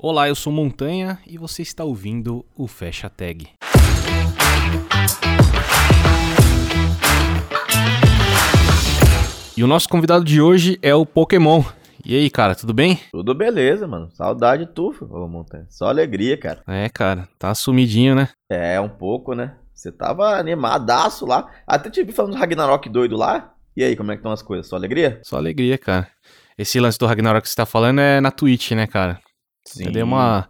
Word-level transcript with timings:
Olá, 0.00 0.28
eu 0.28 0.34
sou 0.36 0.52
Montanha 0.52 1.18
e 1.26 1.36
você 1.36 1.60
está 1.60 1.82
ouvindo 1.82 2.46
o 2.56 2.68
Fecha 2.68 3.10
Tag. 3.10 3.48
E 9.56 9.64
o 9.64 9.66
nosso 9.66 9.88
convidado 9.88 10.24
de 10.24 10.40
hoje 10.40 10.78
é 10.82 10.94
o 10.94 11.04
Pokémon. 11.04 11.64
E 12.04 12.16
aí, 12.16 12.30
cara, 12.30 12.54
tudo 12.54 12.72
bem? 12.72 13.00
Tudo 13.10 13.34
beleza, 13.34 13.88
mano. 13.88 14.08
Saudade 14.12 14.66
tu, 14.72 14.94
ô 15.10 15.26
Montanha. 15.26 15.66
Só 15.68 15.88
alegria, 15.88 16.36
cara. 16.38 16.62
É, 16.68 16.88
cara, 16.88 17.28
tá 17.36 17.52
sumidinho, 17.52 18.14
né? 18.14 18.28
É, 18.48 18.80
um 18.80 18.88
pouco, 18.88 19.34
né? 19.34 19.56
Você 19.74 19.90
tava 19.90 20.38
animadaço 20.38 21.26
lá. 21.26 21.50
Até 21.66 21.90
te 21.90 22.04
vi 22.04 22.12
falando 22.12 22.34
do 22.34 22.38
Ragnarok 22.38 22.88
doido 22.88 23.16
lá. 23.16 23.52
E 23.76 23.82
aí, 23.82 23.96
como 23.96 24.12
é 24.12 24.14
que 24.14 24.20
estão 24.20 24.30
as 24.30 24.42
coisas? 24.42 24.68
Só 24.68 24.76
alegria? 24.76 25.20
Só 25.24 25.38
alegria, 25.38 25.76
cara. 25.76 26.06
Esse 26.56 26.78
lance 26.78 26.96
do 27.00 27.06
Ragnarok 27.06 27.42
que 27.42 27.48
você 27.48 27.56
tá 27.56 27.66
falando 27.66 28.00
é 28.00 28.20
na 28.20 28.30
Twitch, 28.30 28.70
né, 28.70 28.86
cara? 28.86 29.18
Sim. 29.72 29.86
Eu 29.86 29.92
dei 29.92 30.02
uma, 30.02 30.48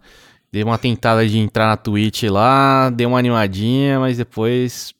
dei 0.51 0.63
uma 0.63 0.77
tentada 0.77 1.27
de 1.27 1.37
entrar 1.37 1.67
na 1.67 1.77
Twitch 1.77 2.23
lá, 2.23 2.89
dei 2.89 3.05
uma 3.05 3.19
animadinha, 3.19 3.99
mas 3.99 4.17
depois 4.17 4.93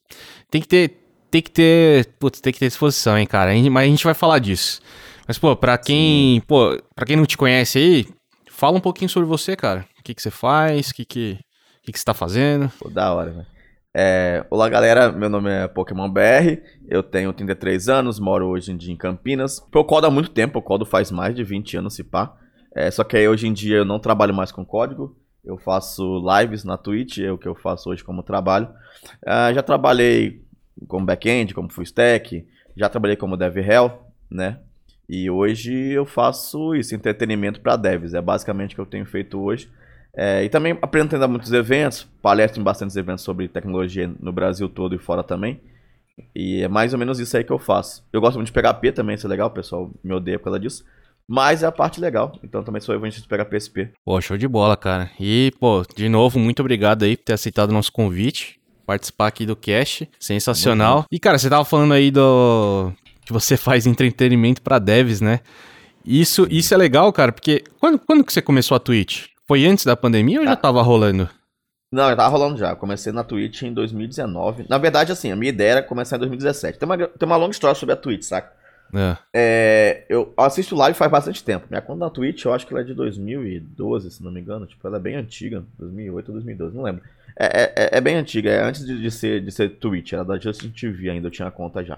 tem 0.49 0.61
que 0.61 0.67
ter, 0.67 0.98
tem 1.30 1.41
que 1.41 1.52
ter, 1.52 2.07
putz, 2.20 2.41
tem 2.41 2.53
que 2.53 2.59
ter 2.59 2.67
disposição, 2.67 3.17
hein, 3.17 3.25
cara. 3.27 3.52
Mas 3.71 3.84
a 3.84 3.89
gente 3.89 4.03
vai 4.03 4.13
falar 4.13 4.39
disso. 4.39 4.81
Mas 5.27 5.38
pô, 5.38 5.55
pra 5.55 5.77
quem, 5.77 6.41
pô, 6.41 6.81
para 6.95 7.05
quem 7.05 7.16
não 7.16 7.25
te 7.25 7.38
conhece 7.38 7.77
aí, 7.77 8.08
fala 8.49 8.77
um 8.77 8.81
pouquinho 8.81 9.09
sobre 9.09 9.27
você, 9.27 9.55
cara. 9.55 9.85
O 9.99 10.03
que 10.03 10.13
que 10.13 10.22
você 10.22 10.31
faz? 10.31 10.89
O 10.89 10.94
que 10.95 11.05
que, 11.05 11.39
o 11.81 11.83
que 11.83 11.91
que 11.91 11.99
você 11.99 12.05
tá 12.05 12.13
fazendo? 12.13 12.72
Pô, 12.80 12.89
da 12.89 13.13
hora, 13.13 13.31
velho. 13.31 13.59
É, 13.95 14.45
olá, 14.52 14.70
galera. 14.70 15.11
Meu 15.11 15.30
nome 15.30 15.49
é 15.49 15.67
Pokémon 15.67 16.09
BR. 16.09 16.61
Eu 16.88 17.02
tenho 17.02 17.33
33 17.33 17.89
anos, 17.89 18.20
moro 18.20 18.47
hoje 18.47 18.72
em 18.72 18.77
dia 18.77 18.94
em 18.94 18.97
Campinas. 18.97 19.61
Eu 19.73 19.83
codo 19.83 20.08
há 20.08 20.11
muito 20.11 20.30
tempo, 20.30 20.58
eu 20.58 20.61
codo 20.61 20.86
faz 20.86 21.11
mais 21.11 21.36
de 21.36 21.44
20 21.44 21.77
anos, 21.77 21.95
se 21.95 22.03
pá. 22.03 22.36
É, 22.76 22.90
só 22.91 23.04
que 23.04 23.18
aí, 23.18 23.28
hoje 23.28 23.48
em 23.48 23.54
dia 23.54 23.78
eu 23.78 23.86
não 23.86 24.00
trabalho 24.00 24.34
mais 24.34 24.52
com 24.52 24.66
código. 24.66 25.16
Eu 25.44 25.58
faço 25.58 26.22
lives 26.38 26.64
na 26.64 26.78
Twitch, 26.78 27.20
é 27.20 27.32
o 27.32 27.38
que 27.38 27.48
eu 27.48 27.55
faço 27.55 27.90
hoje 27.90 28.04
como 28.04 28.22
trabalho. 28.22 28.70
Ah, 29.26 29.52
já 29.53 29.64
trabalhei 29.64 30.44
como 30.88 31.06
back-end, 31.06 31.53
como 31.53 31.72
full 31.72 31.84
stack. 31.84 32.45
Já 32.76 32.89
trabalhei 32.89 33.16
como 33.16 33.38
dev 33.38 33.58
hell, 33.58 34.00
né? 34.30 34.59
E 35.08 35.30
hoje 35.30 35.73
eu 35.73 36.06
faço 36.06 36.76
isso, 36.76 36.94
entretenimento 36.94 37.61
para 37.61 37.76
devs. 37.76 38.14
É 38.14 38.22
basicamente 38.22 38.73
o 38.73 38.76
que 38.76 38.81
eu 38.81 38.86
tenho 38.86 39.06
feito 39.06 39.39
hoje. 39.42 39.70
É, 40.16 40.44
e 40.44 40.50
também 40.50 40.78
aprendo 40.81 41.16
a 41.16 41.28
muitos 41.28 41.52
eventos, 41.52 42.08
palestro 42.22 42.59
em 42.59 42.64
bastantes 42.64 42.95
eventos 42.95 43.23
sobre 43.23 43.48
tecnologia 43.48 44.11
no 44.20 44.31
Brasil 44.31 44.67
todo 44.70 44.95
e 44.95 45.00
fora 45.00 45.23
também. 45.23 45.59
E 46.36 46.61
é 46.61 46.67
mais 46.67 46.94
ou 46.94 47.00
menos 47.00 47.20
isso 47.20 47.36
aí 47.38 47.44
que 47.44 47.52
eu 47.52 47.59
faço. 47.59 48.06
Eu 48.11 48.22
gosto 48.22 48.36
muito 48.36 48.48
de 48.48 48.54
PHP 48.54 48.92
também, 48.92 49.16
isso 49.16 49.26
é 49.26 49.30
legal, 49.30 49.48
o 49.48 49.52
pessoal 49.52 49.89
me 50.04 50.14
odeia 50.14 50.38
por 50.38 50.45
causa 50.45 50.59
disso. 50.59 50.86
Mas 51.31 51.61
é 51.61 51.67
a 51.67 51.72
parte 51.72 52.02
legal, 52.02 52.31
então 52.44 52.63
também 52.63 52.81
sou 52.81 52.95
evangelista 52.95 53.22
de 53.22 53.27
PHP 53.44 53.59
SP. 53.61 53.77
Pô, 54.03 54.19
show 54.19 54.35
de 54.35 54.47
bola, 54.47 54.75
cara. 54.75 55.11
E, 55.19 55.53
pô, 55.59 55.86
de 55.95 56.09
novo, 56.09 56.39
muito 56.39 56.59
obrigado 56.61 57.03
aí 57.03 57.16
por 57.16 57.23
ter 57.25 57.33
aceitado 57.33 57.69
o 57.69 57.73
nosso 57.73 57.91
convite, 57.91 58.59
participar 58.83 59.27
aqui 59.27 59.45
do 59.45 59.55
cast. 59.55 60.09
Sensacional. 60.19 61.05
E, 61.11 61.19
cara, 61.19 61.38
você 61.38 61.47
tava 61.47 61.63
falando 61.63 61.94
aí 61.94 62.09
do 62.09 62.91
que 63.23 63.31
você 63.31 63.55
faz 63.58 63.86
entretenimento 63.86 64.59
pra 64.63 64.80
devs, 64.80 65.21
né? 65.21 65.41
Isso, 66.03 66.47
isso 66.49 66.73
é 66.73 66.77
legal, 66.77 67.13
cara, 67.13 67.31
porque 67.31 67.64
quando, 67.80 67.99
quando 67.99 68.23
que 68.23 68.33
você 68.33 68.41
começou 68.41 68.75
a 68.75 68.80
Twitch? 68.80 69.27
Foi 69.47 69.66
antes 69.67 69.86
da 69.86 69.95
pandemia 69.95 70.39
ou 70.39 70.45
já 70.45 70.53
Ah. 70.53 70.55
tava 70.55 70.81
rolando? 70.81 71.30
Não, 71.91 72.08
já 72.09 72.16
tava 72.16 72.30
rolando 72.30 72.58
já. 72.58 72.75
Comecei 72.75 73.11
na 73.11 73.23
Twitch 73.23 73.64
em 73.64 73.73
2019. 73.73 74.66
Na 74.69 74.77
verdade, 74.80 75.11
assim, 75.11 75.31
a 75.31 75.36
minha 75.36 75.49
ideia 75.49 75.71
era 75.73 75.83
começar 75.83 76.16
em 76.16 76.19
2017. 76.19 76.80
Tem 76.80 76.88
uma, 76.88 76.97
tem 76.97 77.25
uma 77.27 77.36
longa 77.36 77.52
história 77.52 77.75
sobre 77.75 77.93
a 77.93 77.95
Twitch, 77.95 78.23
saca? 78.23 78.52
É. 78.94 79.18
É, 79.34 80.06
eu 80.09 80.34
assisto 80.38 80.76
live 80.76 80.98
faz 80.98 81.12
bastante 81.12 81.44
tempo. 81.44 81.68
Minha 81.70 81.82
conta 81.82 82.00
na 82.06 82.09
Twitch, 82.09 82.45
eu 82.45 82.54
acho 82.54 82.66
que 82.66 82.73
ela 82.73 82.82
é 82.82 82.86
de 82.86 82.94
2012, 82.94 84.12
se 84.12 84.23
não 84.23 84.32
me 84.32 84.40
engano. 84.42 84.66
Tipo, 84.66 84.88
ela 84.88 84.98
é 84.98 85.00
bem 85.00 85.16
antiga. 85.16 85.64
2008 85.78 86.28
ou 86.30 86.34
2012, 86.34 86.76
não 86.76 86.84
lembro. 86.84 87.02
É, 87.38 87.45
é- 87.45 87.73
é- 87.76 87.98
é 87.98 88.02
bem 88.02 88.16
antiga, 88.16 88.50
é 88.50 88.62
antes 88.64 88.86
de, 88.86 89.00
de 89.02 89.12
ser, 89.12 89.42
de 89.42 89.52
ser 89.52 89.70
Twitch. 89.78 90.14
Era 90.14 90.26
da 90.26 90.38
Justin 90.38 90.70
TV 90.70 91.10
ainda, 91.10 91.28
eu 91.28 91.32
tinha 91.32 91.48
a 91.48 91.52
conta 91.52 91.84
já. 91.84 91.98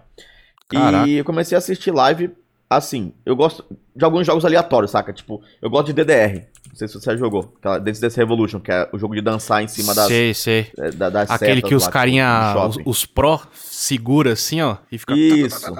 Caraca. 0.69 1.07
E 1.07 1.15
eu 1.17 1.25
comecei 1.25 1.55
a 1.55 1.59
assistir 1.59 1.91
live, 1.91 2.31
assim, 2.69 3.11
eu 3.25 3.35
gosto 3.35 3.65
de 3.95 4.05
alguns 4.05 4.25
jogos 4.25 4.45
aleatórios, 4.45 4.91
saca? 4.91 5.11
Tipo, 5.11 5.41
eu 5.61 5.69
gosto 5.69 5.87
de 5.87 5.93
DDR. 5.93 6.45
Não 6.69 6.75
sei 6.75 6.87
se 6.87 6.93
você 6.93 7.11
já 7.11 7.17
jogou. 7.17 7.53
Aquela 7.59 7.79
Dance 7.79 7.99
Dance 7.99 8.15
Revolution, 8.17 8.59
que 8.59 8.71
é 8.71 8.87
o 8.93 8.97
jogo 8.99 9.13
de 9.15 9.19
dançar 9.21 9.61
em 9.63 9.67
cima 9.67 9.93
das, 9.95 10.07
sei, 10.07 10.33
sei. 10.33 10.71
é, 10.77 10.91
da- 10.91 11.09
das 11.09 11.29
Aquele 11.29 11.61
que 11.61 11.75
os 11.75 11.83
lá, 11.85 11.91
carinha, 11.91 12.53
no 12.53 12.67
os, 12.67 12.77
os 12.85 13.05
pró 13.05 13.41
segura 13.53 14.33
assim, 14.33 14.61
ó, 14.61 14.77
e 14.91 14.97
fica... 14.97 15.13
Isso. 15.15 15.73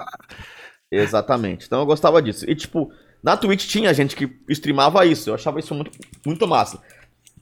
Exatamente. 0.92 1.66
Então 1.66 1.80
eu 1.80 1.86
gostava 1.86 2.22
disso. 2.22 2.46
E 2.50 2.56
tipo, 2.56 2.92
na 3.24 3.38
Twitch 3.38 3.66
tinha 3.68 3.94
gente 3.94 4.16
que 4.16 4.30
streamava 4.50 5.06
isso. 5.06 5.30
Eu 5.30 5.36
achava 5.36 5.60
isso 5.60 5.74
muito, 5.74 5.92
muito 6.26 6.48
massa. 6.48 6.82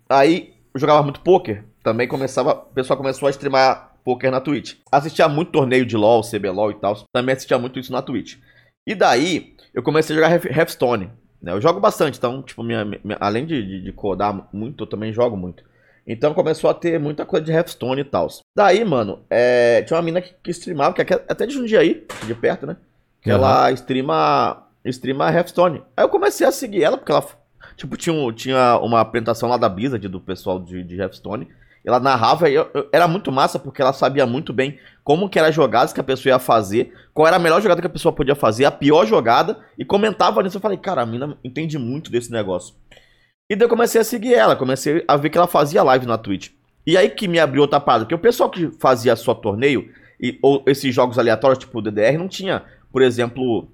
Aí 0.07 0.53
eu 0.73 0.79
jogava 0.79 1.01
muito 1.03 1.21
poker. 1.21 1.63
Também 1.83 2.07
começava. 2.07 2.51
O 2.53 2.73
pessoal 2.73 2.97
começou 2.97 3.27
a 3.27 3.31
streamar 3.31 3.93
poker 4.03 4.31
na 4.31 4.39
Twitch. 4.41 4.75
Assistia 4.91 5.27
muito 5.27 5.51
torneio 5.51 5.85
de 5.85 5.95
LoL, 5.97 6.21
CBLOL 6.21 6.71
e 6.71 6.75
tal. 6.75 6.95
Também 7.13 7.33
assistia 7.33 7.57
muito 7.57 7.79
isso 7.79 7.91
na 7.91 8.01
Twitch. 8.01 8.37
E 8.87 8.93
daí 8.95 9.55
eu 9.73 9.81
comecei 9.83 10.15
a 10.15 10.19
jogar 10.19 10.31
Hearth- 10.31 10.45
Hearthstone. 10.57 11.09
né? 11.41 11.51
Eu 11.53 11.61
jogo 11.61 11.79
bastante, 11.79 12.17
então, 12.17 12.41
tipo, 12.41 12.63
minha, 12.63 12.83
minha- 12.85 13.17
além 13.19 13.45
de, 13.45 13.61
de, 13.65 13.81
de 13.83 13.91
codar 13.91 14.47
muito, 14.53 14.83
eu 14.83 14.87
também 14.87 15.13
jogo 15.13 15.37
muito. 15.37 15.63
Então 16.07 16.33
começou 16.33 16.69
a 16.69 16.73
ter 16.73 16.99
muita 16.99 17.23
coisa 17.25 17.45
de 17.45 17.51
Hearthstone 17.51 18.01
e 18.01 18.05
tal. 18.05 18.27
Daí, 18.57 18.83
mano, 18.83 19.23
é, 19.29 19.83
tinha 19.83 19.95
uma 19.97 20.01
mina 20.03 20.21
que, 20.21 20.33
que 20.43 20.49
streamava, 20.51 20.93
que 20.93 21.01
até 21.01 21.45
de 21.45 21.53
Jundiaí, 21.53 22.05
de 22.25 22.33
perto, 22.33 22.65
né? 22.65 22.77
Que 23.21 23.29
ela 23.31 23.71
streama, 23.71 24.67
streama 24.85 25.29
Hearthstone. 25.31 25.83
Aí 25.95 26.03
eu 26.03 26.09
comecei 26.09 26.45
a 26.47 26.51
seguir 26.51 26.83
ela, 26.83 26.97
porque 26.97 27.11
ela, 27.11 27.25
tipo, 27.75 27.97
tinha, 27.97 28.13
um- 28.15 28.31
tinha 28.31 28.77
uma 28.81 29.01
apresentação 29.01 29.49
lá 29.49 29.57
da 29.57 29.67
Blizzard, 29.69 30.07
do 30.07 30.19
pessoal 30.19 30.59
de, 30.59 30.83
de 30.83 30.95
Hearthstone. 30.99 31.47
Ela 31.85 31.99
narrava 31.99 32.49
e 32.49 32.55
eu- 32.55 32.69
eu- 32.73 32.89
era 32.91 33.07
muito 33.07 33.31
massa, 33.31 33.57
porque 33.57 33.81
ela 33.81 33.93
sabia 33.93 34.25
muito 34.25 34.51
bem 34.53 34.77
como 35.03 35.29
que 35.29 35.39
era 35.39 35.47
as 35.47 35.55
jogadas 35.55 35.91
que 35.93 35.99
a 35.99 36.03
pessoa 36.03 36.33
ia 36.33 36.39
fazer, 36.39 36.93
qual 37.13 37.25
era 37.27 37.37
a 37.37 37.39
melhor 37.39 37.61
jogada 37.61 37.81
que 37.81 37.87
a 37.87 37.89
pessoa 37.89 38.13
podia 38.13 38.35
fazer, 38.35 38.65
a 38.65 38.71
pior 38.71 39.05
jogada, 39.05 39.57
e 39.77 39.83
comentava 39.85 40.43
nisso. 40.43 40.57
Eu 40.57 40.61
falei, 40.61 40.77
cara, 40.77 41.01
a 41.01 41.05
mina 41.05 41.37
entende 41.43 41.77
muito 41.77 42.11
desse 42.11 42.31
negócio. 42.31 42.75
E 43.49 43.55
daí 43.55 43.65
eu 43.65 43.69
comecei 43.69 43.99
a 43.99 44.03
seguir 44.03 44.33
ela, 44.35 44.55
comecei 44.55 45.03
a 45.07 45.17
ver 45.17 45.29
que 45.29 45.37
ela 45.37 45.47
fazia 45.47 45.81
live 45.81 46.05
na 46.05 46.17
Twitch. 46.17 46.49
E 46.85 46.97
aí 46.97 47.09
que 47.09 47.27
me 47.27 47.39
abriu 47.39 47.61
outra 47.63 47.79
parada, 47.79 48.05
porque 48.05 48.15
o 48.15 48.19
pessoal 48.19 48.49
que 48.49 48.69
fazia 48.79 49.15
só 49.15 49.33
torneio, 49.33 49.89
e, 50.21 50.37
ou 50.41 50.63
esses 50.67 50.93
jogos 50.93 51.17
aleatórios, 51.17 51.57
tipo 51.59 51.79
o 51.79 51.81
DDR, 51.81 52.17
não 52.17 52.27
tinha, 52.27 52.63
por 52.91 53.01
exemplo, 53.01 53.67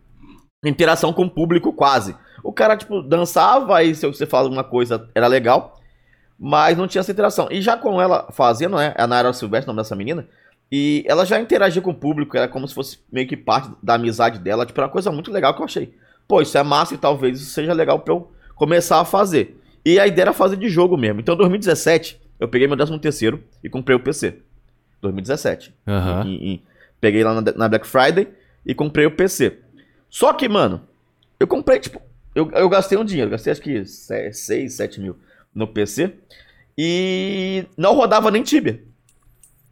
interação 0.64 1.14
com 1.14 1.24
o 1.24 1.30
público 1.30 1.74
quase. 1.74 2.16
O 2.44 2.52
cara, 2.54 2.76
tipo, 2.78 3.02
dançava, 3.02 3.78
aí 3.78 3.96
se 3.96 4.06
você 4.06 4.26
fala 4.26 4.50
uma 4.50 4.64
coisa, 4.64 5.10
era 5.16 5.28
legal, 5.28 5.80
mas 6.40 6.78
não 6.78 6.88
tinha 6.88 7.00
essa 7.00 7.12
interação. 7.12 7.48
E 7.52 7.62
já 7.62 7.76
com 7.78 8.02
ela 8.02 8.28
fazendo, 8.32 8.78
né, 8.78 8.94
a 8.98 9.08
Nayara 9.08 9.34
Silvestre, 9.34 9.70
o 9.70 9.74
nome 9.74 9.82
dessa 9.84 9.96
menina, 9.96 10.28
e 10.72 11.04
ela 11.08 11.26
já 11.26 11.40
interagia 11.40 11.82
com 11.82 11.92
o 11.92 11.96
público, 11.96 12.36
era 12.36 12.48
como 12.48 12.68
se 12.68 12.74
fosse 12.74 13.00
meio 13.12 13.28
que 13.28 13.38
parte 13.38 13.70
da 13.82 13.96
amizade 13.96 14.40
dela, 14.40 14.66
tipo, 14.66 14.80
era 14.80 14.88
uma 14.88 14.92
coisa 14.94 15.12
muito 15.12 15.32
legal 15.32 15.54
que 15.56 15.62
eu 15.62 15.66
achei. 15.66 15.96
Pô, 16.28 16.42
isso 16.42 16.58
é 16.58 16.64
massa 16.64 16.96
e 16.96 16.98
talvez 16.98 17.40
isso 17.40 17.52
seja 17.52 17.72
legal 17.74 18.00
pra 18.00 18.14
eu 18.14 18.32
começar 18.56 19.00
a 19.00 19.06
fazer. 19.06 19.62
E 19.86 20.00
a 20.00 20.08
ideia 20.08 20.24
era 20.26 20.34
fazer 20.34 20.56
de 20.58 20.68
jogo 20.68 20.98
mesmo. 20.98 21.20
Então, 21.20 21.36
em 21.36 21.38
2017, 21.38 22.20
eu 22.40 22.48
peguei 22.48 22.68
meu 22.68 22.76
13 22.76 22.98
terceiro 23.00 23.44
e 23.64 23.70
comprei 23.70 23.96
o 23.96 24.00
PC. 24.00 24.40
2017. 25.02 25.74
Aham. 25.88 26.24
E- 26.26 26.54
e 26.56 26.64
peguei 27.00 27.24
lá 27.24 27.40
na, 27.40 27.52
na 27.56 27.70
Black 27.70 27.86
Friday 27.86 28.28
e 28.66 28.74
comprei 28.74 29.06
o 29.06 29.12
PC. 29.12 29.60
Só 30.10 30.34
que, 30.34 30.48
mano, 30.50 30.82
eu 31.40 31.48
comprei, 31.48 31.80
tipo, 31.80 32.02
eu, 32.34 32.50
eu 32.52 32.70
gastei 32.70 32.98
um 32.98 33.06
dinheiro, 33.06 33.32
gastei 33.32 33.52
acho 33.52 33.62
que 33.62 33.86
6, 33.86 34.74
7 34.74 35.00
mil 35.02 35.18
no 35.54 35.68
PC 35.68 36.14
e 36.78 37.66
não 37.78 37.94
rodava 37.96 38.32
nem 38.32 38.44
Tibia. 38.44 38.82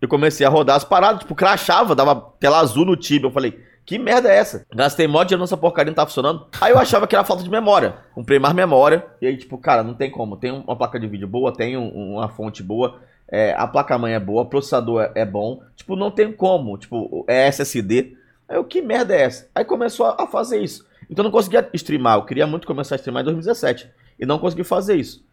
Eu 0.02 0.08
comecei 0.08 0.46
a 0.46 0.50
rodar 0.50 0.76
as 0.76 0.84
paradas, 0.84 1.22
tipo, 1.22 1.34
crachava, 1.36 1.96
dava 1.96 2.16
tela 2.40 2.60
azul 2.60 2.86
no 2.86 2.96
Tibia. 2.96 3.28
Eu 3.28 3.32
falei, 3.32 3.58
que 3.86 3.98
merda 3.98 4.30
é 4.30 4.36
essa? 4.38 4.66
Gastei 4.74 5.08
mó 5.08 5.24
dinheiro 5.24 5.42
nessa 5.42 5.56
porcaria 5.58 5.92
não 5.92 5.96
tá 5.96 6.06
funcionando. 6.06 6.46
Aí 6.60 6.72
eu 6.74 6.78
achava 6.80 7.08
que 7.08 7.16
era 7.16 7.24
falta 7.24 7.42
de 7.44 7.50
memória. 7.50 7.96
Comprei 8.14 8.38
mais 8.38 8.54
memória. 8.54 9.06
E 9.22 9.28
aí, 9.28 9.38
tipo, 9.38 9.58
cara, 9.58 9.82
não 9.82 9.94
tem 9.94 10.12
como. 10.12 10.36
Tem 10.36 10.52
uma 10.52 10.76
placa 10.76 11.00
de 11.00 11.08
vídeo 11.08 11.28
boa, 11.28 11.54
tem 11.54 11.78
um- 11.78 12.14
uma 12.16 12.28
fonte 12.30 12.62
boa. 12.62 13.00
é, 13.36 13.54
a 13.58 13.66
placa-mãe 13.66 14.14
é 14.14 14.20
boa, 14.20 14.44
o 14.44 14.46
processador 14.46 15.02
é, 15.02 15.12
é 15.22 15.26
bom. 15.26 15.64
Tipo, 15.76 15.96
não 15.96 16.12
tem 16.12 16.32
como. 16.32 16.78
Tipo, 16.78 17.26
é 17.28 17.48
SSD. 17.48 18.16
Eu, 18.56 18.64
que 18.64 18.82
merda 18.82 19.16
é 19.16 19.22
essa? 19.22 19.50
Aí 19.54 19.66
começou 19.66 20.06
a, 20.06 20.24
a 20.24 20.28
fazer 20.28 20.62
isso. 20.62 20.86
Então 21.10 21.24
eu 21.24 21.26
não 21.26 21.32
conseguia 21.32 21.68
streamar. 21.74 22.18
Eu 22.18 22.26
queria 22.26 22.48
muito 22.48 22.68
começar 22.68 22.96
a 22.96 22.98
streamar 22.98 23.22
em 23.22 23.26
2017. 23.26 23.90
E 24.20 24.26
não 24.26 24.40
consegui 24.40 24.64
fazer 24.64 24.96
isso. 24.96 25.26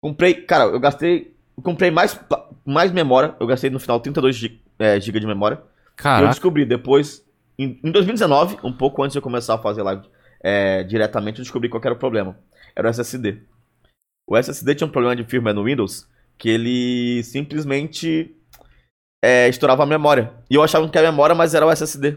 Comprei, 0.00 0.34
cara, 0.34 0.64
eu 0.64 0.80
gastei. 0.80 1.34
eu 1.56 1.62
comprei 1.62 1.90
mais, 1.90 2.18
mais 2.64 2.92
memória. 2.92 3.34
Eu 3.40 3.46
gastei 3.46 3.70
no 3.70 3.80
final 3.80 4.00
32 4.00 4.36
GB 4.36 4.60
é, 4.78 4.98
de 4.98 5.26
memória. 5.26 5.56
Eu 5.56 5.62
Caraca, 5.96 6.28
descobri 6.28 6.64
depois, 6.64 7.24
em, 7.58 7.80
em 7.82 7.90
2019, 7.90 8.58
um 8.62 8.72
pouco 8.72 9.02
antes 9.02 9.12
de 9.12 9.18
eu 9.18 9.22
começar 9.22 9.54
a 9.54 9.58
fazer 9.58 9.82
live 9.82 10.06
é, 10.40 10.84
diretamente, 10.84 11.38
eu 11.38 11.42
descobri 11.42 11.68
qual 11.68 11.82
era 11.84 11.94
o 11.94 11.98
problema. 11.98 12.38
Era 12.76 12.86
o 12.86 12.90
SSD. 12.90 13.42
O 14.26 14.36
SSD 14.36 14.74
tinha 14.76 14.86
um 14.86 14.90
problema 14.90 15.16
de 15.16 15.24
firmware 15.24 15.54
no 15.54 15.64
Windows 15.64 16.06
que 16.38 16.48
ele 16.48 17.22
simplesmente 17.24 18.34
é, 19.22 19.48
estourava 19.48 19.82
a 19.82 19.86
memória. 19.86 20.32
E 20.48 20.54
eu 20.54 20.62
achava 20.62 20.88
que 20.88 20.96
era 20.96 21.08
a 21.08 21.10
memória, 21.10 21.34
mas 21.34 21.54
era 21.54 21.66
o 21.66 21.70
SSD. 21.70 22.16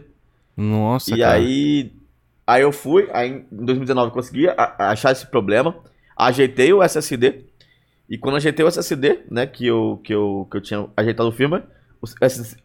Nossa, 0.56 1.14
e 1.14 1.18
cara. 1.18 1.34
aí, 1.34 1.92
aí 2.46 2.62
eu 2.62 2.72
fui, 2.72 3.08
aí 3.12 3.30
em 3.30 3.64
2019 3.64 4.08
eu 4.08 4.12
consegui 4.12 4.46
achar 4.78 5.12
esse 5.12 5.26
problema, 5.26 5.76
ajeitei 6.16 6.72
o 6.72 6.82
SSD 6.82 7.46
E 8.08 8.18
quando 8.18 8.36
ajeitei 8.36 8.64
o 8.64 8.68
SSD, 8.68 9.20
né, 9.30 9.46
que 9.46 9.66
eu, 9.66 10.00
que 10.04 10.12
eu, 10.14 10.46
que 10.50 10.56
eu 10.56 10.60
tinha 10.60 10.88
ajeitado 10.96 11.28
o 11.28 11.32
firmware, 11.32 11.64
o 12.00 12.06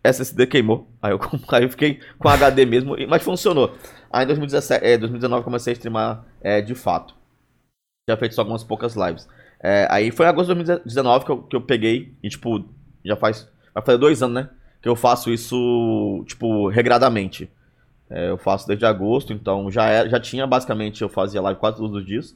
SSD 0.04 0.48
queimou. 0.48 0.88
Aí 1.01 1.12
eu, 1.12 1.19
aí 1.50 1.63
eu 1.63 1.69
fiquei 1.69 2.00
com 2.18 2.28
HD 2.28 2.66
mesmo, 2.66 2.95
mas 3.07 3.24
funcionou. 3.24 3.75
Aí 4.12 4.24
em 4.24 4.28
2017, 4.28 4.86
é, 4.86 4.98
2019 4.98 5.44
comecei 5.44 5.72
a 5.72 5.75
streamar 5.75 6.25
é, 6.42 6.62
de 6.62 6.74
fato. 6.74 7.13
Já 8.10 8.18
feito 8.18 8.36
só 8.36 8.42
algumas 8.42 8.63
poucas 8.63 8.95
lives. 8.95 9.28
É, 9.62 9.88
aí 9.90 10.12
foi 10.12 10.25
em 10.25 10.30
agosto 10.30 10.54
de 10.54 10.63
2019 10.63 11.25
que 11.25 11.31
eu, 11.31 11.44
que 11.44 11.56
eu 11.56 11.62
peguei 11.62 12.13
e, 12.24 12.30
tipo, 12.30 12.63
já 13.04 13.16
faz. 13.16 13.50
Vai 13.74 13.83
fazer 13.83 13.98
dois 13.98 14.24
anos, 14.24 14.36
né? 14.36 14.50
Que 14.81 14.90
eu 14.90 14.95
faço 14.95 15.31
isso, 15.31 16.24
tipo, 16.25 16.69
regradamente. 16.69 17.51
É, 18.09 18.30
eu 18.30 18.38
faço 18.38 18.68
desde 18.68 18.86
agosto, 18.86 19.33
então 19.33 19.69
já, 19.69 19.86
é, 19.89 20.09
já 20.09 20.19
tinha 20.19 20.48
basicamente, 20.48 21.01
eu 21.01 21.09
fazia 21.09 21.42
live 21.42 21.59
quase 21.59 21.77
todos 21.77 21.95
os 21.95 22.06
dias. 22.06 22.36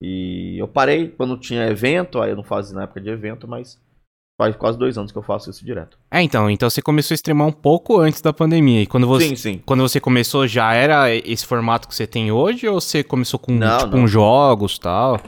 E 0.00 0.56
eu 0.58 0.66
parei 0.66 1.08
quando 1.08 1.36
tinha 1.36 1.66
evento, 1.68 2.20
aí 2.20 2.30
eu 2.30 2.36
não 2.36 2.42
fazia 2.42 2.74
na 2.74 2.82
época 2.84 3.00
de 3.00 3.08
evento, 3.08 3.46
mas 3.46 3.80
faz 4.40 4.56
quase 4.56 4.76
dois 4.76 4.98
anos 4.98 5.12
que 5.12 5.18
eu 5.18 5.22
faço 5.22 5.50
isso 5.50 5.64
direto. 5.64 5.96
É, 6.10 6.20
então, 6.22 6.50
então 6.50 6.68
você 6.68 6.82
começou 6.82 7.14
a 7.14 7.16
streamar 7.16 7.46
um 7.46 7.52
pouco 7.52 8.00
antes 8.00 8.20
da 8.20 8.32
pandemia. 8.32 8.82
E 8.82 8.86
quando 8.86 9.06
você, 9.06 9.28
sim, 9.28 9.36
sim. 9.36 9.62
Quando 9.64 9.80
você 9.80 10.00
começou, 10.00 10.46
já 10.46 10.74
era 10.74 11.14
esse 11.14 11.46
formato 11.46 11.86
que 11.86 11.94
você 11.94 12.06
tem 12.06 12.32
hoje? 12.32 12.66
Ou 12.66 12.80
você 12.80 13.04
começou 13.04 13.38
com, 13.38 13.52
Não, 13.52 13.78
tipo, 13.78 13.96
não. 13.96 14.06
jogos 14.08 14.76
e 14.76 14.80
tal? 14.80 15.20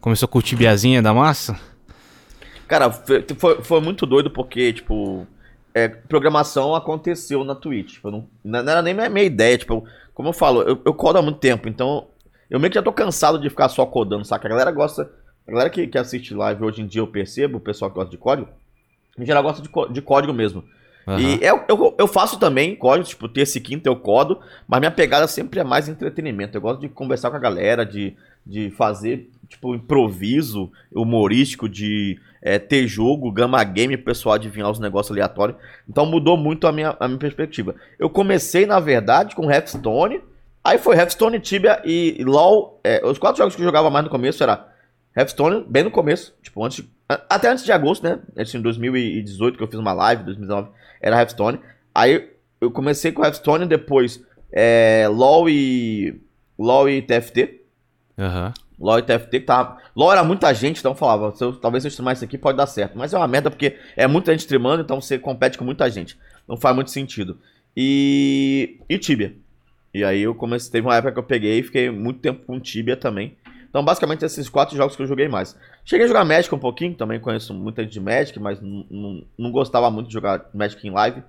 Começou 0.00 0.28
com 0.28 0.38
o 0.38 0.42
tibiazinha 0.42 1.00
da 1.00 1.14
massa? 1.14 1.58
Cara, 2.68 2.90
foi, 2.90 3.24
foi, 3.36 3.62
foi 3.62 3.80
muito 3.80 4.06
doido 4.06 4.30
porque, 4.30 4.72
tipo, 4.72 5.26
é, 5.74 5.88
programação 5.88 6.74
aconteceu 6.74 7.44
na 7.44 7.54
Twitch. 7.54 7.94
Tipo, 7.94 8.10
não, 8.10 8.28
não 8.44 8.58
era 8.58 8.82
nem 8.82 8.94
minha, 8.94 9.08
minha 9.08 9.24
ideia. 9.24 9.58
Tipo, 9.58 9.84
como 10.14 10.28
eu 10.28 10.32
falo, 10.32 10.62
eu, 10.62 10.80
eu 10.84 10.94
codo 10.94 11.18
há 11.18 11.22
muito 11.22 11.38
tempo, 11.38 11.68
então 11.68 12.06
eu 12.48 12.58
meio 12.58 12.70
que 12.70 12.74
já 12.74 12.82
tô 12.82 12.92
cansado 12.92 13.38
de 13.38 13.48
ficar 13.48 13.68
só 13.68 13.86
codando, 13.86 14.24
saca? 14.24 14.46
A 14.46 14.50
galera 14.50 14.70
gosta. 14.70 15.10
A 15.46 15.50
galera 15.50 15.70
que, 15.70 15.86
que 15.86 15.98
assiste 15.98 16.34
live 16.34 16.64
hoje 16.64 16.82
em 16.82 16.86
dia, 16.86 17.00
eu 17.00 17.06
percebo, 17.06 17.58
o 17.58 17.60
pessoal 17.60 17.90
que 17.90 17.96
gosta 17.96 18.10
de 18.10 18.18
código, 18.18 18.48
em 19.18 19.24
geral 19.24 19.42
gosta 19.42 19.62
de, 19.62 19.68
de 19.92 20.02
código 20.02 20.32
mesmo. 20.32 20.64
Aham. 21.06 21.18
E 21.18 21.42
eu, 21.42 21.64
eu, 21.68 21.94
eu 21.98 22.06
faço 22.06 22.38
também 22.38 22.76
código, 22.76 23.08
tipo, 23.08 23.28
terça 23.28 23.58
e 23.58 23.60
quinta 23.60 23.88
eu 23.88 23.96
codo, 23.96 24.38
mas 24.68 24.80
minha 24.80 24.90
pegada 24.90 25.26
sempre 25.26 25.60
é 25.60 25.64
mais 25.64 25.88
entretenimento. 25.88 26.56
Eu 26.56 26.60
gosto 26.60 26.80
de 26.80 26.88
conversar 26.88 27.30
com 27.30 27.36
a 27.36 27.40
galera, 27.40 27.84
de, 27.84 28.14
de 28.46 28.70
fazer, 28.70 29.30
tipo, 29.50 29.74
improviso 29.74 30.72
humorístico, 30.90 31.68
de 31.68 32.18
é, 32.40 32.58
ter 32.58 32.86
jogo, 32.86 33.30
gama 33.30 33.62
game, 33.64 33.96
pessoal 33.96 34.36
adivinhar 34.36 34.70
os 34.70 34.78
negócios 34.78 35.10
aleatórios. 35.10 35.58
Então 35.86 36.06
mudou 36.06 36.36
muito 36.36 36.66
a 36.66 36.72
minha, 36.72 36.96
a 36.98 37.06
minha 37.06 37.18
perspectiva. 37.18 37.74
Eu 37.98 38.08
comecei, 38.08 38.64
na 38.64 38.80
verdade, 38.80 39.36
com 39.36 39.50
Hearthstone, 39.50 40.22
aí 40.64 40.78
foi 40.78 40.96
Hearthstone, 40.96 41.38
Tibia 41.40 41.82
e 41.84 42.22
LoL. 42.24 42.80
é, 42.82 43.04
os 43.04 43.18
quatro 43.18 43.38
jogos 43.38 43.54
que 43.54 43.60
eu 43.60 43.66
jogava 43.66 43.90
mais 43.90 44.04
no 44.04 44.10
começo 44.10 44.42
era 44.42 44.68
Hearthstone, 45.14 45.66
bem 45.68 45.82
no 45.82 45.90
começo, 45.90 46.34
tipo, 46.40 46.64
antes, 46.64 46.84
até 47.28 47.50
antes 47.50 47.64
de 47.64 47.72
agosto, 47.72 48.04
né? 48.04 48.20
Assim, 48.38 48.58
em 48.58 48.62
2018, 48.62 49.58
que 49.58 49.62
eu 49.62 49.68
fiz 49.68 49.78
uma 49.78 49.92
live, 49.92 50.22
2019, 50.22 50.70
era 51.02 51.16
Hearthstone. 51.16 51.58
Aí 51.92 52.30
eu 52.60 52.70
comecei 52.70 53.10
com 53.10 53.24
Hearthstone, 53.24 53.66
depois 53.66 54.24
é, 54.52 55.06
LoL 55.08 55.48
e. 55.48 56.20
LoL 56.58 56.88
e 56.88 57.02
TFT. 57.02 57.62
Aham. 58.18 58.52
LoL 58.80 58.98
e 58.98 59.02
TFT 59.02 59.40
que 59.40 59.46
tava. 59.46 59.76
LoL 59.94 60.12
era 60.12 60.24
muita 60.24 60.52
gente, 60.54 60.78
então 60.78 60.92
eu 60.92 60.96
falava, 60.96 61.34
se 61.36 61.44
eu- 61.44 61.52
talvez 61.54 61.82
se 61.82 61.88
eu 61.88 61.90
streamar 61.90 62.14
isso 62.14 62.24
aqui 62.24 62.38
pode 62.38 62.56
dar 62.56 62.66
certo. 62.66 62.96
Mas 62.96 63.12
é 63.12 63.18
uma 63.18 63.28
merda 63.28 63.50
porque 63.50 63.76
é 63.96 64.06
muita 64.06 64.32
gente 64.32 64.40
streamando, 64.40 64.82
então 64.82 65.00
você 65.00 65.18
compete 65.18 65.58
com 65.58 65.64
muita 65.64 65.88
gente. 65.90 66.18
Não 66.48 66.56
faz 66.56 66.74
muito 66.74 66.90
sentido. 66.90 67.38
E. 67.76 68.78
E 68.88 68.98
Tibia. 68.98 69.34
E 69.92 70.04
aí 70.04 70.22
eu 70.22 70.34
comecei. 70.34 70.70
Teve 70.70 70.86
uma 70.86 70.96
época 70.96 71.12
que 71.12 71.18
eu 71.18 71.22
peguei 71.22 71.58
e 71.58 71.62
fiquei 71.62 71.90
muito 71.90 72.20
tempo 72.20 72.44
com 72.46 72.58
Tibia 72.60 72.96
também. 72.96 73.36
Então, 73.68 73.84
basicamente, 73.84 74.24
esses 74.24 74.48
quatro 74.48 74.76
jogos 74.76 74.96
que 74.96 75.02
eu 75.02 75.06
joguei 75.06 75.28
mais. 75.28 75.56
Cheguei 75.84 76.04
a 76.04 76.08
jogar 76.08 76.24
Magic 76.24 76.52
um 76.54 76.58
pouquinho, 76.58 76.94
também 76.94 77.20
conheço 77.20 77.54
muita 77.54 77.82
gente 77.82 77.92
de 77.92 78.00
Magic, 78.00 78.38
mas 78.40 78.60
não- 78.60 78.84
não 78.90 79.22
não 79.38 79.50
gostava 79.52 79.90
muito 79.90 80.08
de 80.08 80.12
jogar 80.12 80.44
Magic 80.52 80.86
em 80.86 80.90
live. 80.90 81.22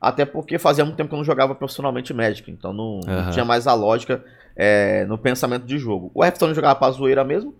Até 0.00 0.24
porque 0.24 0.58
fazia 0.58 0.84
muito 0.84 0.96
tempo 0.96 1.10
que 1.10 1.14
eu 1.14 1.18
não 1.18 1.24
jogava 1.24 1.54
profissionalmente 1.54 2.12
Magic, 2.12 2.50
então 2.50 2.72
não, 2.72 3.00
não 3.06 3.12
Aham. 3.14 3.30
tinha 3.30 3.44
mais 3.44 3.66
a 3.66 3.74
lógica 3.74 4.24
é, 4.56 5.04
no 5.06 5.16
pensamento 5.18 5.64
de 5.66 5.78
jogo. 5.78 6.10
O 6.14 6.24
Hearthstone 6.24 6.50
eu 6.50 6.56
jogava 6.56 6.78
pra 6.78 6.90
zoeira 6.90 7.24
mesmo, 7.24 7.54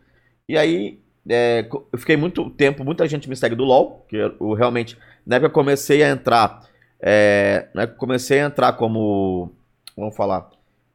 e 0.48 0.56
aí 0.58 0.98
é, 1.28 1.66
eu 1.92 1.98
fiquei 1.98 2.16
muito 2.16 2.50
tempo, 2.50 2.84
muita 2.84 3.06
gente 3.06 3.28
me 3.28 3.36
segue 3.36 3.54
do 3.54 3.64
LoL, 3.64 4.04
que 4.08 4.16
eu, 4.16 4.52
realmente, 4.54 4.98
na 5.26 5.36
época 5.36 5.48
eu 5.48 5.54
comecei 5.54 6.02
a 6.02 6.10
entrar, 6.10 6.66
é, 7.00 7.68
na 7.74 7.82
época 7.82 7.96
que 7.98 8.04
eu 8.04 8.06
comecei 8.06 8.40
a 8.40 8.46
entrar 8.46 8.72
como, 8.74 9.50
vamos 9.96 10.16
falar, 10.16 10.50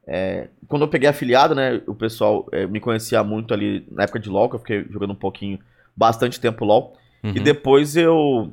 é, 0.06 0.48
quando 0.68 0.82
eu 0.82 0.88
peguei 0.88 1.08
afiliado, 1.08 1.54
né, 1.54 1.82
o 1.86 1.94
pessoal 1.94 2.46
é, 2.52 2.66
me 2.66 2.80
conhecia 2.80 3.22
muito 3.22 3.52
ali 3.52 3.86
na 3.90 4.04
época 4.04 4.18
de 4.18 4.28
LoL, 4.30 4.48
que 4.48 4.56
eu 4.56 4.60
fiquei 4.60 4.84
jogando 4.90 5.12
um 5.12 5.16
pouquinho, 5.16 5.58
bastante 5.96 6.40
tempo 6.40 6.64
LoL, 6.64 6.96
Uhum. 7.24 7.32
e 7.34 7.40
depois 7.40 7.96
eu. 7.96 8.52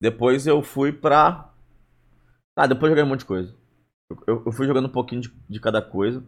Depois 0.00 0.46
eu 0.46 0.62
fui 0.62 0.92
pra. 0.92 1.50
Ah, 2.56 2.66
depois 2.68 2.84
eu 2.84 2.90
joguei 2.90 3.02
um 3.04 3.08
monte 3.08 3.20
de 3.20 3.26
coisa. 3.26 3.52
Eu, 4.26 4.42
eu- 4.46 4.52
fui 4.52 4.66
jogando 4.66 4.86
um 4.86 4.92
pouquinho 4.92 5.20
de, 5.22 5.32
de 5.48 5.60
cada 5.60 5.82
coisa. 5.82 6.22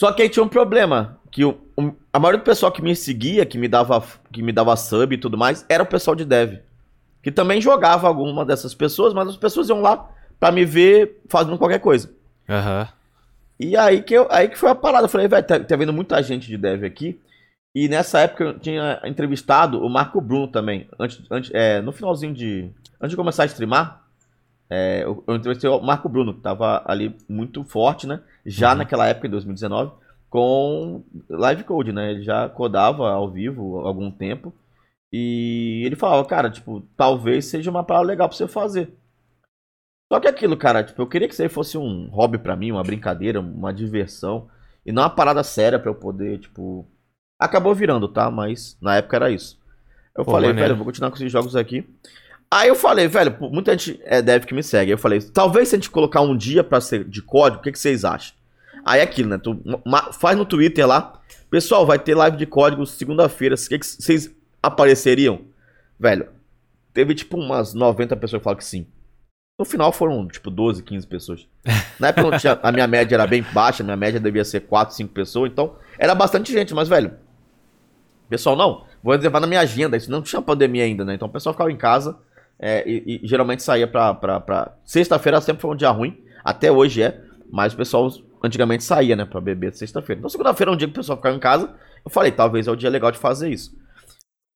Só 0.00 0.12
que 0.12 0.22
aí 0.22 0.28
tinha 0.28 0.42
um 0.42 0.48
problema. 0.48 1.20
Que 1.30 1.44
o, 1.44 1.58
a 2.12 2.18
maioria 2.18 2.40
do 2.40 2.44
pessoal 2.44 2.70
que 2.72 2.82
me 2.82 2.94
seguia, 2.94 3.46
que 3.46 3.58
me, 3.58 3.68
dava, 3.68 4.02
que 4.32 4.42
me 4.42 4.52
dava 4.52 4.76
sub 4.76 5.14
e 5.14 5.18
tudo 5.18 5.36
mais, 5.36 5.64
era 5.68 5.82
o 5.82 5.86
pessoal 5.86 6.14
de 6.14 6.24
dev. 6.24 6.58
Que 7.22 7.32
também 7.32 7.60
jogava 7.60 8.06
alguma 8.06 8.44
dessas 8.44 8.74
pessoas, 8.74 9.14
mas 9.14 9.28
as 9.28 9.36
pessoas 9.36 9.68
iam 9.68 9.80
lá 9.80 10.08
pra 10.38 10.52
me 10.52 10.64
ver 10.64 11.22
fazendo 11.28 11.58
qualquer 11.58 11.80
coisa. 11.80 12.12
Aham. 12.48 12.88
E 13.58 13.76
aí 13.76 14.02
que, 14.02 14.14
eu, 14.14 14.26
aí 14.30 14.48
que 14.48 14.58
foi 14.58 14.70
a 14.70 14.74
parada. 14.74 15.04
Eu 15.04 15.08
falei, 15.08 15.26
velho, 15.28 15.46
tá, 15.46 15.58
tá 15.60 15.76
vendo 15.76 15.92
muita 15.92 16.22
gente 16.22 16.46
de 16.48 16.56
dev 16.58 16.84
aqui. 16.84 17.20
E 17.74 17.88
nessa 17.88 18.20
época 18.20 18.44
eu 18.44 18.58
tinha 18.58 19.00
entrevistado 19.04 19.80
o 19.80 19.88
Marco 19.88 20.20
Bruno 20.20 20.48
também. 20.48 20.88
Antes, 20.98 21.24
antes, 21.30 21.50
é, 21.54 21.80
no 21.80 21.92
finalzinho 21.92 22.34
de. 22.34 22.70
Antes 23.00 23.10
de 23.10 23.16
começar 23.16 23.44
a 23.44 23.46
streamar, 23.46 24.03
é, 24.70 25.04
eu, 25.04 25.22
eu 25.26 25.36
entrevistei 25.36 25.68
o 25.70 25.80
Marco 25.80 26.08
Bruno, 26.08 26.34
que 26.34 26.40
tava 26.40 26.82
ali 26.86 27.16
muito 27.28 27.64
forte, 27.64 28.06
né? 28.06 28.20
Já 28.44 28.72
Uhum. 28.72 28.78
naquela 28.78 29.06
época, 29.06 29.26
em 29.26 29.30
2019, 29.30 29.92
com 30.30 31.04
live 31.28 31.64
code, 31.64 31.92
né? 31.92 32.10
Ele 32.12 32.22
já 32.22 32.48
codava 32.48 33.10
ao 33.10 33.30
vivo 33.30 33.80
há 33.80 33.88
algum 33.88 34.10
tempo. 34.10 34.52
E 35.12 35.82
ele 35.86 35.94
falava, 35.96 36.26
cara, 36.26 36.50
tipo, 36.50 36.80
talvez 36.96 37.44
seja 37.46 37.70
uma 37.70 37.84
parada 37.84 38.06
legal 38.06 38.28
pra 38.28 38.36
você 38.36 38.48
fazer. 38.48 38.92
Só 40.12 40.20
que 40.20 40.28
aquilo, 40.28 40.56
cara, 40.56 40.82
tipo, 40.84 41.00
eu 41.00 41.06
queria 41.06 41.28
que 41.28 41.34
isso 41.34 41.42
aí 41.42 41.48
fosse 41.48 41.78
um 41.78 42.08
hobby 42.08 42.38
pra 42.38 42.56
mim, 42.56 42.70
uma 42.72 42.82
brincadeira, 42.82 43.40
uma 43.40 43.72
diversão. 43.72 44.48
E 44.84 44.92
não 44.92 45.02
uma 45.02 45.10
parada 45.10 45.42
séria 45.42 45.78
pra 45.78 45.90
eu 45.90 45.94
poder, 45.94 46.38
tipo. 46.40 46.86
Acabou 47.40 47.74
virando, 47.74 48.06
tá? 48.08 48.30
Mas 48.30 48.76
na 48.80 48.96
época 48.96 49.16
era 49.16 49.30
isso. 49.30 49.58
Eu 50.16 50.24
Pô, 50.24 50.32
falei, 50.32 50.48
maneiro. 50.50 50.68
velho, 50.68 50.72
eu 50.72 50.76
vou 50.76 50.86
continuar 50.86 51.10
com 51.10 51.16
esses 51.16 51.32
jogos 51.32 51.56
aqui. 51.56 51.88
Aí 52.54 52.68
eu 52.68 52.76
falei, 52.76 53.08
velho, 53.08 53.36
muita 53.50 53.72
gente 53.76 54.00
é 54.04 54.22
dev 54.22 54.44
que 54.44 54.54
me 54.54 54.62
segue. 54.62 54.92
Eu 54.92 54.96
falei, 54.96 55.20
talvez 55.20 55.70
se 55.70 55.74
a 55.74 55.78
gente 55.78 55.90
colocar 55.90 56.20
um 56.20 56.36
dia 56.36 56.62
pra 56.62 56.80
ser 56.80 57.02
de 57.02 57.20
código, 57.20 57.58
o 57.58 57.64
que, 57.64 57.72
que 57.72 57.78
vocês 57.78 58.04
acham? 58.04 58.32
Aí 58.84 59.00
é 59.00 59.02
aquilo, 59.02 59.30
né? 59.30 59.38
Tu 59.38 59.60
faz 60.12 60.38
no 60.38 60.46
Twitter 60.46 60.86
lá. 60.86 61.20
Pessoal, 61.50 61.84
vai 61.84 61.98
ter 61.98 62.14
live 62.14 62.36
de 62.36 62.46
código 62.46 62.86
segunda-feira. 62.86 63.56
O 63.56 63.58
que, 63.58 63.80
que 63.80 63.84
vocês 63.84 64.32
apareceriam? 64.62 65.40
Velho, 65.98 66.28
teve 66.92 67.12
tipo 67.16 67.36
umas 67.36 67.74
90 67.74 68.14
pessoas 68.18 68.38
que 68.38 68.44
falaram 68.44 68.58
que 68.58 68.64
sim. 68.64 68.86
No 69.58 69.64
final 69.64 69.90
foram 69.90 70.28
tipo 70.28 70.48
12, 70.48 70.84
15 70.84 71.06
pessoas. 71.08 71.48
Na 71.98 72.08
época 72.08 72.38
tinha, 72.38 72.60
a 72.62 72.70
minha 72.70 72.86
média 72.86 73.16
era 73.16 73.26
bem 73.26 73.44
baixa, 73.52 73.82
a 73.82 73.84
minha 73.84 73.96
média 73.96 74.20
devia 74.20 74.44
ser 74.44 74.60
4, 74.60 74.94
5 74.94 75.12
pessoas, 75.12 75.50
então 75.50 75.74
era 75.98 76.14
bastante 76.14 76.52
gente, 76.52 76.72
mas 76.72 76.88
velho. 76.88 77.14
Pessoal, 78.28 78.54
não, 78.54 78.84
vou 79.02 79.12
reservar 79.12 79.40
na 79.40 79.48
minha 79.48 79.60
agenda, 79.60 79.96
isso 79.96 80.08
não 80.08 80.22
tinha 80.22 80.40
pandemia 80.40 80.84
ainda, 80.84 81.04
né? 81.04 81.14
Então 81.14 81.26
o 81.26 81.32
pessoal 81.32 81.52
ficava 81.52 81.72
em 81.72 81.76
casa 81.76 82.16
é, 82.58 82.88
e, 82.88 83.20
e 83.22 83.26
geralmente 83.26 83.62
saía 83.62 83.86
pra. 83.86 84.14
pra, 84.14 84.40
pra... 84.40 84.76
Sexta-feira 84.84 85.40
sempre 85.40 85.62
foi 85.62 85.70
um 85.70 85.76
dia 85.76 85.90
ruim, 85.90 86.22
até 86.44 86.70
hoje 86.70 87.02
é, 87.02 87.20
mas 87.50 87.74
o 87.74 87.76
pessoal 87.76 88.10
antigamente 88.42 88.84
saía, 88.84 89.16
né, 89.16 89.24
pra 89.24 89.40
beber 89.40 89.74
sexta-feira. 89.74 90.18
Então 90.18 90.28
segunda-feira 90.28 90.70
é 90.70 90.74
um 90.74 90.76
dia 90.76 90.86
que 90.86 90.92
o 90.92 90.96
pessoal 90.96 91.16
ficava 91.16 91.36
em 91.36 91.40
casa, 91.40 91.74
eu 92.04 92.10
falei, 92.10 92.30
talvez 92.30 92.66
é 92.66 92.70
o 92.70 92.76
dia 92.76 92.90
legal 92.90 93.10
de 93.10 93.18
fazer 93.18 93.50
isso. 93.50 93.76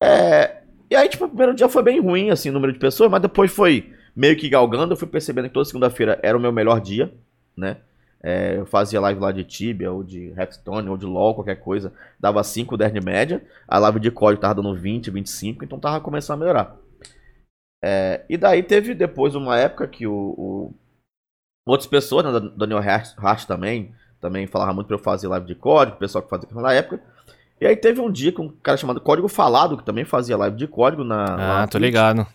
É, 0.01 0.59
e 0.89 0.95
aí, 0.95 1.07
tipo, 1.07 1.25
o 1.25 1.27
primeiro 1.27 1.53
dia 1.53 1.69
foi 1.69 1.83
bem 1.83 2.01
ruim, 2.01 2.31
assim, 2.31 2.49
o 2.49 2.53
número 2.53 2.73
de 2.73 2.79
pessoas, 2.79 3.11
mas 3.11 3.21
depois 3.21 3.51
foi 3.51 3.93
meio 4.15 4.35
que 4.35 4.49
galgando. 4.49 4.93
Eu 4.93 4.97
fui 4.97 5.07
percebendo 5.07 5.47
que 5.47 5.53
toda 5.53 5.65
segunda-feira 5.65 6.19
era 6.23 6.37
o 6.37 6.41
meu 6.41 6.51
melhor 6.51 6.81
dia, 6.81 7.13
né? 7.55 7.77
É, 8.21 8.57
eu 8.57 8.65
fazia 8.65 8.99
live 8.99 9.19
lá 9.19 9.31
de 9.31 9.43
Tibia, 9.43 9.91
ou 9.91 10.03
de 10.03 10.33
Hearthstone, 10.37 10.89
ou 10.89 10.97
de 10.97 11.05
LoL, 11.05 11.35
qualquer 11.35 11.55
coisa. 11.55 11.93
Dava 12.19 12.43
5, 12.43 12.75
10 12.75 12.93
de 12.93 13.01
média. 13.01 13.43
A 13.67 13.77
live 13.77 13.99
de 13.99 14.11
código 14.11 14.41
tava 14.41 14.55
dando 14.55 14.75
20, 14.75 15.11
25, 15.11 15.63
então 15.63 15.79
tava 15.79 16.01
começando 16.01 16.37
a 16.37 16.39
melhorar. 16.39 16.75
É, 17.81 18.25
e 18.29 18.37
daí 18.37 18.61
teve 18.61 18.93
depois 18.93 19.35
uma 19.35 19.57
época 19.57 19.87
que 19.87 20.05
o, 20.05 20.13
o- 20.13 20.73
outras 21.65 21.87
pessoas, 21.87 22.25
né, 22.25 22.31
da- 22.31 22.39
Daniel 22.39 22.79
Hart, 22.79 23.45
também, 23.45 23.93
também 24.19 24.47
falava 24.47 24.73
muito 24.73 24.87
pra 24.87 24.95
eu 24.97 24.99
fazer 25.01 25.27
live 25.27 25.45
de 25.47 25.55
código, 25.55 25.95
o 25.95 25.99
pessoal 25.99 26.21
que 26.23 26.29
fazia 26.29 26.49
na 26.53 26.73
época. 26.73 27.01
E 27.61 27.65
aí 27.65 27.75
teve 27.75 27.99
um 28.01 28.11
dia 28.11 28.31
com 28.31 28.43
um 28.43 28.49
cara 28.49 28.77
chamado 28.77 29.01
Código 29.01 29.27
Falado, 29.27 29.77
que 29.77 29.83
também 29.85 30.05
fazia 30.05 30.37
live 30.37 30.55
de 30.55 30.67
código 30.67 31.03
na. 31.03 31.23
Ah, 31.25 31.37
na 31.37 31.67
tô 31.67 31.71
Twitch. 31.77 31.83
ligado. 31.83 32.25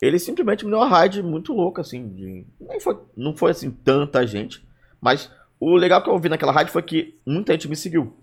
Ele 0.00 0.18
simplesmente 0.18 0.64
me 0.64 0.70
deu 0.70 0.78
uma 0.80 0.88
raid 0.88 1.22
muito 1.22 1.52
louca, 1.52 1.80
assim. 1.80 2.08
De... 2.08 2.46
Nem 2.60 2.78
foi, 2.78 2.98
não 3.16 3.34
foi 3.36 3.50
assim 3.50 3.70
tanta 3.70 4.26
gente. 4.26 4.64
Mas 5.00 5.30
o 5.58 5.74
legal 5.74 6.02
que 6.02 6.10
eu 6.10 6.18
vi 6.18 6.28
naquela 6.28 6.52
raid 6.52 6.70
foi 6.70 6.82
que 6.82 7.18
muita 7.26 7.52
gente 7.54 7.66
me 7.68 7.74
seguiu. 7.74 8.14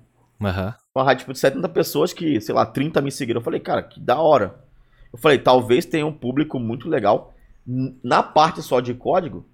Aham. 0.42 0.76
Uma 0.96 1.04
rádio 1.04 1.22
tipo, 1.22 1.34
de 1.34 1.40
70 1.40 1.68
pessoas 1.70 2.14
que, 2.14 2.40
sei 2.40 2.54
lá, 2.54 2.66
30 2.66 3.02
me 3.02 3.12
seguiram. 3.12 3.40
Eu 3.40 3.44
falei, 3.44 3.60
cara, 3.60 3.82
que 3.84 4.00
da 4.00 4.20
hora. 4.20 4.63
Eu 5.14 5.20
falei, 5.20 5.38
talvez 5.38 5.86
tenha 5.86 6.06
um 6.06 6.14
público 6.14 6.60
muito 6.60 6.90
legal 6.90 7.34
na 8.04 8.24
parte 8.24 8.62
só 8.62 8.80
de 8.80 8.94
código 8.94 9.46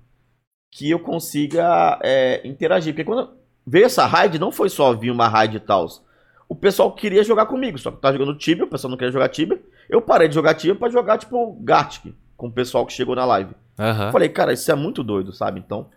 que 0.72 0.90
eu 0.90 1.00
consiga 1.00 2.00
é, 2.02 2.48
interagir. 2.48 2.94
Porque 2.94 3.04
quando 3.04 3.38
veio 3.66 3.86
essa 3.86 4.06
raid, 4.06 4.40
não 4.40 4.52
foi 4.52 4.70
só 4.70 4.94
vir 4.94 5.12
uma 5.12 5.28
raid 5.28 5.58
e 5.58 5.60
tal. 5.60 5.88
O 6.48 6.56
pessoal 6.56 6.92
queria 6.94 7.24
jogar 7.24 7.46
comigo, 7.46 7.78
só 7.78 7.92
que 7.92 7.98
eu 7.98 8.02
tava 8.02 8.18
jogando 8.18 8.38
Tibia, 8.38 8.66
o 8.66 8.70
pessoal 8.70 8.90
não 8.90 8.98
queria 8.98 9.12
jogar 9.12 9.30
Tibia. 9.30 9.62
Eu 9.88 10.02
parei 10.02 10.28
de 10.28 10.36
jogar 10.36 10.56
Tibia 10.56 10.76
pra 10.76 10.90
jogar, 10.90 11.18
tipo, 11.18 11.54
Gartic, 11.62 12.14
com 12.36 12.48
o 12.48 12.52
pessoal 12.52 12.86
que 12.86 12.94
chegou 12.94 13.16
na 13.16 13.26
live. 13.26 13.54
Eu 14.08 14.12
falei, 14.12 14.30
cara, 14.30 14.54
isso 14.54 14.72
é 14.72 14.76
muito 14.76 15.04
doido, 15.04 15.32
sabe? 15.32 15.60
Então, 15.60 15.90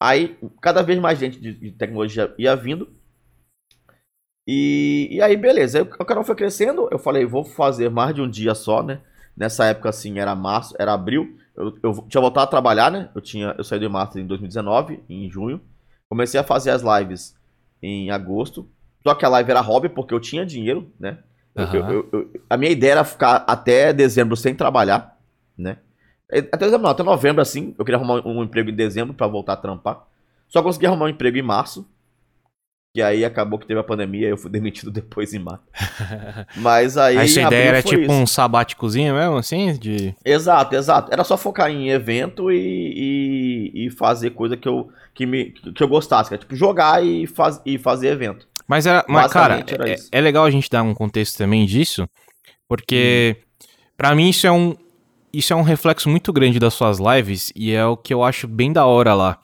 aí 0.00 0.38
cada 0.60 0.82
vez 0.82 0.98
mais 0.98 1.18
gente 1.18 1.40
de, 1.40 1.52
de 1.52 1.72
tecnologia 1.72 2.32
ia 2.38 2.54
vindo. 2.54 2.88
E, 4.46 5.08
e 5.10 5.22
aí, 5.22 5.36
beleza. 5.36 5.78
Aí 5.78 5.84
o 5.84 6.04
canal 6.04 6.24
foi 6.24 6.34
crescendo. 6.34 6.88
Eu 6.90 6.98
falei, 6.98 7.24
vou 7.24 7.44
fazer 7.44 7.88
mais 7.90 8.14
de 8.14 8.20
um 8.22 8.28
dia 8.28 8.54
só, 8.54 8.82
né? 8.82 9.00
Nessa 9.36 9.66
época, 9.66 9.88
assim, 9.88 10.18
era 10.18 10.34
março, 10.34 10.74
era 10.78 10.92
abril. 10.92 11.36
Eu, 11.56 11.76
eu 11.82 12.04
tinha 12.08 12.20
voltado 12.20 12.44
a 12.44 12.50
trabalhar, 12.50 12.90
né? 12.90 13.10
Eu, 13.14 13.20
tinha, 13.20 13.54
eu 13.56 13.64
saí 13.64 13.78
do 13.78 13.88
Master 13.90 14.22
em 14.22 14.26
2019, 14.26 15.00
em 15.08 15.30
junho. 15.30 15.60
Comecei 16.08 16.40
a 16.40 16.44
fazer 16.44 16.70
as 16.70 16.82
lives 16.82 17.36
em 17.82 18.10
agosto. 18.10 18.68
Só 19.02 19.14
que 19.14 19.24
a 19.24 19.28
live 19.28 19.50
era 19.50 19.60
hobby, 19.60 19.88
porque 19.88 20.12
eu 20.12 20.20
tinha 20.20 20.44
dinheiro, 20.44 20.90
né? 20.98 21.18
Aham. 21.56 21.90
eu- 21.92 22.08
eu- 22.12 22.30
a 22.48 22.56
minha 22.56 22.70
ideia 22.70 22.92
era 22.92 23.04
ficar 23.04 23.44
até 23.46 23.92
dezembro 23.92 24.36
sem 24.36 24.54
trabalhar, 24.54 25.18
né? 25.58 25.78
Até 26.30 26.58
dezembro 26.66 26.82
não, 26.84 26.90
até 26.90 27.02
novembro 27.02 27.42
assim. 27.42 27.74
Eu 27.78 27.84
queria 27.84 27.98
arrumar 27.98 28.24
um, 28.26 28.38
um 28.38 28.44
emprego 28.44 28.70
em 28.70 28.74
dezembro 28.74 29.14
pra 29.14 29.26
voltar 29.26 29.54
a 29.54 29.56
trampar. 29.56 30.06
Só 30.48 30.62
consegui 30.62 30.86
arrumar 30.86 31.06
um 31.06 31.08
emprego 31.08 31.36
em 31.36 31.42
março. 31.42 31.88
E 32.94 33.00
aí 33.00 33.24
acabou 33.24 33.58
que 33.58 33.66
teve 33.66 33.78
a 33.78 33.84
pandemia 33.84 34.26
e 34.26 34.30
eu 34.30 34.36
fui 34.36 34.50
demitido 34.52 34.90
depois 34.90 35.32
em 35.32 35.38
março. 35.38 35.62
Mas 36.56 36.96
aí. 36.96 37.18
Aí 37.18 37.28
sua 37.28 37.42
ideia 37.42 37.68
era 37.68 37.82
tipo 37.82 38.02
isso. 38.02 38.12
um 38.12 38.26
sabáticozinho 38.26 39.14
mesmo, 39.14 39.36
assim? 39.36 39.74
De... 39.74 40.14
Exato, 40.24 40.74
exato. 40.74 41.12
Era 41.12 41.22
só 41.22 41.36
focar 41.36 41.70
em 41.70 41.90
evento 41.90 42.50
e, 42.50 43.72
e, 43.74 43.86
e 43.86 43.90
fazer 43.90 44.30
coisa 44.30 44.56
que 44.56 44.68
eu, 44.68 44.88
que, 45.14 45.24
me, 45.24 45.50
que 45.50 45.82
eu 45.82 45.88
gostasse. 45.88 46.28
Que 46.28 46.34
é 46.34 46.38
tipo 46.38 46.56
jogar 46.56 47.04
e, 47.04 47.26
faz, 47.26 47.60
e 47.64 47.78
fazer 47.78 48.08
evento. 48.08 48.48
Mas, 48.66 48.86
era, 48.86 49.04
mas 49.08 49.32
cara, 49.32 49.64
era 49.66 49.90
é, 49.90 49.96
é 50.12 50.20
legal 50.20 50.44
a 50.44 50.50
gente 50.50 50.70
dar 50.70 50.84
um 50.84 50.94
contexto 50.94 51.36
também 51.36 51.66
disso, 51.66 52.08
porque 52.68 53.36
pra 53.96 54.14
mim 54.14 54.28
isso 54.28 54.46
é 54.46 54.52
um 54.52 54.76
isso 55.32 55.52
é 55.52 55.56
um 55.56 55.62
reflexo 55.62 56.08
muito 56.08 56.32
grande 56.32 56.60
das 56.60 56.74
suas 56.74 56.98
lives 56.98 57.52
e 57.54 57.72
é 57.72 57.84
o 57.84 57.96
que 57.96 58.14
eu 58.14 58.22
acho 58.22 58.46
bem 58.46 58.72
da 58.72 58.86
hora 58.86 59.12
lá, 59.12 59.40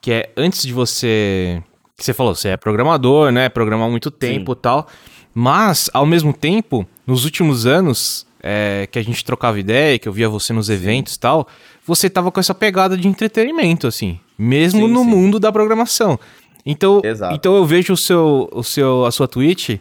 que 0.00 0.12
é 0.12 0.32
antes 0.36 0.62
de 0.62 0.72
você, 0.72 1.62
que 2.00 2.04
você 2.06 2.14
falou, 2.14 2.34
você 2.34 2.48
é 2.48 2.56
programador, 2.56 3.30
né, 3.30 3.48
programar 3.48 3.86
há 3.86 3.90
muito 3.90 4.10
tempo 4.10 4.52
e 4.52 4.56
tal, 4.56 4.88
mas 5.34 5.88
ao 5.92 6.04
mesmo 6.04 6.32
tempo, 6.32 6.86
nos 7.06 7.24
últimos 7.24 7.66
anos 7.66 8.26
é, 8.42 8.88
que 8.90 8.98
a 8.98 9.02
gente 9.02 9.24
trocava 9.24 9.60
ideia, 9.60 9.98
que 9.98 10.08
eu 10.08 10.12
via 10.12 10.28
você 10.28 10.52
nos 10.52 10.68
eventos 10.68 11.14
e 11.14 11.20
tal, 11.20 11.46
você 11.86 12.08
tava 12.10 12.32
com 12.32 12.40
essa 12.40 12.54
pegada 12.54 12.96
de 12.96 13.06
entretenimento, 13.06 13.86
assim, 13.86 14.18
mesmo 14.38 14.86
Sim, 14.86 14.92
no 14.92 15.04
sim. 15.04 15.10
mundo 15.10 15.38
da 15.38 15.52
programação. 15.52 16.18
Então, 16.64 17.00
Exato. 17.04 17.34
então 17.34 17.54
eu 17.54 17.64
vejo 17.64 17.92
o 17.92 17.96
seu, 17.96 18.48
o 18.52 18.62
seu, 18.62 19.04
a 19.04 19.10
sua 19.10 19.28
Twitch 19.28 19.78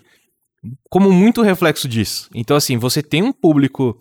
como 0.90 1.12
muito 1.12 1.42
reflexo 1.42 1.88
disso. 1.88 2.30
Então, 2.34 2.56
assim, 2.56 2.78
você 2.78 3.02
tem 3.02 3.24
um 3.24 3.32
público 3.32 3.98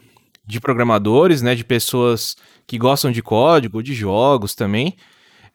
de 0.46 0.60
programadores, 0.60 1.42
né? 1.42 1.54
De 1.54 1.64
pessoas 1.64 2.36
que 2.66 2.78
gostam 2.78 3.12
de 3.12 3.22
código, 3.22 3.82
de 3.82 3.94
jogos 3.94 4.54
também. 4.54 4.96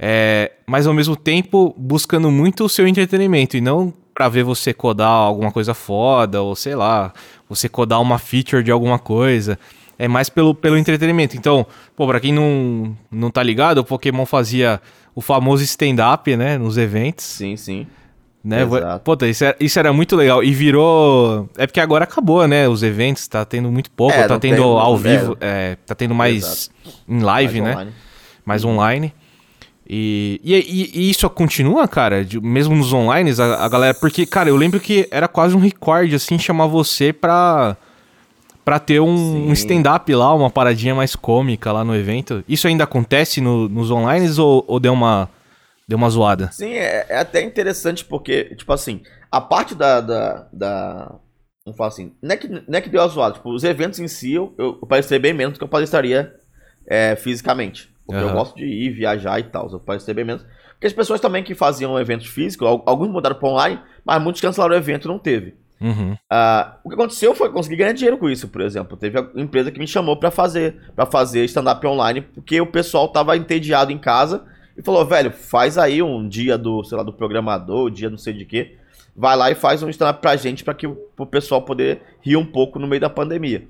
É, 0.05 0.51
mas 0.67 0.85
ao 0.85 0.93
mesmo 0.93 1.15
tempo 1.15 1.73
buscando 1.77 2.29
muito 2.29 2.65
o 2.65 2.69
seu 2.69 2.85
entretenimento 2.85 3.55
e 3.55 3.61
não 3.61 3.93
pra 4.13 4.27
ver 4.27 4.43
você 4.43 4.73
codar 4.73 5.07
alguma 5.09 5.49
coisa 5.49 5.73
foda 5.73 6.41
ou 6.41 6.57
sei 6.57 6.75
lá, 6.75 7.13
você 7.47 7.69
codar 7.69 8.01
uma 8.01 8.17
feature 8.19 8.61
de 8.61 8.69
alguma 8.69 8.99
coisa. 8.99 9.57
É 9.97 10.05
mais 10.07 10.27
pelo, 10.27 10.53
pelo 10.53 10.77
entretenimento. 10.77 11.37
Então, 11.37 11.65
pô, 11.95 12.05
pra 12.05 12.19
quem 12.19 12.33
não, 12.33 12.97
não 13.09 13.31
tá 13.31 13.41
ligado, 13.41 13.77
o 13.77 13.83
Pokémon 13.85 14.25
fazia 14.25 14.81
o 15.15 15.21
famoso 15.21 15.63
stand-up, 15.63 16.35
né? 16.35 16.57
Nos 16.57 16.77
eventos 16.77 17.23
Sim, 17.25 17.55
sim. 17.55 17.87
né? 18.43 18.63
Exato. 18.63 19.03
Puta, 19.05 19.25
isso 19.27 19.45
era, 19.45 19.55
isso 19.57 19.79
era 19.79 19.93
muito 19.93 20.17
legal. 20.17 20.43
E 20.43 20.51
virou. 20.51 21.47
É 21.57 21.65
porque 21.65 21.79
agora 21.79 22.03
acabou, 22.03 22.45
né? 22.45 22.67
Os 22.67 22.83
eventos, 22.83 23.25
tá 23.27 23.45
tendo 23.45 23.71
muito 23.71 23.89
pouco, 23.91 24.13
É, 24.17 24.27
tá 24.27 24.37
tendo 24.37 24.55
tem- 24.57 24.63
ao 24.65 24.95
é. 24.95 24.97
vivo, 24.97 25.37
é, 25.39 25.77
tá 25.85 25.95
tendo 25.95 26.13
mais 26.13 26.69
em 27.07 27.19
live, 27.21 27.61
Mais 27.61 27.63
né? 27.63 27.71
online. 27.81 27.91
Mais 28.45 28.65
online. 28.65 29.13
E, 29.87 30.39
e, 30.43 30.53
e- 30.53 31.09
isso 31.09 31.29
continua, 31.29 31.87
cara? 31.87 32.23
De- 32.23 32.39
mesmo 32.39 32.75
nos 32.75 32.93
online, 32.93 33.31
a, 33.39 33.65
a 33.65 33.69
galera. 33.69 33.93
Porque, 33.93 34.25
cara, 34.25 34.49
eu 34.49 34.55
lembro 34.55 34.79
que 34.79 35.07
era 35.11 35.27
quase 35.27 35.55
um 35.55 35.59
recorde, 35.59 36.15
assim, 36.15 36.37
chamar 36.39 36.67
você 36.67 37.11
pra. 37.13 37.75
Pra 38.65 38.79
ter 38.79 39.01
um, 39.01 39.49
um 39.49 39.51
stand-up 39.51 40.15
lá, 40.15 40.33
uma 40.33 40.49
paradinha 40.49 40.95
mais 40.95 41.17
cômica 41.17 41.69
lá 41.73 41.83
no 41.83 41.93
evento. 41.93 42.41
Isso 42.47 42.65
ainda 42.65 42.85
acontece 42.85 43.41
no- 43.41 43.67
nos 43.67 43.91
online 43.91 44.29
ou, 44.39 44.63
ou 44.67 44.79
deu 44.79 44.93
uma. 44.93 45.29
Deu 45.85 45.97
uma 45.97 46.09
zoada? 46.09 46.49
Sim, 46.53 46.71
é, 46.71 47.05
é 47.09 47.17
até 47.17 47.41
interessante 47.43 48.05
porque, 48.05 48.55
tipo 48.55 48.71
assim, 48.71 49.01
a 49.29 49.41
parte 49.41 49.75
da. 49.75 49.99
da, 49.99 50.47
da 50.53 51.15
vamos 51.65 51.77
falar 51.77 51.89
assim, 51.89 52.13
não 52.21 52.33
é, 52.33 52.37
que, 52.37 52.47
não 52.47 52.63
é 52.69 52.79
que 52.79 52.89
deu 52.89 53.01
a 53.01 53.07
zoada, 53.07 53.35
tipo, 53.35 53.53
os 53.53 53.65
eventos 53.65 53.99
em 53.99 54.07
si 54.07 54.33
eu, 54.33 54.53
eu 54.57 54.75
palestrei 54.87 55.19
bem 55.19 55.33
menos 55.33 55.53
do 55.55 55.57
que 55.57 55.63
eu 55.65 55.67
palestraria 55.69 56.33
é, 56.87 57.17
fisicamente. 57.17 57.92
Porque 58.05 58.21
eu 58.21 58.27
Aham. 58.27 58.35
gosto 58.35 58.55
de 58.55 58.65
ir, 58.65 58.89
viajar 58.91 59.39
e 59.39 59.43
tal, 59.43 59.69
eu 59.71 59.79
palestrei 59.79 60.13
bem 60.13 60.25
menos. 60.25 60.45
Porque 60.73 60.87
as 60.87 60.93
pessoas 60.93 61.21
também 61.21 61.43
que 61.43 61.55
faziam 61.55 61.97
eventos 61.99 62.27
físicos, 62.27 62.67
al- 62.67 62.83
alguns 62.85 63.09
mudaram 63.09 63.35
para 63.35 63.47
online, 63.49 63.79
mas 64.03 64.21
muitos 64.21 64.41
cancelaram 64.41 64.73
o 64.75 64.77
evento 64.77 65.05
e 65.07 65.07
não 65.07 65.17
teve. 65.19 65.55
Uhum. 65.79 66.15
Ah, 66.31 66.77
o 66.83 66.89
que 66.89 66.95
aconteceu 66.95 67.35
foi 67.35 67.49
conseguir 67.51 67.75
ganhar 67.77 67.93
dinheiro 67.93 68.17
com 68.17 68.29
isso, 68.29 68.47
por 68.47 68.61
exemplo. 68.61 68.95
Teve 68.97 69.19
a 69.19 69.29
empresa 69.35 69.71
que 69.71 69.79
me 69.79 69.87
chamou 69.87 70.15
pra 70.17 70.31
fazer, 70.31 70.75
para 70.95 71.05
fazer 71.05 71.43
stand-up 71.45 71.85
online, 71.85 72.21
porque 72.21 72.59
o 72.61 72.65
pessoal 72.67 73.07
tava 73.09 73.35
entediado 73.35 73.91
em 73.91 73.97
casa 73.97 74.45
e 74.77 74.81
falou, 74.81 75.05
velho, 75.05 75.31
faz 75.31 75.77
aí 75.77 76.01
um 76.01 76.27
dia 76.27 76.57
do, 76.57 76.83
sei 76.83 76.97
lá, 76.97 77.03
do 77.03 77.13
programador, 77.13 77.91
dia 77.91 78.09
não 78.09 78.17
sei 78.17 78.33
de 78.33 78.45
quê. 78.45 78.75
Vai 79.15 79.35
lá 79.35 79.51
e 79.51 79.55
faz 79.55 79.83
um 79.83 79.89
stand-up 79.89 80.21
pra 80.21 80.35
gente, 80.35 80.63
pra 80.63 80.73
que 80.73 80.87
o 80.87 81.25
pessoal 81.25 81.61
poder 81.61 82.01
rir 82.21 82.35
um 82.37 82.45
pouco 82.45 82.79
no 82.79 82.87
meio 82.87 83.01
da 83.01 83.09
pandemia. 83.09 83.67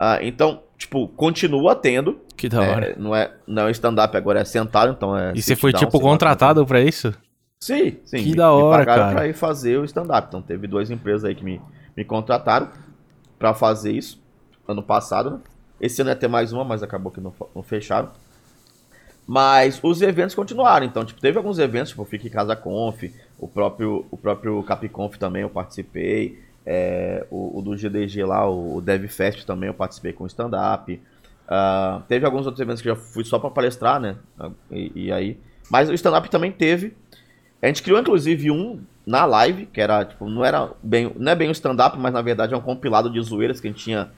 Ah, 0.00 0.18
então, 0.22 0.62
tipo, 0.78 1.08
continua 1.08 1.74
tendo. 1.74 2.20
Que 2.36 2.48
da 2.48 2.60
hora. 2.62 2.86
É, 2.92 2.96
não 2.96 3.14
é, 3.14 3.30
não 3.46 3.66
é 3.66 3.70
stand-up 3.72 4.16
agora, 4.16 4.40
é 4.40 4.44
sentado, 4.44 4.92
então 4.92 5.14
é. 5.16 5.32
E 5.34 5.42
você 5.42 5.54
foi, 5.56 5.72
down, 5.72 5.80
tipo, 5.84 6.00
contratado 6.00 6.64
pra 6.64 6.80
isso? 6.80 7.12
Sim, 7.60 7.96
sim. 8.04 8.18
Que 8.18 8.30
me- 8.30 8.36
da 8.36 8.52
hora, 8.52 8.78
me 8.78 8.86
pagaram 8.86 9.02
cara. 9.02 9.14
pra 9.16 9.26
ir 9.28 9.34
fazer 9.34 9.78
o 9.78 9.84
stand-up. 9.84 10.28
Então 10.28 10.40
teve 10.40 10.66
duas 10.68 10.90
empresas 10.90 11.24
aí 11.24 11.34
que 11.34 11.44
me, 11.44 11.60
me 11.96 12.04
contrataram 12.04 12.68
pra 13.38 13.52
fazer 13.52 13.92
isso 13.92 14.22
ano 14.66 14.82
passado, 14.82 15.30
né? 15.32 15.38
Esse 15.80 16.00
ano 16.00 16.10
ia 16.10 16.16
ter 16.16 16.28
mais 16.28 16.52
uma, 16.52 16.64
mas 16.64 16.82
acabou 16.82 17.10
que 17.10 17.20
não, 17.20 17.32
não 17.54 17.62
fecharam. 17.62 18.10
Mas 19.26 19.78
os 19.82 20.00
eventos 20.00 20.34
continuaram. 20.34 20.86
Então, 20.86 21.04
tipo, 21.04 21.20
teve 21.20 21.36
alguns 21.36 21.58
eventos, 21.58 21.90
tipo 21.90 22.04
Fique 22.04 22.28
em 22.28 22.30
Casa 22.30 22.56
Conf, 22.56 23.02
o 23.38 23.46
próprio, 23.46 24.06
o 24.10 24.16
próprio 24.16 24.62
Capconf 24.62 25.16
também 25.16 25.42
eu 25.42 25.50
participei. 25.50 26.40
É, 26.70 27.24
o, 27.30 27.58
o 27.58 27.62
do 27.62 27.74
GDG 27.74 28.24
lá, 28.24 28.46
o, 28.46 28.76
o 28.76 28.80
DevFest 28.82 29.46
também 29.46 29.68
eu 29.68 29.74
participei 29.74 30.12
com 30.12 30.26
stand-up. 30.26 31.00
Ah, 31.48 32.02
teve 32.06 32.26
alguns 32.26 32.44
outros 32.44 32.60
eventos 32.60 32.82
que 32.82 32.90
eu 32.90 32.94
já 32.94 33.00
fui 33.00 33.24
só 33.24 33.38
pra 33.38 33.48
palestrar, 33.48 33.98
né? 33.98 34.16
E, 34.70 35.06
e 35.06 35.12
aí. 35.12 35.38
Mas 35.70 35.88
o 35.88 35.94
stand-up 35.94 36.28
também 36.28 36.52
teve. 36.52 36.94
A 37.62 37.68
gente 37.68 37.82
criou 37.82 37.98
inclusive 37.98 38.50
um 38.50 38.80
na 39.06 39.24
live, 39.24 39.64
que 39.64 39.80
era, 39.80 40.04
tipo, 40.04 40.28
não 40.28 40.44
era 40.44 40.70
bem. 40.82 41.10
Não 41.16 41.32
é 41.32 41.34
bem 41.34 41.48
um 41.48 41.52
stand-up, 41.52 41.96
mas 41.98 42.12
na 42.12 42.20
verdade 42.20 42.52
é 42.52 42.56
um 42.56 42.60
compilado 42.60 43.08
de 43.08 43.18
zoeiras 43.22 43.60
que 43.60 43.66
a 43.66 43.70
gente 43.70 43.82
tinha. 43.82 44.10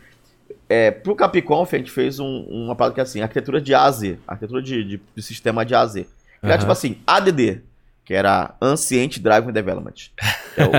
É, 0.68 0.90
pro 0.90 1.14
Capiconf 1.14 1.72
a 1.72 1.78
gente 1.78 1.92
fez 1.92 2.18
um, 2.18 2.40
uma 2.48 2.74
parada 2.74 2.94
que 2.94 3.00
é 3.00 3.04
assim, 3.04 3.20
arquitetura 3.20 3.60
de 3.60 3.72
A 3.72 3.84
a 3.84 3.90
Z, 3.92 4.18
arquitetura 4.26 4.60
de, 4.60 4.82
de, 4.82 5.00
de 5.14 5.22
sistema 5.22 5.64
de 5.64 5.72
A 5.72 5.82
a 5.82 5.86
Z. 5.86 6.02
Que 6.02 6.46
era 6.46 6.54
Aham. 6.54 6.58
tipo 6.58 6.72
assim, 6.72 6.98
ADD, 7.06 7.62
que 8.10 8.14
era 8.14 8.56
Ancient 8.60 9.20
Driving 9.20 9.52
Development. 9.52 9.92
Que 10.56 10.60
é 10.60 10.64
o, 10.66 10.70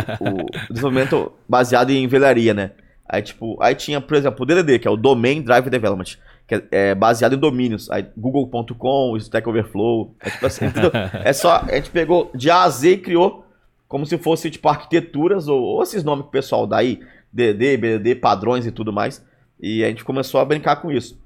o 0.42 0.46
desenvolvimento 0.70 1.32
baseado 1.48 1.90
em 1.90 2.06
velharia, 2.06 2.54
né? 2.54 2.72
Aí, 3.08 3.22
tipo, 3.22 3.58
aí 3.64 3.74
tinha, 3.74 4.02
por 4.02 4.18
exemplo, 4.18 4.44
o 4.44 4.46
DDD, 4.46 4.80
que 4.80 4.86
é 4.88 4.92
o 4.92 4.98
Domain 4.98 5.42
Drive 5.42 5.70
Development, 5.70 6.18
que 6.46 6.56
é, 6.56 6.64
é 6.72 6.94
baseado 6.96 7.32
em 7.34 7.38
domínios. 7.38 7.90
Aí, 7.90 8.06
Google.com, 8.18 9.16
Stack 9.16 9.48
Overflow. 9.48 10.14
É, 10.20 10.30
tipo 10.30 10.46
assim, 10.46 10.66
entendeu? 10.66 10.92
é 11.24 11.32
só, 11.32 11.62
a 11.62 11.76
gente 11.76 11.90
pegou 11.90 12.30
de 12.36 12.52
A 12.52 12.64
a 12.64 12.70
Z 12.70 12.92
e 12.92 12.98
criou 12.98 13.46
como 13.88 14.06
se 14.06 14.18
fosse, 14.18 14.52
tipo, 14.52 14.68
arquiteturas 14.68 15.48
ou, 15.48 15.62
ou 15.62 15.84
esses 15.84 16.04
nomes 16.04 16.24
que 16.24 16.28
o 16.30 16.32
pessoal 16.34 16.68
dá 16.68 16.80
aí, 16.80 17.00
DD, 17.32 17.78
BDD, 17.78 18.16
padrões 18.16 18.66
e 18.66 18.74
tudo 18.74 18.92
mais. 18.92 19.26
E 19.58 19.86
a 19.86 19.88
gente 19.88 20.04
começou 20.04 20.42
a 20.42 20.44
brincar 20.44 20.82
com 20.82 20.92
isso. 20.92 21.18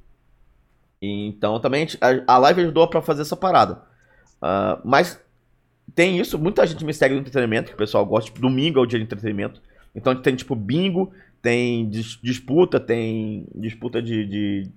Então, 1.02 1.60
também 1.60 1.82
a, 1.82 1.86
gente- 1.88 1.98
a- 2.00 2.36
a 2.36 2.38
live 2.38 2.62
ajudou 2.62 2.88
pra 2.88 3.02
fazer 3.02 3.24
essa 3.24 3.36
parada. 3.36 3.82
Ah, 4.40 4.80
mas 4.86 5.20
tem 5.94 6.20
isso, 6.20 6.40
muita 6.40 6.66
gente 6.66 6.84
me 6.84 6.94
segue 6.94 7.16
no 7.16 7.22
entretenimento, 7.22 7.70
que 7.70 7.76
o 7.76 7.78
pessoal 7.78 8.06
gosta. 8.06 8.30
Tipo, 8.30 8.42
domingo 8.42 8.80
é 8.80 8.82
o 8.82 8.86
dia 8.86 9.00
de 9.00 9.06
entretenimento. 9.06 9.62
Então 9.94 10.16
tem, 10.16 10.36
tipo, 10.36 10.56
bingo, 10.56 11.12
tem 11.42 11.88
dis- 11.90 12.20
disputa, 12.22 12.80
tem 12.80 13.46
disputa 13.56 14.02
de. 14.02 14.26
de 14.26 14.72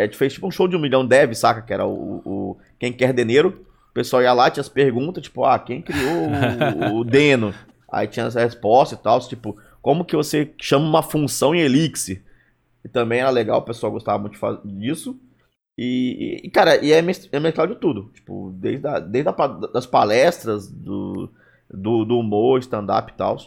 gente 0.00 0.16
fez 0.16 0.32
tipo 0.34 0.46
um 0.46 0.50
show 0.50 0.68
de 0.68 0.76
um 0.76 0.80
milhão 0.80 1.04
dev, 1.04 1.34
saca? 1.34 1.60
Que 1.62 1.72
era 1.72 1.86
o, 1.86 2.22
o 2.24 2.56
Quem 2.78 2.92
Quer 2.92 3.12
Deneiro. 3.12 3.66
O 3.90 3.94
pessoal 3.94 4.22
ia 4.22 4.32
lá, 4.32 4.50
tinha 4.50 4.60
as 4.60 4.68
perguntas, 4.68 5.22
tipo, 5.22 5.44
ah, 5.44 5.58
quem 5.58 5.80
criou 5.80 6.28
o, 6.28 7.00
o 7.00 7.04
Deno? 7.06 7.54
Aí 7.90 8.08
tinha 8.08 8.26
as 8.26 8.34
respostas 8.34 8.98
e 8.98 9.02
tal, 9.02 9.20
tipo, 9.20 9.56
como 9.80 10.04
que 10.04 10.16
você 10.16 10.52
chama 10.60 10.84
uma 10.84 11.02
função 11.02 11.54
em 11.54 11.60
Elixir? 11.60 12.22
E 12.84 12.88
também 12.88 13.20
era 13.20 13.30
legal, 13.30 13.60
o 13.60 13.64
pessoal 13.64 13.92
gostava 13.92 14.18
muito 14.18 14.38
disso. 14.64 15.16
E, 15.76 16.40
e 16.44 16.50
cara, 16.50 16.82
e 16.84 16.92
é, 16.92 16.98
é 16.98 17.40
mesclado 17.40 17.74
de 17.74 17.80
tudo. 17.80 18.10
Tipo, 18.14 18.52
desde, 18.56 18.86
a, 18.86 18.98
desde 18.98 19.28
a, 19.28 19.46
das 19.72 19.86
palestras, 19.86 20.70
do, 20.70 21.30
do, 21.68 22.04
do 22.04 22.18
humor, 22.18 22.60
stand-up 22.60 23.12
e 23.12 23.16
tal. 23.16 23.38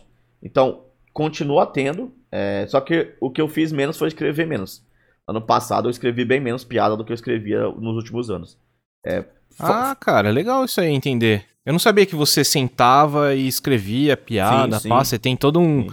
Então, 0.44 0.84
continua 1.14 1.66
tendo. 1.66 2.12
É, 2.32 2.66
só 2.68 2.82
que 2.82 3.16
o 3.22 3.32
que 3.32 3.42
eu 3.42 3.48
fiz 3.48 3.72
menos 3.72 3.98
foi 3.98 4.10
escrever 4.10 4.46
menos. 4.46 4.86
Ano 5.28 5.42
passado 5.42 5.88
eu 5.88 5.92
escrevi 5.92 6.26
bem 6.26 6.40
menos 6.40 6.64
piada 6.64 6.96
do 6.96 7.04
que 7.04 7.12
eu 7.12 7.16
escrevia 7.16 7.64
nos 7.70 7.96
últimos 7.96 8.30
anos. 8.30 8.58
É, 9.06 9.24
ah, 9.60 9.96
cara, 10.00 10.30
legal 10.30 10.66
isso 10.66 10.80
aí, 10.80 10.90
entender. 10.90 11.46
Eu 11.66 11.74
não 11.74 11.80
sabia 11.80 12.06
que 12.06 12.16
você 12.16 12.44
sentava 12.44 13.34
e 13.36 13.48
escrevia 13.48 14.16
piada, 14.16 14.78
sim, 14.78 14.84
sim. 14.84 14.90
Pá, 14.90 15.04
você 15.04 15.20
tem 15.20 15.36
todo 15.36 15.60
um, 15.60 15.88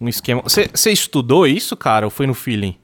um 0.00 0.08
esquema. 0.08 0.40
Você, 0.42 0.68
você 0.72 0.90
estudou 0.90 1.46
isso, 1.46 1.76
cara, 1.76 2.06
ou 2.06 2.10
foi 2.10 2.26
no 2.26 2.34
feeling? 2.34 2.76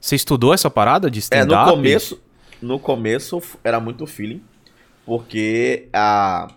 Você 0.00 0.14
estudou 0.14 0.54
essa 0.54 0.70
parada 0.70 1.10
de 1.10 1.18
stand-up? 1.18 1.52
É, 1.52 1.70
no 1.70 1.76
começo, 1.76 2.22
no 2.62 2.78
começo 2.78 3.40
era 3.64 3.80
muito 3.80 4.06
feeling, 4.06 4.42
porque 5.04 5.88
a, 5.92 6.48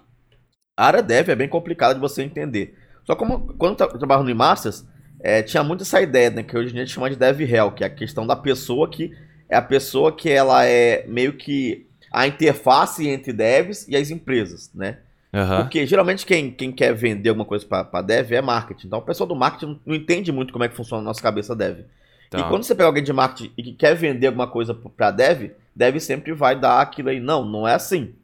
a 0.78 0.86
área 0.86 1.02
dev 1.02 1.30
é 1.30 1.36
bem 1.36 1.48
complicada 1.48 1.94
de 1.94 2.00
você 2.00 2.24
entender. 2.24 2.78
Só 3.06 3.16
como 3.16 3.54
quando 3.58 3.80
eu 3.82 3.88
trabalhava 3.98 4.28
no 4.28 4.36
Masters, 4.36 4.86
é, 5.20 5.42
tinha 5.42 5.64
muito 5.64 5.84
essa 5.84 6.02
ideia, 6.02 6.30
né, 6.30 6.44
que 6.44 6.58
hoje 6.58 6.70
em 6.70 6.74
dia 6.74 6.82
a 6.84 6.86
gente 6.86 6.94
chama 6.94 7.10
de 7.10 7.16
dev 7.16 7.42
hell, 7.42 7.72
que 7.72 7.84
é 7.84 7.88
a 7.88 7.90
questão 7.90 8.28
da 8.28 8.36
pessoa 8.36 8.90
que 8.90 9.12
é 9.50 9.56
a 9.56 9.62
pessoa 9.62 10.12
que 10.12 10.30
ela 10.30 10.66
é 10.66 11.06
meio 11.08 11.34
que 11.34 11.88
a 12.12 12.28
interface 12.28 13.08
entre 13.08 13.32
devs 13.34 13.88
e 13.88 13.96
as 13.96 14.10
empresas, 14.10 14.72
né? 14.74 15.00
Uhum. 15.34 15.64
Porque 15.64 15.86
geralmente 15.86 16.26
quem, 16.26 16.52
quem 16.52 16.72
quer 16.72 16.94
vender 16.94 17.30
alguma 17.30 17.46
coisa 17.46 17.66
para 17.66 18.02
dev 18.04 18.32
é 18.32 18.42
marketing. 18.42 18.88
Então 18.88 19.00
o 19.00 19.02
pessoal 19.02 19.28
do 19.28 19.36
marketing 19.36 19.80
não 19.84 19.96
entende 19.96 20.32
muito 20.32 20.54
como 20.54 20.64
é 20.64 20.70
que 20.70 20.76
funciona 20.76 21.02
a 21.02 21.06
nossa 21.06 21.22
cabeça 21.22 21.56
dev. 21.56 21.86
Tá. 22.34 22.40
E 22.40 22.50
quando 22.50 22.64
você 22.64 22.74
pega 22.74 22.88
alguém 22.88 23.04
de 23.04 23.14
marketing 23.14 23.54
e 23.56 23.62
que 23.62 23.74
quer 23.74 23.94
vender 23.94 24.26
alguma 24.26 24.48
coisa 24.48 24.74
para 24.74 25.12
dev, 25.12 25.52
dev 25.76 26.00
sempre 26.00 26.34
vai 26.34 26.60
dar 26.60 26.82
aquilo 26.82 27.10
aí. 27.10 27.20
Não, 27.20 27.46
não 27.46 27.68
é 27.68 27.76
assim. 27.76 28.16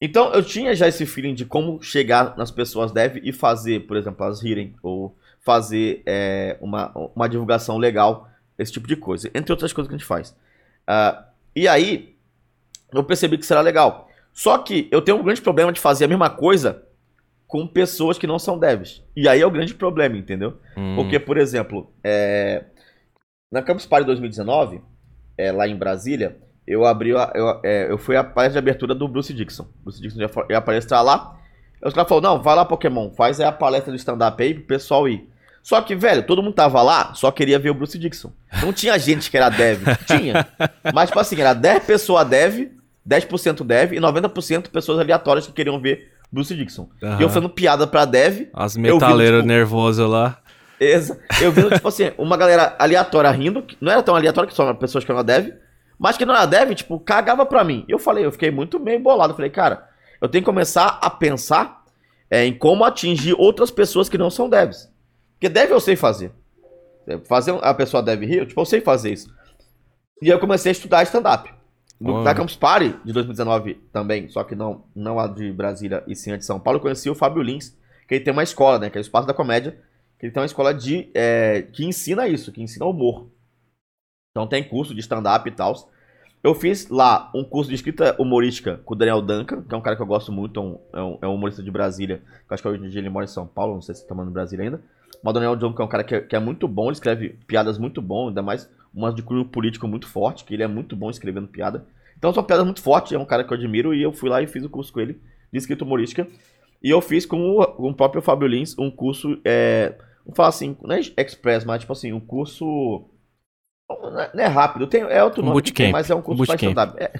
Então 0.00 0.32
eu 0.32 0.42
tinha 0.42 0.74
já 0.74 0.88
esse 0.88 1.06
feeling 1.06 1.32
de 1.32 1.44
como 1.44 1.80
chegar 1.80 2.36
nas 2.36 2.50
pessoas 2.50 2.90
dev 2.90 3.18
e 3.22 3.32
fazer, 3.32 3.86
por 3.86 3.96
exemplo, 3.96 4.26
elas 4.26 4.42
rirem 4.42 4.74
ou 4.82 5.16
fazer 5.40 6.02
é, 6.04 6.58
uma, 6.60 6.90
uma 7.14 7.28
divulgação 7.28 7.78
legal, 7.78 8.28
esse 8.58 8.72
tipo 8.72 8.88
de 8.88 8.96
coisa. 8.96 9.30
Entre 9.32 9.52
outras 9.52 9.72
coisas 9.72 9.88
que 9.88 9.94
a 9.94 9.98
gente 9.98 10.06
faz. 10.06 10.30
Uh, 10.88 11.22
e 11.54 11.68
aí, 11.68 12.16
eu 12.92 13.04
percebi 13.04 13.38
que 13.38 13.46
será 13.46 13.60
legal. 13.60 14.08
Só 14.32 14.58
que 14.58 14.88
eu 14.90 15.00
tenho 15.00 15.18
um 15.18 15.22
grande 15.22 15.40
problema 15.40 15.72
de 15.72 15.78
fazer 15.78 16.06
a 16.06 16.08
mesma 16.08 16.30
coisa 16.30 16.82
com 17.46 17.64
pessoas 17.64 18.18
que 18.18 18.26
não 18.26 18.40
são 18.40 18.58
devs. 18.58 19.04
E 19.14 19.28
aí 19.28 19.40
é 19.40 19.46
o 19.46 19.50
grande 19.50 19.72
problema, 19.72 20.16
entendeu? 20.16 20.58
Hum. 20.76 20.96
Porque, 20.96 21.20
por 21.20 21.38
exemplo, 21.38 21.92
é... 22.02 22.64
na 23.50 23.62
Campus 23.62 23.86
Party 23.86 24.06
2019, 24.06 24.80
é, 25.36 25.52
lá 25.52 25.66
em 25.66 25.76
Brasília, 25.76 26.36
eu 26.66 26.84
abri, 26.84 27.10
eu, 27.10 27.20
é, 27.62 27.90
eu 27.90 27.98
fui 27.98 28.16
a 28.16 28.24
palestra 28.24 28.60
de 28.60 28.68
abertura 28.70 28.94
do 28.94 29.06
Bruce 29.06 29.32
Dixon. 29.32 29.66
Bruce 29.82 30.00
Dixon 30.00 30.18
já 30.18 30.30
ia 30.50 30.60
palestrar 30.60 31.04
lá. 31.04 31.36
Os 31.82 31.92
caras 31.92 32.08
falaram, 32.08 32.36
não, 32.36 32.42
vai 32.42 32.56
lá 32.56 32.64
Pokémon, 32.64 33.10
faz 33.10 33.40
a 33.40 33.52
palestra 33.52 33.92
de 33.92 33.98
stand-up 33.98 34.42
aí 34.42 34.54
pro 34.54 34.64
pessoal 34.64 35.06
ir. 35.06 35.28
Só 35.62 35.80
que, 35.80 35.94
velho, 35.94 36.22
todo 36.22 36.42
mundo 36.42 36.54
tava 36.54 36.82
lá, 36.82 37.14
só 37.14 37.30
queria 37.30 37.58
ver 37.58 37.70
o 37.70 37.74
Bruce 37.74 37.98
Dixon. 37.98 38.30
Não 38.62 38.72
tinha 38.72 38.98
gente 38.98 39.30
que 39.30 39.36
era 39.36 39.48
dev. 39.48 39.82
tinha. 40.06 40.46
Mas, 40.92 41.08
tipo 41.08 41.18
assim, 41.18 41.40
era 41.40 41.54
10 41.54 41.84
pessoas 41.84 42.26
dev, 42.26 42.70
10% 43.08 43.64
dev 43.64 43.92
e 43.92 43.96
90% 43.96 44.68
pessoas 44.68 44.98
aleatórias 44.98 45.46
que 45.46 45.52
queriam 45.52 45.80
ver 45.80 46.12
Bruce 46.30 46.54
Dixon. 46.54 46.88
Uhum. 47.02 47.18
E 47.18 47.22
eu 47.22 47.28
fazendo 47.28 47.48
piada 47.48 47.86
pra 47.86 48.04
dev. 48.04 48.48
As 48.52 48.76
metaleiras 48.76 49.40
tipo, 49.40 49.48
nervosas 49.48 50.08
lá. 50.08 50.38
Exa. 50.80 51.18
Eu 51.40 51.52
vendo, 51.52 51.70
tipo 51.70 51.88
assim, 51.88 52.12
uma 52.18 52.36
galera 52.36 52.74
aleatória 52.78 53.30
rindo, 53.30 53.64
não 53.80 53.92
era 53.92 54.02
tão 54.02 54.16
aleatória 54.16 54.48
que 54.48 54.54
só 54.54 54.72
pessoas 54.74 55.04
que 55.04 55.10
eram 55.10 55.24
dev, 55.24 55.54
mas 55.98 56.16
que 56.16 56.24
não 56.24 56.34
era 56.34 56.46
dev, 56.46 56.74
tipo, 56.74 56.98
cagava 56.98 57.46
pra 57.46 57.64
mim. 57.64 57.84
Eu 57.88 57.98
falei, 57.98 58.24
eu 58.24 58.32
fiquei 58.32 58.50
muito 58.50 58.80
meio 58.80 59.00
bolado. 59.00 59.32
Eu 59.32 59.36
falei, 59.36 59.50
cara, 59.50 59.88
eu 60.20 60.28
tenho 60.28 60.42
que 60.42 60.50
começar 60.50 60.98
a 61.00 61.08
pensar 61.10 61.84
é, 62.30 62.44
em 62.44 62.56
como 62.56 62.84
atingir 62.84 63.34
outras 63.38 63.70
pessoas 63.70 64.08
que 64.08 64.18
não 64.18 64.30
são 64.30 64.48
devs. 64.48 64.90
Porque 65.34 65.48
deve 65.48 65.72
eu 65.72 65.80
sei 65.80 65.96
fazer. 65.96 66.32
É, 67.06 67.18
fazer 67.18 67.56
a 67.62 67.74
pessoa 67.74 68.02
deve 68.02 68.26
rir, 68.26 68.46
tipo, 68.46 68.60
eu 68.60 68.64
sei 68.64 68.80
fazer 68.80 69.12
isso. 69.12 69.32
E 70.20 70.28
eu 70.28 70.38
comecei 70.38 70.70
a 70.70 70.72
estudar 70.72 71.02
stand-up. 71.02 71.52
Na 72.00 72.34
Campus 72.34 72.56
Party 72.56 72.94
de 73.04 73.12
2019 73.12 73.74
também, 73.92 74.28
só 74.28 74.42
que 74.42 74.54
não, 74.54 74.84
não 74.94 75.18
a 75.18 75.26
de 75.26 75.52
Brasília 75.52 76.02
e 76.06 76.16
sim 76.16 76.32
a 76.32 76.36
de 76.36 76.44
São 76.44 76.58
Paulo, 76.58 76.78
eu 76.78 76.82
conheci 76.82 77.08
o 77.08 77.14
Fábio 77.14 77.40
Lins, 77.42 77.76
que 78.06 78.16
ele 78.16 78.24
tem 78.24 78.32
uma 78.32 78.42
escola, 78.42 78.78
né? 78.78 78.90
Que 78.90 78.98
é 78.98 79.00
o 79.00 79.02
Espaço 79.02 79.26
da 79.26 79.32
Comédia. 79.32 79.78
Ele 80.24 80.32
tem 80.32 80.40
uma 80.40 80.46
escola 80.46 80.72
de, 80.72 81.10
é, 81.12 81.66
que 81.70 81.84
ensina 81.84 82.26
isso, 82.26 82.50
que 82.50 82.62
ensina 82.62 82.86
humor. 82.86 83.28
Então 84.30 84.48
tem 84.48 84.66
curso 84.66 84.94
de 84.94 85.00
stand-up 85.00 85.46
e 85.46 85.52
tal. 85.52 85.74
Eu 86.42 86.54
fiz 86.54 86.88
lá 86.88 87.30
um 87.34 87.44
curso 87.44 87.68
de 87.68 87.74
escrita 87.74 88.16
humorística 88.18 88.78
com 88.86 88.94
o 88.94 88.96
Daniel 88.96 89.20
Duncan, 89.20 89.62
que 89.62 89.74
é 89.74 89.76
um 89.76 89.82
cara 89.82 89.96
que 89.96 90.00
eu 90.00 90.06
gosto 90.06 90.32
muito, 90.32 90.58
é 90.58 90.62
um, 90.62 90.78
é 90.94 91.02
um, 91.02 91.18
é 91.20 91.28
um 91.28 91.34
humorista 91.34 91.62
de 91.62 91.70
Brasília. 91.70 92.22
Acho 92.48 92.62
que 92.62 92.68
hoje 92.70 92.82
em 92.82 92.88
dia 92.88 93.02
ele 93.02 93.10
mora 93.10 93.26
em 93.26 93.28
São 93.28 93.46
Paulo, 93.46 93.74
não 93.74 93.82
sei 93.82 93.94
se 93.94 94.06
tá 94.06 94.14
morando 94.14 94.30
no 94.30 94.32
Brasília 94.32 94.64
ainda. 94.64 94.80
O 95.22 95.30
Daniel 95.30 95.58
que 95.58 95.82
é 95.82 95.84
um 95.84 95.88
cara 95.88 96.02
que 96.02 96.14
é, 96.14 96.20
que 96.22 96.34
é, 96.34 96.38
muito 96.38 96.66
bom, 96.66 96.84
ele 96.84 96.92
escreve 96.92 97.36
piadas 97.46 97.76
muito 97.76 98.00
bom, 98.00 98.28
ainda 98.28 98.40
mais 98.40 98.66
umas 98.94 99.14
de 99.14 99.22
cunho 99.22 99.44
político 99.44 99.86
muito 99.86 100.08
forte, 100.08 100.42
que 100.44 100.54
ele 100.54 100.62
é 100.62 100.66
muito 100.66 100.96
bom 100.96 101.10
escrevendo 101.10 101.48
piada. 101.48 101.84
Então 102.16 102.32
são 102.32 102.42
piadas 102.42 102.64
muito 102.64 102.80
fortes, 102.80 103.12
é 103.12 103.18
um 103.18 103.26
cara 103.26 103.44
que 103.44 103.52
eu 103.52 103.58
admiro, 103.58 103.92
e 103.92 104.02
eu 104.02 104.10
fui 104.10 104.30
lá 104.30 104.40
e 104.40 104.46
fiz 104.46 104.64
o 104.64 104.70
curso 104.70 104.90
com 104.90 105.00
ele 105.00 105.20
de 105.52 105.58
escrita 105.58 105.84
humorística. 105.84 106.26
E 106.82 106.90
eu 106.90 107.00
fiz 107.00 107.24
com 107.24 107.58
o, 107.58 107.66
com 107.66 107.88
o 107.88 107.94
próprio 107.94 108.20
Fábio 108.20 108.46
Lins 108.46 108.76
um 108.78 108.90
curso, 108.90 109.40
é, 109.42 109.94
vamos 110.24 110.36
falar 110.36 110.48
assim, 110.48 110.76
não 110.82 110.94
é 110.94 111.00
express, 111.00 111.64
mas 111.64 111.80
tipo 111.80 111.92
assim, 111.92 112.12
um 112.12 112.20
curso 112.20 113.08
não 114.34 114.42
é 114.42 114.46
rápido, 114.46 114.86
tem, 114.86 115.02
é 115.02 115.22
outro 115.22 115.42
um 115.42 115.46
nome, 115.46 115.56
bootcamp. 115.56 115.92
mas 115.92 116.08
é 116.08 116.14
um 116.14 116.22
curso 116.22 116.46
para 116.46 116.54
stand-up. 116.54 116.96
É. 116.98 117.12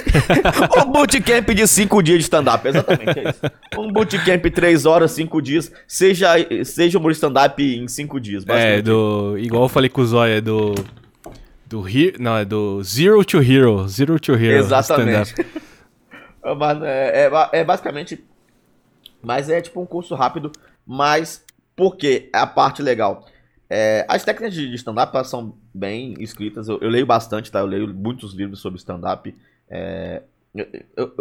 um 0.80 0.90
bootcamp 0.90 1.50
de 1.50 1.68
5 1.68 2.02
dias 2.02 2.18
de 2.18 2.24
stand-up, 2.24 2.66
exatamente, 2.66 3.18
é 3.18 3.28
isso. 3.28 3.40
Um 3.78 3.92
bootcamp 3.92 4.42
3 4.42 4.86
horas, 4.86 5.12
5 5.12 5.42
dias, 5.42 5.70
seja, 5.86 6.30
seja 6.64 6.98
humor 6.98 7.12
stand-up 7.12 7.62
em 7.62 7.86
5 7.86 8.20
dias. 8.20 8.44
É, 8.48 8.80
do, 8.80 9.36
igual 9.38 9.64
eu 9.64 9.68
falei 9.68 9.90
com 9.90 10.00
o 10.00 10.06
Zóia, 10.06 10.38
é 10.38 10.40
do... 10.40 10.74
Do 11.66 11.84
não, 12.18 12.38
é 12.38 12.46
do 12.46 12.82
Zero 12.82 13.22
to 13.22 13.42
Hero. 13.42 13.86
Zero 13.88 14.18
to 14.18 14.32
Hero. 14.32 14.56
Exatamente. 14.56 15.34
mas 16.56 16.82
é, 16.82 17.26
é, 17.26 17.60
é 17.60 17.64
basicamente... 17.64 18.24
Mas 19.22 19.50
é 19.50 19.60
tipo 19.60 19.78
um 19.78 19.84
curso 19.84 20.14
rápido, 20.14 20.50
mas 20.86 21.44
por 21.78 21.96
que 21.96 22.28
é 22.34 22.38
a 22.38 22.46
parte 22.46 22.82
legal? 22.82 23.24
É, 23.70 24.04
as 24.08 24.24
técnicas 24.24 24.52
de 24.52 24.74
stand-up 24.74 25.16
são 25.28 25.54
bem 25.72 26.14
escritas. 26.18 26.68
Eu, 26.68 26.80
eu, 26.80 26.90
leio 26.90 27.06
bastante, 27.06 27.52
tá? 27.52 27.60
Eu 27.60 27.66
leio 27.66 27.94
muitos 27.94 28.34
livros 28.34 28.58
sobre 28.58 28.80
stand-up. 28.80 29.32
É, 29.70 30.22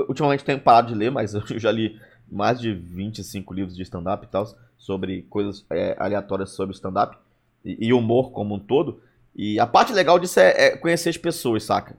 ultimamente 0.09 0.43
tenho 0.43 0.59
parado 0.59 0.87
de 0.87 0.95
ler, 0.95 1.11
mas 1.11 1.35
eu 1.37 1.59
já 1.59 1.71
li 1.71 2.01
mais 2.27 2.59
de 2.59 2.73
25 2.73 3.53
livros 3.53 3.75
de 3.75 3.83
stand-up 3.83 4.25
e 4.25 4.29
tal, 4.29 4.47
sobre 4.79 5.21
coisas 5.29 5.63
é, 5.69 5.95
aleatórias 5.99 6.49
sobre 6.49 6.75
stand-up 6.75 7.15
e, 7.63 7.87
e, 7.87 7.93
humor 7.93 8.31
como 8.31 8.55
um 8.55 8.59
todo. 8.59 8.99
E 9.35 9.59
a 9.59 9.67
parte 9.67 9.93
legal 9.93 10.17
disso 10.17 10.39
é, 10.39 10.69
é, 10.69 10.77
conhecer 10.77 11.09
as 11.09 11.17
pessoas, 11.17 11.65
saca? 11.65 11.95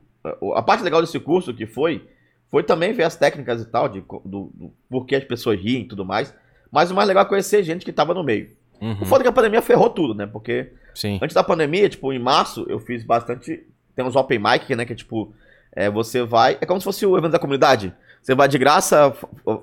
A 0.56 0.62
parte 0.62 0.82
legal 0.82 1.00
desse 1.00 1.20
curso 1.20 1.54
que 1.54 1.64
foi, 1.64 2.04
foi 2.50 2.64
também 2.64 2.92
ver 2.92 3.04
as 3.04 3.14
técnicas 3.14 3.62
e 3.62 3.66
tal, 3.66 3.88
de, 3.88 4.00
do, 4.00 4.50
do 4.52 4.72
porquê 4.90 5.14
as 5.14 5.24
pessoas 5.24 5.60
riem 5.60 5.82
e 5.82 5.88
tudo 5.88 6.04
mais. 6.04 6.34
Mas 6.70 6.90
o 6.90 6.94
mais 6.94 7.08
legal 7.08 7.24
é 7.24 7.28
conhecer 7.28 7.62
gente 7.62 7.84
que 7.84 7.92
tava 7.92 8.14
no 8.14 8.22
meio. 8.22 8.50
Uhum. 8.80 9.02
O 9.02 9.04
foda 9.04 9.22
é 9.22 9.24
que 9.24 9.28
a 9.28 9.32
pandemia 9.32 9.62
ferrou 9.62 9.90
tudo, 9.90 10.14
né? 10.14 10.26
Porque 10.26 10.72
Sim. 10.94 11.18
antes 11.22 11.34
da 11.34 11.42
pandemia, 11.42 11.88
tipo, 11.88 12.12
em 12.12 12.18
março, 12.18 12.64
eu 12.68 12.78
fiz 12.78 13.02
bastante. 13.04 13.64
Tem 13.94 14.04
uns 14.04 14.14
open 14.14 14.38
mic, 14.38 14.74
né? 14.76 14.84
Que 14.84 14.92
é 14.92 14.96
tipo, 14.96 15.32
é, 15.72 15.90
você 15.90 16.22
vai. 16.22 16.58
É 16.60 16.66
como 16.66 16.80
se 16.80 16.84
fosse 16.84 17.04
o 17.04 17.16
evento 17.16 17.32
da 17.32 17.38
comunidade. 17.38 17.92
Você 18.22 18.34
vai 18.34 18.48
de 18.48 18.58
graça, 18.58 19.14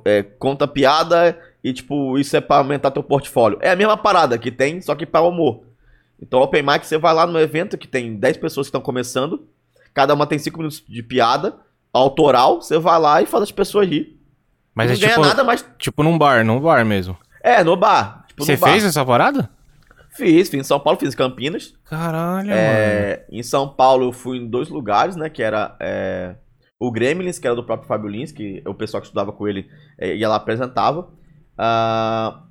é, 0.04 0.24
conta 0.24 0.68
piada 0.68 1.38
e, 1.64 1.74
tipo, 1.74 2.18
isso 2.18 2.36
é 2.36 2.42
pra 2.42 2.58
aumentar 2.58 2.92
teu 2.92 3.04
portfólio. 3.04 3.60
É 3.62 3.70
a 3.70 3.76
mesma 3.76 3.98
parada 3.98 4.38
que 4.38 4.52
tem, 4.52 4.82
só 4.82 4.96
que 4.96 5.06
pra 5.06 5.22
humor. 5.22 5.64
Então, 6.22 6.42
open 6.42 6.64
mic, 6.64 6.86
você 6.86 6.98
vai 6.98 7.14
lá 7.14 7.28
no 7.28 7.40
evento 7.40 7.78
que 7.78 7.88
tem 7.88 8.16
10 8.16 8.38
pessoas 8.38 8.68
que 8.68 8.70
estão 8.70 8.82
começando, 8.82 9.48
cada 9.94 10.14
uma 10.14 10.26
tem 10.26 10.40
5 10.40 10.58
minutos 10.58 10.84
de 10.88 11.04
piada, 11.04 11.56
autoral, 11.92 12.62
você 12.62 12.78
vai 12.78 13.00
lá 13.00 13.22
e 13.22 13.26
faz 13.26 13.44
as 13.44 13.52
pessoas 13.52 13.88
rir. 13.88 14.15
Mas 14.76 14.88
não 14.90 14.96
é 14.96 15.00
ganha 15.00 15.14
tipo, 15.14 15.26
nada, 15.26 15.44
mas. 15.44 15.66
Tipo 15.80 16.04
num 16.04 16.18
bar, 16.18 16.44
num 16.44 16.60
bar 16.60 16.86
mesmo. 16.86 17.18
É, 17.42 17.64
no 17.64 17.76
bar. 17.78 18.26
Tipo, 18.28 18.44
Você 18.44 18.58
fez 18.58 18.84
essa 18.84 19.06
parada? 19.06 19.50
Fiz, 20.10 20.50
fiz 20.50 20.60
em 20.60 20.64
São 20.64 20.80
Paulo, 20.80 21.00
fiz 21.00 21.14
em 21.14 21.18
Campinas. 21.18 21.74
Caralho, 21.86 22.52
é, 22.52 23.26
Em 23.30 23.44
São 23.44 23.68
Paulo 23.70 24.06
eu 24.06 24.12
fui 24.14 24.38
em 24.38 24.48
dois 24.48 24.70
lugares, 24.70 25.16
né? 25.16 25.30
Que 25.30 25.42
era 25.42 25.76
é, 25.80 26.36
o 26.80 26.92
Gremlins, 26.92 27.40
que 27.40 27.48
era 27.48 27.56
do 27.56 27.64
próprio 27.64 27.88
Fábio 27.88 28.10
Lins, 28.10 28.32
que 28.32 28.62
o 28.66 28.74
pessoal 28.74 29.02
que 29.02 29.08
estudava 29.08 29.32
com 29.32 29.48
ele 29.48 29.70
é, 29.98 30.16
ia 30.16 30.28
lá 30.28 30.36
apresentava. 30.36 31.10
Uh, 31.58 32.46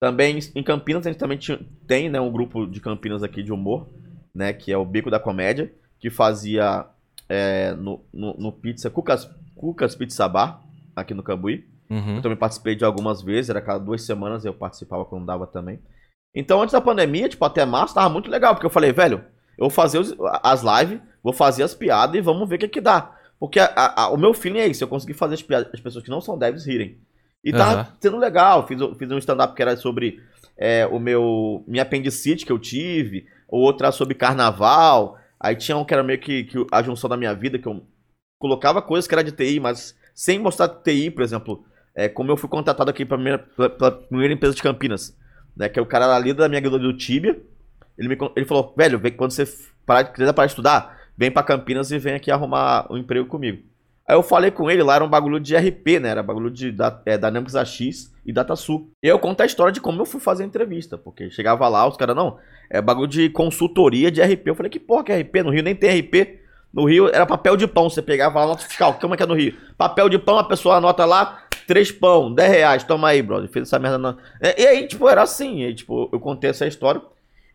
também 0.00 0.38
em 0.54 0.62
Campinas 0.62 1.06
a 1.06 1.10
gente 1.10 1.18
também 1.18 1.38
tinha, 1.38 1.58
tem 1.86 2.08
né, 2.08 2.20
um 2.20 2.30
grupo 2.30 2.66
de 2.66 2.80
Campinas 2.80 3.22
aqui 3.22 3.42
de 3.42 3.52
humor, 3.52 3.88
né? 4.34 4.52
Que 4.52 4.72
é 4.72 4.76
o 4.76 4.84
Bico 4.84 5.10
da 5.10 5.18
Comédia, 5.18 5.72
que 5.98 6.10
fazia 6.10 6.86
é, 7.28 7.72
no, 7.74 8.04
no, 8.12 8.34
no, 8.34 8.52
pizza 8.52 8.88
Cucas, 8.90 9.28
Cucas 9.54 9.94
Pizza 9.94 10.28
Bar, 10.28 10.62
aqui 11.00 11.14
no 11.14 11.22
Cambuí. 11.22 11.64
Uhum. 11.90 12.16
Eu 12.16 12.22
também 12.22 12.36
participei 12.38 12.74
de 12.74 12.84
algumas 12.84 13.22
vezes, 13.22 13.48
era 13.50 13.60
cada 13.62 13.78
duas 13.78 14.02
semanas 14.02 14.44
eu 14.44 14.52
participava 14.54 15.04
quando 15.04 15.24
dava 15.26 15.46
também. 15.46 15.78
Então, 16.34 16.60
antes 16.60 16.72
da 16.72 16.80
pandemia, 16.80 17.28
tipo, 17.28 17.44
até 17.44 17.64
março, 17.64 17.94
tava 17.94 18.08
muito 18.08 18.30
legal, 18.30 18.54
porque 18.54 18.66
eu 18.66 18.70
falei, 18.70 18.92
velho, 18.92 19.24
eu 19.56 19.62
vou 19.64 19.70
fazer 19.70 19.98
os- 19.98 20.14
as 20.42 20.62
lives, 20.62 21.00
vou 21.22 21.32
fazer 21.32 21.62
as 21.62 21.74
piadas 21.74 22.14
e 22.16 22.20
vamos 22.20 22.48
ver 22.48 22.56
o 22.56 22.58
que 22.58 22.68
que 22.68 22.80
dá. 22.80 23.14
Porque 23.40 23.58
a- 23.58 23.72
a- 23.74 24.08
o 24.10 24.16
meu 24.16 24.34
feeling 24.34 24.58
é 24.58 24.66
isso, 24.66 24.84
eu 24.84 24.88
consegui 24.88 25.14
fazer 25.14 25.34
as, 25.34 25.42
piadas, 25.42 25.70
as 25.72 25.80
pessoas 25.80 26.04
que 26.04 26.10
não 26.10 26.20
são 26.20 26.36
devs 26.38 26.66
rirem. 26.66 26.98
E 27.42 27.52
tava 27.52 27.80
Aham. 27.80 27.86
sendo 28.00 28.18
legal, 28.18 28.66
fiz, 28.66 28.78
fiz 28.98 29.10
um 29.10 29.18
stand-up 29.18 29.54
que 29.54 29.62
era 29.62 29.76
sobre 29.76 30.20
é, 30.60 30.84
o 30.88 30.98
meu 30.98 31.64
minha 31.68 31.84
apendicite 31.84 32.44
que 32.44 32.50
eu 32.50 32.58
tive, 32.58 33.26
outra 33.48 33.92
sobre 33.92 34.14
carnaval, 34.14 35.16
aí 35.38 35.54
tinha 35.54 35.76
um 35.76 35.84
que 35.84 35.94
era 35.94 36.02
meio 36.02 36.18
que, 36.18 36.44
que 36.44 36.66
a 36.72 36.82
junção 36.82 37.08
da 37.08 37.16
minha 37.16 37.32
vida, 37.32 37.58
que 37.60 37.66
eu 37.68 37.80
colocava 38.40 38.82
coisas 38.82 39.06
que 39.06 39.14
era 39.14 39.22
de 39.22 39.32
TI, 39.32 39.60
mas 39.60 39.96
sem 40.18 40.36
mostrar 40.36 40.66
TI, 40.66 41.12
por 41.12 41.22
exemplo, 41.22 41.64
é, 41.94 42.08
como 42.08 42.28
eu 42.32 42.36
fui 42.36 42.48
contratado 42.48 42.90
aqui 42.90 43.04
pra 43.04 43.16
primeira, 43.16 43.38
pela, 43.38 43.92
primeira 43.92 44.34
empresa 44.34 44.52
de 44.52 44.60
Campinas, 44.60 45.16
né, 45.56 45.68
que 45.68 45.78
é 45.78 45.82
o 45.82 45.86
cara 45.86 46.18
líder 46.18 46.34
da 46.34 46.48
minha 46.48 46.60
guilda 46.60 46.76
do 46.76 46.92
Tibia, 46.92 47.40
ele, 47.96 48.08
me, 48.08 48.18
ele 48.34 48.44
falou, 48.44 48.74
velho, 48.76 48.98
vem, 48.98 49.12
quando 49.12 49.30
você 49.30 49.44
parar, 49.86 50.02
de- 50.02 50.12
quiser 50.12 50.32
parar 50.32 50.46
de 50.46 50.50
estudar, 50.50 50.98
vem 51.16 51.30
pra 51.30 51.44
Campinas 51.44 51.92
e 51.92 52.00
vem 52.00 52.14
aqui 52.14 52.32
arrumar 52.32 52.88
um 52.90 52.96
emprego 52.96 53.28
comigo. 53.28 53.62
Aí 54.08 54.16
eu 54.16 54.22
falei 54.24 54.50
com 54.50 54.68
ele, 54.68 54.82
lá 54.82 54.96
era 54.96 55.04
um 55.04 55.08
bagulho 55.08 55.38
de 55.38 55.54
RP, 55.54 56.00
né? 56.00 56.08
Era 56.08 56.22
bagulho 56.22 56.50
de 56.50 56.72
da, 56.72 57.00
é, 57.06 57.16
Dynamics 57.16 57.54
AX 57.54 58.12
e 58.26 58.32
DataSul. 58.32 58.90
E 59.00 59.06
eu 59.06 59.20
conto 59.20 59.42
a 59.42 59.46
história 59.46 59.72
de 59.72 59.80
como 59.80 60.00
eu 60.02 60.06
fui 60.06 60.20
fazer 60.20 60.42
a 60.42 60.46
entrevista, 60.46 60.98
porque 60.98 61.30
chegava 61.30 61.68
lá, 61.68 61.86
os 61.86 61.96
caras, 61.96 62.16
não, 62.16 62.38
é 62.68 62.82
bagulho 62.82 63.06
de 63.06 63.28
consultoria 63.28 64.10
de 64.10 64.20
RP. 64.20 64.48
Eu 64.48 64.54
falei, 64.56 64.70
que 64.70 64.80
porra 64.80 65.04
que 65.04 65.12
é 65.12 65.20
RP? 65.20 65.44
No 65.44 65.50
Rio 65.50 65.62
nem 65.62 65.76
tem 65.76 65.96
RP. 66.00 66.40
No 66.72 66.84
Rio 66.84 67.08
era 67.08 67.24
papel 67.26 67.56
de 67.56 67.66
pão, 67.66 67.88
você 67.88 68.02
pegava 68.02 68.40
lá, 68.40 68.46
nota 68.46 68.62
fiscal, 68.62 68.94
como 69.00 69.14
é 69.14 69.16
que 69.16 69.22
é 69.22 69.26
no 69.26 69.34
Rio? 69.34 69.54
Papel 69.76 70.08
de 70.08 70.18
pão, 70.18 70.38
a 70.38 70.44
pessoa 70.44 70.76
anota 70.76 71.04
lá, 71.04 71.42
três 71.66 71.90
pão, 71.90 72.32
10 72.32 72.50
reais, 72.50 72.84
toma 72.84 73.08
aí, 73.08 73.22
brother. 73.22 73.48
Fez 73.48 73.68
essa 73.68 73.78
merda 73.78 73.98
não. 73.98 74.16
É, 74.40 74.62
E 74.62 74.66
aí, 74.66 74.86
tipo, 74.86 75.08
era 75.08 75.22
assim, 75.22 75.62
e, 75.62 75.74
tipo, 75.74 76.08
eu 76.12 76.20
contei 76.20 76.50
essa 76.50 76.66
história. 76.66 77.00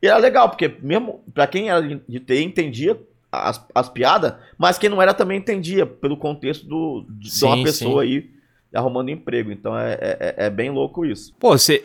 E 0.02 0.08
era 0.08 0.18
legal, 0.18 0.50
porque 0.50 0.76
mesmo 0.82 1.24
pra 1.34 1.48
quem 1.48 1.70
era 1.70 1.82
de 1.82 2.20
TI, 2.20 2.44
entendia 2.44 3.00
as, 3.32 3.66
as 3.74 3.90
piadas, 3.90 4.34
mas 4.58 4.78
quem 4.78 4.90
não 4.90 5.02
era 5.02 5.14
também 5.14 5.38
entendia 5.38 5.86
pelo 5.86 6.18
contexto 6.18 6.68
do, 6.68 7.06
de, 7.10 7.30
de 7.30 7.46
uma 7.46 7.58
Sim, 7.58 7.64
pessoa 7.64 8.04
aí 8.04 8.30
arrumando 8.74 9.10
emprego. 9.10 9.52
Então 9.52 9.78
é, 9.78 9.98
é, 10.02 10.36
é 10.46 10.50
bem 10.50 10.70
louco 10.70 11.06
isso. 11.06 11.34
Pô, 11.40 11.58
você 11.58 11.82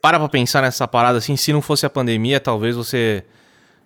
para 0.00 0.18
pra 0.18 0.28
pensar 0.28 0.62
nessa 0.62 0.88
parada 0.88 1.18
assim, 1.18 1.36
se 1.36 1.52
não 1.52 1.62
fosse 1.62 1.86
a 1.86 1.90
pandemia, 1.90 2.40
talvez 2.40 2.76
você 2.76 3.24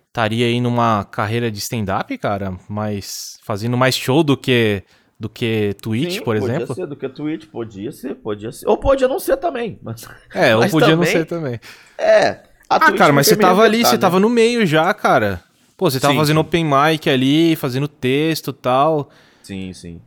estaria 0.09 0.45
aí 0.47 0.59
numa 0.59 1.05
carreira 1.05 1.49
de 1.51 1.59
stand-up, 1.59 2.17
cara, 2.17 2.57
mas 2.67 3.37
fazendo 3.43 3.77
mais 3.77 3.95
show 3.95 4.23
do 4.23 4.35
que 4.35 4.83
do 5.19 5.27
que 5.27 5.75
Twitch, 5.81 6.13
Sim, 6.13 6.19
por 6.23 6.37
podia 6.39 6.55
exemplo. 6.55 6.75
ser 6.75 6.87
do 6.87 6.95
que 6.95 7.09
Twitch, 7.09 7.47
podia 7.47 7.91
ser, 7.91 8.15
podia 8.15 8.51
ser. 8.53 8.65
Ou 8.69 8.77
podia 8.77 9.05
não 9.05 9.19
ser 9.19 9.35
também. 9.35 9.77
Mas, 9.83 10.07
É, 10.33 10.55
ou 10.55 10.61
Mas 10.61 10.71
podia 10.71 10.95
não 10.95 11.03
também- 11.03 11.11
ser 11.11 11.25
também. 11.25 11.59
é. 11.97 12.29
a 12.69 12.75
Ah, 12.75 12.79
Twitch 12.79 12.97
cara, 12.97 13.11
mas 13.11 13.27
você 13.27 13.35
tava 13.35 13.63
ali, 13.63 13.83
você 13.83 13.93
né? 13.93 13.97
tava 13.97 14.17
no 14.19 14.29
meio 14.29 14.65
já, 14.65 14.93
cara. 14.93 15.43
Pô, 15.75 15.89
você 15.91 15.99
tava 15.99 16.13
Sim, 16.13 16.19
fazendo 16.19 16.37
sim. 16.37 16.41
open 16.41 16.63
mic 16.65 17.09
ali, 17.09 17.55
fazendo 17.57 17.87
texto 17.87 18.51
e 18.51 18.53
tal. 18.53 19.09
Sim, 19.43 19.73
sim. 19.73 20.01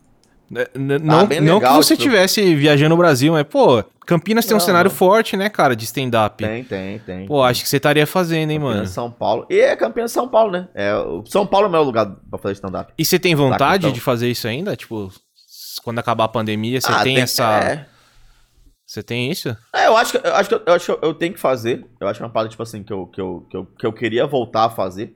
N- 0.52 0.68
n- 0.74 0.98
Não, 0.98 1.26
bem 1.26 1.40
não 1.40 1.58
que 1.58 1.66
você 1.68 1.96
tipo- 1.96 2.08
estivesse 2.08 2.54
viajando 2.54 2.90
no 2.90 2.96
Brasil, 2.98 3.32
mas, 3.32 3.44
pô, 3.44 3.82
Campinas 4.06 4.44
tem 4.44 4.54
um 4.54 4.58
Não, 4.58 4.64
cenário 4.66 4.90
não. 4.90 4.96
forte, 4.96 5.34
né, 5.36 5.48
cara, 5.48 5.74
de 5.74 5.84
stand-up. 5.84 6.44
Tem, 6.44 6.62
tem, 6.62 6.98
tem. 6.98 7.26
Pô, 7.26 7.42
acho 7.42 7.62
que 7.62 7.68
você 7.68 7.78
estaria 7.78 8.06
fazendo, 8.06 8.50
hein, 8.50 8.58
Campinas, 8.58 8.76
mano. 8.78 8.88
São 8.88 9.10
Paulo. 9.10 9.46
E 9.48 9.58
é 9.58 9.74
Campinas 9.74 10.12
São 10.12 10.28
Paulo, 10.28 10.52
né? 10.52 10.68
É, 10.74 10.94
o 10.94 11.24
São 11.24 11.46
Paulo 11.46 11.66
é 11.66 11.68
o 11.68 11.72
melhor 11.72 11.84
lugar 11.84 12.06
pra 12.28 12.38
fazer 12.38 12.52
stand-up. 12.54 12.92
E 12.98 13.04
você 13.04 13.18
tem 13.18 13.34
vontade 13.34 13.86
então. 13.86 13.92
de 13.94 14.00
fazer 14.00 14.28
isso 14.30 14.46
ainda? 14.46 14.76
Tipo, 14.76 15.10
quando 15.82 15.98
acabar 16.00 16.24
a 16.24 16.28
pandemia, 16.28 16.80
você 16.80 16.92
Ah, 16.92 17.02
tem, 17.02 17.18
essa. 17.18 17.44
É, 17.60 17.86
Você 18.84 19.02
tem 19.02 19.30
isso? 19.30 19.56
É, 19.74 19.86
eu 19.86 19.96
acho 19.96 20.12
que 20.20 20.26
eu 20.26 20.34
acho 20.34 20.48
que, 20.50 20.54
eu, 20.54 20.62
eu 20.66 20.74
acho 20.74 20.84
que 20.96 21.06
eu 21.06 21.14
tenho 21.14 21.32
que 21.32 21.40
fazer. 21.40 21.82
Eu 21.98 22.08
acho 22.08 22.18
que 22.18 22.22
é 22.22 22.26
uma 22.26 22.32
parada, 22.32 22.50
tipo 22.50 22.62
assim, 22.62 22.82
que 22.82 22.92
eu, 22.92 23.06
que, 23.06 23.18
eu, 23.20 23.46
que, 23.50 23.56
eu, 23.56 23.64
que 23.64 23.86
eu 23.86 23.92
queria 23.92 24.26
voltar 24.26 24.64
a 24.64 24.70
fazer. 24.70 25.14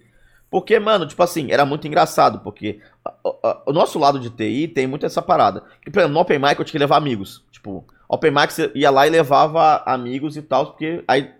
Porque, 0.50 0.78
mano, 0.78 1.06
tipo 1.06 1.22
assim, 1.22 1.50
era 1.50 1.64
muito 1.66 1.86
engraçado, 1.86 2.38
porque 2.40 2.80
a- 3.04 3.12
a- 3.42 3.62
o 3.66 3.72
nosso 3.72 3.98
lado 3.98 4.18
de 4.20 4.30
TI 4.30 4.68
tem 4.68 4.86
muito 4.86 5.04
essa 5.04 5.20
parada. 5.20 5.64
E, 5.86 5.90
por 5.90 5.98
exemplo, 5.98 6.14
no 6.14 6.20
Open 6.20 6.38
Mic 6.38 6.58
eu 6.58 6.64
tinha 6.64 6.72
que 6.72 6.78
levar 6.78 6.96
amigos. 6.96 7.44
Tipo, 7.50 7.84
Open 8.08 8.30
Mic 8.30 8.52
você 8.52 8.70
ia 8.74 8.90
lá 8.90 9.06
e 9.06 9.10
levava 9.10 9.82
amigos 9.84 10.36
e 10.36 10.42
tal, 10.42 10.66
porque 10.66 11.02
aí. 11.08 11.30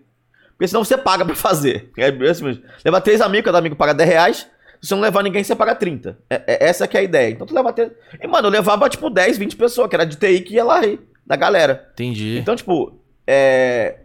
Porque 0.51 0.67
senão 0.67 0.83
você 0.83 0.97
paga 0.97 1.23
pra 1.23 1.35
fazer. 1.35 1.91
É 1.97 2.07
assim 2.29 2.43
mesmo. 2.43 2.63
Leva 2.83 2.99
três 2.99 3.21
amigos, 3.21 3.45
cada 3.45 3.59
amigo 3.59 3.75
paga 3.75 3.93
10 3.93 4.09
reais. 4.09 4.37
Se 4.81 4.89
você 4.89 4.95
não 4.95 5.01
levar 5.01 5.23
ninguém, 5.23 5.43
você 5.43 5.55
paga 5.55 5.73
30. 5.73 6.17
É, 6.29 6.35
é- 6.45 6.67
essa 6.69 6.87
que 6.87 6.97
é 6.97 6.99
a 6.99 7.03
ideia. 7.03 7.31
Então 7.31 7.47
tu 7.47 7.53
leva 7.55 7.69
até. 7.69 7.89
E, 8.21 8.27
mano, 8.27 8.47
eu 8.47 8.51
levava 8.51 8.89
tipo 8.89 9.09
10, 9.09 9.37
20 9.37 9.55
pessoas, 9.55 9.87
que 9.89 9.95
era 9.95 10.05
de 10.05 10.17
TI 10.17 10.41
que 10.41 10.55
ia 10.55 10.63
lá 10.63 10.81
rir 10.81 10.99
da 11.25 11.35
galera. 11.35 11.89
Entendi. 11.93 12.37
Então, 12.39 12.55
tipo, 12.55 12.99
é. 13.25 13.99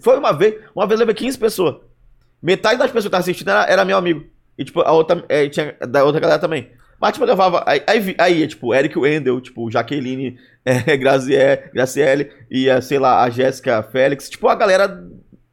Foi 0.00 0.18
uma 0.18 0.32
vez, 0.32 0.56
uma 0.74 0.86
vez 0.86 1.00
eu 1.00 1.06
levei 1.06 1.14
15 1.14 1.38
pessoas. 1.38 1.76
Metade 2.42 2.78
das 2.78 2.88
pessoas 2.90 3.04
que 3.04 3.08
estavam 3.08 3.20
assistindo 3.22 3.48
era, 3.50 3.64
era 3.64 3.84
meu 3.84 3.96
amigo. 3.96 4.24
E, 4.58 4.64
tipo, 4.64 4.80
a 4.80 4.92
outra. 4.92 5.24
É, 5.28 5.48
tinha 5.48 5.74
da 5.88 6.04
outra 6.04 6.20
galera 6.20 6.38
também. 6.40 6.70
Mas, 7.00 7.12
tipo, 7.12 7.24
eu 7.24 7.28
levava. 7.28 7.64
Aí, 7.66 7.82
aí, 7.86 8.14
aí 8.18 8.38
ia, 8.40 8.46
tipo, 8.48 8.74
Eric 8.74 8.98
Wendel, 8.98 9.40
tipo, 9.40 9.70
Jaqueline, 9.70 10.38
é, 10.64 10.96
Graziele, 10.96 11.62
Graciele, 11.72 12.30
e, 12.50 12.70
a, 12.70 12.80
sei 12.80 12.98
lá, 12.98 13.22
a 13.22 13.30
Jéssica 13.30 13.82
Félix. 13.82 14.28
Tipo, 14.30 14.48
a 14.48 14.54
galera. 14.54 15.04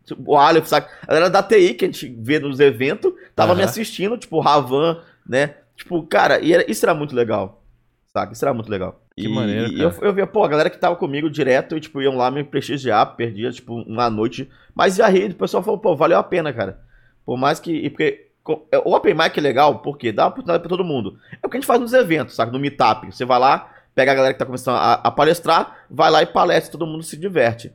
Tipo, 0.06 0.24
o 0.34 0.38
Aleph, 0.38 0.68
saca? 0.68 0.90
A 1.04 1.08
galera 1.08 1.30
da 1.30 1.44
TI 1.44 1.74
que 1.76 1.86
a 1.86 1.88
gente 1.88 2.08
vê 2.20 2.40
nos 2.40 2.60
eventos, 2.60 3.14
tava 3.36 3.54
me 3.54 3.62
Aham. 3.62 3.70
assistindo, 3.70 4.18
tipo, 4.18 4.40
Ravan, 4.40 5.02
né? 5.28 5.56
Tipo, 5.76 6.02
cara, 6.04 6.40
e 6.40 6.52
era- 6.54 6.70
isso 6.70 6.84
era 6.86 6.94
muito 6.96 7.16
legal. 7.16 7.64
Saca? 8.12 8.34
Isso 8.34 8.44
era 8.44 8.54
muito 8.54 8.70
legal. 8.72 9.04
Que 9.16 9.28
e, 9.28 9.30
maneiro, 9.30 9.72
e 9.72 9.80
eu, 9.82 9.92
eu 10.02 10.14
via, 10.14 10.26
pô, 10.26 10.44
a 10.44 10.48
galera 10.48 10.70
que 10.70 10.78
tava 10.80 10.96
comigo 10.96 11.30
direto, 11.30 11.78
e, 11.78 11.80
tipo, 11.80 12.02
iam 12.02 12.16
lá 12.18 12.32
me 12.32 12.44
prestigiar, 12.44 13.16
perdia, 13.16 13.52
tipo, 13.52 13.74
uma 13.84 14.10
noite. 14.10 14.50
Mas 14.74 14.96
já 14.96 15.08
ri, 15.08 15.26
o 15.26 15.36
pessoal 15.36 15.62
falou, 15.62 15.80
pô, 15.80 15.96
valeu 15.96 16.18
a 16.18 16.24
pena, 16.24 16.52
cara. 16.52 16.80
Por 17.26 17.38
mais 17.38 17.60
que. 17.60 17.72
E 17.72 17.90
porque. 17.90 18.29
Co- 18.56 18.68
é, 18.72 18.78
O 18.80 18.96
Open 18.96 19.14
Mic 19.14 19.38
é 19.38 19.42
legal, 19.42 19.80
porque 19.80 20.12
dá 20.12 20.28
oportunidade 20.28 20.62
pra 20.62 20.70
todo 20.70 20.84
mundo. 20.84 21.18
É 21.42 21.46
o 21.46 21.50
que 21.50 21.58
a 21.58 21.60
gente 21.60 21.68
faz 21.68 21.80
nos 21.80 21.94
eventos, 21.94 22.36
sabe? 22.36 22.52
No 22.52 22.60
Meetup. 22.60 23.06
Você 23.12 23.26
vai 23.26 23.38
lá, 23.40 23.70
pega 23.94 24.12
a 24.12 24.16
galera 24.16 24.34
que 24.34 24.40
tá 24.40 24.46
começando 24.46 24.76
a, 24.76 24.94
a 24.94 25.12
palestrar, 25.12 25.86
vai 25.90 26.10
lá 26.10 26.22
e 26.24 26.26
palestra, 26.26 26.72
todo 26.72 26.88
mundo 26.88 27.04
se 27.04 27.16
diverte. 27.18 27.72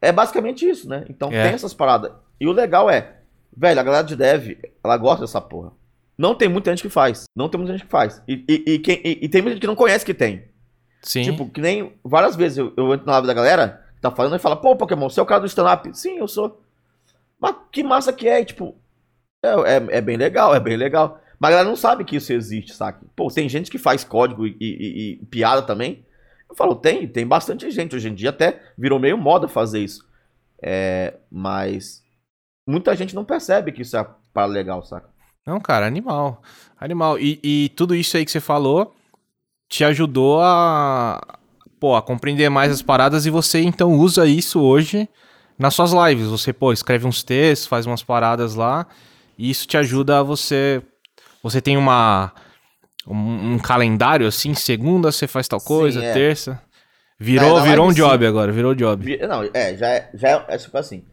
É 0.00 0.10
basicamente 0.12 0.68
isso, 0.68 0.88
né? 0.88 1.04
Então 1.08 1.30
É. 1.32 1.42
tem 1.44 1.52
essas 1.54 1.72
paradas. 1.74 2.12
E 2.40 2.46
o 2.46 2.52
legal 2.52 2.90
é, 2.90 3.16
velho, 3.56 3.80
a 3.80 3.82
galera 3.82 4.04
de 4.04 4.16
dev, 4.16 4.58
ela 4.82 4.96
gosta 4.96 5.22
dessa 5.22 5.40
porra. 5.40 5.72
Não 6.18 6.34
tem 6.34 6.48
muita 6.48 6.70
gente 6.70 6.82
que 6.82 6.88
faz. 6.88 7.24
Não 7.36 7.48
tem 7.48 7.58
muita 7.58 7.72
gente 7.74 7.84
que 7.84 7.90
faz. 7.90 8.22
E, 8.26 8.44
e, 8.48 8.72
e 8.74 8.78
quem- 8.78 9.00
e- 9.04 9.18
e 9.22 9.28
tem 9.28 9.42
muita 9.42 9.54
gente 9.54 9.60
que 9.60 9.66
não 9.66 9.76
conhece 9.76 10.04
que 10.04 10.14
tem. 10.14 10.44
Sim. 11.02 11.22
Tipo, 11.22 11.48
que 11.48 11.60
nem 11.60 11.92
várias 12.02 12.34
vezes 12.34 12.58
eu, 12.58 12.72
eu 12.76 12.92
entro 12.94 13.06
na 13.06 13.12
live 13.12 13.26
da 13.28 13.34
galera 13.34 13.84
que 13.94 14.00
tá 14.00 14.10
falando 14.10 14.34
e 14.36 14.38
fala, 14.38 14.56
pô, 14.56 14.74
Pokémon, 14.76 15.08
você 15.08 15.20
é 15.20 15.22
o 15.22 15.26
cara 15.26 15.40
do 15.40 15.46
stand-up? 15.46 15.88
Sim, 15.96 16.18
eu 16.18 16.26
sou. 16.26 16.60
Mas 17.38 17.54
que 17.70 17.82
massa 17.82 18.12
que 18.12 18.26
é, 18.28 18.40
e, 18.40 18.44
tipo, 18.46 18.74
é, 19.42 19.48
é, 19.48 19.86
é 19.98 20.00
bem 20.00 20.16
legal, 20.16 20.54
é 20.54 20.60
bem 20.60 20.76
legal. 20.76 21.20
Mas 21.38 21.48
a 21.48 21.52
galera 21.52 21.68
não 21.68 21.76
sabe 21.76 22.04
que 22.04 22.16
isso 22.16 22.32
existe, 22.32 22.72
saca? 22.74 23.04
Pô, 23.14 23.28
tem 23.28 23.48
gente 23.48 23.70
que 23.70 23.78
faz 23.78 24.02
código 24.04 24.46
e, 24.46 24.56
e- 24.60 25.18
e 25.22 25.26
piada 25.26 25.62
também. 25.62 26.04
Eu 26.48 26.56
falo, 26.56 26.74
tem, 26.74 27.06
tem 27.06 27.26
bastante 27.26 27.70
gente. 27.70 27.94
Hoje 27.94 28.08
em 28.08 28.14
dia 28.14 28.30
até 28.30 28.62
virou 28.78 28.98
meio 28.98 29.18
moda 29.18 29.46
fazer 29.46 29.80
isso. 29.80 30.06
É, 30.62 31.14
mas 31.30 32.02
muita 32.66 32.96
gente 32.96 33.14
não 33.14 33.24
percebe 33.24 33.72
que 33.72 33.82
isso 33.82 33.96
é 33.96 34.06
para 34.32 34.46
legal, 34.46 34.82
saca? 34.82 35.08
Não, 35.46 35.60
cara, 35.60 35.86
animal. 35.86 36.42
Animal. 36.80 37.18
E, 37.18 37.38
e 37.42 37.68
tudo 37.76 37.94
isso 37.94 38.16
aí 38.16 38.24
que 38.24 38.30
você 38.30 38.40
falou 38.40 38.94
te 39.68 39.84
ajudou 39.84 40.40
a, 40.40 41.38
pô, 41.78 41.96
a 41.96 42.02
compreender 42.02 42.48
mais 42.48 42.72
as 42.72 42.80
paradas 42.82 43.26
e 43.26 43.30
você 43.30 43.60
então 43.60 43.92
usa 43.92 44.26
isso 44.26 44.60
hoje 44.60 45.08
nas 45.58 45.74
suas 45.74 45.92
lives. 45.92 46.28
Você, 46.28 46.52
pô, 46.52 46.72
escreve 46.72 47.06
uns 47.06 47.22
textos, 47.22 47.68
faz 47.68 47.84
umas 47.84 48.02
paradas 48.02 48.54
lá 48.54 48.86
e 49.38 49.50
isso 49.50 49.66
te 49.66 49.76
ajuda 49.76 50.20
a 50.20 50.22
você. 50.22 50.82
Você 51.42 51.60
tem 51.60 51.76
uma. 51.76 52.32
Um, 53.06 53.54
um 53.54 53.58
calendário 53.58 54.26
assim, 54.26 54.52
segunda 54.52 55.12
você 55.12 55.28
faz 55.28 55.46
tal 55.46 55.60
Sim, 55.60 55.66
coisa, 55.66 56.02
é. 56.02 56.12
terça. 56.12 56.60
Virou, 57.18 57.62
virou 57.62 57.84
um 57.84 57.88
live, 57.88 57.96
job 57.96 58.26
agora, 58.26 58.52
virou 58.52 58.74
job. 58.74 59.18
Não, 59.26 59.42
é, 59.54 59.76
já 59.76 59.88
é, 59.88 60.10
já 60.12 60.28
é, 60.28 60.44
é 60.48 60.58
tipo 60.58 60.76
assim. 60.76 61.04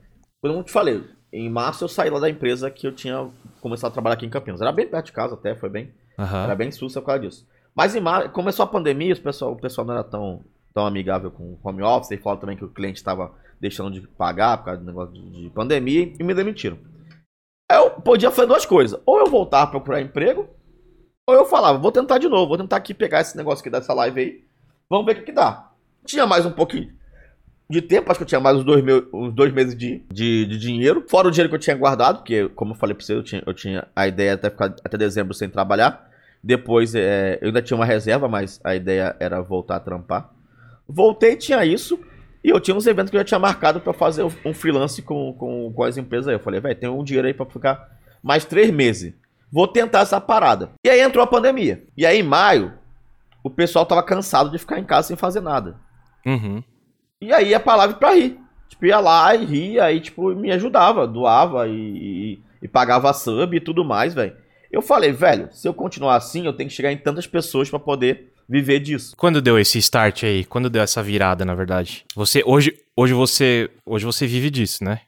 Como 0.41 0.55
eu 0.55 0.63
te 0.63 0.71
falei, 0.71 1.03
em 1.31 1.49
março 1.49 1.83
eu 1.83 1.87
saí 1.87 2.09
lá 2.09 2.19
da 2.19 2.29
empresa 2.29 2.69
que 2.69 2.85
eu 2.85 2.91
tinha 2.91 3.29
começado 3.61 3.91
a 3.91 3.93
trabalhar 3.93 4.15
aqui 4.15 4.25
em 4.25 4.29
Campinas. 4.29 4.59
Era 4.59 4.71
bem 4.71 4.87
perto 4.87 5.05
de 5.05 5.11
casa 5.13 5.35
até, 5.35 5.55
foi 5.55 5.69
bem. 5.69 5.91
Aham. 6.19 6.43
Era 6.43 6.55
bem 6.55 6.71
sussa 6.71 6.99
por 6.99 7.07
causa 7.07 7.21
disso. 7.21 7.47
Mas 7.75 7.95
em 7.95 8.01
março, 8.01 8.29
começou 8.29 8.63
a 8.63 8.67
pandemia, 8.67 9.13
o 9.13 9.21
pessoal, 9.21 9.51
o 9.53 9.55
pessoal 9.55 9.87
não 9.87 9.93
era 9.93 10.03
tão, 10.03 10.43
tão 10.73 10.85
amigável 10.85 11.31
com 11.31 11.43
o 11.43 11.59
home 11.63 11.81
office. 11.81 12.11
E 12.11 12.17
falaram 12.17 12.41
também 12.41 12.57
que 12.57 12.65
o 12.65 12.69
cliente 12.69 12.97
estava 12.97 13.31
deixando 13.59 13.91
de 13.91 14.01
pagar 14.01 14.57
por 14.57 14.65
causa 14.65 14.81
do 14.81 14.85
negócio 14.85 15.13
de, 15.13 15.43
de 15.43 15.49
pandemia 15.51 16.13
e 16.19 16.23
me 16.23 16.33
demitiram. 16.33 16.77
Eu 17.71 17.91
podia 17.91 18.31
fazer 18.31 18.47
duas 18.47 18.65
coisas. 18.65 18.99
Ou 19.05 19.19
eu 19.19 19.27
voltar 19.27 19.63
a 19.63 19.67
procurar 19.67 20.01
emprego, 20.01 20.47
ou 21.27 21.35
eu 21.35 21.45
falava, 21.45 21.77
vou 21.77 21.91
tentar 21.91 22.17
de 22.17 22.27
novo, 22.27 22.47
vou 22.47 22.57
tentar 22.57 22.77
aqui 22.77 22.93
pegar 22.93 23.21
esse 23.21 23.35
negócio 23.37 23.61
aqui 23.61 23.69
dessa 23.69 23.93
live 23.93 24.19
aí. 24.19 24.43
Vamos 24.89 25.05
ver 25.05 25.13
o 25.13 25.15
que, 25.15 25.23
que 25.23 25.31
dá. 25.31 25.71
Tinha 26.05 26.27
mais 26.27 26.45
um 26.45 26.51
pouquinho 26.51 26.93
de 27.69 27.81
tempo, 27.81 28.11
acho 28.11 28.19
que 28.19 28.23
eu 28.23 28.27
tinha 28.27 28.39
mais 28.39 28.57
uns 28.57 28.63
dois, 28.63 28.83
uns 29.13 29.33
dois 29.33 29.51
meses 29.51 29.75
de, 29.75 30.03
de, 30.11 30.45
de 30.45 30.57
dinheiro. 30.59 31.03
Fora 31.09 31.27
o 31.27 31.31
dinheiro 31.31 31.49
que 31.49 31.55
eu 31.55 31.59
tinha 31.59 31.75
guardado, 31.75 32.17
porque, 32.17 32.49
como 32.49 32.73
eu 32.73 32.75
falei 32.77 32.95
pra 32.95 33.05
você, 33.05 33.13
eu 33.13 33.23
tinha, 33.23 33.43
eu 33.45 33.53
tinha 33.53 33.87
a 33.95 34.07
ideia 34.07 34.33
até 34.33 34.49
ficar 34.49 34.75
até 34.83 34.97
dezembro 34.97 35.33
sem 35.33 35.49
trabalhar. 35.49 36.09
Depois, 36.43 36.93
é, 36.93 37.39
eu 37.41 37.47
ainda 37.47 37.61
tinha 37.61 37.75
uma 37.75 37.85
reserva, 37.85 38.27
mas 38.27 38.59
a 38.63 38.75
ideia 38.75 39.15
era 39.19 39.41
voltar 39.41 39.77
a 39.77 39.79
trampar. 39.79 40.29
Voltei, 40.87 41.35
tinha 41.35 41.65
isso. 41.65 41.99
E 42.43 42.49
eu 42.49 42.59
tinha 42.59 42.75
uns 42.75 42.85
eventos 42.85 43.09
que 43.09 43.15
eu 43.15 43.21
já 43.21 43.25
tinha 43.25 43.39
marcado 43.39 43.79
pra 43.79 43.93
fazer 43.93 44.23
um 44.23 44.53
freelance 44.53 45.01
com, 45.01 45.33
com, 45.33 45.71
com 45.71 45.83
as 45.83 45.97
empresas 45.97 46.27
aí. 46.27 46.35
Eu 46.35 46.39
falei, 46.39 46.59
velho, 46.59 46.75
tem 46.75 46.89
um 46.89 47.03
dinheiro 47.03 47.27
aí 47.27 47.33
pra 47.33 47.45
ficar 47.45 47.89
mais 48.21 48.43
três 48.43 48.69
meses. 48.69 49.13
Vou 49.51 49.67
tentar 49.67 49.99
essa 49.99 50.19
parada. 50.19 50.71
E 50.83 50.89
aí 50.89 50.99
entrou 50.99 51.23
a 51.23 51.27
pandemia. 51.27 51.85
E 51.95 52.05
aí 52.05 52.19
em 52.19 52.23
maio, 52.23 52.73
o 53.43 53.49
pessoal 53.49 53.85
tava 53.85 54.03
cansado 54.03 54.49
de 54.49 54.57
ficar 54.57 54.79
em 54.79 54.83
casa 54.83 55.09
sem 55.09 55.15
fazer 55.15 55.41
nada. 55.41 55.77
Uhum. 56.25 56.61
E 57.21 57.31
aí 57.31 57.57
pra 57.59 57.75
live 57.75 57.93
pra 57.95 58.13
rir. 58.13 58.39
Tipo, 58.67 58.87
ia 58.87 58.99
lá 58.99 59.35
e 59.35 59.45
ria, 59.45 59.83
aí, 59.85 59.99
tipo, 59.99 60.33
me 60.33 60.51
ajudava, 60.51 61.07
doava 61.07 61.67
e, 61.67 61.73
e, 61.73 62.39
e 62.63 62.67
pagava 62.67 63.13
sub 63.13 63.55
e 63.55 63.59
tudo 63.59 63.85
mais, 63.85 64.13
velho. 64.13 64.35
Eu 64.71 64.81
falei, 64.81 65.11
velho, 65.11 65.49
se 65.51 65.67
eu 65.67 65.73
continuar 65.73 66.15
assim, 66.15 66.45
eu 66.45 66.53
tenho 66.53 66.67
que 66.67 66.75
chegar 66.75 66.91
em 66.91 66.97
tantas 66.97 67.27
pessoas 67.27 67.69
pra 67.69 67.77
poder 67.77 68.32
viver 68.47 68.79
disso. 68.79 69.13
Quando 69.17 69.41
deu 69.41 69.57
esse 69.59 69.77
start 69.79 70.23
aí? 70.23 70.43
Quando 70.45 70.69
deu 70.69 70.81
essa 70.81 71.01
virada, 71.01 71.43
na 71.45 71.55
verdade? 71.55 72.05
Você 72.15 72.43
hoje, 72.45 72.73
hoje 72.95 73.13
você, 73.13 73.69
hoje 73.85 74.05
você 74.05 74.25
vive 74.27 74.49
disso, 74.49 74.83
né? 74.83 75.01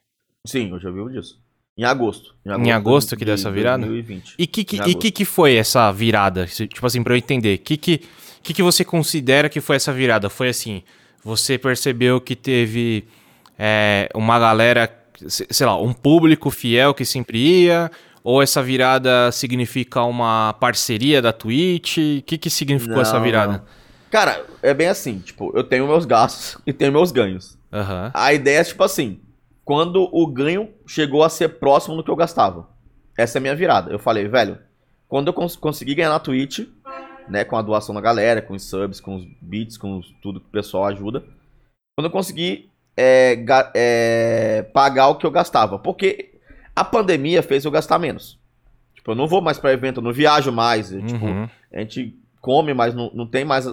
Sim, 0.45 0.69
eu 0.71 0.79
já 0.79 0.89
vivo 0.89 1.09
disso. 1.09 1.39
Em 1.77 1.83
agosto. 1.83 2.33
Em 2.45 2.71
agosto 2.71 3.17
que 3.17 3.25
deu 3.25 3.33
essa 3.33 3.51
virada? 3.51 3.85
2020. 3.85 4.35
E 4.37 4.47
que 4.47 4.63
que, 4.63 4.75
Em 4.77 4.79
e 4.79 4.81
agosto. 4.83 4.99
que 4.99 5.11
que 5.11 5.25
foi 5.25 5.55
essa 5.55 5.91
virada? 5.91 6.45
Tipo 6.45 6.85
assim, 6.85 7.03
pra 7.03 7.13
eu 7.13 7.17
entender, 7.17 7.57
que 7.57 7.75
que, 7.75 8.01
que 8.41 8.53
que 8.53 8.63
você 8.63 8.85
considera 8.85 9.49
que 9.49 9.59
foi 9.59 9.75
essa 9.75 9.91
virada? 9.91 10.29
Foi 10.29 10.47
assim, 10.47 10.83
você 11.23 11.57
percebeu 11.57 12.21
que 12.21 12.33
teve 12.35 13.03
é, 13.59 14.07
uma 14.15 14.39
galera, 14.39 14.89
se- 15.27 15.47
sei 15.49 15.65
lá, 15.67 15.77
um 15.81 15.91
público 15.91 16.49
fiel 16.49 16.93
que 16.93 17.03
sempre 17.03 17.37
ia? 17.39 17.91
Ou 18.25 18.41
essa 18.41 18.63
virada 18.63 19.31
significa 19.31 20.01
uma 20.01 20.53
parceria 20.53 21.21
da 21.21 21.31
Twitch? 21.31 21.97
O 21.97 22.21
que 22.23 22.39
que 22.39 22.49
significou 22.49 22.99
essa 22.99 23.17
Não, 23.17 23.23
virada? 23.23 23.53
não. 23.59 23.61
Cara, 24.09 24.43
é 24.63 24.73
bem 24.73 24.87
assim, 24.87 25.19
tipo, 25.19 25.51
eu 25.55 25.63
tenho 25.63 25.85
meus 25.85 26.05
gastos 26.05 26.59
e 26.65 26.73
tenho 26.73 26.91
meus 26.91 27.11
ganhos. 27.11 27.55
Aham. 27.71 28.09
A 28.15 28.33
ideia 28.33 28.61
é, 28.61 28.63
tipo 28.63 28.83
assim, 28.83 29.19
quando 29.63 30.09
o 30.11 30.25
ganho 30.25 30.69
chegou 30.87 31.23
a 31.23 31.29
ser 31.29 31.49
próximo 31.59 31.95
do 31.97 32.03
que 32.03 32.09
eu 32.09 32.15
gastava. 32.15 32.67
Essa 33.15 33.37
é 33.37 33.39
a 33.39 33.41
minha 33.43 33.55
virada. 33.55 33.91
Eu 33.91 33.99
falei, 33.99 34.27
velho, 34.27 34.57
quando 35.07 35.27
eu 35.27 35.33
cons 35.33 35.55
consegui 35.55 35.93
ganhar 35.93 36.09
na 36.09 36.19
Twitch, 36.19 36.61
né, 37.29 37.43
com 37.43 37.55
a 37.57 37.61
doação 37.61 37.93
da 37.93 38.01
galera, 38.01 38.41
com 38.41 38.55
os 38.55 38.63
subs, 38.67 38.99
com 38.99 39.17
os 39.17 39.25
beats, 39.39 39.77
com 39.77 39.99
os- 39.99 40.11
tudo 40.21 40.39
que 40.39 40.47
o 40.47 40.51
pessoal 40.51 40.85
ajuda, 40.87 41.23
quando 41.95 42.05
eu 42.07 42.11
consegui 42.11 42.71
é, 42.97 43.37
é, 43.75 44.63
pagar 44.73 45.09
o 45.09 45.15
que 45.15 45.25
eu 45.27 45.31
gastava. 45.31 45.77
Porque 45.77 46.34
a 46.75 46.83
pandemia 46.83 47.41
fez 47.41 47.63
eu 47.65 47.71
gastar 47.71 47.97
menos. 47.99 48.39
Tipo, 48.95 49.11
eu 49.11 49.15
não 49.15 49.27
vou 49.27 49.41
mais 49.41 49.57
pra 49.59 49.71
evento, 49.73 49.97
eu 49.99 50.03
não 50.03 50.11
viajo 50.11 50.51
mais. 50.51 50.91
eu, 50.91 51.05
Tipo, 51.05 51.25
Uhum. 51.25 51.49
a 51.73 51.79
gente 51.79 52.15
come, 52.41 52.73
mas 52.73 52.93
não, 52.93 53.09
não 53.13 53.25
tem 53.25 53.43
mais. 53.45 53.65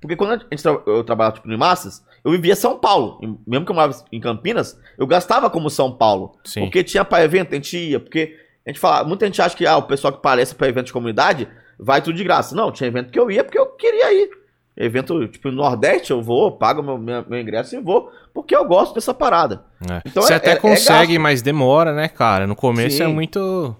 Porque 0.00 0.16
quando 0.16 0.32
a 0.32 0.38
gente, 0.38 0.64
eu 0.86 1.04
trabalhava 1.04 1.36
tipo, 1.36 1.48
no 1.48 1.58
Massas, 1.58 2.04
eu 2.24 2.30
vivia 2.30 2.56
São 2.56 2.78
Paulo. 2.78 3.18
E 3.22 3.26
mesmo 3.50 3.66
que 3.66 3.70
eu 3.72 3.74
morava 3.74 4.04
em 4.12 4.20
Campinas, 4.20 4.78
eu 4.96 5.06
gastava 5.06 5.50
como 5.50 5.68
São 5.68 5.92
Paulo. 5.92 6.36
Sim. 6.44 6.60
Porque 6.60 6.82
tinha 6.84 7.04
pra 7.04 7.22
evento, 7.24 7.52
a 7.52 7.56
gente 7.56 7.76
ia. 7.76 8.00
Porque 8.00 8.38
a 8.66 8.70
gente 8.70 8.80
fala, 8.80 9.06
muita 9.06 9.26
gente 9.26 9.42
acha 9.42 9.54
que 9.56 9.66
ah, 9.66 9.76
o 9.76 9.82
pessoal 9.82 10.12
que 10.12 10.22
parece 10.22 10.54
pra 10.54 10.68
evento 10.68 10.86
de 10.86 10.92
comunidade 10.92 11.48
vai 11.78 12.00
tudo 12.00 12.16
de 12.16 12.24
graça. 12.24 12.54
Não, 12.54 12.70
tinha 12.72 12.86
evento 12.88 13.10
que 13.10 13.18
eu 13.18 13.30
ia 13.30 13.44
porque 13.44 13.58
eu 13.58 13.66
queria 13.66 14.12
ir. 14.12 14.30
Evento, 14.76 15.28
tipo, 15.28 15.50
no 15.50 15.56
Nordeste 15.58 16.10
eu 16.10 16.20
vou, 16.20 16.50
pago 16.52 16.82
meu, 16.82 16.98
meu, 16.98 17.24
meu 17.28 17.40
ingresso 17.40 17.76
e 17.76 17.80
vou, 17.80 18.10
porque 18.34 18.56
eu 18.56 18.64
gosto 18.66 18.94
dessa 18.94 19.14
parada. 19.14 19.62
É. 19.88 20.00
Então 20.04 20.22
você 20.22 20.32
é- 20.32 20.36
até 20.36 20.50
é- 20.50 20.54
é 20.54 20.56
consegue, 20.56 21.18
mas 21.18 21.42
demora, 21.42 21.92
né, 21.94 22.08
cara? 22.08 22.46
No 22.46 22.56
começo 22.56 23.00
é 23.02 23.06
Sim. 23.06 23.12
muito. 23.14 23.76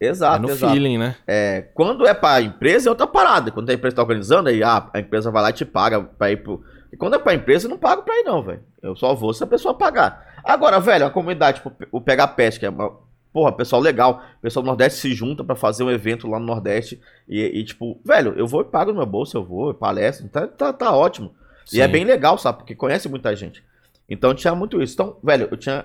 Exato, 0.00 0.36
é 0.36 0.38
no 0.40 0.50
exato. 0.50 0.72
feeling, 0.72 0.98
né? 0.98 1.16
É, 1.26 1.62
quando 1.74 2.06
é 2.06 2.12
pra 2.14 2.40
empresa, 2.40 2.88
é 2.88 2.90
outra 2.90 3.06
parada. 3.06 3.50
Quando 3.50 3.70
a 3.70 3.74
empresa 3.74 3.96
tá 3.96 4.02
organizando, 4.02 4.48
aí 4.48 4.62
ah, 4.62 4.88
a 4.92 5.00
empresa 5.00 5.30
vai 5.30 5.42
lá 5.42 5.50
e 5.50 5.54
te 5.54 5.64
paga 5.64 6.00
pra 6.02 6.30
ir 6.30 6.42
pro. 6.42 6.62
E 6.92 6.96
quando 6.96 7.14
é 7.14 7.18
pra 7.18 7.34
empresa, 7.34 7.66
eu 7.66 7.70
não 7.70 7.78
pago 7.78 8.02
pra 8.02 8.14
ir, 8.20 8.22
não, 8.22 8.42
velho. 8.42 8.60
Eu 8.82 8.94
só 8.94 9.14
vou 9.14 9.32
se 9.32 9.42
a 9.42 9.46
pessoa 9.46 9.74
pagar. 9.74 10.24
Agora, 10.44 10.78
velho, 10.78 11.06
a 11.06 11.10
comunidade, 11.10 11.56
tipo, 11.60 11.72
o 11.90 12.00
Pega 12.00 12.28
Pet, 12.28 12.60
que 12.60 12.66
é 12.66 12.70
uma. 12.70 13.04
Porra, 13.36 13.52
pessoal 13.52 13.82
legal. 13.82 14.22
Pessoal 14.40 14.62
do 14.62 14.66
Nordeste 14.68 14.98
se 14.98 15.12
junta 15.12 15.44
pra 15.44 15.54
fazer 15.54 15.84
um 15.84 15.90
evento 15.90 16.26
lá 16.26 16.40
no 16.40 16.46
Nordeste. 16.46 16.98
E, 17.28 17.38
e, 17.38 17.64
tipo, 17.64 18.00
velho, 18.02 18.32
eu 18.34 18.46
vou 18.46 18.62
e 18.62 18.64
pago 18.64 18.92
no 18.92 18.96
meu 18.96 19.04
bolso, 19.04 19.36
eu 19.36 19.44
vou, 19.44 19.68
eu 19.68 19.74
palestro. 19.74 20.26
Tá, 20.26 20.46
tá, 20.46 20.72
tá 20.72 20.96
ótimo. 20.96 21.34
E 21.70 21.82
é 21.82 21.84
Sim. 21.84 21.92
bem 21.92 22.04
legal, 22.06 22.38
sabe? 22.38 22.56
Porque 22.56 22.74
conhece 22.74 23.10
muita 23.10 23.36
gente. 23.36 23.62
Então 24.08 24.34
tinha 24.34 24.54
muito 24.54 24.80
isso. 24.80 24.94
Então, 24.94 25.18
velho, 25.22 25.48
eu 25.50 25.56
tinha. 25.58 25.84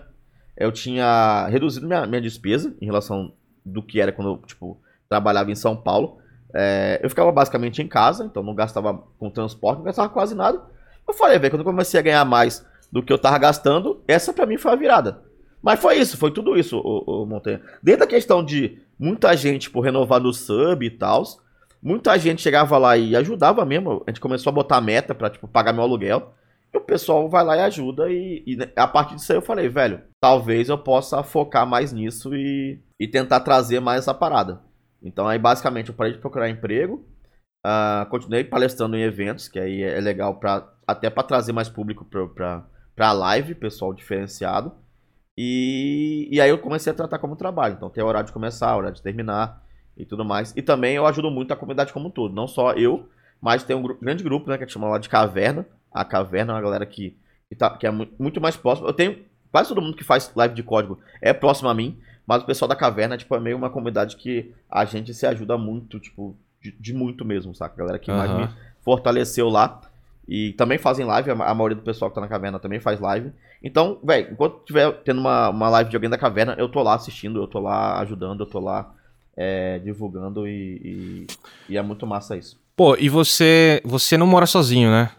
Eu 0.55 0.71
tinha 0.71 1.45
reduzido 1.47 1.85
minha, 1.85 2.05
minha 2.05 2.21
despesa 2.21 2.73
em 2.79 2.85
relação 2.85 3.33
do 3.65 3.83
que 3.83 3.99
era 3.99 4.13
quando 4.13 4.29
eu, 4.29 4.37
tipo, 4.47 4.79
trabalhava 5.09 5.51
em 5.51 5.55
São 5.55 5.75
Paulo. 5.75 6.19
É, 6.53 7.01
eu 7.03 7.09
ficava 7.09 7.33
basicamente 7.33 7.81
em 7.81 7.87
casa, 7.87 8.23
então 8.23 8.41
não 8.41 8.55
gastava 8.55 8.93
com 9.19 9.29
transporte, 9.29 9.79
não 9.79 9.85
gastava 9.85 10.07
quase 10.07 10.33
nada. 10.33 10.61
Eu 11.05 11.13
falei, 11.13 11.37
velho, 11.37 11.51
quando 11.51 11.61
eu 11.63 11.65
comecei 11.65 11.99
a 11.99 12.03
ganhar 12.03 12.23
mais 12.23 12.65
do 12.89 13.03
que 13.03 13.11
eu 13.11 13.19
tava 13.19 13.37
gastando, 13.37 14.01
essa 14.07 14.31
pra 14.31 14.45
mim 14.45 14.57
foi 14.57 14.71
a 14.71 14.77
virada. 14.77 15.30
Mas 15.61 15.79
foi 15.79 15.97
isso, 15.97 16.17
foi 16.17 16.31
tudo 16.31 16.57
isso, 16.57 16.79
o, 16.79 17.25
Montanha. 17.25 17.61
Desde 17.81 18.03
a 18.03 18.07
questão 18.07 18.43
de 18.43 18.79
muita 18.97 19.35
gente, 19.35 19.63
tipo, 19.63 19.79
renovar 19.79 20.19
no 20.19 20.33
sub 20.33 20.85
e 20.85 20.89
tal, 20.89 21.23
muita 21.81 22.17
gente 22.17 22.41
chegava 22.41 22.77
lá 22.77 22.97
e 22.97 23.15
ajudava 23.15 23.65
mesmo. 23.65 24.03
A 24.07 24.09
gente 24.09 24.19
começou 24.19 24.49
a 24.49 24.53
botar 24.53 24.81
meta 24.81 25.13
pra, 25.13 25.29
tipo, 25.29 25.47
pagar 25.47 25.73
meu 25.73 25.83
aluguel. 25.83 26.33
E 26.73 26.77
o 26.77 26.81
pessoal 26.81 27.29
vai 27.29 27.43
lá 27.43 27.57
e 27.57 27.61
ajuda. 27.61 28.09
E, 28.09 28.43
e 28.47 28.57
a 28.75 28.87
partir 28.87 29.15
disso 29.15 29.31
aí 29.31 29.37
eu 29.37 29.41
falei, 29.41 29.69
velho, 29.69 30.01
talvez 30.21 30.69
eu 30.69 30.77
possa 30.77 31.21
focar 31.21 31.67
mais 31.67 31.91
nisso 31.91 32.33
e, 32.35 32.79
e 32.99 33.07
tentar 33.07 33.41
trazer 33.41 33.79
mais 33.79 33.99
essa 33.99 34.13
parada. 34.13 34.61
Então 35.03 35.27
aí 35.27 35.37
basicamente 35.37 35.89
eu 35.89 35.95
parei 35.95 36.13
de 36.13 36.19
procurar 36.19 36.49
emprego. 36.49 37.05
ah, 37.65 38.07
continuei 38.09 38.43
palestrando 38.43 38.95
em 38.95 39.03
eventos, 39.03 39.47
que 39.47 39.59
aí 39.59 39.83
é 39.83 39.99
legal 39.99 40.39
pra, 40.39 40.67
até 40.87 41.09
para 41.09 41.23
trazer 41.23 41.51
mais 41.53 41.69
público 41.69 42.05
pra, 42.05 42.27
pra, 42.27 42.65
pra 42.95 43.11
live, 43.11 43.55
pessoal 43.55 43.93
diferenciado. 43.93 44.71
E, 45.43 46.27
e 46.31 46.39
aí 46.39 46.51
eu 46.51 46.57
comecei 46.59 46.91
a 46.91 46.95
tratar 46.95 47.17
como 47.17 47.35
trabalho. 47.35 47.73
Então 47.73 47.89
tem 47.89 48.03
horário 48.03 48.27
de 48.27 48.33
começar, 48.33 48.77
horário 48.77 48.95
de 48.95 49.01
terminar 49.01 49.63
e 49.97 50.05
tudo 50.05 50.23
mais. 50.23 50.53
E 50.55 50.61
também 50.61 50.95
eu 50.95 51.07
ajudo 51.07 51.31
muito 51.31 51.51
a 51.51 51.55
comunidade 51.55 51.91
como 51.91 52.07
um 52.09 52.11
todo. 52.11 52.31
Não 52.35 52.47
só 52.47 52.73
eu, 52.73 53.09
mas 53.41 53.63
tem 53.63 53.75
um 53.75 53.81
gru- 53.81 53.97
grande 53.99 54.23
grupo, 54.23 54.47
né, 54.49 54.55
que 54.57 54.63
a 54.63 54.67
gente 54.67 54.73
chama 54.73 54.87
lá 54.87 54.99
de 54.99 55.09
Caverna. 55.09 55.65
A 55.91 56.05
Caverna 56.05 56.53
é 56.53 56.55
uma 56.55 56.61
galera 56.61 56.85
que, 56.85 57.17
que, 57.49 57.55
tá, 57.55 57.71
que 57.75 57.87
é 57.87 57.91
mu- 57.91 58.07
muito 58.19 58.39
mais 58.39 58.55
próxima. 58.55 58.87
Eu 58.87 58.93
tenho 58.93 59.17
quase 59.51 59.69
todo 59.69 59.81
mundo 59.81 59.97
que 59.97 60.03
faz 60.03 60.31
live 60.35 60.53
de 60.53 60.61
código 60.61 60.99
é 61.19 61.33
próximo 61.33 61.69
a 61.69 61.73
mim, 61.73 61.97
mas 62.27 62.43
o 62.43 62.45
pessoal 62.45 62.69
da 62.69 62.75
Caverna, 62.75 63.17
tipo, 63.17 63.35
é 63.35 63.39
meio 63.39 63.57
uma 63.57 63.69
comunidade 63.71 64.17
que 64.17 64.53
a 64.69 64.85
gente 64.85 65.11
se 65.11 65.25
ajuda 65.25 65.57
muito, 65.57 65.99
tipo, 65.99 66.35
de, 66.61 66.71
de 66.79 66.93
muito 66.93 67.25
mesmo, 67.25 67.55
saca? 67.55 67.73
A 67.73 67.77
galera 67.77 67.97
que 67.99 68.11
mais 68.11 68.29
Aham. 68.29 68.45
me 68.47 68.49
fortaleceu 68.85 69.49
lá. 69.49 69.81
E 70.33 70.53
também 70.53 70.77
fazem 70.77 71.05
live, 71.05 71.29
a 71.31 71.35
ma- 71.35 71.45
a 71.47 71.53
maioria 71.53 71.75
do 71.75 71.81
pessoal 71.83 72.09
que 72.09 72.15
tá 72.15 72.21
na 72.21 72.27
caverna 72.29 72.57
também 72.57 72.79
faz 72.79 73.01
live. 73.01 73.33
Então, 73.61 73.99
velho, 74.01 74.29
enquanto 74.31 74.63
tiver 74.63 74.89
tendo 75.03 75.19
uma, 75.19 75.49
uma 75.49 75.67
live 75.69 75.89
de 75.89 75.95
alguém 75.97 76.09
da 76.09 76.17
caverna, 76.17 76.55
eu 76.57 76.69
tô 76.69 76.81
lá 76.81 76.95
assistindo, 76.95 77.41
eu 77.41 77.47
tô 77.47 77.59
lá 77.59 77.99
ajudando, 77.99 78.39
eu 78.39 78.45
tô 78.45 78.59
lá 78.61 78.93
é, 79.35 79.79
divulgando 79.79 80.47
e, 80.47 81.27
e, 81.67 81.73
e 81.73 81.77
é 81.77 81.81
muito 81.81 82.07
massa 82.07 82.37
isso. 82.37 82.57
Pô, 82.77 82.95
e 82.97 83.09
você, 83.09 83.81
você 83.83 84.15
não 84.17 84.25
mora 84.25 84.45
sozinho, 84.45 84.89
né? 84.89 85.11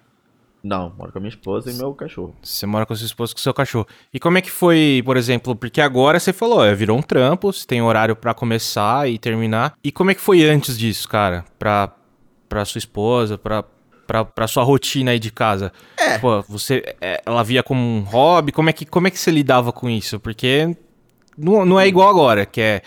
Não, 0.64 0.94
moro 0.96 1.12
com 1.12 1.18
a 1.18 1.20
minha 1.20 1.28
esposa 1.28 1.70
e 1.70 1.74
meu 1.74 1.92
cachorro. 1.92 2.34
Você 2.40 2.64
mora 2.66 2.86
com 2.86 2.94
sua 2.94 3.04
esposa 3.04 3.32
e 3.32 3.34
com 3.34 3.40
seu 3.42 3.52
cachorro. 3.52 3.86
E 4.14 4.18
como 4.20 4.38
é 4.38 4.40
que 4.40 4.50
foi, 4.50 5.02
por 5.04 5.16
exemplo, 5.18 5.54
porque 5.56 5.80
agora 5.80 6.18
você 6.20 6.32
falou, 6.32 6.64
é, 6.64 6.72
virou 6.74 6.96
um 6.96 7.02
trampo, 7.02 7.52
você 7.52 7.66
tem 7.66 7.82
horário 7.82 8.14
pra 8.16 8.32
começar 8.32 9.10
e 9.10 9.18
terminar. 9.18 9.74
E 9.84 9.92
como 9.92 10.10
é 10.10 10.14
que 10.14 10.20
foi 10.20 10.42
antes 10.48 10.78
disso, 10.78 11.06
cara? 11.08 11.44
Pra, 11.58 11.92
pra 12.48 12.64
sua 12.64 12.78
esposa, 12.78 13.36
pra, 13.36 13.64
pra, 14.06 14.24
pra 14.24 14.46
sua 14.46 14.62
rotina 14.62 15.10
aí 15.12 15.18
de 15.18 15.30
casa? 15.30 15.72
É. 15.98 16.18
Pô, 16.18 16.42
você, 16.42 16.82
é, 17.00 17.22
ela 17.24 17.42
via 17.42 17.62
como 17.62 17.80
um 17.80 18.00
hobby? 18.00 18.52
Como 18.52 18.68
é 18.70 18.72
que, 18.72 18.84
como 18.86 19.06
é 19.08 19.10
que 19.10 19.18
você 19.18 19.30
lidava 19.30 19.72
com 19.72 19.88
isso? 19.88 20.18
Porque 20.20 20.76
não, 21.36 21.64
não 21.64 21.80
é 21.80 21.86
igual 21.86 22.08
agora, 22.08 22.44
que 22.46 22.60
é... 22.60 22.82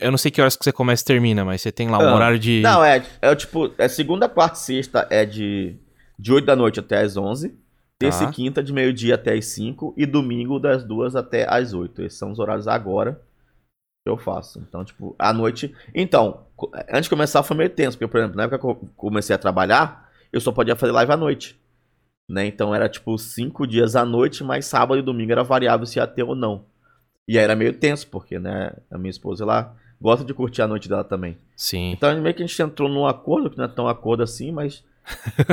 Eu 0.00 0.10
não 0.10 0.16
sei 0.18 0.30
que 0.30 0.40
horas 0.40 0.56
que 0.56 0.64
você 0.64 0.72
começa 0.72 1.02
e 1.02 1.06
termina, 1.06 1.44
mas 1.44 1.60
você 1.60 1.70
tem 1.70 1.88
lá 1.90 1.98
um 1.98 2.08
Ah, 2.08 2.14
horário 2.14 2.38
de... 2.38 2.62
Não, 2.62 2.82
é, 2.82 3.02
é 3.20 3.34
tipo, 3.34 3.70
é 3.76 3.86
segunda, 3.88 4.28
quarta 4.28 4.56
e 4.56 4.60
sexta 4.60 5.06
é 5.10 5.26
de, 5.26 5.76
de 6.18 6.32
8 6.32 6.44
da 6.46 6.56
noite 6.56 6.80
até 6.80 7.00
as 7.02 7.16
11. 7.18 7.54
Terça 7.98 8.24
Tá. 8.24 8.30
e 8.30 8.32
quinta 8.32 8.62
de 8.62 8.72
meio-dia 8.72 9.14
até 9.14 9.34
as 9.34 9.44
5. 9.46 9.94
E 9.96 10.06
domingo 10.06 10.58
das 10.58 10.82
2 10.84 11.14
até 11.14 11.46
as 11.48 11.74
8. 11.74 12.02
Esses 12.02 12.18
são 12.18 12.32
os 12.32 12.38
horários 12.38 12.66
agora 12.66 13.20
que 14.04 14.10
eu 14.10 14.16
faço. 14.16 14.58
Então, 14.66 14.84
tipo, 14.84 15.14
à 15.18 15.32
noite. 15.32 15.74
Então, 15.94 16.46
antes 16.90 17.04
de 17.04 17.10
começar 17.10 17.42
foi 17.42 17.56
meio 17.56 17.70
tenso, 17.70 17.96
porque, 17.96 18.10
por 18.10 18.18
exemplo, 18.18 18.36
na 18.36 18.44
época 18.44 18.58
que 18.58 18.66
eu 18.66 18.88
comecei 18.96 19.34
a 19.34 19.38
trabalhar, 19.38 20.03
eu 20.34 20.40
só 20.40 20.50
podia 20.50 20.74
fazer 20.74 20.92
live 20.92 21.12
à 21.12 21.16
noite. 21.16 21.58
Né? 22.28 22.46
Então 22.46 22.74
era 22.74 22.88
tipo 22.88 23.16
cinco 23.16 23.66
dias 23.66 23.94
à 23.94 24.04
noite, 24.04 24.42
mas 24.42 24.66
sábado 24.66 24.98
e 24.98 25.02
domingo 25.02 25.30
era 25.30 25.44
variável 25.44 25.86
se 25.86 25.98
ia 25.98 26.06
ter 26.06 26.22
ou 26.24 26.34
não. 26.34 26.64
E 27.28 27.38
aí 27.38 27.44
era 27.44 27.54
meio 27.54 27.72
tenso, 27.72 28.08
porque, 28.08 28.38
né, 28.38 28.72
a 28.90 28.98
minha 28.98 29.10
esposa 29.10 29.44
lá 29.44 29.74
gosta 30.00 30.24
de 30.24 30.34
curtir 30.34 30.60
a 30.62 30.66
noite 30.66 30.88
dela 30.88 31.04
também. 31.04 31.38
Sim. 31.56 31.92
Então 31.92 32.20
meio 32.20 32.34
que 32.34 32.42
a 32.42 32.46
gente 32.46 32.60
entrou 32.60 32.88
num 32.88 33.06
acordo, 33.06 33.48
que 33.48 33.56
não 33.56 33.64
é 33.64 33.68
tão 33.68 33.88
acordo 33.88 34.22
assim, 34.22 34.50
mas. 34.50 34.82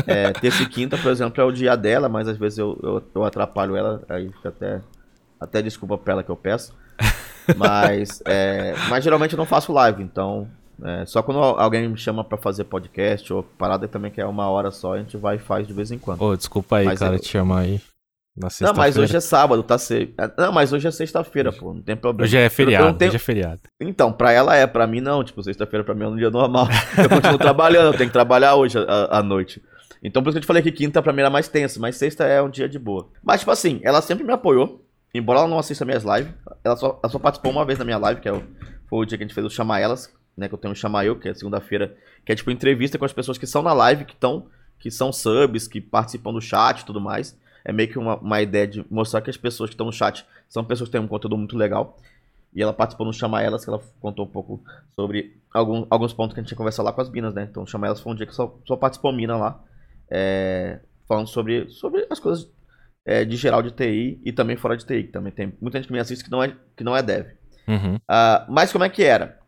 É, 0.08 0.32
terça 0.40 0.64
e 0.64 0.66
quinta, 0.66 0.98
por 0.98 1.12
exemplo, 1.12 1.40
é 1.42 1.46
o 1.46 1.52
dia 1.52 1.76
dela, 1.76 2.10
mas 2.10 2.28
às 2.28 2.38
vezes 2.38 2.58
eu, 2.58 2.78
eu, 2.82 3.04
eu 3.14 3.24
atrapalho 3.24 3.76
ela, 3.76 4.04
aí 4.10 4.32
fica 4.32 4.50
até. 4.50 4.82
Até 5.40 5.62
desculpa 5.62 5.98
pra 5.98 6.14
ela 6.14 6.24
que 6.24 6.30
eu 6.30 6.36
peço. 6.36 6.76
Mas. 7.58 8.22
é, 8.26 8.76
mas 8.90 9.04
geralmente 9.04 9.34
eu 9.34 9.38
não 9.38 9.48
faço 9.48 9.74
live, 9.74 10.04
então. 10.04 10.48
É, 10.84 11.06
só 11.06 11.22
quando 11.22 11.40
alguém 11.40 11.88
me 11.88 11.98
chama 11.98 12.24
pra 12.24 12.38
fazer 12.38 12.64
podcast 12.64 13.32
ou 13.32 13.44
parada 13.44 13.88
também 13.88 14.12
que 14.12 14.20
é 14.20 14.26
uma 14.26 14.50
hora 14.50 14.72
só, 14.72 14.94
a 14.94 14.98
gente 14.98 15.16
vai 15.18 15.36
e 15.36 15.40
faz 15.40 15.68
de 15.68 15.74
vez 15.74 15.92
em 15.92 15.98
quando. 16.00 16.22
Ô, 16.22 16.36
desculpa 16.36 16.78
aí, 16.78 16.86
Mas 16.86 17.00
cara, 17.00 17.16
eu- 17.16 17.20
te 17.20 17.28
chamar 17.28 17.60
aí. 17.62 17.80
Na 18.36 18.48
Não, 18.62 18.74
mas 18.74 18.98
hoje 18.98 19.16
é 19.18 19.20
sábado, 19.20 19.62
tá 19.62 19.78
cedo. 19.78 20.14
Não, 20.38 20.54
mas 20.54 20.72
hoje 20.72 20.88
é 20.88 20.92
sexta-feira, 20.92 21.52
pô, 21.52 21.74
não 21.74 21.82
tem 21.82 21.98
problema. 21.98 22.24
Hoje 22.26 22.38
é 22.38 22.50
feriado, 22.50 22.98
tenho- 22.98 23.10
hoje 23.10 23.18
é 23.18 23.20
feriado. 23.20 23.62
Então, 23.80 24.14
pra 24.14 24.32
ela 24.32 24.56
é, 24.56 24.66
pra 24.66 24.88
mim 24.88 25.02
não. 25.02 25.22
Tipo, 25.22 25.44
sexta-feira 25.44 25.84
pra 25.84 25.94
mim 25.94 26.06
é 26.06 26.08
um 26.08 26.16
dia 26.16 26.30
normal. 26.32 26.66
Eu 26.98 27.10
continuo 27.10 27.38
trabalhando, 27.38 27.88
eu 27.88 27.98
tenho 27.98 28.10
que 28.10 28.14
trabalhar 28.14 28.56
hoje 28.56 28.78
à, 29.10 29.22
noite. 29.22 29.62
Então, 30.02 30.24
por 30.24 30.30
isso 30.30 30.36
que 30.36 30.38
eu 30.38 30.42
te 30.44 30.48
falei 30.48 30.64
que 30.64 30.72
quinta 30.72 31.02
pra 31.02 31.12
mim 31.12 31.20
era 31.20 31.30
mais 31.30 31.50
tenso, 31.50 31.80
mas 31.82 31.98
sexta 31.98 32.24
é 32.24 32.42
um 32.42 32.50
dia 32.50 32.70
de 32.70 32.80
boa. 32.80 33.10
Mas, 33.22 33.42
tipo 33.42 33.52
assim, 33.52 33.82
ela 33.84 34.02
sempre 34.02 34.24
me 34.24 34.32
apoiou. 34.32 34.84
Embora 35.14 35.40
ela 35.40 35.48
não 35.50 35.60
assista 35.60 35.84
minhas 35.84 36.04
lives, 36.06 36.34
ela 36.64 36.78
só, 36.78 37.00
ela 37.04 37.12
só 37.12 37.20
participou 37.20 37.52
uma 37.52 37.66
vez 37.66 37.78
na 37.78 37.84
minha 37.86 37.98
live, 37.98 38.22
que 38.22 38.30
é 38.30 38.32
o, 38.34 38.42
foi 38.90 39.00
o 39.00 39.06
dia 39.06 39.18
que 39.18 39.24
a 39.26 39.28
gente 39.28 39.36
fez 39.36 39.46
o 39.46 39.50
Chama 39.50 39.78
Elas, 39.78 40.10
né? 40.42 40.50
Que 40.50 40.54
eu 40.54 40.58
tenho 40.58 40.74
o 40.74 40.76
Chama 40.76 41.06
Eu, 41.06 41.18
que 41.18 41.30
é 41.30 41.34
segunda-feira, 41.34 41.96
que 42.26 42.32
é 42.32 42.36
tipo 42.36 42.52
entrevista 42.52 42.98
com 42.98 43.06
as 43.06 43.14
pessoas 43.14 43.38
que 43.38 43.48
são 43.48 43.62
na 43.62 43.72
live, 43.72 44.04
que 44.04 44.14
estão, 44.14 44.48
que 44.80 44.92
são 44.92 45.14
subs, 45.14 45.68
que 45.68 45.80
participam 45.80 46.34
do 46.34 46.42
chat 46.42 46.82
e 46.82 46.86
tudo 46.86 47.00
mais. 47.00 47.40
É 47.64 47.72
meio 47.72 47.90
que 47.90 48.00
uma, 48.00 48.18
uma 48.18 48.42
ideia 48.42 48.68
de 48.68 48.86
mostrar 48.90 49.22
que 49.22 49.30
as 49.30 49.38
pessoas 49.38 49.70
que 49.70 49.76
estão 49.76 49.86
no 49.86 49.94
chat 49.94 50.26
são 50.50 50.66
pessoas 50.66 50.90
que 50.90 50.92
têm 50.92 51.02
um 51.02 51.08
conteúdo 51.08 51.38
muito 51.38 51.56
legal. 51.56 51.98
E 52.54 52.62
ela 52.62 52.74
participou 52.74 53.06
no 53.06 53.14
Chama 53.14 53.42
Elas, 53.42 53.64
que 53.64 53.70
ela 53.70 53.82
contou 54.02 54.26
um 54.26 54.28
pouco 54.28 54.62
sobre 54.94 55.38
algum, 55.54 55.86
alguns 55.90 56.12
pontos 56.12 56.34
que 56.34 56.40
a 56.40 56.44
gente 56.44 56.50
tinha 56.50 56.58
conversado 56.58 56.86
lá 56.86 56.92
com 56.92 57.00
as 57.00 57.10
minas, 57.10 57.34
né? 57.34 57.48
Então, 57.50 57.66
Chama 57.66 57.88
Elas 57.88 58.02
foi 58.02 58.12
um 58.12 58.16
dia 58.16 58.26
que 58.26 58.36
só, 58.36 58.58
só 58.66 58.76
participou 58.76 59.14
mina 59.14 59.38
lá, 59.38 59.64
é, 60.10 60.80
falando 61.08 61.28
sobre, 61.28 61.70
sobre 61.70 62.06
as 62.10 62.20
coisas 62.20 62.50
é, 63.06 63.24
de 63.24 63.38
geral 63.38 63.62
de 63.62 63.72
TI 63.72 64.20
e 64.26 64.34
também 64.34 64.58
fora 64.58 64.76
de 64.76 64.86
TI, 64.86 65.04
que 65.04 65.12
também 65.12 65.32
tem 65.32 65.54
muita 65.62 65.78
gente 65.78 65.88
que 65.88 65.94
me 65.94 66.00
assiste 66.00 66.24
que 66.24 66.32
não 66.32 66.44
é, 66.44 66.54
que 66.76 66.84
não 66.84 66.96
é 66.96 67.02
dev. 67.02 67.28
Uhum. 67.68 68.00
Ah, 68.08 68.46
mas 68.50 68.72
como 68.72 68.84
é 68.84 68.90
que 68.90 69.04
era? 69.04 69.40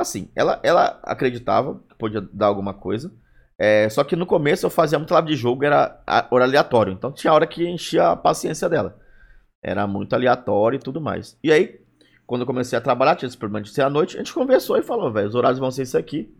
Assim, 0.00 0.28
ela, 0.34 0.60
ela 0.62 1.00
acreditava 1.02 1.80
que 1.88 1.94
podia 1.96 2.20
dar 2.32 2.46
alguma 2.46 2.74
coisa. 2.74 3.10
é, 3.58 3.88
só 3.88 4.04
que 4.04 4.14
no 4.16 4.26
começo 4.26 4.66
eu 4.66 4.70
fazia 4.70 4.98
muito 4.98 5.14
live 5.14 5.28
de 5.28 5.36
jogo, 5.36 5.64
era 5.64 6.02
hora 6.30 6.44
aleatório. 6.44 6.92
Então 6.92 7.10
tinha 7.12 7.32
hora 7.32 7.46
que 7.46 7.66
enchia 7.66 8.10
a 8.10 8.16
paciência 8.16 8.68
dela. 8.68 8.98
Era 9.62 9.86
muito 9.86 10.14
aleatório 10.14 10.76
e 10.76 10.80
tudo 10.80 11.00
mais. 11.00 11.38
E 11.42 11.50
aí, 11.50 11.80
quando 12.26 12.42
eu 12.42 12.46
comecei 12.46 12.76
a 12.78 12.82
trabalhar, 12.82 13.16
tinha 13.16 13.26
esse 13.28 13.38
problema 13.38 13.64
de 13.64 13.70
ser 13.70 13.82
à 13.82 13.90
noite, 13.90 14.16
a 14.16 14.18
gente 14.18 14.34
conversou 14.34 14.76
e 14.76 14.82
falou, 14.82 15.12
velho, 15.12 15.28
os 15.28 15.34
horários 15.34 15.58
vão 15.58 15.70
ser 15.70 15.82
isso 15.82 15.96
aqui. 15.98 16.32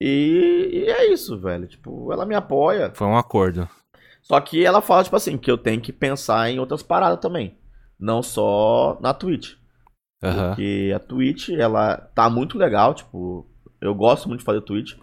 E, 0.00 0.70
e 0.72 0.90
é 0.90 1.12
isso, 1.12 1.38
velho. 1.38 1.68
Tipo, 1.68 2.12
ela 2.12 2.26
me 2.26 2.34
apoia. 2.34 2.90
Foi 2.94 3.06
um 3.06 3.16
acordo. 3.16 3.68
Só 4.20 4.40
que 4.40 4.64
ela 4.64 4.80
fala, 4.82 5.04
tipo 5.04 5.16
assim, 5.16 5.38
que 5.38 5.50
eu 5.50 5.56
tenho 5.58 5.80
que 5.80 5.92
pensar 5.92 6.50
em 6.50 6.58
outras 6.58 6.82
paradas 6.82 7.20
também. 7.20 7.56
Não 7.98 8.22
só 8.22 8.98
na 9.00 9.14
Twitch. 9.14 9.54
Aham. 10.22 10.48
Porque 10.48 10.92
a 10.94 10.98
Twitch, 10.98 11.50
ela 11.50 11.96
tá 11.96 12.30
muito 12.30 12.56
legal, 12.56 12.94
tipo, 12.94 13.46
eu 13.80 13.94
gosto 13.94 14.28
muito 14.28 14.40
de 14.40 14.44
fazer 14.44 14.60
Twitch. 14.62 14.96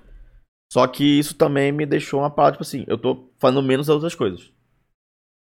Só 0.71 0.85
que 0.87 1.03
isso 1.03 1.35
também 1.35 1.71
me 1.71 1.85
deixou 1.85 2.21
uma 2.21 2.29
parada, 2.29 2.53
tipo 2.53 2.63
assim, 2.63 2.85
eu 2.87 2.97
tô 2.97 3.29
fazendo 3.39 3.63
menos 3.63 3.87
das 3.87 3.95
outras 3.95 4.15
coisas. 4.15 4.51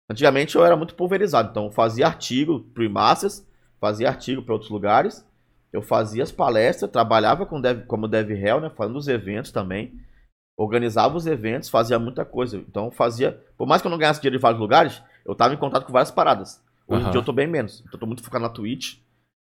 Antigamente 0.08 0.54
eu 0.54 0.64
era 0.64 0.76
muito 0.76 0.94
pulverizado, 0.94 1.50
então 1.50 1.64
eu 1.64 1.72
fazia 1.72 2.06
artigo 2.06 2.60
pro 2.72 2.88
Masters, 2.88 3.44
fazia 3.80 4.08
artigo 4.08 4.42
para 4.42 4.52
outros 4.52 4.70
lugares, 4.70 5.26
eu 5.72 5.82
fazia 5.82 6.22
as 6.22 6.30
palestras, 6.30 6.90
trabalhava 6.90 7.44
com 7.44 7.60
dev, 7.60 7.84
como 7.86 8.06
dev 8.06 8.30
hell, 8.30 8.60
né, 8.60 8.70
fazendo 8.70 8.96
os 8.96 9.08
eventos 9.08 9.50
também, 9.50 9.98
organizava 10.56 11.16
os 11.16 11.26
eventos, 11.26 11.68
fazia 11.68 11.98
muita 11.98 12.24
coisa. 12.24 12.58
Então 12.58 12.84
eu 12.86 12.90
fazia, 12.92 13.42
por 13.58 13.66
mais 13.66 13.82
que 13.82 13.88
eu 13.88 13.90
não 13.90 13.98
ganhasse 13.98 14.20
dinheiro 14.20 14.36
em 14.36 14.40
vários 14.40 14.60
lugares, 14.60 15.02
eu 15.24 15.34
tava 15.34 15.54
em 15.54 15.58
contato 15.58 15.86
com 15.86 15.92
várias 15.92 16.10
paradas. 16.10 16.62
Hoje 16.86 17.06
em 17.08 17.10
dia 17.10 17.18
eu 17.18 17.24
tô 17.24 17.32
bem 17.32 17.48
menos, 17.48 17.80
então 17.80 17.94
eu 17.94 17.98
tô 17.98 18.06
muito 18.06 18.22
focado 18.22 18.44
na 18.44 18.48
Twitch. 18.48 18.98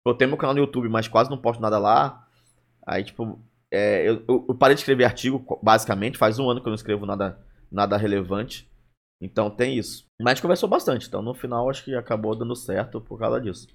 Eu 0.05 0.13
tenho 0.13 0.29
meu 0.29 0.37
canal 0.37 0.53
no 0.55 0.61
YouTube, 0.61 0.89
mas 0.89 1.07
quase 1.07 1.29
não 1.29 1.37
posto 1.37 1.61
nada 1.61 1.77
lá. 1.77 2.25
Aí, 2.85 3.03
tipo, 3.03 3.39
é, 3.71 4.07
eu, 4.07 4.23
eu- 4.27 4.55
parei 4.55 4.75
de 4.75 4.81
escrever 4.81 5.05
artigo, 5.05 5.45
basicamente. 5.61 6.17
Faz 6.17 6.39
um 6.39 6.49
ano 6.49 6.59
que 6.61 6.67
eu 6.67 6.71
não 6.71 6.75
escrevo 6.75 7.05
nada, 7.05 7.39
nada 7.71 7.97
relevante. 7.97 8.67
Então 9.21 9.49
tem 9.51 9.77
isso. 9.77 10.05
Mas 10.19 10.39
conversou 10.41 10.67
bastante. 10.67 11.07
Então 11.07 11.21
no 11.21 11.33
final 11.35 11.69
acho 11.69 11.83
que 11.83 11.93
acabou 11.95 12.35
dando 12.35 12.55
certo 12.55 12.99
por 12.99 13.19
causa 13.19 13.39
disso. 13.39 13.67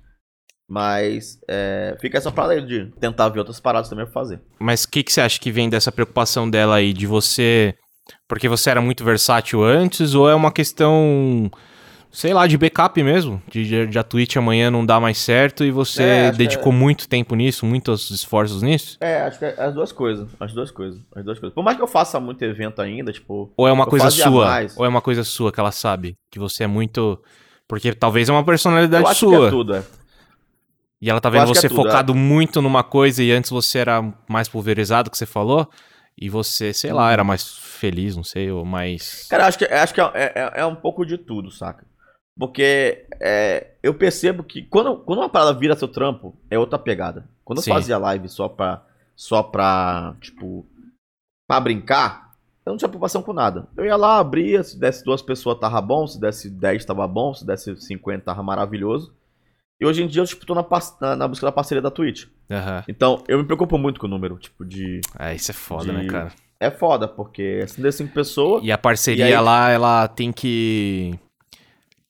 Mas 0.68 1.38
é, 1.48 1.96
fica 2.00 2.18
essa 2.18 2.32
parada 2.32 2.54
aí 2.54 2.66
de 2.66 2.86
tentar 2.98 3.28
ver 3.28 3.38
outras 3.38 3.60
paradas 3.60 3.88
também 3.88 4.04
pra 4.04 4.12
fazer. 4.12 4.40
Mas 4.58 4.82
o 4.82 4.90
que, 4.90 5.04
que 5.04 5.12
você 5.12 5.20
acha 5.20 5.38
que 5.38 5.52
vem 5.52 5.70
dessa 5.70 5.92
preocupação 5.92 6.50
dela 6.50 6.76
aí, 6.76 6.92
de 6.92 7.06
você. 7.06 7.76
Porque 8.28 8.48
você 8.48 8.70
era 8.70 8.80
muito 8.80 9.04
versátil 9.04 9.62
antes, 9.62 10.14
ou 10.14 10.28
é 10.28 10.34
uma 10.34 10.50
questão, 10.52 11.48
sei 12.16 12.32
lá, 12.32 12.46
de 12.46 12.56
backup 12.56 13.02
mesmo? 13.02 13.42
De, 13.46 13.86
de, 13.86 13.98
a 13.98 14.02
Twitch 14.02 14.36
amanhã 14.36 14.70
não 14.70 14.86
dá 14.86 14.98
mais 14.98 15.18
certo 15.18 15.62
e 15.62 15.70
você 15.70 16.02
É, 16.02 16.32
dedicou 16.32 16.72
muito 16.72 17.06
tempo 17.06 17.34
nisso, 17.34 17.66
muitos 17.66 18.10
esforços 18.10 18.62
nisso? 18.62 18.96
É, 19.02 19.20
acho 19.20 19.38
que 19.38 19.44
é 19.44 19.54
as 19.58 19.74
duas 19.74 19.92
coisas. 19.92 20.26
As 20.40 20.50
duas 20.54 20.70
coisas. 20.70 20.98
As 21.14 21.22
duas 21.22 21.38
coisas. 21.38 21.54
Por 21.54 21.62
mais 21.62 21.76
que 21.76 21.82
eu 21.82 21.86
faça 21.86 22.18
muito 22.18 22.42
evento 22.42 22.80
ainda, 22.80 23.12
tipo. 23.12 23.52
Ou 23.54 23.68
é 23.68 23.72
uma 23.72 23.84
coisa 23.84 24.10
sua? 24.10 24.46
mais. 24.46 24.74
Ou 24.78 24.86
é 24.86 24.88
uma 24.88 25.02
coisa 25.02 25.22
sua 25.24 25.52
que 25.52 25.60
ela 25.60 25.70
sabe? 25.70 26.16
Que 26.30 26.38
você 26.38 26.64
é 26.64 26.66
muito. 26.66 27.22
Porque 27.68 27.92
talvez 27.92 28.30
é 28.30 28.32
uma 28.32 28.44
personalidade 28.44 29.04
eu 29.04 29.10
acho 29.10 29.20
sua. 29.20 29.38
que 29.38 29.46
é 29.46 29.50
tudo, 29.50 29.74
é. 29.74 29.84
E 31.02 31.10
ela 31.10 31.20
tá 31.20 31.28
vendo 31.28 31.42
é 31.42 31.46
você 31.46 31.68
tudo, 31.68 31.82
focado 31.82 32.14
muito 32.14 32.62
numa 32.62 32.82
coisa 32.82 33.22
e 33.22 33.30
antes 33.30 33.50
você 33.50 33.78
era 33.80 34.02
mais 34.26 34.48
pulverizado, 34.48 35.10
que 35.10 35.18
você 35.18 35.26
falou. 35.26 35.68
E 36.18 36.30
você, 36.30 36.72
sei 36.72 36.94
lá, 36.94 37.12
era 37.12 37.22
mais 37.22 37.58
feliz, 37.58 38.16
não 38.16 38.24
sei, 38.24 38.50
ou 38.50 38.64
mais. 38.64 39.26
Cara, 39.28 39.46
acho 39.46 39.58
que, 39.58 39.66
acho 39.66 39.92
que 39.92 40.00
é, 40.00 40.10
é- 40.14 40.52
é 40.62 40.64
um 40.64 40.74
pouco 40.74 41.04
de 41.04 41.18
tudo, 41.18 41.50
saca? 41.50 41.84
Porque 42.38 43.06
é, 43.20 43.72
eu 43.82 43.94
percebo 43.94 44.42
que 44.44 44.62
quando, 44.62 44.96
quando 44.98 45.20
uma 45.20 45.28
parada 45.28 45.54
vira 45.58 45.74
seu 45.76 45.88
trampo, 45.88 46.36
é 46.50 46.58
outra 46.58 46.78
pegada. 46.78 47.26
Quando 47.44 47.62
Sim. 47.62 47.70
eu 47.70 47.74
fazia 47.74 47.96
live 47.98 48.28
só 48.28 48.48
pra, 48.48 48.82
só 49.14 49.42
pra, 49.42 50.14
tipo, 50.20 50.66
pra 51.48 51.60
brincar, 51.60 52.34
eu 52.66 52.70
não 52.72 52.76
tinha 52.76 52.88
preocupação 52.88 53.22
com 53.22 53.32
nada. 53.32 53.66
Eu 53.76 53.84
ia 53.86 53.96
lá, 53.96 54.18
abria, 54.18 54.62
se 54.62 54.78
desse 54.78 55.02
duas 55.04 55.22
pessoas 55.22 55.58
tava 55.58 55.80
bom, 55.80 56.06
se 56.06 56.20
desse 56.20 56.50
10 56.50 56.84
tava 56.84 57.06
bom, 57.08 57.32
se 57.32 57.46
desse 57.46 57.74
50 57.76 58.24
tava 58.24 58.42
maravilhoso. 58.42 59.14
E 59.80 59.86
hoje 59.86 60.02
em 60.02 60.06
dia 60.06 60.22
eu, 60.22 60.26
tipo, 60.26 60.44
tô 60.44 60.54
na, 60.54 60.64
na, 61.00 61.16
na 61.16 61.28
busca 61.28 61.46
da 61.46 61.52
parceria 61.52 61.80
da 61.82 61.90
Twitch. 61.90 62.26
Aham. 62.50 62.82
Então, 62.88 63.22
eu 63.28 63.38
me 63.38 63.44
preocupo 63.44 63.78
muito 63.78 64.00
com 64.00 64.06
o 64.06 64.10
número, 64.10 64.36
tipo, 64.38 64.64
de... 64.64 65.00
É, 65.18 65.34
isso 65.34 65.50
é 65.50 65.54
foda, 65.54 65.84
De- 65.84 65.92
né, 65.92 66.06
cara? 66.06 66.32
É 66.58 66.70
foda, 66.70 67.06
porque 67.06 67.66
se 67.68 67.80
der 67.80 67.92
5 67.92 68.12
pessoas... 68.12 68.64
E 68.64 68.72
a 68.72 68.78
parceria 68.78 69.28
E 69.28 69.34
aí- 69.34 69.40
lá, 69.40 69.70
ela 69.70 70.08
tem 70.08 70.32
que. 70.32 71.18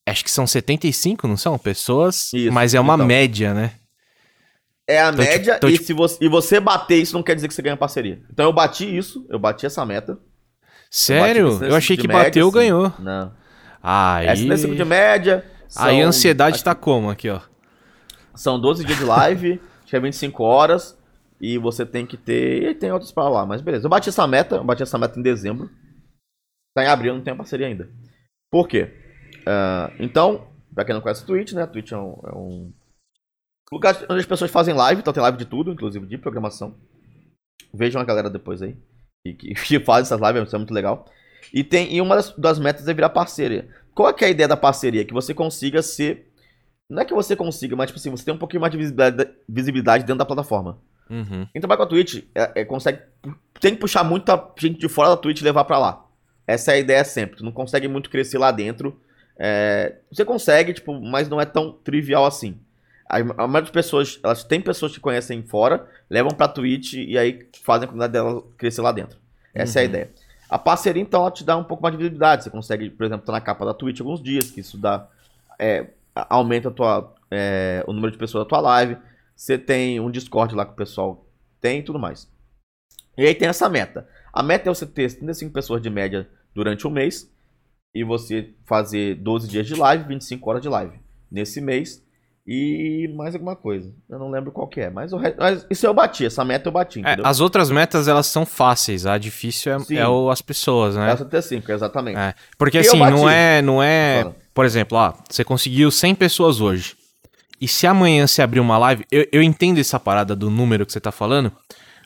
Acho 0.09 0.23
que 0.25 0.31
são 0.31 0.47
75, 0.47 1.27
não 1.27 1.37
são? 1.37 1.59
Pessoas. 1.59 2.33
Isso, 2.33 2.53
mas 2.53 2.75
é 2.75 2.81
uma 2.81 2.95
então. 2.95 3.07
média, 3.07 3.53
né? 3.53 3.73
É 4.88 5.01
a 5.03 5.09
Então, 5.09 5.25
tipo- 5.25 5.31
média, 5.37 5.57
então, 5.57 5.69
e, 5.69 5.73
tipo- 5.73 5.85
se 5.85 5.92
você, 5.92 6.25
e 6.25 6.29
você 6.29 6.61
bater 6.61 6.97
isso 7.03 7.14
não 7.14 7.23
quer 7.23 7.35
dizer 7.35 7.49
que 7.49 7.55
você 7.55 7.62
ganha 7.62 7.77
parceria. 7.77 8.23
Então 8.33 8.45
eu 8.47 8.53
bati 8.53 8.85
isso, 8.97 9.27
eu 9.29 9.38
bati 9.38 9.66
essa 9.66 9.85
meta. 9.85 10.16
Sério? 10.88 11.49
Eu, 11.49 11.59
nesse 11.59 11.77
achei 11.77 11.97
de 11.97 12.03
que 12.03 12.09
média, 12.09 12.23
bateu, 12.25 12.47
assim. 12.47 12.55
ganhou. 12.57 12.92
Não. 13.01 13.35
Aí. 13.83 14.27
Essa 14.29 14.45
nesse 14.45 14.75
de 14.75 14.85
média. 14.85 15.45
Aí 15.77 15.97
a 15.97 16.01
são- 16.03 16.09
ansiedade 16.09 16.55
acho 16.57 16.64
tá 16.64 16.75
como 16.75 17.11
aqui, 17.11 17.29
ó? 17.29 17.40
São 18.35 18.61
12 18.61 18.85
dias 18.85 18.99
de 18.99 19.05
live, 19.05 19.61
acho 19.83 19.90
que 19.90 19.97
é 19.97 20.01
25 20.01 20.45
horas. 20.45 20.97
E 21.40 21.59
você 21.59 21.85
tem 21.85 22.07
que 22.07 22.16
ter. 22.16 22.62
E 22.71 22.75
tem 22.75 22.90
outros 22.92 23.11
pra 23.12 23.29
lá, 23.29 23.45
mas 23.45 23.61
beleza. 23.61 23.87
Eu 23.87 23.90
bati 23.90 24.09
essa 24.09 24.27
meta, 24.27 24.57
eu 24.57 24.64
bati 24.64 24.83
essa 24.85 24.97
meta 24.97 25.19
em 25.19 25.23
dezembro. 25.23 25.69
Tá 26.75 26.85
em 26.85 26.87
abril, 26.87 27.14
não 27.14 27.23
tenho 27.23 27.37
parceria 27.37 27.66
ainda. 27.66 27.88
Por 28.51 28.69
quê? 28.69 28.92
Ah, 29.46 29.92
então, 29.98 30.48
pra 30.74 30.85
quem 30.85 30.94
não 30.94 31.00
conhece 31.00 31.22
o 31.22 31.26
Twitch, 31.26 31.52
né? 31.52 31.66
Twitch 31.66 31.92
é 31.92 31.96
um, 31.96 32.20
é 32.24 32.37
um 32.37 32.72
lugar 33.72 33.96
onde 34.11 34.20
as 34.20 34.26
pessoas 34.26 34.50
fazem 34.50 34.74
live, 34.74 35.00
então 35.00 35.12
tem 35.12 35.22
live 35.22 35.38
de 35.38 35.44
tudo, 35.44 35.72
inclusive 35.72 36.06
de 36.06 36.18
programação. 36.18 36.74
Vejam 37.72 38.00
a 38.00 38.04
galera 38.04 38.28
depois 38.28 38.61
aí. 38.62 38.76
Que, 39.24 39.35
que, 39.35 39.54
que 39.54 39.80
faz 39.80 40.06
essas 40.06 40.20
lives, 40.20 40.48
isso 40.48 40.56
é 40.56 40.59
muito 40.59 40.74
legal. 40.74 41.06
E 41.52 41.62
tem 41.62 41.94
e 41.94 42.00
uma 42.00 42.16
das, 42.16 42.32
das 42.32 42.59
metas 42.59 42.88
é 42.88 42.94
virar 42.94 43.11
parceria. 43.11 43.68
Qual 43.94 44.09
é, 44.09 44.14
é 44.20 44.24
a 44.26 44.30
ideia 44.30 44.48
da 44.48 44.56
parceria? 44.56 45.04
Que 45.04 45.14
você 45.14 45.32
consiga 45.32 45.82
ser. 45.82 46.32
Não 46.88 47.02
é 47.02 47.04
que 47.04 47.14
você 47.14 47.35
consiga, 47.35 47.74
mas 47.74 47.88
tipo 47.88 47.98
assim, 47.98 48.11
você 48.11 48.24
tem 48.24 48.35
um 48.35 48.38
pouquinho 48.38 48.61
mais 48.61 48.70
de 48.70 48.78
visibilidade, 48.78 49.30
visibilidade 49.48 50.04
dentro 50.04 50.18
da 50.18 50.26
plataforma. 50.26 50.78
Uhum. 51.09 51.46
Quem 51.52 51.61
trabalha 51.61 51.78
com 51.78 51.85
a 51.85 51.87
Twitch 51.87 52.24
é, 52.35 52.61
é, 52.61 52.64
consegue. 52.64 53.00
Tem 53.61 53.74
que 53.74 53.80
puxar 53.80 54.04
muita 54.04 54.52
gente 54.59 54.78
de 54.78 54.88
fora 54.88 55.11
da 55.11 55.16
Twitch 55.16 55.40
e 55.40 55.44
levar 55.44 55.64
pra 55.64 55.78
lá. 55.78 56.04
Essa 56.46 56.72
é 56.72 56.74
a 56.74 56.78
ideia 56.78 57.04
sempre. 57.04 57.38
Tu 57.38 57.44
não 57.44 57.52
consegue 57.52 57.88
muito 57.88 58.11
crescer 58.11 58.38
lá 58.38 58.50
dentro. 58.50 59.00
É, 59.38 59.96
você 60.10 60.24
consegue, 60.24 60.72
tipo, 60.72 60.98
mas 61.00 61.28
não 61.28 61.40
é 61.40 61.44
tão 61.44 61.72
trivial 61.72 62.24
assim. 62.24 62.58
A, 63.08 63.18
a 63.18 63.24
maioria 63.24 63.62
das 63.62 63.70
pessoas, 63.70 64.18
elas 64.22 64.42
têm 64.42 64.60
pessoas 64.60 64.92
que 64.92 65.00
conhecem 65.00 65.42
fora, 65.42 65.87
levam 66.10 66.32
pra 66.32 66.48
Twitch 66.48 66.94
e 66.94 67.16
aí 67.16 67.46
fazem 67.62 67.84
a 67.84 67.87
comunidade 67.87 68.12
dela 68.12 68.42
crescer 68.56 68.80
lá 68.82 68.92
dentro. 68.92 69.18
Essa 69.54 69.80
é 69.80 69.82
a 69.82 69.84
Uhum. 69.84 69.90
ideia. 69.90 70.10
A 70.48 70.58
parceria, 70.58 71.02
então, 71.02 71.20
ela 71.22 71.30
te 71.30 71.44
dá 71.44 71.56
um 71.56 71.64
pouco 71.64 71.82
mais 71.82 71.92
de 71.92 71.98
visibilidade. 71.98 72.44
Você 72.44 72.50
consegue, 72.50 72.88
por 72.90 73.04
exemplo, 73.04 73.22
estar 73.22 73.32
na 73.32 73.40
capa 73.40 73.64
da 73.64 73.74
Twitch 73.74 74.00
alguns 74.00 74.22
dias, 74.22 74.50
que 74.50 74.60
isso 74.60 74.78
dá. 74.78 75.08
é, 75.58 75.87
aumenta 76.14 76.70
tua, 76.70 77.14
é, 77.30 77.82
o 77.87 77.92
número 77.92 78.12
de 78.12 78.18
pessoas 78.18 78.44
da 78.44 78.48
tua 78.48 78.60
live. 78.60 78.96
Você 79.34 79.58
tem 79.58 79.98
um 80.00 80.10
Discord 80.10 80.54
lá 80.54 80.64
que 80.64 80.72
o 80.72 80.76
pessoal 80.76 81.26
tem 81.60 81.80
e 81.80 81.82
tudo 81.82 81.98
mais. 81.98 82.28
E 83.18 83.26
aí 83.26 83.34
tem 83.34 83.48
essa 83.48 83.68
meta. 83.68 84.06
A 84.32 84.42
meta 84.42 84.68
é 84.68 84.74
você 84.74 84.87
ter 84.87 85.12
35 85.12 85.52
pessoas 85.52 85.80
de 85.82 85.90
média 85.90 86.28
durante 86.54 86.87
um 86.87 86.90
mês 86.90 87.30
e 87.99 88.05
você 88.05 88.51
fazer 88.65 89.15
12 89.17 89.49
dias 89.49 89.67
de 89.67 89.75
live, 89.75 90.05
25 90.09 90.49
horas 90.51 90.63
de 90.63 90.69
live 90.69 90.92
nesse 91.31 91.61
mês. 91.61 92.03
e 92.49 93.09
mais 93.17 93.35
alguma 93.35 93.57
coisa. 93.57 93.92
Eu 94.09 94.21
não 94.21 94.31
lembro 94.31 94.53
qual 94.53 94.69
que 94.69 94.81
é, 94.81 94.88
mas, 94.88 95.13
o 95.13 95.17
re... 95.17 95.35
mas 95.37 95.67
isso 95.69 95.85
eu 95.85 95.92
bati, 95.92 96.25
essa 96.25 96.44
meta 96.44 96.69
eu 96.69 96.73
bati, 96.73 97.01
É, 97.05 97.17
as 97.25 97.40
outras 97.40 97.71
metas, 97.73 98.07
elas 98.07 98.27
são 98.27 98.47
fáceis. 98.47 99.05
A 99.05 99.19
difícil 99.19 99.73
é, 99.73 99.79
Sim. 99.81 99.97
é 99.97 100.07
o- 100.07 100.31
as 100.31 100.40
pessoas, 100.40 100.94
né? 100.94 101.11
Essa 101.11 101.25
T5, 101.25 101.69
exatamente. 101.71 102.17
É. 102.17 102.35
Porque 102.57 102.79
assim, 102.79 102.99
não 102.99 103.29
é, 103.29 103.61
não 103.63 103.83
é, 103.83 104.23
Fala. 104.23 104.37
por 104.55 104.65
exemplo, 104.65 104.97
ó, 104.97 105.13
você 105.29 105.42
conseguiu 105.42 105.90
100 105.90 106.15
pessoas 106.15 106.61
hoje. 106.61 106.94
E 107.61 107.67
se 107.67 107.85
amanhã 107.85 108.27
você 108.29 108.42
abrir 108.42 108.61
uma 108.61 108.79
live, 108.79 109.05
eu, 109.11 109.27
eu 109.33 109.42
entendo 109.42 109.81
essa 109.81 109.99
parada 109.99 110.37
do 110.37 110.49
número 110.49 110.87
que 110.87 110.92
você 110.92 111.01
tá 111.01 111.11
falando, 111.11 111.51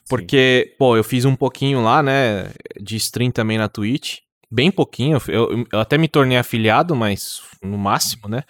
porque, 0.09 0.73
pô, 0.79 0.97
eu 0.97 1.03
fiz 1.03 1.23
um 1.23 1.35
pouquinho 1.35 1.83
lá, 1.83 2.01
né, 2.01 2.49
de 2.81 2.95
stream 2.95 3.29
também 3.31 3.57
na 3.59 3.67
Twitch, 3.69 4.19
bem 4.51 4.69
pouquinho, 4.69 5.17
eu, 5.27 5.65
eu 5.71 5.79
até 5.79 5.97
me 5.97 6.07
tornei 6.07 6.37
afiliado, 6.37 6.95
mas 6.95 7.41
no 7.63 7.77
máximo, 7.77 8.27
né, 8.27 8.43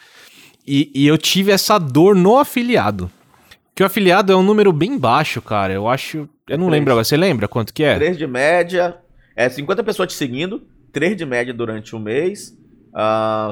e, 0.66 0.92
e 0.94 1.08
eu 1.08 1.18
tive 1.18 1.52
essa 1.52 1.78
dor 1.78 2.16
no 2.16 2.38
afiliado. 2.38 3.10
Que 3.76 3.84
o 3.84 3.86
afiliado 3.86 4.34
é 4.34 4.36
um 4.36 4.44
número 4.44 4.74
bem 4.74 4.98
baixo, 4.98 5.42
cara, 5.42 5.72
eu 5.72 5.88
acho, 5.88 6.28
eu 6.48 6.58
não 6.58 6.66
Três. 6.68 6.72
lembro 6.72 6.92
agora, 6.94 7.04
você 7.04 7.16
lembra 7.16 7.48
quanto 7.48 7.74
que 7.74 7.84
é? 7.84 7.96
3 7.96 8.18
de 8.18 8.28
média, 8.28 8.98
é 9.36 9.48
50 9.48 9.84
pessoas 9.84 10.10
te 10.12 10.16
seguindo, 10.16 10.64
3 10.92 11.16
de 11.16 11.26
média 11.26 11.54
durante 11.54 11.96
um 11.96 12.00
mês, 12.00 12.58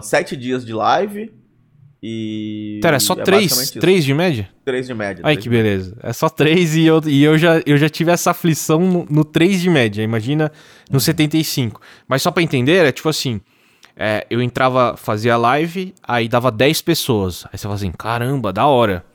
7 0.02 0.36
dias 0.36 0.66
de 0.66 0.74
live 0.74 1.32
e. 2.02 2.80
Pera, 2.82 2.96
é 2.96 3.00
só 3.00 3.14
é 3.14 3.24
três, 3.24 3.72
três 3.72 4.06
de 4.06 4.14
média? 4.14 4.50
3 4.64 4.88
de 4.88 4.94
média. 4.94 5.22
Ai, 5.26 5.34
três 5.34 5.44
que 5.44 5.50
beleza. 5.50 5.98
É 6.02 6.14
só 6.14 6.30
3 6.30 6.76
e, 6.76 6.86
eu, 6.86 7.02
e 7.06 7.24
eu, 7.24 7.38
já, 7.38 7.62
eu 7.66 7.78
já 7.78 7.90
tive 7.90 8.12
essa 8.12 8.32
aflição 8.32 8.80
no, 8.80 9.06
no 9.10 9.26
3 9.26 9.60
de 9.60 9.70
média. 9.70 10.02
Imagina 10.02 10.52
no 10.90 11.00
75. 11.00 11.82
Mas 12.08 12.22
só 12.22 12.32
pra 12.32 12.42
entender, 12.42 12.86
é 12.86 12.92
tipo 12.92 13.10
assim: 13.10 13.42
é, 13.98 14.26
eu 14.30 14.42
entrava, 14.42 14.96
fazia 14.96 15.36
live, 15.36 15.94
aí 16.02 16.30
dava 16.30 16.50
10 16.52 16.82
pessoas. 16.84 17.46
Aí 17.52 17.58
você 17.58 17.64
fala 17.64 17.76
assim: 17.76 17.92
caramba, 17.92 18.54
da 18.54 18.66
hora. 18.66 19.06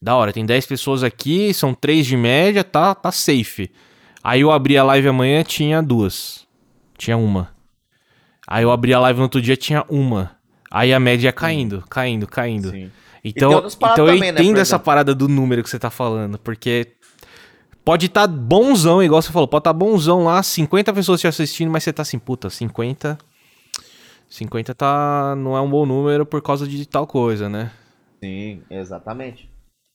Da 0.00 0.16
hora, 0.16 0.32
tem 0.32 0.44
10 0.44 0.66
pessoas 0.66 1.04
aqui, 1.04 1.52
são 1.54 1.72
3 1.72 2.06
de 2.06 2.16
média, 2.16 2.64
tá, 2.64 2.94
tá 2.94 3.12
safe. 3.12 3.70
Aí 4.22 4.40
eu 4.40 4.50
abri 4.50 4.76
a 4.76 4.82
live 4.82 5.08
amanhã, 5.08 5.42
tinha 5.42 5.82
duas. 5.82 6.46
Tinha 6.98 7.16
uma. 7.16 7.54
Aí 8.46 8.62
eu 8.62 8.70
abri 8.70 8.92
a 8.94 9.00
live 9.00 9.18
no 9.18 9.24
outro 9.24 9.40
dia, 9.40 9.56
tinha 9.56 9.84
uma. 9.88 10.35
Aí 10.70 10.92
a 10.92 11.00
média 11.00 11.28
ia 11.28 11.32
caindo, 11.32 11.84
caindo, 11.88 12.26
caindo. 12.26 12.70
Sim. 12.70 12.90
Então, 13.24 13.66
então 13.66 14.06
eu 14.06 14.14
também, 14.14 14.20
né, 14.32 14.40
entendo 14.40 14.54
por 14.54 14.60
essa 14.60 14.78
parada 14.78 15.14
do 15.14 15.28
número 15.28 15.62
que 15.62 15.68
você 15.68 15.78
tá 15.78 15.90
falando, 15.90 16.38
porque 16.38 16.92
pode 17.84 18.06
estar 18.06 18.26
bonzão, 18.28 19.02
igual 19.02 19.20
você 19.20 19.32
falou, 19.32 19.48
pode 19.48 19.62
estar 19.62 19.72
bonzão 19.72 20.24
lá, 20.24 20.42
50 20.42 20.92
pessoas 20.92 21.20
te 21.20 21.26
assistindo, 21.26 21.70
mas 21.70 21.82
você 21.82 21.92
tá 21.92 22.02
assim, 22.02 22.18
puta, 22.18 22.48
50. 22.48 23.18
50 24.28 24.74
tá, 24.74 25.34
não 25.36 25.56
é 25.56 25.60
um 25.60 25.68
bom 25.68 25.84
número 25.84 26.24
por 26.24 26.40
causa 26.40 26.66
de 26.68 26.86
tal 26.86 27.06
coisa, 27.06 27.48
né? 27.48 27.72
Sim, 28.22 28.62
exatamente. 28.70 29.50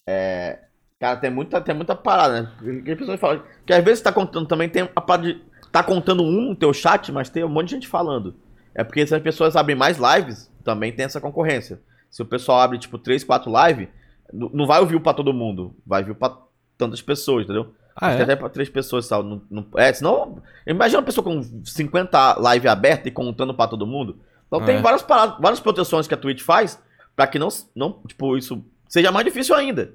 É, 0.05 0.59
cara, 0.99 1.17
tem 1.17 1.29
muita, 1.29 1.61
tem 1.61 1.73
muita 1.73 1.95
parada, 1.95 2.41
né? 2.41 2.91
As 2.91 2.97
pessoas 2.97 3.19
falam 3.19 3.43
que 3.65 3.73
às 3.73 3.83
vezes 3.83 4.01
tá 4.01 4.11
contando 4.11 4.47
também, 4.47 4.67
tem 4.67 4.89
a 4.93 5.01
parada 5.01 5.33
de. 5.33 5.41
Tá 5.71 5.81
contando 5.81 6.21
um 6.21 6.49
no 6.49 6.55
teu 6.55 6.73
chat, 6.73 7.13
mas 7.13 7.29
tem 7.29 7.45
um 7.45 7.49
monte 7.49 7.69
de 7.69 7.75
gente 7.75 7.87
falando. 7.87 8.35
É 8.75 8.83
porque 8.83 9.07
se 9.07 9.15
as 9.15 9.21
pessoas 9.21 9.55
abrem 9.55 9.75
mais 9.75 9.97
lives, 9.97 10.50
também 10.61 10.91
tem 10.91 11.05
essa 11.05 11.19
concorrência. 11.21 11.79
Se 12.09 12.21
o 12.21 12.25
pessoal 12.25 12.59
abre, 12.59 12.77
tipo, 12.77 12.97
3, 12.97 13.23
4 13.23 13.51
lives, 13.67 13.87
não 14.33 14.65
vai 14.65 14.79
ouvir 14.79 14.99
pra 14.99 15.13
todo 15.13 15.33
mundo. 15.33 15.75
Vai 15.85 16.03
vir 16.03 16.15
pra 16.15 16.37
tantas 16.77 17.01
pessoas, 17.01 17.43
entendeu? 17.45 17.73
Ah, 17.95 18.07
Acho 18.07 18.15
que 18.17 18.21
é? 18.21 18.23
até 18.23 18.35
pra 18.35 18.49
três 18.49 18.69
pessoas, 18.69 19.05
sabe? 19.05 19.27
Não, 19.27 19.41
não- 19.51 19.65
é, 19.77 19.91
senão. 19.93 20.41
Imagina 20.65 20.99
uma 20.99 21.05
pessoa 21.05 21.23
com 21.23 21.41
50 21.65 22.39
live 22.39 22.67
aberta 22.67 23.07
e 23.07 23.11
contando 23.11 23.53
pra 23.53 23.67
todo 23.67 23.85
mundo. 23.85 24.17
Então 24.47 24.63
tem 24.63 24.77
É. 24.77 24.81
várias 24.81 25.01
paradas, 25.01 25.37
várias 25.39 25.59
proteções 25.59 26.07
que 26.07 26.13
a 26.13 26.17
Twitch 26.17 26.41
faz 26.41 26.81
pra 27.15 27.27
que 27.27 27.37
não, 27.37 27.49
não, 27.75 28.01
tipo, 28.07 28.37
isso 28.37 28.63
seja 28.87 29.11
mais 29.11 29.25
difícil 29.25 29.55
ainda. 29.55 29.93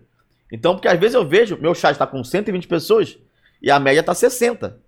Então, 0.53 0.75
porque 0.75 0.89
às 0.89 0.99
vezes 1.01 1.15
eu 1.15 1.27
vejo, 1.27 1.59
meu 1.61 1.75
chat 1.75 1.97
tá 1.97 2.07
com 2.07 2.23
120 2.23 2.69
pessoas 2.69 3.19
e 3.63 3.71
a 3.71 3.79
média 3.81 4.03
tá 4.03 4.15
60. 4.15 4.79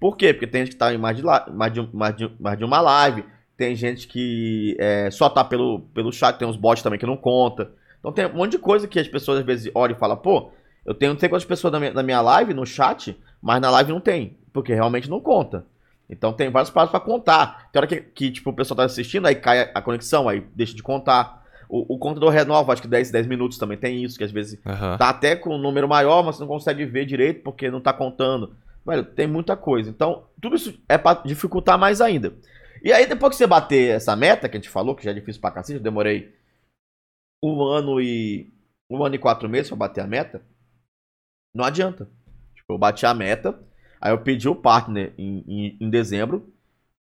Por 0.00 0.16
quê? 0.16 0.32
Porque 0.32 0.46
tem 0.46 0.62
gente 0.64 0.72
que 0.72 0.78
tá 0.78 0.94
em 0.94 0.98
mais 0.98 1.16
de, 1.16 1.22
mais 1.22 1.72
de, 1.72 1.88
mais 1.92 2.16
de, 2.16 2.30
mais 2.40 2.58
de 2.58 2.64
uma 2.64 2.80
live, 2.80 3.24
tem 3.64 3.74
gente 3.74 4.06
que 4.06 4.76
é, 4.78 5.10
só 5.10 5.30
tá 5.30 5.42
pelo, 5.42 5.80
pelo 5.94 6.12
chat, 6.12 6.36
tem 6.36 6.46
uns 6.46 6.56
bots 6.56 6.82
também 6.82 6.98
que 6.98 7.06
não 7.06 7.16
conta. 7.16 7.72
Então 7.98 8.12
tem 8.12 8.26
um 8.26 8.34
monte 8.34 8.52
de 8.52 8.58
coisa 8.58 8.86
que 8.86 8.98
as 9.00 9.08
pessoas 9.08 9.38
às 9.38 9.44
vezes 9.46 9.72
olham 9.74 9.96
e 9.96 9.98
falam, 9.98 10.18
pô, 10.18 10.50
eu 10.84 10.92
tenho 10.92 11.14
não 11.14 11.18
sei 11.18 11.30
quantas 11.30 11.46
pessoas 11.46 11.72
na 11.72 11.80
minha, 11.80 11.92
na 11.94 12.02
minha 12.02 12.20
live, 12.20 12.52
no 12.52 12.66
chat, 12.66 13.18
mas 13.40 13.62
na 13.62 13.70
live 13.70 13.90
não 13.90 14.00
tem, 14.00 14.36
porque 14.52 14.74
realmente 14.74 15.08
não 15.08 15.18
conta. 15.18 15.64
Então 16.10 16.30
tem 16.34 16.50
vários 16.50 16.70
passos 16.70 16.90
pra 16.90 17.00
contar. 17.00 17.70
Tem 17.72 17.80
hora 17.80 17.86
que, 17.86 18.02
que, 18.02 18.30
tipo, 18.30 18.50
o 18.50 18.52
pessoal 18.52 18.76
tá 18.76 18.84
assistindo, 18.84 19.26
aí 19.26 19.34
cai 19.34 19.70
a, 19.74 19.80
conexão, 19.80 20.28
aí 20.28 20.44
deixa 20.54 20.74
de 20.74 20.82
contar. 20.82 21.42
O, 21.66 21.94
o 21.94 21.98
contador 21.98 22.30
renova, 22.30 22.74
acho 22.74 22.82
que 22.82 22.88
10, 22.88 23.10
10 23.10 23.26
minutos 23.26 23.56
também 23.56 23.78
tem 23.78 24.04
isso, 24.04 24.18
que 24.18 24.24
às 24.24 24.30
vezes 24.30 24.60
Aham. 24.66 24.98
tá 24.98 25.08
até 25.08 25.34
com 25.34 25.54
um 25.54 25.58
número 25.58 25.88
maior, 25.88 26.22
mas 26.22 26.36
você 26.36 26.42
não 26.42 26.48
consegue 26.48 26.84
ver 26.84 27.06
direito 27.06 27.42
porque 27.42 27.70
não 27.70 27.80
tá 27.80 27.94
contando. 27.94 28.54
Velho, 28.86 29.02
tem 29.02 29.26
muita 29.26 29.56
coisa. 29.56 29.88
Então, 29.88 30.24
tudo 30.38 30.56
isso 30.56 30.78
é 30.86 30.98
pra 30.98 31.14
dificultar 31.14 31.78
mais 31.78 32.02
ainda. 32.02 32.34
E 32.84 32.92
aí, 32.92 33.06
depois 33.06 33.30
que 33.30 33.36
você 33.36 33.46
bater 33.46 33.96
essa 33.96 34.14
meta, 34.14 34.46
que 34.46 34.58
a 34.58 34.60
gente 34.60 34.68
falou, 34.68 34.94
que 34.94 35.02
já 35.02 35.10
é 35.10 35.14
difícil 35.14 35.40
pra 35.40 35.50
cacete, 35.50 35.78
eu 35.78 35.82
demorei 35.82 36.36
um 37.42 37.62
ano 37.62 37.98
e. 37.98 38.52
um 38.90 39.02
ano 39.02 39.14
e 39.14 39.18
quatro 39.18 39.48
meses 39.48 39.68
pra 39.68 39.78
bater 39.78 40.02
a 40.02 40.06
meta, 40.06 40.42
não 41.54 41.64
adianta. 41.64 42.10
Tipo, 42.54 42.74
eu 42.74 42.78
bati 42.78 43.06
a 43.06 43.14
meta, 43.14 43.58
aí 43.98 44.12
eu 44.12 44.20
pedi 44.22 44.46
o 44.50 44.54
partner 44.54 45.14
em, 45.16 45.44
em, 45.48 45.78
em 45.80 45.90
dezembro. 45.90 46.52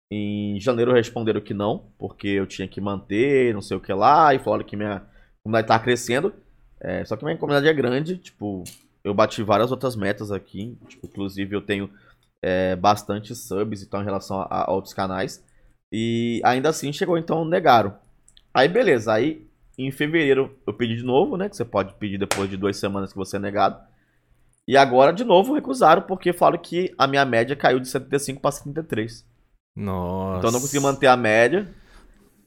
Em 0.08 0.60
janeiro 0.60 0.92
responderam 0.92 1.40
que 1.40 1.54
não, 1.54 1.90
porque 1.98 2.28
eu 2.28 2.46
tinha 2.46 2.68
que 2.68 2.80
manter, 2.80 3.52
não 3.52 3.62
sei 3.62 3.76
o 3.76 3.80
que 3.80 3.92
lá, 3.92 4.32
e 4.34 4.38
falaram 4.38 4.64
que 4.64 4.76
minha 4.76 5.02
comunidade 5.42 5.66
tava 5.66 5.82
crescendo. 5.82 6.32
É, 6.80 7.04
só 7.04 7.16
que 7.16 7.24
minha 7.24 7.36
comunidade 7.36 7.66
é 7.68 7.72
grande, 7.74 8.18
tipo, 8.18 8.62
eu 9.02 9.12
bati 9.12 9.42
várias 9.42 9.72
outras 9.72 9.96
metas 9.96 10.30
aqui, 10.30 10.78
tipo, 10.86 11.06
inclusive 11.06 11.56
eu 11.56 11.62
tenho 11.62 11.90
é, 12.40 12.76
bastante 12.76 13.34
subs 13.34 13.82
então 13.82 14.00
em 14.00 14.04
relação 14.04 14.40
a, 14.42 14.64
a 14.64 14.70
outros 14.70 14.94
canais. 14.94 15.42
E 15.92 16.40
ainda 16.42 16.70
assim 16.70 16.90
chegou, 16.92 17.18
então 17.18 17.44
negaram. 17.44 17.94
Aí 18.54 18.66
beleza, 18.66 19.12
aí 19.12 19.46
em 19.78 19.90
fevereiro 19.90 20.56
eu 20.66 20.72
pedi 20.72 20.96
de 20.96 21.04
novo, 21.04 21.36
né? 21.36 21.48
Que 21.48 21.56
você 21.56 21.64
pode 21.64 21.92
pedir 21.94 22.18
depois 22.18 22.48
de 22.48 22.56
duas 22.56 22.78
semanas 22.78 23.12
que 23.12 23.18
você 23.18 23.36
é 23.36 23.40
negado. 23.40 23.78
E 24.66 24.76
agora 24.76 25.12
de 25.12 25.24
novo 25.24 25.54
recusaram 25.54 26.02
porque 26.02 26.32
falaram 26.32 26.58
que 26.58 26.94
a 26.96 27.06
minha 27.06 27.24
média 27.24 27.54
caiu 27.54 27.78
de 27.78 27.88
75 27.88 28.40
para 28.40 28.52
73. 28.52 29.24
Nossa. 29.76 30.38
Então 30.38 30.48
eu 30.48 30.52
não 30.52 30.60
consegui 30.60 30.82
manter 30.82 31.08
a 31.08 31.16
média. 31.16 31.68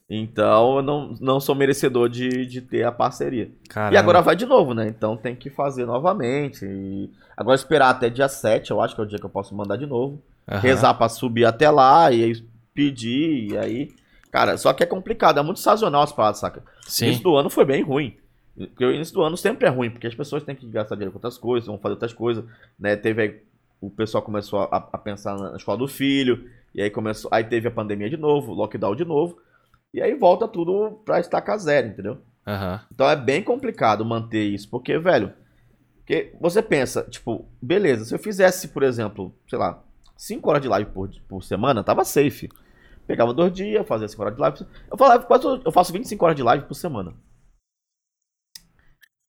Então 0.10 0.78
eu 0.78 0.82
não, 0.84 1.16
não 1.20 1.40
sou 1.40 1.56
merecedor 1.56 2.08
de, 2.10 2.46
de 2.46 2.62
ter 2.62 2.84
a 2.84 2.92
parceria. 2.92 3.52
E 3.64 3.68
Caramba. 3.68 4.00
agora 4.00 4.22
vai 4.22 4.36
de 4.36 4.46
novo, 4.46 4.74
né? 4.74 4.88
Então 4.88 5.18
tem 5.18 5.36
que 5.36 5.50
fazer 5.50 5.86
novamente. 5.86 6.66
E 6.66 7.12
agora 7.36 7.56
esperar 7.56 7.90
até 7.90 8.10
dia 8.10 8.30
7, 8.30 8.72
eu 8.72 8.82
acho 8.82 8.96
que 8.96 9.02
é 9.02 9.04
o 9.04 9.08
dia 9.08 9.20
que 9.20 9.26
eu 9.26 9.30
posso 9.30 9.56
mandar 9.56 9.78
de 9.78 9.86
novo. 9.86 10.22
Aham. 10.48 10.60
Rezar 10.60 10.94
pra 10.94 11.10
subir 11.10 11.46
até 11.46 11.70
lá 11.72 12.12
e 12.12 12.24
aí 12.24 12.55
pedir. 12.76 13.52
E 13.52 13.58
aí. 13.58 13.96
Cara, 14.30 14.58
só 14.58 14.74
que 14.74 14.84
é 14.84 14.86
complicado, 14.86 15.40
é 15.40 15.44
muito 15.44 15.62
sazonal 15.62 16.04
as 16.04 16.12
paradas, 16.12 16.40
saca? 16.40 16.60
O 16.60 16.90
Sim. 16.90 17.06
início 17.06 17.24
do 17.24 17.36
ano 17.36 17.50
foi 17.50 17.64
bem 17.64 17.82
ruim. 17.82 18.18
Porque 18.56 18.86
o 18.86 18.92
início 18.92 19.14
do 19.14 19.22
ano 19.22 19.36
sempre 19.38 19.66
é 19.66 19.70
ruim, 19.70 19.90
porque 19.90 20.08
as 20.08 20.16
pessoas 20.16 20.44
têm 20.44 20.56
que 20.56 20.68
gastar 20.68 20.96
dinheiro 20.96 21.12
com 21.12 21.18
outras 21.18 21.38
coisas, 21.38 21.68
vão 21.68 21.78
fazer 21.78 21.94
outras 21.94 22.14
coisas, 22.14 22.44
né? 22.78 22.96
Teve 22.96 23.22
aí, 23.22 23.42
o 23.82 23.90
pessoal 23.90 24.24
começou 24.24 24.60
a, 24.60 24.90
a 24.94 24.98
pensar 24.98 25.38
na 25.38 25.56
escola 25.56 25.78
do 25.78 25.88
filho, 25.88 26.50
e 26.74 26.82
aí 26.82 26.90
começou, 26.90 27.30
aí 27.34 27.44
teve 27.44 27.68
a 27.68 27.72
pandemia 27.72 28.10
de 28.10 28.18
novo, 28.18 28.54
lockdown 28.54 28.96
de 28.96 29.04
novo, 29.04 29.38
e 29.94 30.02
aí 30.02 30.14
volta 30.16 30.48
tudo 30.48 31.02
pra 31.06 31.20
estaca 31.20 31.58
zero, 31.58 31.88
entendeu? 31.88 32.18
Aham. 32.48 32.82
Então 32.94 33.10
é 33.10 33.16
bem 33.16 33.44
complicado 33.44 34.06
manter 34.06 34.44
isso, 34.44 34.70
porque, 34.70 34.98
velho, 34.98 35.34
porque 35.98 36.34
você 36.40 36.62
pensa, 36.62 37.04
tipo, 37.04 37.46
beleza, 37.62 38.06
se 38.06 38.14
eu 38.14 38.20
fizesse, 38.20 38.70
por 38.70 38.84
exemplo, 38.84 39.34
sei 39.50 39.58
lá, 39.60 39.84
5 40.16 40.50
horas 40.50 40.62
de 40.62 40.68
live 40.68 40.92
por, 40.92 41.10
por 41.28 41.44
semana, 41.44 41.84
tava 41.84 42.06
safe. 42.06 42.50
Pegava 43.08 43.34
dois 43.34 43.54
dias, 43.54 43.88
fazia 43.88 44.08
5 44.08 44.22
horas 44.22 44.36
de 44.36 44.42
live. 44.42 44.66
Eu 44.92 44.98
falava, 44.98 45.24
quase 45.24 45.46
eu 45.46 45.72
faço 45.72 45.94
25 45.94 46.26
horas 46.26 46.36
de 46.36 46.44
live 46.44 46.66
por 46.66 46.74
semana. 46.74 47.14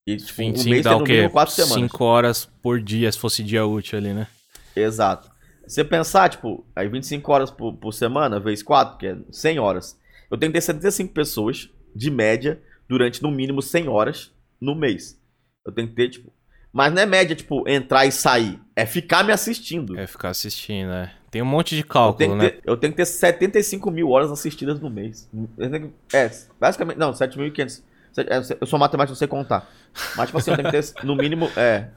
E, 0.06 0.16
tipo, 0.16 0.36
25 0.36 0.68
um 0.68 0.70
mês 0.70 0.84
dá 0.84 0.96
o 0.96 1.04
quê? 1.04 1.12
mínimo 1.12 1.30
4 1.30 1.54
semanas. 1.54 1.90
5 1.90 2.04
horas 2.04 2.46
por 2.62 2.80
dia, 2.80 3.10
se 3.10 3.18
fosse 3.18 3.42
dia 3.42 3.66
útil 3.66 3.98
ali, 3.98 4.14
né? 4.14 4.28
Exato. 4.74 5.30
Você 5.66 5.84
pensar, 5.84 6.28
tipo, 6.28 6.64
aí 6.76 6.88
25 6.88 7.32
horas 7.32 7.50
por, 7.50 7.74
por 7.74 7.92
semana, 7.92 8.38
vezes 8.38 8.62
4, 8.62 8.98
que 8.98 9.06
é 9.08 9.16
100 9.30 9.58
horas. 9.58 9.98
Eu 10.30 10.38
tenho 10.38 10.52
que 10.52 10.58
ter 10.58 10.62
75 10.62 11.12
pessoas, 11.12 11.68
de 11.94 12.10
média, 12.10 12.62
durante 12.88 13.22
no 13.22 13.30
mínimo 13.30 13.60
100 13.60 13.88
horas 13.88 14.32
no 14.60 14.74
mês. 14.76 15.20
Eu 15.66 15.72
tenho 15.72 15.88
que 15.88 15.94
ter, 15.94 16.08
tipo. 16.08 16.32
Mas 16.72 16.92
não 16.92 17.02
é 17.02 17.06
média, 17.06 17.34
tipo, 17.34 17.68
entrar 17.68 18.06
e 18.06 18.12
sair. 18.12 18.60
É 18.76 18.86
ficar 18.86 19.24
me 19.24 19.32
assistindo. 19.32 19.98
É 19.98 20.06
ficar 20.06 20.28
assistindo, 20.28 20.88
né? 20.88 21.15
Tem 21.30 21.42
um 21.42 21.46
monte 21.46 21.74
de 21.74 21.82
eu, 21.82 21.86
cálculo, 21.86 22.30
que 22.30 22.34
né? 22.36 22.50
ter, 22.50 22.60
eu 22.64 22.76
tenho 22.76 22.92
que 22.92 22.96
ter 22.98 23.04
75 23.06 23.90
mil 23.90 24.10
horas 24.10 24.30
assistidas 24.30 24.80
no 24.80 24.88
mês. 24.88 25.28
Eu 25.58 25.70
que- 25.70 25.90
É, 26.12 26.30
basicamente. 26.60 26.96
Não, 26.98 27.12
7.500. 27.12 27.82
É, 28.18 28.56
Eu 28.60 28.66
sou 28.66 28.78
matemático, 28.78 29.12
não 29.12 29.16
sei 29.18 29.28
contar. 29.28 29.68
Mas, 30.16 30.26
tipo 30.26 30.38
assim, 30.38 30.50
eu 30.50 30.56
tenho 30.56 30.70
que 30.70 30.80
ter 30.82 31.04
no 31.04 31.14
mínimo. 31.14 31.50
É. 31.56 31.88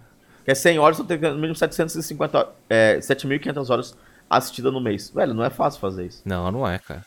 Que 0.43 0.51
é 0.51 0.55
100 0.55 0.79
horas, 0.79 0.99
eu 0.99 1.05
tenho 1.05 1.19
que 1.19 1.25
ter 1.25 1.31
no 1.31 1.37
mínimo 1.39 1.55
750. 1.55 2.49
É, 2.69 2.97
7.500 2.99 3.69
horas 3.69 3.95
assistidas 4.29 4.73
no 4.73 4.81
mês. 4.81 5.09
Velho, 5.09 5.33
não 5.33 5.43
é 5.43 5.49
fácil 5.49 5.79
fazer 5.79 6.05
isso. 6.07 6.21
Não, 6.25 6.51
não 6.51 6.67
é, 6.67 6.77
cara. 6.79 7.05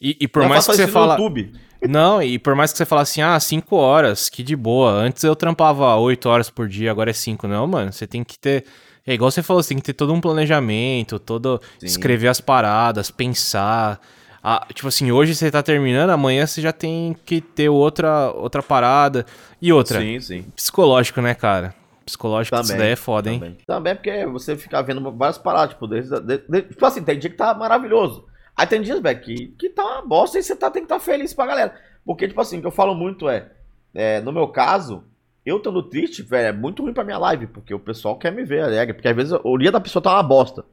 E, 0.00 0.16
e 0.20 0.28
por 0.28 0.42
Eu 0.42 0.48
mais 0.48 0.64
faço 0.66 0.78
que 0.78 0.84
você 0.84 0.92
fala. 0.92 1.14
YouTube. 1.14 1.52
Não, 1.88 2.22
e 2.22 2.38
por 2.38 2.54
mais 2.54 2.72
que 2.72 2.78
você 2.78 2.84
fale 2.84 3.02
assim, 3.02 3.22
ah, 3.22 3.38
5 3.38 3.76
horas, 3.76 4.28
que 4.28 4.42
de 4.42 4.54
boa. 4.56 4.90
Antes 4.90 5.22
eu 5.24 5.34
trampava 5.36 5.94
8 5.96 6.28
horas 6.28 6.48
por 6.50 6.68
dia, 6.68 6.90
agora 6.90 7.10
é 7.10 7.12
5. 7.12 7.46
Não, 7.46 7.66
mano, 7.66 7.92
você 7.92 8.06
tem 8.06 8.22
que 8.24 8.38
ter. 8.38 8.64
É 9.06 9.12
igual 9.12 9.30
você 9.30 9.42
falou, 9.42 9.62
você 9.62 9.70
tem 9.70 9.78
que 9.78 9.84
ter 9.84 9.92
todo 9.92 10.12
um 10.12 10.20
planejamento, 10.20 11.18
todo. 11.18 11.60
Sim. 11.78 11.86
Escrever 11.86 12.28
as 12.28 12.40
paradas, 12.40 13.10
pensar. 13.10 14.00
Ah, 14.42 14.66
tipo 14.72 14.88
assim, 14.88 15.10
hoje 15.10 15.34
você 15.34 15.50
tá 15.50 15.62
terminando, 15.62 16.10
amanhã 16.10 16.46
você 16.46 16.60
já 16.60 16.72
tem 16.72 17.16
que 17.24 17.40
ter 17.40 17.68
outra, 17.68 18.30
outra 18.32 18.62
parada. 18.62 19.24
E 19.60 19.72
outra, 19.72 20.00
Sim, 20.00 20.20
sim. 20.20 20.42
psicológico, 20.54 21.20
né, 21.20 21.34
cara? 21.34 21.74
Psicológico, 22.04 22.54
isso 22.54 22.64
Também, 22.68 22.78
daí 22.78 22.92
é 22.92 22.96
foda, 22.96 23.30
hein? 23.30 23.38
Também. 23.40 23.58
Também 23.66 23.94
porque 23.94 24.26
você 24.26 24.56
fica 24.56 24.82
vendo 24.82 25.10
várias 25.12 25.38
paradas, 25.38 25.70
tipo, 25.70 25.86
desde, 25.86 26.20
de- 26.20 26.44
de- 26.46 26.62
tipo 26.62 26.84
assim, 26.84 27.02
tem 27.02 27.18
dia 27.18 27.30
que 27.30 27.36
tá 27.36 27.54
maravilhoso. 27.54 28.26
Aí 28.56 28.66
tem 28.66 28.82
dias, 28.82 29.00
velho, 29.00 29.20
que, 29.20 29.48
que 29.58 29.70
tá 29.70 29.82
uma 29.82 30.02
bosta 30.06 30.38
e 30.38 30.42
você 30.42 30.54
tá, 30.54 30.70
tem 30.70 30.82
que 30.82 30.86
estar 30.86 30.98
tá 30.98 31.00
feliz 31.00 31.32
pra 31.32 31.46
galera. 31.46 31.74
Porque, 32.04 32.28
tipo 32.28 32.40
assim, 32.40 32.58
o 32.58 32.60
que 32.60 32.66
eu 32.66 32.70
falo 32.70 32.94
muito 32.94 33.28
é, 33.28 33.50
é, 33.94 34.20
no 34.20 34.30
meu 34.32 34.48
caso, 34.48 35.02
eu 35.44 35.58
estando 35.58 35.82
triste, 35.82 36.22
velho, 36.22 36.48
é 36.48 36.52
muito 36.52 36.82
ruim 36.82 36.94
pra 36.94 37.04
minha 37.04 37.18
live, 37.18 37.46
porque 37.46 37.74
o 37.74 37.78
pessoal 37.78 38.16
quer 38.16 38.32
me 38.32 38.44
ver 38.44 38.62
alegre, 38.62 38.94
porque 38.94 39.08
às 39.08 39.16
vezes 39.16 39.38
o 39.42 39.58
dia 39.58 39.70
da 39.70 39.80
pessoa 39.80 40.02
tá 40.02 40.12
uma 40.14 40.22
bosta. 40.22 40.64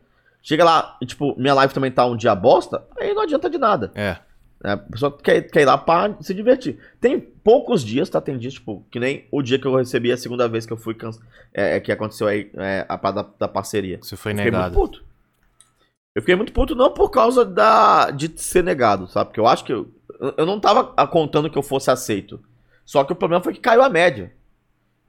Chega 0.41 0.63
lá 0.63 0.97
e, 1.01 1.05
tipo, 1.05 1.35
minha 1.37 1.53
live 1.53 1.73
também 1.73 1.91
tá 1.91 2.05
um 2.05 2.15
dia 2.15 2.33
bosta, 2.33 2.83
aí 2.99 3.13
não 3.13 3.21
adianta 3.21 3.49
de 3.49 3.57
nada. 3.57 3.91
É. 3.93 4.17
né? 4.63 4.73
A 4.73 4.77
pessoa 4.77 5.15
quer, 5.15 5.41
quer 5.41 5.61
ir 5.61 5.65
lá 5.65 5.77
pra 5.77 6.15
se 6.21 6.33
divertir. 6.33 6.79
Tem 6.99 7.19
poucos 7.19 7.83
dias, 7.83 8.09
tá? 8.09 8.19
Tem 8.19 8.37
dias, 8.37 8.53
tipo, 8.53 8.83
que 8.89 8.99
nem 8.99 9.25
o 9.29 9.41
dia 9.41 9.59
que 9.59 9.67
eu 9.67 9.75
recebi 9.75 10.11
a 10.11 10.17
segunda 10.17 10.47
vez 10.47 10.65
que 10.65 10.73
eu 10.73 10.77
fui 10.77 10.95
canc... 10.95 11.15
é, 11.53 11.75
é, 11.75 11.79
que 11.79 11.91
aconteceu 11.91 12.27
aí 12.27 12.49
é, 12.55 12.85
a 12.87 12.97
parada 12.97 13.23
da, 13.23 13.29
da 13.39 13.47
parceria. 13.47 13.99
Você 14.01 14.15
foi 14.15 14.31
Eu 14.31 14.37
fiquei 14.37 14.51
muito 14.51 14.61
negado. 14.63 14.73
puto. 14.73 15.03
Eu 16.15 16.21
fiquei 16.21 16.35
muito 16.35 16.53
puto 16.53 16.75
não 16.75 16.91
por 16.91 17.09
causa 17.09 17.45
da 17.45 18.11
de 18.11 18.31
ser 18.35 18.63
negado, 18.63 19.07
sabe? 19.07 19.29
Porque 19.29 19.39
eu 19.39 19.47
acho 19.47 19.63
que 19.63 19.71
eu, 19.71 19.89
eu 20.37 20.45
não 20.45 20.59
tava 20.59 20.85
contando 21.07 21.49
que 21.49 21.57
eu 21.57 21.63
fosse 21.63 21.89
aceito. 21.89 22.39
Só 22.85 23.03
que 23.03 23.13
o 23.13 23.15
problema 23.15 23.43
foi 23.43 23.53
que 23.53 23.59
caiu 23.59 23.81
a 23.81 23.89
média. 23.89 24.33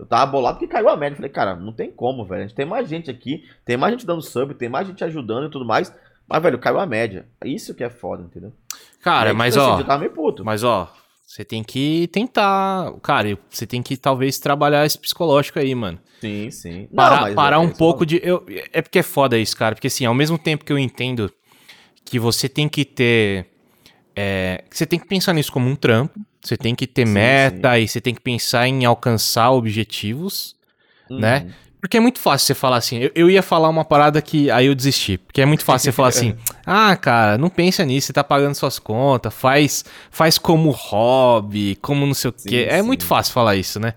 Eu 0.03 0.07
tava 0.07 0.33
bolado 0.33 0.59
que 0.59 0.67
caiu 0.67 0.89
a 0.89 0.97
média. 0.97 1.15
Falei, 1.15 1.31
cara, 1.31 1.55
não 1.55 1.73
tem 1.73 1.89
como, 1.89 2.25
velho. 2.25 2.43
A 2.43 2.47
gente 2.49 2.57
tem 2.57 2.67
mais 2.67 2.89
gente 2.89 3.09
aqui, 3.09 3.45
tem 3.65 3.77
mais 3.77 3.93
gente 3.93 4.05
dando 4.05 4.21
sub, 4.21 4.53
tem 4.53 4.69
mais 4.69 4.89
gente 4.89 5.05
ajudando 5.05 5.47
e 5.47 5.51
tudo 5.51 5.65
mais. 5.65 5.95
Mas, 6.27 6.43
velho, 6.43 6.59
caiu 6.59 6.81
a 6.81 6.87
média. 6.87 7.25
Isso 7.45 7.73
que 7.73 7.85
é 7.85 7.89
foda, 7.89 8.25
entendeu? 8.25 8.53
Cara, 9.01 9.31
aí, 9.31 9.37
mas 9.37 9.55
tipo 9.55 9.65
assim, 9.65 9.85
ó. 9.89 10.09
Puto. 10.09 10.45
Mas 10.45 10.65
ó, 10.65 10.93
você 11.25 11.45
tem 11.45 11.63
que 11.63 12.09
tentar. 12.09 12.93
Cara, 13.01 13.39
você 13.49 13.65
tem 13.65 13.81
que 13.81 13.97
talvez 13.97 14.41
trabalhar 14.41 14.85
esse 14.85 14.99
psicológico 14.99 15.61
aí, 15.61 15.73
mano. 15.73 16.01
Sim, 16.21 16.51
sim. 16.51 16.89
Não, 16.91 16.97
Parar, 16.97 17.21
mas 17.21 17.35
parar 17.37 17.57
é 17.57 17.59
um 17.61 17.67
isso, 17.67 17.77
pouco 17.79 18.05
de. 18.05 18.21
Eu, 18.25 18.45
é 18.73 18.83
porque 18.83 18.99
é 18.99 19.05
foda 19.05 19.39
isso, 19.39 19.57
cara. 19.57 19.77
Porque 19.77 19.87
assim, 19.87 20.05
ao 20.05 20.15
mesmo 20.15 20.37
tempo 20.37 20.65
que 20.65 20.73
eu 20.73 20.79
entendo 20.81 21.33
que 22.05 22.19
você 22.19 22.49
tem 22.49 22.69
que 22.69 22.85
ter. 22.85 23.47
é, 24.17 24.65
você 24.69 24.85
tem 24.85 24.99
que 24.99 25.07
pensar 25.07 25.33
nisso 25.33 25.53
como 25.53 25.69
um 25.69 25.77
trampo. 25.77 26.19
Você 26.43 26.57
tem 26.57 26.75
que 26.75 26.87
ter 26.87 27.07
Sim, 27.07 27.13
meta 27.15 27.79
e 27.79 27.87
você 27.87 28.01
tem 28.01 28.15
que 28.15 28.21
pensar 28.21 28.67
em 28.67 28.85
alcançar 28.85 29.51
objetivos. 29.53 30.57
Uhum. 31.09 31.19
né? 31.21 31.47
Porque 31.81 31.97
é 31.97 32.01
muito 32.01 32.21
fácil 32.21 32.47
você 32.47 32.55
falar 32.55 32.77
assim. 32.77 32.99
Eu, 32.99 33.11
eu 33.13 33.31
ia 33.31 33.43
falar 33.43 33.69
uma 33.69 33.85
parada 33.85 34.23
que 34.23 34.49
aí 34.51 34.67
eu 34.67 34.75
desisti. 34.75 35.19
Porque 35.19 35.41
é 35.41 35.47
muito 35.47 35.65
fácil 35.65 35.87
você 35.87 35.93
falar 35.93 36.09
assim: 36.09 36.35
ah, 36.65 36.97
cara, 36.97 37.37
não 37.37 37.49
pensa 37.49 37.85
nisso, 37.85 38.07
você 38.07 38.13
tá 38.13 38.23
pagando 38.23 38.55
suas 38.55 38.79
contas, 38.79 39.35
faz, 39.35 39.85
faz 40.11 40.39
como 40.39 40.71
hobby, 40.71 41.77
como 41.83 42.07
não 42.07 42.15
sei 42.15 42.31
o 42.31 42.35
Sim, 42.37 42.49
quê. 42.49 42.67
É 42.69 42.81
sim. 42.81 42.87
muito 42.87 43.05
fácil 43.05 43.33
falar 43.33 43.57
isso, 43.57 43.81
né? 43.81 43.95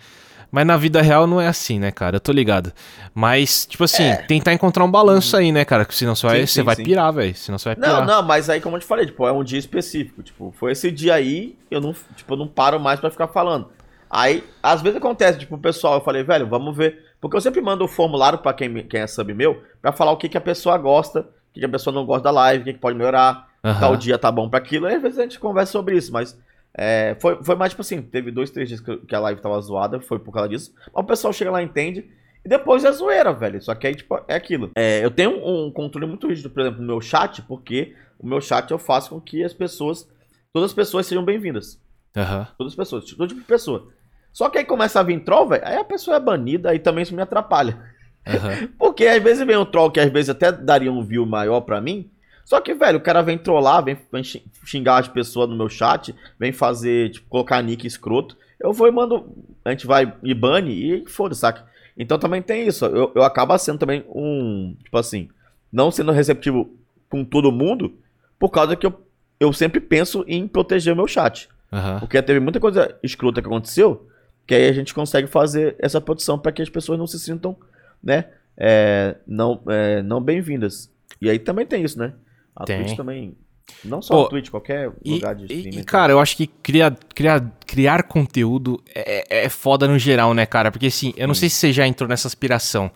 Mas 0.56 0.66
na 0.66 0.78
vida 0.78 1.02
real 1.02 1.28
não 1.28 1.42
é 1.42 1.50
assim, 1.50 1.80
né, 1.80 1.92
cara? 1.92 2.16
Eu 2.16 2.20
tô 2.22 2.32
ligado. 2.32 2.72
Mas, 3.14 3.66
tipo 3.66 3.84
assim, 3.84 4.16
tentar 4.26 4.54
encontrar 4.54 4.86
um 4.86 4.90
balanço 4.90 5.36
aí, 5.36 5.52
né, 5.52 5.66
cara? 5.66 5.84
Porque 5.84 5.98
senão 5.98 6.16
você 6.16 6.26
vai, 6.26 6.38
É. 6.38 6.40
Sim, 6.40 6.48
você 6.48 6.60
sim, 6.62 6.64
vai 6.64 6.76
sim. 6.78 6.84
pirar, 6.86 7.12
velho. 7.12 7.36
Senão 7.36 7.58
você 7.58 7.68
vai 7.68 7.76
pirar. 7.76 7.92
Não, 7.92 8.06
não, 8.06 8.24
mas 8.24 8.50
aí, 8.50 8.62
como 8.62 8.78
eu 8.78 8.80
te 8.80 8.86
falei, 8.86 9.06
tipo, 9.06 9.28
é 9.28 9.34
um 9.34 9.44
dia 9.44 9.60
específico. 9.60 10.24
Tipo, 10.24 10.56
foi 10.58 10.72
esse 10.72 10.90
dia 10.90 11.14
aí, 11.14 11.58
eu 11.70 11.82
não, 11.82 11.94
tipo, 12.16 12.34
eu 12.36 12.38
não 12.38 12.48
paro 12.48 12.80
mais 12.80 13.02
pra 13.02 13.10
ficar 13.12 13.28
falando. 13.28 13.68
Aí, 14.10 14.46
às 14.64 14.82
vezes 14.82 14.96
acontece, 14.96 15.40
tipo, 15.40 15.56
o 15.56 15.60
pessoal, 15.60 15.96
eu 15.96 16.02
falei, 16.02 16.24
velho, 16.24 16.48
vamos 16.48 16.74
ver. 16.74 17.04
Porque 17.20 17.36
eu 17.36 17.42
sempre 17.42 17.60
mando 17.60 17.84
o 17.84 17.88
formulário 17.90 18.40
pra 18.40 18.54
quem, 18.54 18.74
quem 18.88 19.02
é 19.02 19.08
sub 19.08 19.34
meu, 19.34 19.62
pra 19.82 19.92
falar 19.92 20.14
o 20.14 20.18
que, 20.18 20.30
que 20.30 20.38
a 20.38 20.42
pessoa 20.42 20.78
gosta, 20.78 21.20
o 21.20 21.26
que, 21.54 21.60
que 21.60 21.66
a 21.66 21.70
pessoa 21.70 21.94
não 21.94 22.06
gosta 22.06 22.24
da 22.24 22.32
live, 22.32 22.62
o 22.62 22.66
que, 22.66 22.74
que 22.76 22.80
pode 22.80 22.98
melhorar, 22.98 23.50
Aham. 23.62 23.78
tal 23.82 23.98
dia 23.98 24.18
tá 24.18 24.32
bom 24.32 24.50
pra 24.50 24.60
aquilo. 24.60 24.86
Aí, 24.86 24.96
às 24.96 25.02
vezes 25.02 25.20
a 25.20 25.24
gente 25.24 25.38
conversa 25.38 25.74
sobre 25.74 25.98
isso, 25.98 26.14
mas 26.14 26.40
é, 26.78 27.16
foi, 27.20 27.42
foi 27.42 27.56
mais, 27.56 27.72
tipo 27.72 27.82
assim, 27.82 28.02
teve 28.02 28.32
dois, 28.32 28.52
três 28.52 28.68
dias 28.68 28.82
que, 28.82 28.98
que 28.98 29.16
a 29.16 29.20
live 29.20 29.42
tava 29.42 29.60
zoada, 29.62 30.00
foi 30.02 30.20
por 30.20 30.34
causa 30.34 30.50
disso. 30.50 30.74
Mas 30.94 31.04
o 31.04 31.08
pessoal 31.08 31.34
chega 31.34 31.52
lá 31.52 31.62
e 31.62 31.66
entende. 31.66 32.06
E 32.44 32.50
depois 32.50 32.84
é 32.84 32.92
zoeira, 32.92 33.34
velho. 33.34 33.62
Só 33.62 33.74
que 33.74 33.88
aí, 33.88 33.96
tipo, 33.96 34.20
é 34.28 34.36
aquilo. 34.36 34.72
É, 34.76 35.04
eu 35.04 35.10
tenho 35.10 35.32
um 35.32 35.72
controle 35.72 36.06
muito 36.06 36.28
rígido, 36.28 36.50
por 36.50 36.62
exemplo, 36.62 36.82
no 36.82 36.88
meu 36.88 37.02
chat, 37.02 37.42
porque 37.44 37.96
o 38.20 38.28
meu 38.28 38.42
chat 38.42 38.70
eu 38.70 38.78
faço 38.78 39.12
com 39.12 39.22
que 39.22 39.44
as 39.44 39.54
pessoas, 39.54 40.08
todas 40.54 40.72
as 40.72 40.76
pessoas 40.76 41.08
sejam 41.08 41.24
bem-vindas. 41.24 41.80
Aham. 42.16 42.48
Todas 42.58 42.74
as 42.74 42.78
pessoas, 42.78 43.06
todo 43.06 43.28
tipo 43.28 43.42
de 43.42 43.48
pessoa. 43.48 43.88
Só 44.32 44.50
que 44.50 44.58
aí 44.58 44.66
começa 44.66 45.00
a 45.00 45.04
vir 45.04 45.24
troll, 45.24 45.48
velho, 45.48 45.66
aí 45.66 45.78
a 45.78 45.84
pessoa 45.84 46.18
é 46.18 46.20
banida, 46.20 46.70
aí 46.70 46.80
também 46.80 47.04
isso 47.04 47.16
me 47.16 47.22
atrapalha. 47.22 47.82
Aham. 48.28 48.68
Porque 48.78 49.06
às 49.08 49.24
vezes 49.24 49.46
vem 49.46 49.58
um 49.58 49.66
troll 49.66 49.90
que 49.90 50.00
às 50.00 50.12
vezes 50.12 50.30
até 50.30 50.52
daria 50.52 50.92
um 50.92 51.04
view 51.04 51.26
maior 51.26 51.62
pra 51.62 51.80
mim. 51.80 52.12
Só 52.46 52.62
que, 52.62 52.74
velho, 52.76 53.00
o 53.00 53.02
cara 53.02 53.22
vem 53.24 53.38
trollar, 53.38 53.84
vem, 53.84 53.98
vem 54.12 54.24
xing- 54.24 54.44
xingar 54.64 55.00
as 55.00 55.08
pessoas 55.08 55.50
no 55.50 55.56
meu 55.58 55.68
chat, 55.68 56.16
vem 56.40 56.52
fazer, 56.54 57.10
tipo, 57.10 57.28
colocar 57.28 57.62
nick 57.62 57.86
escroto. 57.86 58.38
Eu 58.60 58.72
vou 58.72 58.88
e 58.88 58.92
mando. 58.92 59.28
A 59.66 59.72
gente 59.72 59.88
vai 59.88 60.14
e 60.24 60.34
bane 60.34 60.72
e 60.72 61.10
foda, 61.10 61.34
saca? 61.34 61.66
Então 61.98 62.20
também 62.20 62.42
tem 62.42 62.68
isso. 62.68 62.86
Eu, 62.86 63.12
eu 63.16 63.24
acabo 63.24 63.58
sendo 63.58 63.80
também 63.80 64.06
um. 64.08 64.76
Tipo 64.84 64.98
assim, 64.98 65.28
não 65.72 65.90
sendo 65.90 66.12
receptivo 66.12 66.70
com 67.10 67.26
todo 67.26 67.52
mundo, 67.52 67.94
por 68.38 68.50
causa 68.50 68.76
que 68.76 68.86
eu, 68.86 68.94
eu 69.40 69.52
sempre 69.52 69.80
penso 69.80 70.24
em 70.28 70.48
proteger 70.48 70.94
o 70.94 70.96
meu 70.96 71.08
chat. 71.08 71.50
Aham. 71.72 72.00
Porque 72.00 72.22
teve 72.22 72.40
muita 72.40 72.60
coisa 72.60 72.96
escrota 73.02 73.42
que 73.42 73.48
aconteceu, 73.48 74.08
que 74.46 74.54
aí 74.54 74.70
a 74.70 74.74
gente 74.74 74.94
consegue 74.94 75.28
fazer 75.28 75.76
essa 75.80 76.00
proteção 76.00 76.38
para 76.38 76.52
que 76.52 76.62
as 76.62 76.70
pessoas 76.70 77.00
não 77.00 77.08
se 77.08 77.20
sintam, 77.20 77.58
né, 78.04 78.26
é, 78.56 79.16
não, 79.28 79.62
é, 79.68 80.02
não 80.04 80.22
bem-vindas. 80.22 80.92
E 81.22 81.30
aí 81.30 81.40
também 81.40 81.66
tem 81.66 81.84
isso, 81.84 81.98
né? 81.98 82.14
A 82.56 82.66
Tem. 82.66 82.78
Twitch 82.84 82.96
também, 82.96 83.38
não 83.84 84.02
só 84.02 84.14
Pô, 84.16 84.22
a 84.22 84.30
Twitch, 84.30 84.50
qualquer 84.50 84.92
E, 85.04 85.14
lugar 85.16 85.36
de 85.36 85.46
streaming. 85.46 85.80
e, 85.80 85.84
cara, 85.84 86.14
eu 86.14 86.20
acho 86.20 86.38
que 86.38 86.48
criar, 86.48 86.96
criar, 87.14 87.42
criar 87.66 88.04
conteúdo 88.04 88.82
é, 88.94 89.46
é 89.46 89.50
foda 89.50 89.88
no 89.88 89.98
geral, 90.00 90.34
né, 90.34 90.46
cara? 90.46 90.72
Porque 90.72 90.88
assim, 90.88 91.14
eu 91.18 91.28
não 91.28 91.34
sei 91.36 91.50
se 91.50 91.56
você 91.58 91.74
já 91.74 91.86
entrou 91.88 92.08
nessa 92.08 92.28
aspiração, 92.28 92.92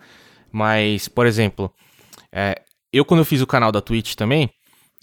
mas, 0.51 1.07
por 1.07 1.25
exemplo, 1.25 1.71
é, 2.33 2.61
eu 2.93 3.03
quando 3.05 3.19
eu 3.19 3.25
fiz 3.25 3.41
o 3.41 3.47
canal 3.47 3.71
da 3.71 3.81
Twitch 3.81 4.15
também, 4.15 4.49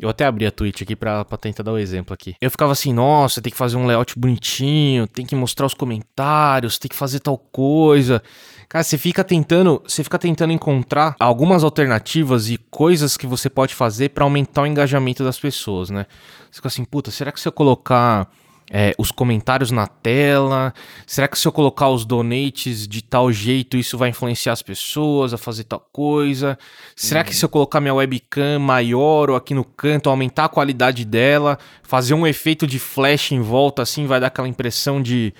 eu 0.00 0.08
até 0.08 0.26
abri 0.26 0.46
a 0.46 0.50
Twitch 0.50 0.82
aqui 0.82 0.94
pra, 0.94 1.24
pra 1.24 1.38
tentar 1.38 1.62
dar 1.62 1.72
o 1.72 1.78
exemplo 1.78 2.12
aqui. 2.12 2.34
Eu 2.40 2.50
ficava 2.50 2.72
assim, 2.72 2.92
nossa, 2.92 3.40
tem 3.40 3.50
que 3.50 3.56
fazer 3.56 3.76
um 3.76 3.86
layout 3.86 4.18
bonitinho, 4.18 5.06
tem 5.06 5.24
que 5.24 5.34
mostrar 5.34 5.66
os 5.66 5.74
comentários, 5.74 6.78
tem 6.78 6.88
que 6.88 6.96
fazer 6.96 7.20
tal 7.20 7.38
coisa. 7.38 8.22
Cara, 8.68 8.84
você 8.84 8.98
fica 8.98 9.24
tentando, 9.24 9.82
você 9.86 10.04
fica 10.04 10.18
tentando 10.18 10.52
encontrar 10.52 11.16
algumas 11.18 11.64
alternativas 11.64 12.50
e 12.50 12.58
coisas 12.70 13.16
que 13.16 13.26
você 13.26 13.48
pode 13.48 13.74
fazer 13.74 14.10
pra 14.10 14.24
aumentar 14.24 14.62
o 14.62 14.66
engajamento 14.66 15.24
das 15.24 15.38
pessoas, 15.38 15.88
né? 15.88 16.04
Você 16.50 16.56
fica 16.56 16.68
assim, 16.68 16.84
puta, 16.84 17.10
será 17.10 17.32
que 17.32 17.40
se 17.40 17.48
eu 17.48 17.52
colocar 17.52 18.28
é, 18.70 18.94
os 18.98 19.10
comentários 19.10 19.70
na 19.70 19.86
tela? 19.86 20.74
Será 21.06 21.28
que 21.28 21.38
se 21.38 21.46
eu 21.46 21.52
colocar 21.52 21.88
os 21.88 22.04
donates 22.04 22.86
de 22.86 23.02
tal 23.02 23.30
jeito 23.32 23.76
isso 23.76 23.96
vai 23.96 24.10
influenciar 24.10 24.52
as 24.52 24.62
pessoas 24.62 25.32
a 25.32 25.38
fazer 25.38 25.64
tal 25.64 25.80
coisa? 25.92 26.58
Será 26.94 27.22
que 27.22 27.34
se 27.34 27.44
eu 27.44 27.48
colocar 27.48 27.80
minha 27.80 27.94
webcam 27.94 28.58
maior 28.58 29.30
ou 29.30 29.36
aqui 29.36 29.54
no 29.54 29.64
canto, 29.64 30.10
aumentar 30.10 30.46
a 30.46 30.48
qualidade 30.48 31.04
dela, 31.04 31.58
fazer 31.82 32.14
um 32.14 32.26
efeito 32.26 32.66
de 32.66 32.78
flash 32.78 33.32
em 33.32 33.40
volta 33.40 33.82
assim, 33.82 34.06
vai 34.06 34.20
dar 34.20 34.28
aquela 34.28 34.48
impressão 34.48 35.00
de, 35.00 35.32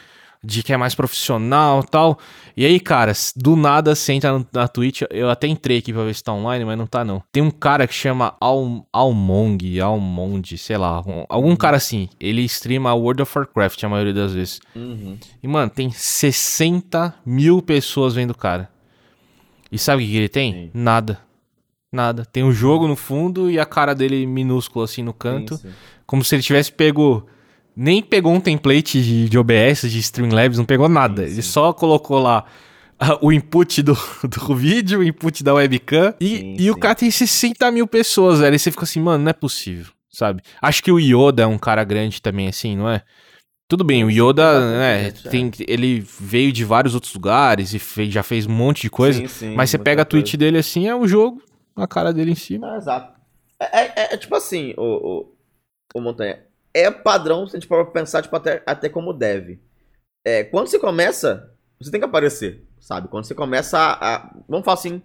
de 0.46 0.62
que 0.62 0.72
é 0.72 0.76
mais 0.76 0.94
profissional 0.94 1.80
e 1.80 1.90
tal? 1.90 2.18
E 2.56 2.64
aí, 2.64 2.78
cara, 2.80 3.12
do 3.34 3.56
nada 3.56 3.94
você 3.94 4.12
entra 4.12 4.46
na 4.52 4.68
Twitch, 4.68 5.02
eu 5.10 5.28
até 5.28 5.46
entrei 5.46 5.78
aqui 5.78 5.92
pra 5.92 6.04
ver 6.04 6.14
se 6.14 6.22
tá 6.22 6.32
online, 6.32 6.64
mas 6.64 6.78
não 6.78 6.86
tá 6.86 7.04
não. 7.04 7.22
Tem 7.32 7.42
um 7.42 7.50
cara 7.50 7.86
que 7.86 7.92
chama 7.92 8.34
Al, 8.40 8.86
Almong, 8.92 9.58
Almond, 9.82 10.56
sei 10.56 10.76
lá, 10.78 11.00
um- 11.00 11.26
algum 11.28 11.54
cara 11.56 11.76
assim, 11.76 12.08
ele 12.20 12.42
streama 12.44 12.94
World 12.94 13.22
of 13.22 13.38
Warcraft 13.38 13.82
a 13.84 13.88
maioria 13.88 14.14
das 14.14 14.32
vezes. 14.32 14.60
Uhum. 14.74 15.18
E, 15.42 15.48
mano, 15.48 15.70
tem 15.70 15.90
60 15.90 17.14
mil 17.26 17.60
pessoas 17.60 18.14
vendo 18.14 18.30
o 18.30 18.36
cara. 18.36 18.70
E 19.70 19.78
sabe 19.78 20.04
o 20.04 20.06
que 20.06 20.16
ele 20.16 20.28
tem? 20.28 20.52
Sim. 20.52 20.70
Nada. 20.72 21.18
Nada. 21.92 22.24
Tem 22.24 22.42
um 22.44 22.52
jogo 22.52 22.86
no 22.86 22.96
fundo 22.96 23.50
e 23.50 23.58
a 23.58 23.66
cara 23.66 23.94
dele 23.94 24.26
minúsculo 24.26 24.84
assim 24.84 25.02
no 25.02 25.12
canto. 25.12 25.56
Sim, 25.56 25.68
sim. 25.68 25.74
Como 26.06 26.24
se 26.24 26.34
ele 26.34 26.42
tivesse 26.42 26.70
pego. 26.72 27.26
Nem 27.76 28.02
pegou 28.02 28.32
um 28.32 28.40
template 28.40 29.02
de, 29.02 29.28
de 29.28 29.38
OBS, 29.38 29.82
de 29.90 29.98
Streamlabs, 29.98 30.56
não 30.58 30.64
pegou 30.64 30.88
nada. 30.88 31.26
Sim, 31.26 31.32
Ele 31.32 31.42
sim. 31.42 31.50
só 31.50 31.72
colocou 31.72 32.18
lá 32.18 32.44
ah, 32.98 33.18
o 33.20 33.30
input 33.30 33.82
do, 33.82 33.92
do 34.24 34.54
vídeo, 34.56 35.00
o 35.00 35.04
input 35.04 35.44
da 35.44 35.52
webcam. 35.52 36.14
E, 36.18 36.36
Sim, 36.38 36.56
e 36.58 36.70
o 36.70 36.76
cara 36.76 36.94
tem 36.94 37.10
60 37.10 37.70
mil 37.70 37.86
pessoas, 37.86 38.40
velho. 38.40 38.56
E 38.56 38.58
você 38.58 38.70
fica 38.70 38.84
assim, 38.84 39.00
mano, 39.00 39.22
não 39.24 39.30
é 39.30 39.34
possível, 39.34 39.92
sabe? 40.10 40.42
Acho 40.62 40.82
que 40.82 40.90
o 40.90 40.98
Yoda 40.98 41.42
é 41.42 41.46
um 41.46 41.58
cara 41.58 41.84
grande 41.84 42.22
também, 42.22 42.48
assim, 42.48 42.74
não 42.76 42.88
é? 42.88 43.02
Tudo 43.68 43.82
bem, 43.82 44.04
o 44.04 44.10
Yoda, 44.10 44.78
né, 44.78 45.08
exatamente, 45.08 45.26
é. 45.62 45.66
tem, 45.66 45.66
ele 45.74 45.98
veio 46.20 46.52
de 46.52 46.64
vários 46.64 46.94
outros 46.94 47.12
lugares 47.12 47.74
e 47.74 47.80
fez- 47.80 48.14
já 48.14 48.22
fez 48.22 48.46
um 48.46 48.52
monte 48.52 48.82
de 48.82 48.90
coisa. 48.90 49.20
Mas 49.56 49.70
você 49.70 49.76
pega 49.76 50.02
a 50.02 50.04
coisa. 50.04 50.10
tweet 50.24 50.36
dele 50.36 50.58
assim, 50.58 50.86
é 50.86 50.94
o 50.94 51.06
jogo, 51.08 51.42
a 51.74 51.84
cara 51.86 52.12
dele 52.12 52.30
em 52.30 52.36
cima. 52.36 52.68
Não, 52.68 52.76
exato. 52.76 53.12
É, 53.60 53.80
é- 53.80 53.92
é- 53.96 54.14
é 54.14 54.16
tipo 54.16 54.34
assim, 54.36 54.72
o, 54.78 54.82
o, 55.18 55.34
o 55.96 56.00
Montanha. 56.00 56.38
É 56.78 56.90
padrão, 56.90 57.46
se 57.46 57.56
a 57.56 57.60
gente 57.60 57.68
for 57.68 57.86
pensar, 57.92 58.22
tipo, 58.22 58.34
até, 58.36 58.62
até 58.66 58.88
como 58.88 59.12
deve. 59.12 59.60
É, 60.24 60.44
quando 60.44 60.66
você 60.68 60.78
começa, 60.78 61.52
você 61.80 61.90
tem 61.90 62.00
que 62.00 62.06
aparecer, 62.06 62.64
sabe? 62.80 63.08
Quando 63.08 63.24
você 63.24 63.34
começa 63.34 63.78
a. 63.78 64.16
a- 64.16 64.34
vamos 64.48 64.64
falar 64.64 64.74
assim. 64.74 65.00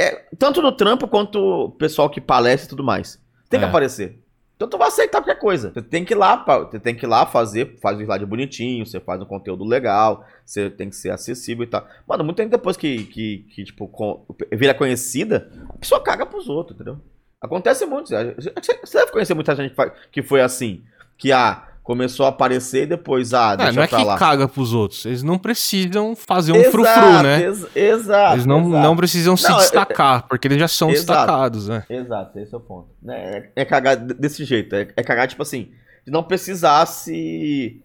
É, 0.00 0.26
tanto 0.38 0.62
no 0.62 0.70
trampo 0.72 1.08
quanto 1.08 1.38
o 1.40 1.70
pessoal 1.72 2.08
que 2.08 2.20
palestra 2.20 2.66
e 2.66 2.70
tudo 2.70 2.84
mais. 2.84 3.20
Tem 3.50 3.58
que 3.58 3.66
É. 3.66 3.68
aparecer. 3.68 4.20
Então 4.54 4.68
tu 4.68 4.76
vai 4.78 4.88
aceitar 4.88 5.20
qualquer 5.20 5.38
coisa. 5.38 5.72
Você 5.72 5.82
tem 5.82 6.04
que 6.04 6.14
ir 6.14 6.16
lá, 6.16 6.44
você 6.44 6.80
tem 6.80 6.94
que 6.94 7.04
ir 7.04 7.08
lá 7.08 7.24
fazer, 7.26 7.78
faz 7.80 7.96
o 7.98 8.02
slide 8.02 8.26
bonitinho, 8.26 8.84
você 8.84 8.98
faz 8.98 9.20
um 9.22 9.24
conteúdo 9.24 9.64
legal, 9.64 10.24
você 10.44 10.68
tem 10.68 10.88
que 10.90 10.96
ser 10.96 11.10
acessível 11.10 11.62
e 11.64 11.66
tal. 11.68 11.86
Mano, 12.08 12.24
muita 12.24 12.42
gente 12.42 12.50
depois 12.50 12.76
que, 12.76 13.04
que, 13.04 13.38
que 13.54 13.64
tipo, 13.64 13.86
com- 13.88 14.24
vira 14.52 14.74
conhecida, 14.74 15.48
a 15.68 15.78
pessoa 15.78 16.02
caga 16.02 16.26
pros 16.26 16.48
outros, 16.48 16.74
entendeu? 16.74 17.00
Acontece 17.40 17.86
muito. 17.86 18.08
Você 18.08 18.98
deve 18.98 19.12
conhecer 19.12 19.34
muita 19.34 19.54
gente 19.54 19.74
que 20.10 20.22
foi 20.22 20.40
assim. 20.40 20.82
Que, 21.16 21.32
ah, 21.32 21.64
começou 21.82 22.26
a 22.26 22.28
aparecer 22.28 22.82
e 22.82 22.86
depois, 22.86 23.32
ah, 23.32 23.50
Ah, 23.52 23.56
deixa 23.56 23.72
não 23.72 23.82
é 23.82 23.86
pra 23.86 23.98
que 23.98 24.04
lá. 24.04 24.18
caga 24.18 24.46
pros 24.48 24.72
outros. 24.74 25.04
Eles 25.06 25.22
não 25.22 25.38
precisam 25.38 26.14
fazer 26.14 26.52
um 26.52 26.56
Exato, 26.56 26.70
frufru, 26.72 27.22
né? 27.22 27.42
ex- 27.44 27.66
exato. 27.76 28.34
Eles 28.34 28.46
não, 28.46 28.60
exato. 28.68 28.82
não 28.82 28.96
precisam 28.96 29.36
se 29.36 29.48
Não, 29.48 29.56
é- 29.56 29.60
destacar, 29.62 30.26
porque 30.28 30.46
eles 30.48 30.58
já 30.58 30.68
são 30.68 30.90
Exato. 30.90 31.06
destacados, 31.06 31.68
né? 31.68 31.84
Exato, 31.88 32.38
esse 32.38 32.52
é 32.54 32.56
o 32.56 32.60
ponto. 32.60 32.88
É, 33.08 33.48
é 33.56 33.64
cagar 33.64 33.96
desse 33.96 34.44
jeito. 34.44 34.74
É, 34.76 34.88
é 34.96 35.02
cagar, 35.02 35.26
tipo 35.28 35.42
assim, 35.42 35.70
de 36.04 36.12
não 36.12 36.22
precisar 36.22 36.84
se 36.86 37.80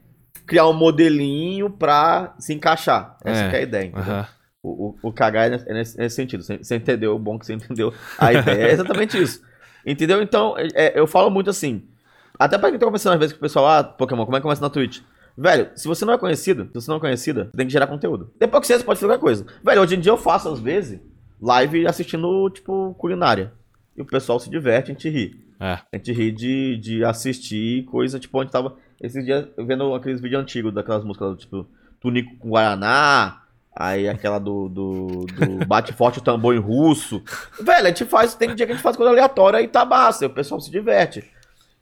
criar 0.45 0.67
um 0.67 0.73
modelinho 0.73 1.69
pra 1.69 2.33
se 2.37 2.53
encaixar. 2.53 3.15
Essa 3.23 3.43
É, 3.45 3.49
que 3.49 3.55
é 3.55 3.59
a 3.59 3.63
ideia. 3.63 3.85
entendeu? 3.85 4.01
Aham. 4.13 4.27
O, 4.63 4.95
o, 5.03 5.09
o 5.09 5.11
cagar 5.11 5.47
é 5.47 5.49
nesse, 5.49 5.69
é 5.69 5.73
nesse- 5.73 5.97
nesse 5.97 6.15
sentido. 6.15 6.41
Você, 6.41 6.57
você 6.57 6.77
entendeu? 6.77 7.19
Bom 7.19 7.37
que 7.37 7.45
você 7.45 7.53
entendeu 7.53 7.93
a 8.17 8.31
ideia. 8.33 8.63
É 8.67 8.71
exatamente 8.71 9.21
isso. 9.21 9.41
Entendeu? 9.85 10.21
Então, 10.21 10.55
é- 10.57 10.67
é, 10.73 10.99
eu 10.99 11.05
falo 11.05 11.29
muito 11.29 11.49
assim. 11.49 11.83
Até 12.39 12.57
pra 12.57 12.69
quem 12.69 12.79
tá 12.79 12.85
conversando 12.85 13.13
às 13.13 13.19
vezes 13.19 13.33
com 13.33 13.39
o 13.39 13.41
pessoal, 13.41 13.67
ah, 13.67 13.83
Pokémon, 13.83 14.23
como 14.25 14.37
é 14.37 14.39
que 14.39 14.43
começa 14.43 14.61
na 14.61 14.69
Twitch? 14.69 15.01
Velho, 15.37 15.69
se 15.75 15.87
você 15.87 16.05
não 16.05 16.13
é 16.13 16.17
conhecido, 16.17 16.65
se 16.67 16.73
você 16.75 16.89
não 16.89 16.97
é 16.97 16.99
conhecida, 16.99 17.45
você 17.45 17.57
tem 17.57 17.65
que 17.67 17.73
gerar 17.73 17.87
conteúdo. 17.87 18.31
Depois 18.39 18.61
que 18.61 18.67
você 18.67 18.83
pode 18.83 18.99
fazer 18.99 19.07
qualquer 19.11 19.21
coisa. 19.21 19.45
Velho, 19.63 19.81
hoje 19.81 19.95
em 19.95 19.99
dia 19.99 20.11
eu 20.11 20.17
faço, 20.17 20.47
às 20.49 20.59
vezes, 20.59 20.99
live 21.41 21.85
assistindo, 21.87 22.49
tipo, 22.49 22.95
culinária. 22.97 23.51
E 23.97 24.01
o 24.01 24.05
pessoal 24.05 24.39
se 24.39 24.49
diverte, 24.49 24.91
a 24.91 24.93
gente 24.93 25.09
ri. 25.09 25.43
É. 25.59 25.73
A 25.91 25.97
gente 25.97 26.11
ri 26.13 26.31
de, 26.31 26.77
de 26.77 27.03
assistir 27.03 27.83
coisa, 27.85 28.19
tipo, 28.19 28.39
onde 28.39 28.51
tava 28.51 28.75
esses 29.01 29.23
dias 29.25 29.45
vendo 29.57 29.93
aqueles 29.93 30.21
vídeos 30.21 30.41
antigos 30.41 30.73
daquelas 30.73 31.03
músicas, 31.03 31.37
tipo, 31.39 31.67
Tunico 31.99 32.35
com 32.37 32.49
Guaraná, 32.49 33.42
aí 33.75 34.07
aquela 34.07 34.39
do, 34.39 34.69
do, 34.69 35.25
do 35.25 35.65
Bate 35.67 35.93
Forte 35.93 36.19
o 36.19 36.23
Tambor 36.23 36.53
em 36.55 36.59
Russo. 36.59 37.23
Velho, 37.59 37.85
a 37.85 37.89
gente 37.89 38.05
faz, 38.05 38.35
tem 38.35 38.55
dia 38.55 38.65
que 38.65 38.71
a 38.71 38.75
gente 38.75 38.83
faz 38.83 38.95
coisa 38.95 39.11
aleatória 39.11 39.61
e 39.61 39.67
tá 39.67 39.85
massa, 39.85 40.27
o 40.27 40.29
pessoal 40.29 40.59
se 40.59 40.71
diverte. 40.71 41.23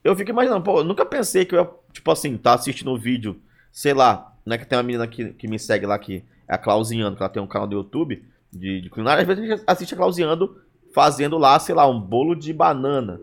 Eu 0.04 0.16
fico 0.16 0.32
imaginando, 0.32 0.64
pô, 0.64 0.80
eu 0.80 0.84
nunca 0.84 1.06
pensei 1.06 1.46
que 1.46 1.56
eu 1.56 1.60
ia, 1.60 1.70
tipo 1.92 2.12
assim, 2.12 2.38
tá 2.38 2.54
assistindo 2.54 2.92
um 2.92 2.98
vídeo, 2.98 3.40
sei 3.72 3.94
lá, 3.94 4.34
né, 4.46 4.58
que 4.58 4.66
tem 4.66 4.78
uma 4.78 4.84
menina 4.84 5.08
que, 5.08 5.34
que 5.34 5.48
me 5.48 5.60
segue 5.60 5.86
lá, 5.86 5.98
que 6.00 6.24
é 6.48 6.56
a 6.56 6.58
Clauziano, 6.58 7.16
que 7.16 7.22
ela 7.22 7.30
tem 7.30 7.42
um 7.42 7.48
canal 7.48 7.68
do 7.68 7.76
YouTube 7.76 8.24
de, 8.52 8.82
de 8.82 8.90
culinária, 8.90 9.22
às 9.22 9.28
vezes 9.28 9.44
a 9.44 9.56
gente 9.56 9.64
assiste 9.68 9.94
a 9.94 9.98
Clauziano 9.98 10.58
fazendo 10.94 11.38
lá, 11.38 11.58
sei 11.60 11.74
lá, 11.74 11.88
um 11.88 12.00
bolo 12.00 12.36
de 12.36 12.52
banana. 12.52 13.20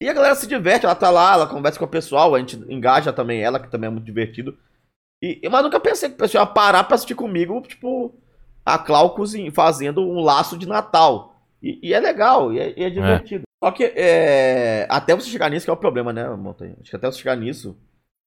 E 0.00 0.08
a 0.08 0.12
galera 0.12 0.34
se 0.34 0.46
diverte, 0.46 0.86
ela 0.86 0.94
tá 0.94 1.10
lá, 1.10 1.32
ela 1.32 1.46
conversa 1.46 1.78
com 1.78 1.84
o 1.84 1.88
pessoal, 1.88 2.34
a 2.34 2.38
gente 2.38 2.56
engaja 2.68 3.12
também 3.12 3.42
ela, 3.42 3.58
que 3.58 3.70
também 3.70 3.88
é 3.88 3.90
muito 3.90 4.04
divertido. 4.04 4.56
E, 5.22 5.40
mas 5.50 5.62
nunca 5.64 5.80
pensei 5.80 6.08
que 6.08 6.14
o 6.14 6.18
pessoal 6.18 6.44
ia 6.44 6.50
parar 6.50 6.84
pra 6.84 6.94
assistir 6.94 7.14
comigo, 7.14 7.60
tipo, 7.62 8.14
a 8.64 8.78
Clau 8.78 9.14
cozinha, 9.14 9.50
fazendo 9.52 10.00
um 10.00 10.20
laço 10.20 10.56
de 10.56 10.66
Natal. 10.66 11.34
E, 11.62 11.78
e 11.82 11.92
é 11.94 11.98
legal, 11.98 12.52
e 12.52 12.60
é, 12.60 12.74
e 12.76 12.84
é 12.84 12.90
divertido. 12.90 13.42
Só 13.62 13.72
que 13.72 13.82
é, 13.96 14.86
até 14.88 15.14
você 15.16 15.28
chegar 15.28 15.50
nisso 15.50 15.66
que 15.66 15.70
é 15.70 15.72
o 15.72 15.76
problema, 15.76 16.12
né, 16.12 16.28
Montanha? 16.30 16.76
Acho 16.80 16.90
que 16.90 16.96
até 16.96 17.10
você 17.10 17.18
chegar 17.18 17.36
nisso 17.36 17.76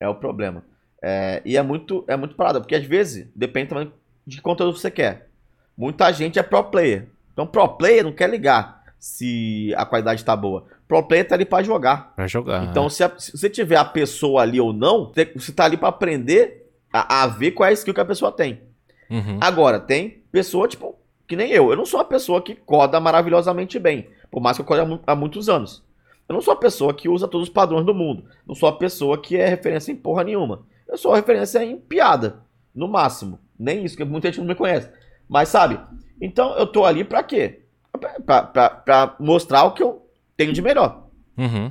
é 0.02 0.08
o 0.10 0.16
problema. 0.16 0.66
É, 1.02 1.42
e 1.46 1.56
é 1.56 1.62
muito, 1.62 2.04
é 2.08 2.18
muito 2.18 2.36
parada, 2.36 2.60
porque 2.60 2.76
às 2.76 2.84
vezes 2.84 3.28
depende 3.34 3.70
também 3.70 3.92
de 4.28 4.36
que 4.38 4.42
conteúdo 4.44 4.78
você 4.78 4.92
quer. 4.92 5.30
Muita 5.78 6.12
gente 6.12 6.38
é 6.38 6.44
pro 6.44 6.64
player. 6.66 7.08
Então, 7.32 7.48
pro 7.48 7.68
player 7.70 8.04
não 8.04 8.12
quer 8.12 8.30
ligar 8.30 8.84
se 9.00 9.74
a 9.78 9.86
qualidade 9.86 10.24
tá 10.26 10.36
boa. 10.36 10.66
Pro 10.88 11.02
player 11.02 11.26
tá 11.26 11.34
ali 11.36 11.46
pra 11.46 11.64
jogar. 11.64 12.14
Pra 12.16 12.28
jogar. 12.28 12.66
Então, 12.66 12.90
se, 12.90 13.02
a- 13.04 13.18
se 13.18 13.32
você 13.36 13.50
tiver 13.50 13.78
a 13.78 13.86
pessoa 13.86 14.42
ali 14.42 14.60
ou 14.60 14.74
não, 14.74 15.12
você 15.36 15.54
tá 15.54 15.64
ali 15.64 15.78
pra 15.78 15.88
aprender 15.90 16.61
a, 16.92 17.24
a 17.24 17.28
ver 17.28 17.52
qual 17.52 17.68
é 17.68 17.72
a 17.72 17.74
skill 17.74 17.94
que 17.94 18.00
a 18.02 18.06
pessoa 18.06 18.32
tem. 18.32 18.62
Uhum. 19.10 19.38
Agora, 19.42 19.80
tem 19.80 20.24
pessoa, 20.32 20.68
tipo, 20.68 20.96
que 21.28 21.36
nem 21.36 21.52
eu. 21.52 21.70
Eu 21.72 21.78
não 21.78 21.86
sou 21.86 22.00
uma 22.00 22.06
pessoa 22.06 22.42
que 22.42 22.56
coda 22.56 23.00
maravilhosamente 23.00 23.78
bem. 23.80 24.08
Por 24.30 24.42
mais 24.42 24.58
que 24.58 24.62
eu 24.62 24.66
code 24.66 24.82
há, 25.06 25.12
há 25.12 25.16
muitos 25.16 25.50
anos. 25.50 25.84
Eu 26.30 26.34
não 26.34 26.42
sou 26.42 26.54
uma 26.54 26.60
pessoa 26.60 26.94
que 26.94 27.10
usa 27.10 27.28
todos 27.28 27.48
os 27.50 27.54
padrões 27.54 27.86
do 27.86 27.94
mundo. 27.94 28.24
Não 28.48 28.56
sou 28.56 28.70
uma 28.70 28.78
pessoa 28.78 29.18
que 29.18 29.36
é 29.36 29.48
referência 29.48 29.92
em 29.92 29.96
porra 29.96 30.24
nenhuma. 30.24 30.66
Eu 30.88 30.98
sou 30.98 31.14
referência 31.14 31.62
em 31.64 31.78
piada. 31.78 32.40
No 32.74 32.88
máximo. 32.88 33.38
Nem 33.60 33.84
isso, 33.84 33.96
porque 33.98 34.10
muita 34.10 34.28
gente 34.30 34.40
não 34.40 34.48
me 34.48 34.56
conhece. 34.56 34.90
Mas 35.28 35.50
sabe? 35.50 35.78
Então 36.22 36.56
eu 36.58 36.66
tô 36.66 36.86
ali 36.86 37.04
pra 37.04 37.22
quê? 37.22 37.64
Pra, 37.92 38.10
pra- 38.22 38.44
pra- 38.44 38.70
pra 38.70 39.16
mostrar 39.20 39.64
o 39.66 39.72
que 39.74 39.84
eu 39.84 40.06
tenho 40.38 40.54
de 40.54 40.62
melhor. 40.62 41.08
Uhum. 41.38 41.70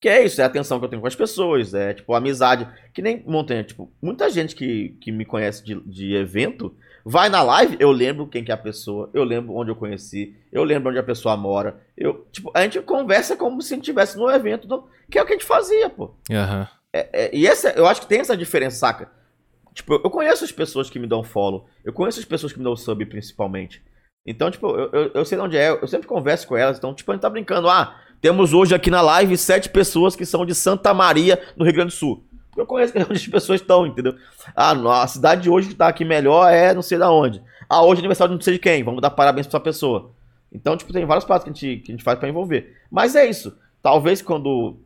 Que 0.00 0.08
é 0.08 0.24
isso, 0.24 0.40
é 0.40 0.44
a 0.44 0.46
atenção 0.46 0.78
que 0.78 0.84
eu 0.86 0.88
tenho 0.88 1.02
com 1.02 1.08
as 1.08 1.14
pessoas, 1.14 1.74
é 1.74 1.92
tipo 1.92 2.14
amizade. 2.14 2.66
Que 2.94 3.02
nem 3.02 3.22
montanha, 3.26 3.62
tipo, 3.62 3.92
muita 4.00 4.30
gente 4.30 4.54
que, 4.56 4.96
que 5.00 5.12
me 5.12 5.24
conhece 5.26 5.62
de, 5.64 5.78
de 5.80 6.14
evento 6.14 6.74
vai 7.04 7.28
na 7.28 7.42
live, 7.42 7.76
eu 7.80 7.90
lembro 7.90 8.26
quem 8.26 8.42
que 8.44 8.50
é 8.50 8.54
a 8.54 8.58
pessoa, 8.58 9.10
eu 9.14 9.24
lembro 9.24 9.54
onde 9.54 9.70
eu 9.70 9.76
conheci, 9.76 10.36
eu 10.52 10.64
lembro 10.64 10.90
onde 10.90 10.98
a 10.98 11.02
pessoa 11.02 11.36
mora. 11.36 11.80
Eu, 11.96 12.26
tipo, 12.32 12.50
a 12.54 12.62
gente 12.62 12.80
conversa 12.82 13.36
como 13.36 13.60
se 13.60 13.72
a 13.72 13.76
gente 13.76 13.84
estivesse 13.84 14.16
no 14.18 14.30
evento, 14.30 14.66
do- 14.66 14.86
que 15.10 15.18
é 15.18 15.22
o 15.22 15.26
que 15.26 15.32
a 15.32 15.36
gente 15.36 15.46
fazia, 15.46 15.88
pô. 15.90 16.14
Aham. 16.30 16.68
É, 16.92 17.30
e 17.36 17.46
essa, 17.46 17.70
eu 17.70 17.86
acho 17.86 18.00
que 18.00 18.06
tem 18.08 18.20
essa 18.20 18.36
diferença, 18.36 18.76
saca? 18.78 19.10
Tipo, 19.74 19.94
eu 19.94 20.10
conheço 20.10 20.44
as 20.44 20.50
pessoas 20.52 20.90
que 20.90 20.98
me 20.98 21.06
dão 21.06 21.22
follow, 21.22 21.66
eu 21.84 21.92
conheço 21.92 22.18
as 22.18 22.24
pessoas 22.24 22.52
que 22.52 22.58
me 22.58 22.64
dão 22.64 22.74
sub, 22.76 23.04
principalmente. 23.06 23.82
Então, 24.26 24.50
tipo, 24.50 24.66
eu, 24.76 24.90
eu, 24.92 25.10
eu 25.14 25.24
sei 25.24 25.38
de 25.38 25.44
onde 25.44 25.56
é, 25.56 25.70
eu 25.70 25.86
sempre 25.86 26.06
converso 26.06 26.46
com 26.46 26.56
elas, 26.56 26.76
então, 26.78 26.92
tipo, 26.94 27.10
a 27.10 27.14
gente 27.14 27.22
tá 27.22 27.30
brincando, 27.30 27.68
ah, 27.68 27.98
temos 28.20 28.52
hoje 28.52 28.74
aqui 28.74 28.90
na 28.90 29.00
live 29.00 29.36
sete 29.36 29.68
pessoas 29.68 30.14
que 30.14 30.26
são 30.26 30.44
de 30.44 30.54
Santa 30.54 30.92
Maria, 30.92 31.40
no 31.56 31.64
Rio 31.64 31.74
Grande 31.74 31.92
do 31.92 31.96
Sul. 31.96 32.24
Eu 32.56 32.66
conheço 32.66 32.92
onde 32.98 33.12
as 33.12 33.26
pessoas 33.26 33.60
estão, 33.60 33.86
entendeu? 33.86 34.14
Ah, 34.54 35.02
a 35.02 35.06
cidade 35.06 35.42
de 35.42 35.50
hoje 35.50 35.68
que 35.68 35.74
tá 35.74 35.88
aqui 35.88 36.04
melhor 36.04 36.52
é 36.52 36.74
não 36.74 36.82
sei 36.82 36.98
da 36.98 37.10
onde. 37.10 37.42
Ah, 37.68 37.82
hoje 37.82 38.00
é 38.00 38.02
aniversário 38.02 38.32
de 38.32 38.38
não 38.38 38.42
sei 38.42 38.54
de 38.54 38.60
quem, 38.60 38.82
vamos 38.82 39.00
dar 39.00 39.10
parabéns 39.10 39.46
pra 39.46 39.56
essa 39.56 39.64
pessoa. 39.64 40.12
Então, 40.52 40.76
tipo, 40.76 40.92
tem 40.92 41.06
vários 41.06 41.24
passos 41.24 41.44
que 41.44 41.50
a 41.50 41.52
gente, 41.52 41.82
que 41.82 41.92
a 41.92 41.94
gente 41.94 42.04
faz 42.04 42.18
pra 42.18 42.28
envolver. 42.28 42.76
Mas 42.90 43.14
é 43.14 43.24
isso. 43.28 43.56
Talvez 43.80 44.20
quando 44.20 44.80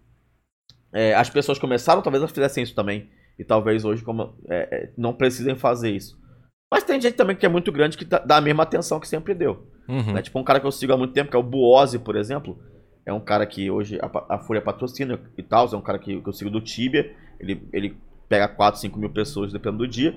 é, 0.92 1.14
as 1.14 1.30
pessoas 1.30 1.58
começaram, 1.58 2.02
talvez 2.02 2.22
elas 2.22 2.32
fizessem 2.32 2.62
isso 2.62 2.74
também. 2.74 3.08
E 3.38 3.42
talvez 3.44 3.84
hoje 3.84 4.04
como, 4.04 4.34
é, 4.48 4.68
é, 4.70 4.92
não 4.96 5.12
precisem 5.14 5.56
fazer 5.56 5.90
isso. 5.90 6.22
Mas 6.70 6.84
tem 6.84 7.00
gente 7.00 7.14
também 7.14 7.34
que 7.34 7.46
é 7.46 7.48
muito 7.48 7.72
grande 7.72 7.96
que 7.96 8.04
dá 8.04 8.18
dá 8.18 8.36
a 8.36 8.40
mesma 8.40 8.62
atenção 8.62 9.00
que 9.00 9.08
sempre 9.08 9.34
deu. 9.34 9.66
Uhum. 9.88 10.12
Né? 10.12 10.22
Tipo 10.22 10.38
um 10.38 10.44
cara 10.44 10.60
que 10.60 10.66
eu 10.66 10.72
sigo 10.72 10.92
há 10.92 10.96
muito 10.96 11.14
tempo, 11.14 11.30
que 11.30 11.36
é 11.36 11.38
o 11.38 11.42
Buozzi, 11.42 11.98
por 11.98 12.16
exemplo. 12.16 12.58
É 13.06 13.12
um 13.12 13.20
cara 13.20 13.44
que 13.46 13.70
hoje 13.70 13.98
a, 14.00 14.34
a 14.34 14.38
Fúria 14.38 14.62
patrocina 14.62 15.18
e 15.36 15.42
tal. 15.42 15.68
É 15.72 15.76
um 15.76 15.80
cara 15.82 15.98
que, 15.98 16.20
que 16.20 16.28
eu 16.28 16.32
sigo 16.32 16.50
do 16.50 16.60
Tibia. 16.60 17.14
Ele, 17.38 17.66
ele 17.72 17.96
pega 18.28 18.48
4, 18.48 18.80
5 18.80 18.98
mil 18.98 19.10
pessoas 19.10 19.52
dependendo 19.52 19.78
do 19.78 19.88
dia. 19.88 20.14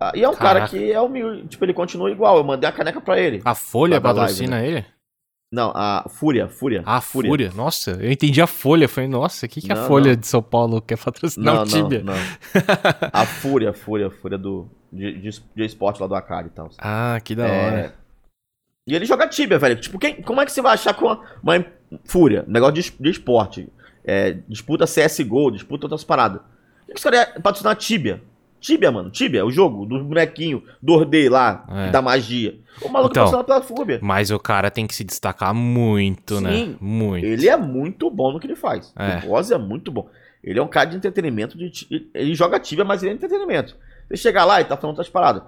Ah, 0.00 0.12
e 0.14 0.22
é 0.24 0.28
um 0.28 0.34
cara 0.34 0.60
Caraca. 0.60 0.70
que 0.76 0.90
é 0.90 1.00
humilde. 1.00 1.46
Tipo, 1.48 1.64
ele 1.64 1.74
continua 1.74 2.10
igual. 2.10 2.36
Eu 2.38 2.44
mandei 2.44 2.68
a 2.68 2.72
caneca 2.72 3.00
pra 3.00 3.20
ele. 3.20 3.40
A 3.44 3.54
Folha 3.54 4.00
Da 4.00 4.10
live, 4.12 4.20
patrocina 4.20 4.64
ele? 4.64 4.84
Não, 5.52 5.70
a 5.74 6.06
Fúria, 6.08 6.48
Fúria. 6.48 6.82
Ah, 6.86 6.96
a 6.96 7.00
Fúria. 7.02 7.52
Nossa, 7.54 7.90
eu 8.00 8.10
entendi 8.10 8.40
a 8.40 8.46
Folha. 8.46 8.88
Falei, 8.88 9.10
nossa, 9.10 9.44
o 9.44 9.48
que, 9.50 9.60
que 9.60 9.70
a 9.70 9.74
Não, 9.74 9.86
Folha 9.86 10.12
não. 10.12 10.16
de 10.16 10.26
São 10.26 10.42
Paulo 10.42 10.80
quer 10.80 10.96
patrocinar 10.96 11.54
Não, 11.54 11.62
o 11.62 11.66
não, 11.66 11.70
Tibia? 11.90 12.02
não. 12.02 12.14
A 13.12 13.26
Fúria, 13.26 13.68
a 13.68 13.72
Fúria, 13.74 14.06
a 14.06 14.10
Fúria 14.10 14.38
do, 14.38 14.66
de, 14.90 15.12
de, 15.18 15.30
de 15.54 15.62
esporte 15.64 16.00
lá 16.00 16.06
do 16.06 16.14
Akari 16.14 16.46
e 16.46 16.50
tal. 16.52 16.70
Ah, 16.78 17.20
que 17.22 17.34
da 17.34 17.46
É, 17.46 17.66
hora. 17.66 17.94
E 18.88 18.94
ele 18.96 19.04
joga 19.04 19.28
Tibia, 19.28 19.58
velho. 19.58 19.76
Tipo, 19.78 19.98
quem, 19.98 20.22
como 20.22 20.40
é 20.40 20.46
que 20.46 20.52
você 20.52 20.62
vai 20.62 20.72
achar 20.72 20.94
com 20.94 21.04
uma, 21.04 21.20
uma 21.42 21.56
Fúria? 22.04 22.44
Negócio 22.48 22.74
de, 22.74 22.92
de 22.98 23.10
esporte. 23.10 23.68
É, 24.04 24.36
disputa 24.48 24.84
CSGO, 24.84 25.50
disputa 25.52 25.86
outras 25.86 26.04
paradas. 26.04 26.40
Por 26.86 26.92
que 26.92 26.98
os 26.98 27.02
caras 27.04 27.28
iam 27.34 27.40
patrocinar 27.42 27.76
Tibia? 27.76 28.22
Tibia, 28.60 28.92
mano. 28.92 29.10
Tibia, 29.10 29.44
o 29.44 29.50
jogo 29.50 29.84
dos 29.86 30.02
bonequinhos, 30.02 30.62
do 30.80 30.92
Ordei 30.92 31.28
lá, 31.28 31.64
É. 31.68 31.90
da 31.90 32.00
magia. 32.00 32.58
O 32.80 32.88
maluco 32.88 33.12
Então. 33.12 33.24
patrocina 33.24 33.44
pela 33.44 33.60
Fúria. 33.62 33.98
Mas 34.02 34.30
o 34.30 34.38
cara 34.38 34.70
tem 34.70 34.86
que 34.86 34.94
se 34.94 35.02
destacar 35.04 35.52
muito, 35.52 36.40
né? 36.40 36.52
Sim. 36.52 36.76
Muito. 36.80 37.24
Ele 37.26 37.48
é 37.48 37.56
muito 37.56 38.08
bom 38.10 38.32
no 38.32 38.38
que 38.40 38.46
ele 38.46 38.54
faz. 38.56 38.92
É. 38.96 39.24
O 39.24 39.28
Boss 39.30 39.50
é 39.50 39.58
muito 39.58 39.90
bom. 39.90 40.08
Ele 40.44 40.58
é 40.58 40.62
um 40.62 40.68
cara 40.68 40.90
de 40.90 40.96
entretenimento. 40.96 41.56
De, 41.58 41.70
ele 42.14 42.34
joga 42.34 42.58
Tibia, 42.60 42.84
mas 42.84 43.02
ele 43.02 43.12
é 43.12 43.14
entretenimento. 43.14 43.76
Você 44.08 44.16
chegar 44.16 44.44
lá 44.44 44.60
e 44.60 44.64
tá 44.64 44.76
falando 44.76 44.94
outras 44.96 45.08
paradas. 45.08 45.42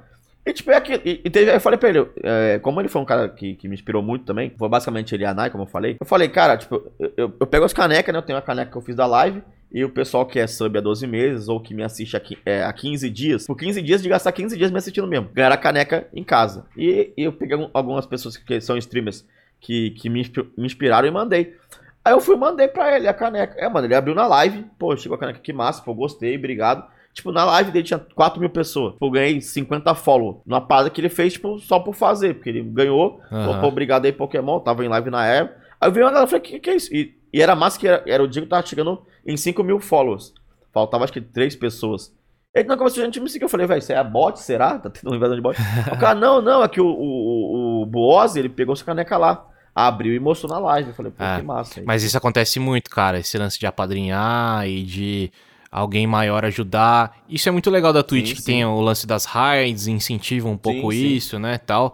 E 0.46 0.52
tipo, 0.52 0.70
é 0.70 0.76
aquilo. 0.76 1.00
E, 1.04 1.20
e 1.24 1.30
teve, 1.30 1.54
eu 1.54 1.60
falei 1.60 1.78
pra 1.78 1.88
ele, 1.88 2.06
é, 2.22 2.58
como 2.58 2.80
ele 2.80 2.88
foi 2.88 3.00
um 3.00 3.04
cara 3.04 3.28
que, 3.30 3.54
que 3.54 3.66
me 3.66 3.74
inspirou 3.74 4.02
muito 4.02 4.24
também, 4.26 4.52
foi 4.58 4.68
basicamente 4.68 5.14
ele 5.14 5.22
e 5.22 5.26
a 5.26 5.32
Nai, 5.32 5.48
como 5.50 5.64
eu 5.64 5.68
falei. 5.68 5.96
Eu 5.98 6.06
falei, 6.06 6.28
cara, 6.28 6.56
tipo, 6.56 6.92
eu, 6.98 7.12
eu, 7.16 7.34
eu 7.40 7.46
pego 7.46 7.64
as 7.64 7.72
canecas, 7.72 8.12
né? 8.12 8.18
Eu 8.18 8.22
tenho 8.22 8.38
a 8.38 8.42
caneca 8.42 8.70
que 8.70 8.76
eu 8.76 8.82
fiz 8.82 8.94
da 8.94 9.06
live. 9.06 9.42
E 9.72 9.82
o 9.84 9.88
pessoal 9.88 10.24
que 10.24 10.38
é 10.38 10.46
sub 10.46 10.78
há 10.78 10.80
12 10.80 11.04
meses 11.06 11.48
ou 11.48 11.58
que 11.60 11.74
me 11.74 11.82
assiste 11.82 12.16
é, 12.46 12.62
há 12.62 12.72
15 12.72 13.10
dias, 13.10 13.44
por 13.46 13.56
15 13.56 13.82
dias 13.82 14.00
de 14.02 14.08
gastar 14.08 14.30
15 14.30 14.56
dias 14.56 14.70
me 14.70 14.78
assistindo 14.78 15.06
mesmo, 15.08 15.28
ganhar 15.32 15.50
a 15.50 15.56
caneca 15.56 16.06
em 16.14 16.22
casa. 16.22 16.66
E, 16.76 17.12
eu 17.16 17.32
peguei 17.32 17.56
algum- 17.56 17.70
algumas 17.74 18.06
pessoas 18.06 18.36
que 18.36 18.60
são 18.60 18.76
streamers 18.76 19.26
que, 19.60 19.90
que 19.92 20.08
me, 20.08 20.20
inspi- 20.20 20.48
me 20.56 20.66
inspiraram 20.66 21.08
e 21.08 21.10
mandei. 21.10 21.56
Aí 22.04 22.12
eu 22.12 22.20
fui 22.20 22.36
mandei 22.36 22.68
pra 22.68 22.96
ele 22.96 23.08
a 23.08 23.14
caneca. 23.14 23.54
É, 23.58 23.68
mano, 23.68 23.86
ele 23.86 23.94
abriu 23.96 24.14
na 24.14 24.26
live. 24.28 24.64
Pô, 24.78 24.94
chegou 24.96 25.16
a 25.16 25.18
caneca, 25.18 25.40
que 25.40 25.52
massa, 25.52 25.82
pô, 25.82 25.92
gostei, 25.94 26.36
obrigado. 26.36 26.86
Tipo, 27.14 27.30
na 27.30 27.44
live 27.44 27.70
dele 27.70 27.84
tinha 27.84 27.98
4 27.98 28.40
mil 28.40 28.50
pessoas. 28.50 28.94
Pô, 28.98 29.06
eu 29.06 29.10
ganhei 29.12 29.40
50 29.40 29.94
follow. 29.94 30.42
Numa 30.44 30.60
parada 30.60 30.90
que 30.90 31.00
ele 31.00 31.08
fez, 31.08 31.34
tipo, 31.34 31.60
só 31.60 31.78
por 31.78 31.94
fazer. 31.94 32.34
Porque 32.34 32.50
ele 32.50 32.62
ganhou. 32.62 33.20
Aham. 33.30 33.60
Pô, 33.60 33.68
obrigado 33.68 34.04
aí, 34.04 34.12
Pokémon. 34.12 34.58
Tava 34.58 34.84
em 34.84 34.88
live 34.88 35.10
na 35.10 35.24
época. 35.24 35.62
Aí 35.80 35.90
veio 35.92 36.04
uma 36.06 36.10
galera 36.12 36.28
e 36.28 36.30
falei, 36.30 36.42
que, 36.42 36.58
que 36.58 36.70
é 36.70 36.76
isso? 36.76 36.92
E, 36.92 37.16
e 37.32 37.40
era 37.40 37.54
massa 37.54 37.78
que 37.78 37.86
era, 37.86 38.02
era 38.06 38.22
o 38.22 38.26
eu 38.26 38.48
tava 38.48 38.66
chegando 38.66 39.00
em 39.24 39.36
5 39.36 39.62
mil 39.62 39.78
followers. 39.78 40.34
Faltava 40.72 41.04
acho 41.04 41.12
que 41.12 41.20
3 41.20 41.54
pessoas. 41.54 42.12
Ele 42.52 42.68
não 42.68 42.76
começou 42.76 43.02
a 43.02 43.06
gente 43.06 43.20
me 43.20 43.28
seguir. 43.28 43.44
Eu 43.44 43.48
falei, 43.48 43.66
velho, 43.66 43.78
isso 43.78 43.92
é 43.92 44.02
bot? 44.04 44.38
Será? 44.40 44.78
Tá 44.82 44.90
tendo 44.90 45.08
uma 45.08 45.16
invasão 45.16 45.36
de 45.36 45.42
bot? 45.42 45.56
o 45.92 45.98
cara, 45.98 46.18
não, 46.18 46.42
não, 46.42 46.64
é 46.64 46.68
que 46.68 46.80
o, 46.80 46.86
o, 46.86 47.82
o 47.82 47.86
Boaz, 47.86 48.34
ele 48.34 48.48
pegou 48.48 48.72
essa 48.72 48.84
caneca 48.84 49.16
lá. 49.16 49.46
Abriu 49.72 50.14
e 50.14 50.20
mostrou 50.20 50.50
na 50.52 50.58
live. 50.58 50.88
Eu 50.90 50.94
falei, 50.94 51.12
pô, 51.12 51.22
Ah, 51.22 51.36
que 51.38 51.46
massa. 51.46 51.80
aí. 51.80 51.86
Mas 51.86 52.02
isso 52.02 52.16
acontece 52.16 52.58
muito, 52.60 52.90
cara. 52.90 53.18
Esse 53.18 53.36
lance 53.38 53.58
de 53.58 53.66
apadrinhar 53.66 54.68
e 54.68 54.82
de 54.84 55.32
alguém 55.74 56.06
maior 56.06 56.44
ajudar. 56.44 57.16
Isso 57.28 57.48
é 57.48 57.52
muito 57.52 57.68
legal 57.68 57.92
da 57.92 58.04
Twitch, 58.04 58.28
Sim, 58.28 58.34
que 58.34 58.40
sim. 58.42 58.46
tem 58.46 58.64
o 58.64 58.80
lance 58.80 59.08
das 59.08 59.24
raids, 59.24 59.88
incentiva 59.88 60.48
um 60.48 60.56
pouco 60.56 60.92
Sim, 60.92 61.16
isso, 61.16 61.36
né, 61.36 61.58
tal. 61.58 61.92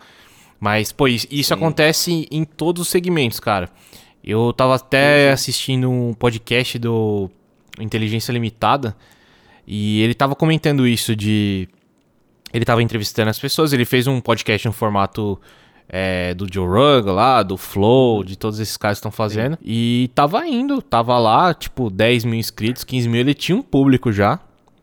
Mas, 0.61 0.93
pô, 0.93 1.09
isso, 1.09 1.26
isso 1.31 1.55
acontece 1.55 2.28
em 2.31 2.45
todos 2.45 2.83
os 2.83 2.89
segmentos, 2.89 3.41
cara. 3.41 3.70
Eu 4.22 4.53
tava 4.53 4.74
até 4.74 5.33
assistindo 5.33 5.91
um 5.91 6.12
podcast 6.12 6.78
do 6.78 7.31
Inteligência 7.78 8.31
Limitada 8.33 8.95
e 9.66 10.03
ele 10.03 10.12
tava 10.12 10.37
comentando 10.37 10.87
isso 10.87 11.16
de... 11.16 11.66
Ele 12.53 12.66
tava 12.66 12.83
entrevistando 12.83 13.31
as 13.31 13.39
pessoas, 13.39 13.72
ele 13.72 13.87
fez 13.87 14.07
um 14.07 14.20
podcast 14.20 14.66
no 14.66 14.74
formato 14.74 15.41
é, 15.93 16.32
do 16.34 16.47
Joe 16.51 16.66
Rogan 16.66 17.12
lá, 17.12 17.43
do 17.43 17.57
Flow, 17.57 18.22
de 18.22 18.36
todos 18.36 18.61
esses 18.61 18.76
caras 18.76 18.99
que 18.99 19.01
estão 19.01 19.11
fazendo. 19.11 19.59
E 19.62 20.11
tava 20.14 20.47
indo, 20.47 20.80
tava 20.80 21.18
lá, 21.18 21.53
tipo, 21.53 21.91
10 21.91 22.24
mil 22.24 22.38
inscritos, 22.38 22.84
15 22.84 23.09
mil, 23.09 23.20
ele 23.20 23.34
tinha 23.34 23.57
um 23.57 23.62
público 23.62 24.12
já. 24.12 24.38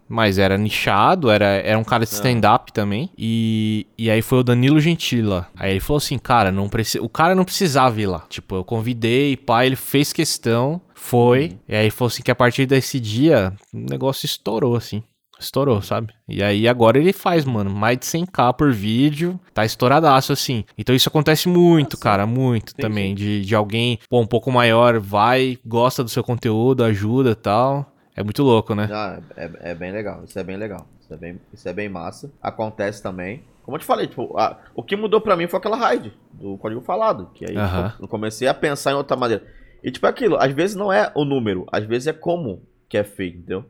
Mas 0.10 0.38
era 0.38 0.58
nichado, 0.58 1.30
era, 1.30 1.45
era 1.45 1.78
um 1.78 1.84
cara 1.84 2.05
de 2.05 2.14
stand-up 2.14 2.72
também. 2.72 3.10
E, 3.18 3.86
e 3.97 4.10
aí 4.10 4.22
foi 4.22 4.39
o 4.39 4.43
Danilo 4.43 4.80
Gentila. 4.80 5.47
Aí 5.53 5.72
ele 5.72 5.80
falou 5.82 5.97
assim, 5.97 6.18
cara, 6.18 6.49
não 6.49 6.70
preci... 6.70 6.97
o 6.97 7.10
cara 7.10 7.36
não 7.36 7.43
precisava 7.43 7.99
ir 7.99 8.05
lá. 8.05 8.24
Tipo, 8.30 8.55
eu 8.55 8.64
convidei, 8.64 9.36
pá, 9.36 9.66
ele 9.66 9.76
fez 9.76 10.14
questão, 10.14 10.80
foi. 10.95 11.58
E 11.68 11.76
aí 11.76 11.91
falou 11.91 12.08
assim 12.08 12.24
que 12.24 12.32
a 12.32 12.36
partir 12.36 12.66
desse 12.66 13.01
dia, 13.01 13.53
o 13.74 13.78
negócio 13.78 14.26
estourou, 14.26 14.78
assim. 14.78 15.03
Estourou, 15.39 15.81
sabe? 15.81 16.13
E 16.27 16.41
aí 16.43 16.67
agora 16.67 16.97
ele 16.97 17.13
faz, 17.13 17.45
mano, 17.45 17.69
mais 17.69 17.97
de 17.97 18.05
100k 18.05 18.53
por 18.53 18.71
vídeo. 18.71 19.39
Tá 19.53 19.63
estouradaço, 19.65 20.33
assim. 20.33 20.63
Então 20.77 20.95
isso 20.95 21.09
acontece 21.09 21.47
muito, 21.47 21.97
cara, 21.97 22.25
muito 22.25 22.71
Sim, 22.71 22.77
também. 22.77 23.13
De, 23.15 23.45
de 23.45 23.55
alguém, 23.55 23.99
pô, 24.09 24.19
um 24.19 24.25
pouco 24.27 24.51
maior, 24.51 24.99
vai, 24.99 25.57
gosta 25.65 26.03
do 26.03 26.09
seu 26.09 26.23
conteúdo, 26.23 26.83
ajuda 26.83 27.31
e 27.31 27.35
tal. 27.35 27.91
É 28.15 28.23
muito 28.23 28.41
louco, 28.43 28.73
né? 28.73 28.89
Ah, 28.91 29.19
é, 29.35 29.71
é 29.71 29.75
bem 29.75 29.91
legal, 29.91 30.23
isso 30.23 30.38
é 30.39 30.43
bem 30.43 30.57
legal. 30.57 30.88
Isso 30.99 31.13
é 31.13 31.17
bem, 31.17 31.39
isso 31.53 31.69
é 31.69 31.73
bem 31.73 31.88
massa. 31.88 32.31
Acontece 32.41 33.01
também. 33.01 33.43
Como 33.63 33.75
eu 33.77 33.79
te 33.79 33.85
falei, 33.85 34.07
tipo, 34.07 34.38
a- 34.38 34.57
o 34.73 34.81
que 34.81 34.95
mudou 34.95 35.21
pra 35.21 35.35
mim 35.38 35.47
foi 35.47 35.59
aquela 35.59 35.77
raid 35.77 36.11
do 36.33 36.57
código 36.57 36.81
falado. 36.81 37.29
Que 37.33 37.45
aí 37.49 37.55
Aham. 37.55 37.89
tipo, 37.91 38.03
eu 38.03 38.07
comecei 38.07 38.47
a 38.47 38.53
pensar 38.53 38.91
em 38.91 38.95
outra 38.95 39.15
maneira. 39.15 39.45
E 39.83 39.91
tipo, 39.91 40.05
é 40.05 40.09
aquilo, 40.09 40.35
às 40.38 40.51
vezes 40.51 40.75
não 40.75 40.91
é 40.91 41.11
o 41.15 41.23
número, 41.23 41.65
às 41.71 41.83
vezes 41.85 42.07
é 42.07 42.13
como 42.13 42.63
que 42.89 42.97
é 42.97 43.03
feito, 43.03 43.38
entendeu? 43.38 43.65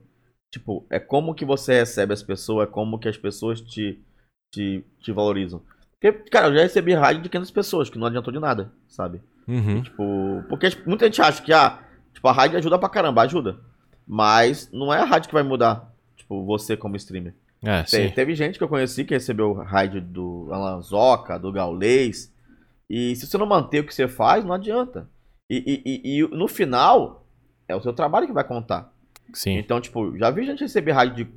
Tipo, 0.51 0.85
é 0.89 0.99
como 0.99 1.33
que 1.35 1.43
você 1.45 1.73
recebe 1.79 2.13
as 2.13 2.23
pessoas, 2.23 2.67
é 2.67 2.71
como 2.71 2.97
que 2.99 3.07
as 3.09 3.17
pessoas 3.17 3.59
te, 3.61 3.99
te, 4.53 4.83
te 5.01 5.11
valorizam. 5.11 5.61
Porque, 5.99 6.11
cara, 6.29 6.47
eu 6.47 6.55
já 6.55 6.61
recebi 6.61 6.93
raid 6.93 7.21
de 7.21 7.29
500 7.29 7.51
pessoas, 7.51 7.89
que 7.89 7.97
não 7.99 8.07
adiantou 8.07 8.31
de 8.31 8.39
nada, 8.39 8.71
sabe? 8.87 9.21
Uhum. 9.47 9.81
Tipo, 9.81 10.43
porque 10.49 10.67
muita 10.85 11.05
gente 11.05 11.21
acha 11.21 11.41
que 11.41 11.51
ah, 11.51 11.79
tipo, 12.13 12.27
a 12.27 12.31
rádio 12.31 12.57
ajuda 12.57 12.77
pra 12.79 12.89
caramba, 12.89 13.23
ajuda. 13.23 13.59
Mas 14.07 14.71
não 14.71 14.93
é 14.93 14.99
a 15.01 15.05
rádio 15.05 15.27
que 15.27 15.33
vai 15.33 15.43
mudar, 15.43 15.93
tipo, 16.15 16.45
você 16.45 16.77
como 16.77 16.95
streamer. 16.95 17.35
É, 17.63 17.83
Te- 17.83 17.89
sim. 17.89 18.09
Teve 18.11 18.35
gente 18.35 18.57
que 18.57 18.63
eu 18.63 18.69
conheci 18.69 19.03
que 19.03 19.13
recebeu 19.15 19.51
rádio 19.53 19.99
do 20.01 20.47
Alan 20.51 20.79
Zoca, 20.81 21.37
do 21.39 21.51
Gaulês. 21.51 22.31
E 22.89 23.15
se 23.15 23.25
você 23.27 23.37
não 23.37 23.45
manter 23.47 23.79
o 23.81 23.83
que 23.85 23.93
você 23.93 24.07
faz, 24.07 24.45
não 24.45 24.53
adianta. 24.53 25.09
E, 25.49 25.57
e- 25.57 25.83
e- 25.85 26.19
e 26.21 26.27
no 26.29 26.47
final, 26.47 27.25
é 27.67 27.75
o 27.75 27.81
seu 27.81 27.91
trabalho 27.91 28.27
que 28.27 28.33
vai 28.33 28.43
contar. 28.45 28.93
Sim. 29.33 29.57
Então, 29.57 29.79
tipo, 29.81 30.17
já 30.17 30.29
vi 30.29 30.45
gente 30.45 30.61
receber 30.61 30.91
rádio 30.91 31.25
de 31.25 31.31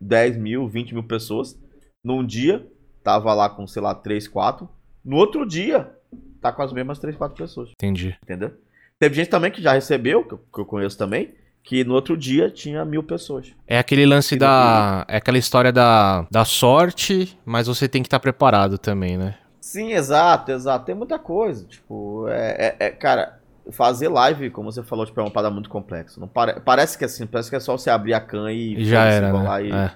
10 0.00 0.36
mil, 0.36 0.68
20 0.68 0.94
mil 0.94 1.04
pessoas. 1.04 1.58
Num 2.02 2.24
dia, 2.24 2.66
tava 3.02 3.32
lá 3.34 3.48
com, 3.48 3.66
sei 3.66 3.82
lá, 3.82 3.94
3, 3.94 4.28
4. 4.28 4.68
No 5.04 5.16
outro 5.16 5.46
dia, 5.46 5.92
tá 6.40 6.52
com 6.52 6.62
as 6.62 6.72
mesmas 6.72 6.98
3, 6.98 7.16
4 7.16 7.36
pessoas. 7.36 7.70
Entendi. 7.72 8.16
Entendeu? 8.22 8.52
Teve 8.98 9.14
gente 9.14 9.28
também 9.28 9.50
que 9.50 9.60
já 9.62 9.72
recebeu, 9.72 10.24
que 10.24 10.60
eu, 10.60 10.64
conheço 10.64 10.96
também, 10.96 11.34
que 11.62 11.84
no 11.84 11.94
outro 11.94 12.16
dia 12.16 12.50
tinha 12.50 12.84
mil 12.84 13.02
pessoas. 13.02 13.52
É 13.66 13.78
aquele 13.78 14.06
lance 14.06 14.36
da. 14.36 15.04
É 15.08 15.16
aquela 15.16 15.36
história 15.36 15.72
da, 15.72 16.26
da 16.30 16.44
sorte, 16.44 17.36
mas 17.44 17.66
você 17.66 17.88
tem 17.88 18.02
que 18.02 18.06
estar 18.06 18.20
preparado 18.20 18.78
também, 18.78 19.18
né? 19.18 19.36
Sim, 19.60 19.92
exato, 19.92 20.52
exato. 20.52 20.86
Tem 20.86 20.94
muita 20.94 21.18
coisa. 21.18 21.66
Tipo, 21.66 22.28
é, 22.28 22.76
é- 22.78 22.86
é- 22.86 22.90
cara, 22.90 23.35
fazer 23.72 24.08
live, 24.08 24.50
como 24.50 24.70
você 24.70 24.82
falou, 24.82 25.04
tipo, 25.06 25.18
é 25.20 25.22
uma 25.24 25.30
parada 25.30 25.52
muito 25.52 25.68
complexa. 25.68 26.20
Não 26.20 26.28
pare- 26.28 26.60
Parece 26.60 26.96
que 26.96 27.04
é 27.04 27.06
assim, 27.06 27.26
parece 27.26 27.50
que 27.50 27.56
é 27.56 27.60
só 27.60 27.76
você 27.76 27.90
abrir 27.90 28.14
a 28.14 28.20
can 28.20 28.50
e, 28.52 28.74
E 28.80 28.84
já 28.84 29.04
era, 29.04 29.32
né? 29.32 29.64
e, 29.64 29.72
É. 29.72 29.90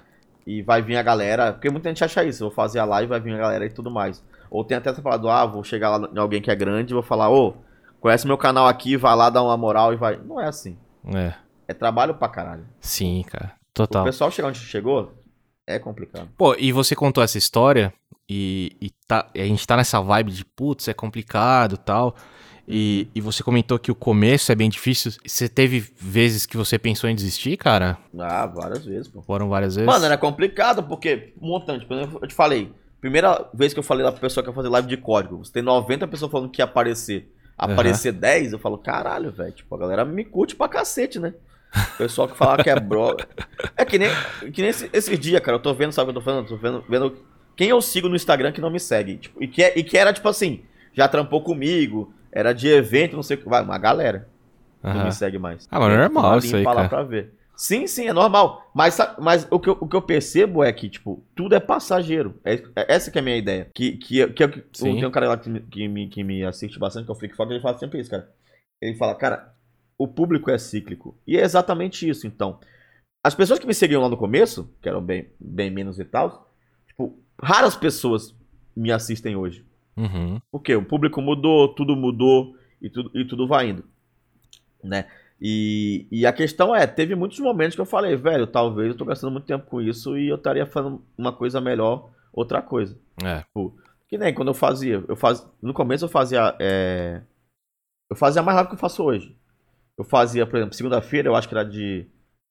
e 0.45 0.61
vai 0.61 0.81
vir 0.81 0.97
a 0.97 1.03
galera. 1.03 1.53
Porque 1.53 1.69
muita 1.69 1.89
gente 1.89 2.03
acha 2.03 2.23
isso, 2.23 2.43
vou 2.45 2.51
fazer 2.51 2.79
a 2.79 2.85
live, 2.85 3.07
vai 3.09 3.19
vir 3.19 3.33
a 3.33 3.37
galera 3.37 3.65
e 3.65 3.69
tudo 3.69 3.89
mais. 3.89 4.23
Ou 4.49 4.63
tem 4.63 4.77
até 4.77 4.89
essa 4.89 5.01
parada 5.01 5.21
do, 5.21 5.29
ah, 5.29 5.45
vou 5.45 5.63
chegar 5.63 5.95
lá 5.97 6.09
em 6.13 6.19
alguém 6.19 6.41
que 6.41 6.51
é 6.51 6.55
grande 6.55 6.91
e 6.91 6.93
vou 6.93 7.03
falar, 7.03 7.29
ô, 7.29 7.55
conhece 8.01 8.27
meu 8.27 8.37
canal 8.37 8.67
aqui, 8.67 8.97
vai 8.97 9.15
lá 9.15 9.29
dar 9.29 9.43
uma 9.43 9.55
moral 9.55 9.93
e 9.93 9.95
vai. 9.95 10.17
Não 10.17 10.39
é 10.41 10.47
assim. 10.47 10.77
É. 11.15 11.33
É 11.67 11.73
trabalho 11.73 12.15
pra 12.15 12.27
caralho. 12.27 12.65
Sim, 12.81 13.23
cara. 13.27 13.53
O 13.69 13.73
Total. 13.73 14.03
pessoal 14.03 14.29
chegar 14.29 14.49
onde 14.49 14.59
chegou 14.59 15.13
é 15.65 15.79
complicado. 15.79 16.27
Pô, 16.37 16.53
e 16.59 16.73
você 16.73 16.93
contou 16.93 17.23
essa 17.23 17.37
história 17.37 17.93
e, 18.27 18.75
e 18.81 18.89
tá, 19.07 19.29
e 19.33 19.39
a 19.41 19.45
gente 19.45 19.65
tá 19.65 19.77
nessa 19.77 20.01
vibe 20.01 20.31
de 20.33 20.43
putz, 20.43 20.89
é 20.89 20.93
complicado 20.93 21.75
e 21.75 21.77
tal. 21.77 22.13
E, 22.67 23.07
e 23.13 23.19
você 23.21 23.43
comentou 23.43 23.77
que 23.79 23.91
o 23.91 23.95
começo 23.95 24.51
é 24.51 24.55
bem 24.55 24.69
difícil. 24.69 25.11
Você 25.25 25.49
teve 25.49 25.79
vezes 25.97 26.45
que 26.45 26.55
você 26.55 26.77
pensou 26.79 27.09
em 27.09 27.15
desistir, 27.15 27.57
cara? 27.57 27.97
Ah, 28.17 28.45
várias 28.45 28.85
vezes, 28.85 29.07
pô. 29.07 29.21
Foram 29.21 29.49
várias 29.49 29.75
vezes? 29.75 29.85
Mano, 29.87 30.05
era 30.05 30.17
complicado, 30.17 30.83
porque 30.83 31.33
um 31.41 31.47
montante. 31.47 31.85
Por 31.85 31.97
exemplo, 31.97 32.19
eu 32.21 32.27
te 32.27 32.33
falei, 32.35 32.71
primeira 33.01 33.49
vez 33.53 33.73
que 33.73 33.79
eu 33.79 33.83
falei 33.83 34.05
lá 34.05 34.11
pra 34.11 34.21
pessoa 34.21 34.43
que 34.43 34.49
ia 34.49 34.53
fazer 34.55 34.69
live 34.69 34.87
de 34.87 34.97
código, 34.97 35.37
você 35.43 35.51
tem 35.51 35.63
90 35.63 36.07
pessoas 36.07 36.31
falando 36.31 36.49
que 36.49 36.61
ia 36.61 36.65
aparecer. 36.65 37.29
Aparecer 37.57 38.11
10, 38.13 38.53
eu 38.53 38.59
falo, 38.59 38.77
caralho, 38.77 39.31
velho. 39.31 39.51
Tipo, 39.51 39.75
a 39.75 39.77
galera 39.77 40.05
me 40.05 40.23
curte 40.25 40.55
pra 40.55 40.67
cacete, 40.67 41.19
né? 41.19 41.33
O 41.93 41.97
pessoal 41.97 42.27
que 42.27 42.35
fala 42.37 42.61
que 42.63 42.69
é 42.69 42.79
bro. 42.79 43.15
É 43.77 43.85
que 43.85 43.97
nem, 43.99 44.09
que 44.51 44.61
nem 44.61 44.69
esse- 44.71 44.89
esses 44.91 45.19
dias, 45.19 45.39
cara. 45.41 45.57
Eu 45.57 45.61
tô 45.61 45.73
vendo, 45.73 45.91
sabe 45.91 46.09
o 46.09 46.13
que 46.13 46.17
eu 46.17 46.21
tô 46.21 46.25
falando? 46.25 46.45
Eu 46.45 46.49
tô 46.49 46.57
vendo, 46.57 46.83
vendo 46.89 47.17
quem 47.55 47.69
eu 47.69 47.81
sigo 47.81 48.09
no 48.09 48.15
Instagram 48.15 48.51
que 48.51 48.61
não 48.61 48.69
me 48.71 48.79
segue. 48.79 49.17
Tipo, 49.17 49.43
e, 49.43 49.47
que 49.47 49.61
é- 49.63 49.77
e 49.77 49.83
que 49.83 49.97
era, 49.97 50.11
tipo 50.11 50.27
assim, 50.27 50.61
já 50.93 51.07
trampou 51.07 51.41
comigo, 51.43 52.13
era 52.31 52.53
de 52.53 52.67
evento, 52.67 53.15
não 53.15 53.23
sei 53.23 53.37
o 53.37 53.41
que. 53.41 53.49
Vai, 53.49 53.63
uma 53.63 53.77
galera 53.77 54.27
não 54.83 54.91
Aham. 54.91 55.05
me 55.05 55.11
segue 55.11 55.37
mais. 55.37 55.67
Ah, 55.71 55.79
mas 55.79 55.91
que 55.91 55.97
normal 55.97 56.37
isso 56.39 56.55
aí, 56.55 56.63
cara. 56.63 56.89
pra 56.89 57.03
ver. 57.03 57.33
Sim, 57.55 57.85
sim, 57.85 58.07
é 58.07 58.13
normal. 58.13 58.71
Mas, 58.73 58.97
mas 59.19 59.47
o, 59.51 59.59
que 59.59 59.69
eu, 59.69 59.77
o 59.79 59.87
que 59.87 59.95
eu 59.95 60.01
percebo 60.01 60.63
é 60.63 60.73
que, 60.73 60.89
tipo, 60.89 61.23
tudo 61.35 61.53
é 61.53 61.59
passageiro. 61.59 62.39
É, 62.43 62.55
é- 62.75 62.95
essa 62.95 63.11
que 63.11 63.19
é 63.19 63.21
a 63.21 63.23
minha 63.23 63.37
ideia. 63.37 63.67
Que, 63.75 63.97
que, 63.97 64.25
que, 64.29 64.47
que 64.47 64.63
Sim. 64.73 64.95
tem 64.95 65.05
um 65.05 65.11
cara 65.11 65.27
lá 65.27 65.37
que, 65.37 65.47
me- 65.49 65.59
que, 65.61 65.87
me, 65.87 66.07
que 66.09 66.23
me 66.23 66.43
assiste 66.43 66.79
bastante, 66.79 67.05
que 67.05 67.11
é 67.11 67.13
o 67.13 67.17
Flick 67.17 67.35
Fox, 67.35 67.51
ele 67.51 67.61
fala 67.61 67.77
sempre 67.77 67.99
isso, 67.99 68.09
cara. 68.09 68.27
Ele 68.81 68.97
fala, 68.97 69.13
cara, 69.13 69.53
o 69.95 70.07
público 70.07 70.49
é 70.49 70.57
cíclico. 70.57 71.15
E 71.27 71.37
é 71.37 71.41
exatamente 71.41 72.09
isso, 72.09 72.25
então. 72.25 72.59
As 73.23 73.35
pessoas 73.35 73.59
que 73.59 73.67
me 73.67 73.75
seguiam 73.75 74.01
lá 74.01 74.09
no 74.09 74.17
começo, 74.17 74.73
que 74.81 74.89
eram 74.89 74.99
bem, 75.03 75.29
bem 75.39 75.69
menos 75.69 75.99
e 75.99 76.03
tal, 76.05 76.51
tipo, 76.87 77.15
raras 77.39 77.75
pessoas 77.75 78.33
me 78.75 78.91
assistem 78.91 79.35
hoje. 79.35 79.63
Uhum. 79.95 80.39
Porque 80.51 80.75
o 80.75 80.85
público 80.85 81.21
mudou, 81.21 81.69
tudo 81.69 81.95
mudou 81.95 82.55
e 82.81 82.89
tudo, 82.89 83.11
e 83.13 83.25
tudo 83.25 83.47
vai 83.47 83.69
indo. 83.69 83.83
Né? 84.83 85.05
E, 85.41 86.07
e 86.11 86.25
a 86.25 86.31
questão 86.31 86.75
é, 86.75 86.85
teve 86.85 87.15
muitos 87.15 87.39
momentos 87.39 87.75
que 87.75 87.81
eu 87.81 87.85
falei, 87.85 88.15
velho, 88.15 88.45
talvez 88.45 88.89
eu 88.89 88.97
tô 88.97 89.05
gastando 89.05 89.31
muito 89.31 89.45
tempo 89.45 89.65
com 89.65 89.81
isso 89.81 90.15
e 90.17 90.27
eu 90.27 90.35
estaria 90.35 90.65
fazendo 90.65 91.03
uma 91.17 91.33
coisa 91.33 91.59
melhor, 91.59 92.11
outra 92.31 92.61
coisa. 92.61 92.95
É. 93.23 93.43
Que 94.07 94.17
nem 94.17 94.33
quando 94.33 94.49
eu 94.49 94.53
fazia, 94.53 95.03
eu 95.07 95.15
faz, 95.15 95.47
no 95.61 95.73
começo 95.73 96.05
eu 96.05 96.09
fazia, 96.09 96.55
é, 96.59 97.21
eu 98.09 98.15
fazia 98.15 98.43
mais 98.43 98.55
rápido 98.55 98.71
que 98.71 98.75
eu 98.75 98.81
faço 98.81 99.03
hoje. 99.03 99.35
Eu 99.97 100.03
fazia, 100.03 100.45
por 100.45 100.57
exemplo, 100.57 100.75
segunda-feira 100.75 101.29
eu 101.29 101.35
acho 101.35 101.47
que 101.47 101.55
era 101.55 101.63
de 101.63 102.07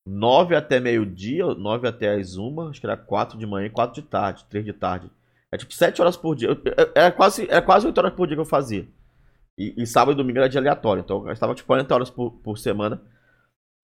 9 0.06 0.56
até 0.56 0.80
meio-dia, 0.80 1.46
9 1.46 1.86
até 1.86 2.14
as 2.14 2.36
1, 2.36 2.68
acho 2.68 2.80
que 2.80 2.86
era 2.86 2.96
4 2.96 3.38
de 3.38 3.46
manhã 3.46 3.66
e 3.66 3.70
4 3.70 4.02
de 4.02 4.08
tarde, 4.08 4.44
3 4.48 4.64
de 4.64 4.72
tarde. 4.72 5.10
É 5.52 5.56
tipo 5.58 5.72
7 5.72 6.00
horas 6.00 6.16
por 6.16 6.34
dia. 6.36 6.48
Eu- 6.48 6.62
eu- 6.64 6.92
Era 6.94 7.10
quase, 7.12 7.44
era 7.50 7.62
quase 7.62 7.86
8 7.86 7.98
horas 7.98 8.14
por 8.14 8.26
dia 8.26 8.36
que 8.36 8.40
eu 8.40 8.44
fazia. 8.46 8.88
E, 9.58 9.74
e 9.82 9.86
sábado 9.86 10.14
e 10.14 10.16
domingo 10.16 10.38
era 10.38 10.48
dia 10.48 10.60
aleatório. 10.60 11.02
Então 11.02 11.18
eu 11.18 11.22
gastava 11.24 11.54
tipo 11.54 11.66
40 11.66 11.94
horas 11.94 12.10
por, 12.10 12.30
por 12.42 12.56
semana. 12.58 13.02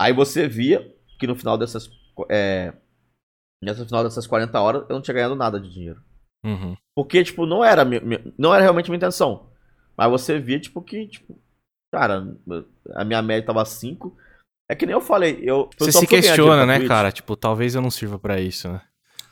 Aí 0.00 0.12
você 0.12 0.46
via 0.46 0.94
que 1.18 1.26
no 1.26 1.34
final 1.36 1.58
dessas. 1.58 1.90
É, 2.30 2.72
nessa 3.62 3.84
final 3.84 4.04
dessas 4.04 4.26
40 4.26 4.60
horas 4.60 4.82
eu 4.88 4.94
não 4.94 5.02
tinha 5.02 5.14
ganhado 5.14 5.34
nada 5.34 5.58
de 5.60 5.68
dinheiro. 5.70 6.00
Uhum. 6.44 6.76
Porque, 6.94 7.24
tipo, 7.24 7.44
não 7.44 7.64
era, 7.64 7.84
não 8.38 8.54
era 8.54 8.62
realmente 8.62 8.88
minha 8.88 8.96
intenção. 8.98 9.50
Mas 9.96 10.10
você 10.10 10.38
via, 10.38 10.60
tipo, 10.60 10.80
que, 10.80 11.08
tipo, 11.08 11.36
Cara, 11.92 12.36
a 12.94 13.04
minha 13.04 13.22
média 13.22 13.46
tava 13.46 13.64
5. 13.64 14.16
É 14.70 14.74
que 14.74 14.84
nem 14.84 14.92
eu 14.92 15.00
falei, 15.00 15.38
eu. 15.40 15.60
eu 15.60 15.70
Você 15.78 15.92
só 15.92 16.00
se 16.00 16.06
questiona, 16.06 16.66
né, 16.66 16.86
cara? 16.86 17.12
Tipo, 17.12 17.36
talvez 17.36 17.74
eu 17.74 17.80
não 17.80 17.90
sirva 17.90 18.18
pra 18.18 18.40
isso, 18.40 18.68
né? 18.68 18.82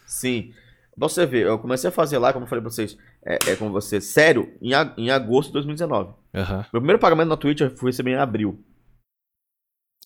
Sim. 0.07 0.55
Pra 0.97 1.09
você 1.09 1.27
ver, 1.27 1.47
eu 1.47 1.59
comecei 1.59 1.89
a 1.89 1.93
fazer 1.93 2.19
lá, 2.19 2.33
como 2.33 2.45
eu 2.45 2.49
falei 2.49 2.63
pra 2.63 2.71
vocês, 2.71 2.97
é, 3.25 3.39
é 3.51 3.57
com 3.57 3.71
você, 3.71 4.01
sério, 4.01 4.57
em, 4.63 4.71
em 4.97 5.11
agosto 5.11 5.49
de 5.49 5.55
2019. 5.55 6.15
Aham. 6.35 6.59
Meu 6.73 6.81
primeiro 6.81 7.01
pagamento 7.01 7.29
na 7.29 7.37
Twitch 7.37 7.61
eu 7.61 7.77
fui 7.77 7.91
receber 7.91 8.13
em 8.13 8.17
abril. 8.17 8.63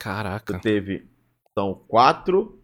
Caraca. 0.00 0.58
Teve, 0.60 1.08
então, 1.50 1.74
quatro, 1.86 2.62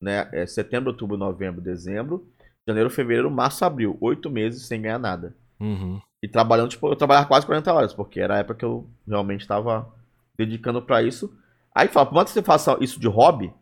né? 0.00 0.28
É, 0.32 0.46
setembro, 0.46 0.90
outubro, 0.90 1.16
novembro, 1.16 1.60
dezembro, 1.60 2.28
janeiro, 2.66 2.90
fevereiro, 2.90 3.30
março, 3.30 3.64
abril. 3.64 3.96
Oito 4.00 4.28
meses 4.28 4.66
sem 4.66 4.82
ganhar 4.82 4.98
nada. 4.98 5.34
Uhum. 5.58 6.00
E 6.22 6.28
trabalhando, 6.28 6.68
tipo, 6.68 6.88
eu 6.88 6.96
trabalhava 6.96 7.26
quase 7.26 7.46
40 7.46 7.72
horas, 7.72 7.94
porque 7.94 8.20
era 8.20 8.34
a 8.34 8.38
época 8.38 8.58
que 8.58 8.64
eu 8.64 8.88
realmente 9.06 9.42
estava 9.42 9.90
dedicando 10.36 10.82
pra 10.82 11.02
isso. 11.02 11.34
Aí 11.74 11.88
fala, 11.88 12.06
por 12.06 12.14
mais 12.14 12.28
que 12.28 12.34
você 12.34 12.42
faça 12.42 12.76
isso 12.80 13.00
de 13.00 13.08
hobby, 13.08 13.52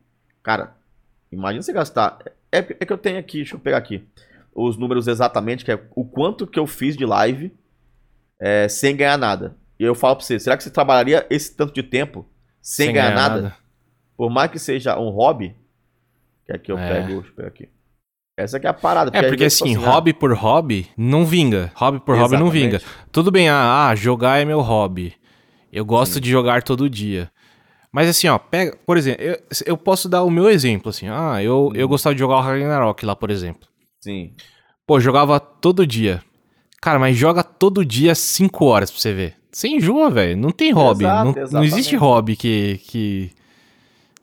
cara, 0.43 0.77
imagina 1.31 1.63
você 1.63 1.73
gastar. 1.73 2.19
É, 2.53 2.59
é 2.59 2.85
que 2.87 2.93
eu 2.93 2.99
tenho 2.99 3.19
aqui, 3.19 3.39
deixa 3.39 3.57
eu 3.57 3.61
pegar 3.61 3.79
aqui, 3.79 4.05
os 4.55 4.77
números 4.77 5.09
exatamente, 5.09 5.65
que 5.65 5.73
é 5.73 5.83
o 5.97 6.05
quanto 6.05 6.47
que 6.47 6.59
eu 6.59 6.67
fiz 6.67 6.97
de 6.97 7.07
live 7.07 7.53
é, 8.39 8.69
sem 8.69 8.95
ganhar 8.95 9.17
nada. 9.17 9.57
E 9.79 9.85
eu 9.85 9.95
falo 9.95 10.17
pra 10.17 10.25
você, 10.25 10.39
será 10.39 10.57
que 10.57 10.63
você 10.63 10.71
trabalharia 10.71 11.27
esse 11.31 11.57
tanto 11.57 11.73
de 11.73 11.83
tempo 11.83 12.27
sem, 12.61 12.93
ganhar, 12.93 13.15
nada? 13.15 13.57
Por 14.17 14.31
mais 14.31 14.51
que 14.51 14.59
seja 14.59 14.99
um 14.99 15.09
hobby, 15.09 15.57
que 16.45 16.53
aqui 16.53 16.71
eu 16.71 16.79
É. 16.79 16.89
pego, 16.89 17.15
deixa 17.15 17.29
eu 17.31 17.35
pegar 17.35 17.49
aqui. 17.49 17.69
Essa 18.39 18.57
aqui 18.57 18.67
é 18.67 18.71
a 18.71 18.75
parada. 18.75 19.11
É, 19.15 19.21
às 19.21 19.27
porque 19.27 19.45
vezes, 19.45 19.61
assim, 19.61 19.75
tipo 19.75 19.85
ah, 19.85 19.91
hobby 19.91 20.13
por 20.13 20.33
hobby 20.33 20.89
não 20.97 21.25
vinga. 21.25 21.71
Hobby 21.75 22.01
por 22.01 22.17
hobby 22.17 22.37
não 22.37 22.51
vinga. 22.51 22.77
Exatamente. 22.77 23.09
Tudo 23.11 23.31
bem, 23.31 23.49
ah, 23.49 23.89
ah, 23.89 23.95
jogar 23.95 24.41
é 24.41 24.45
meu 24.45 24.61
hobby. 24.61 25.15
Eu 25.73 25.85
gosto 25.85 26.15
Sim. 26.15 26.21
de 26.21 26.31
jogar 26.31 26.63
todo 26.63 26.89
dia. 26.89 27.31
Mas 27.93 28.09
assim, 28.09 28.27
ó, 28.29 28.39
pega, 28.39 28.77
por 28.87 28.97
exemplo, 28.97 29.23
eu, 29.23 29.37
eu 29.67 29.77
posso 29.77 30.09
dar 30.09 30.23
o 30.23 30.31
meu 30.31 30.49
exemplo, 30.49 30.89
assim. 30.91 31.09
Ah, 31.09 31.43
eu, 31.43 31.69
Hum. 31.69 31.77
eu 31.77 31.87
gostava 31.87 32.15
de 32.15 32.21
jogar 32.21 32.37
o 32.37 32.41
Ragnarok 32.41 33.05
lá, 33.05 33.15
por 33.15 33.31
exemplo. 33.31 33.69
Sim. 34.01 34.33
Pô, 34.87 34.99
jogava 34.99 35.39
todo 35.39 35.87
dia. 35.87 36.23
Cara, 36.81 36.99
mas 36.99 37.17
joga 37.17 37.43
todo 37.45 37.85
dia 37.85 38.15
5 38.15 38.65
horas 38.65 38.91
pra 38.91 38.99
você 39.01 39.13
ver. 39.13 39.37
Você 39.53 39.69
enjoa, 39.69 40.11
velho. 40.11 40.37
Não 40.37 40.51
tem 40.51 40.73
hobby. 40.73 41.05
Exato, 41.05 41.39
não, 41.39 41.51
não 41.53 41.65
existe 41.65 41.95
hobby 41.95 42.35
que, 42.35 42.81
que, 42.85 43.31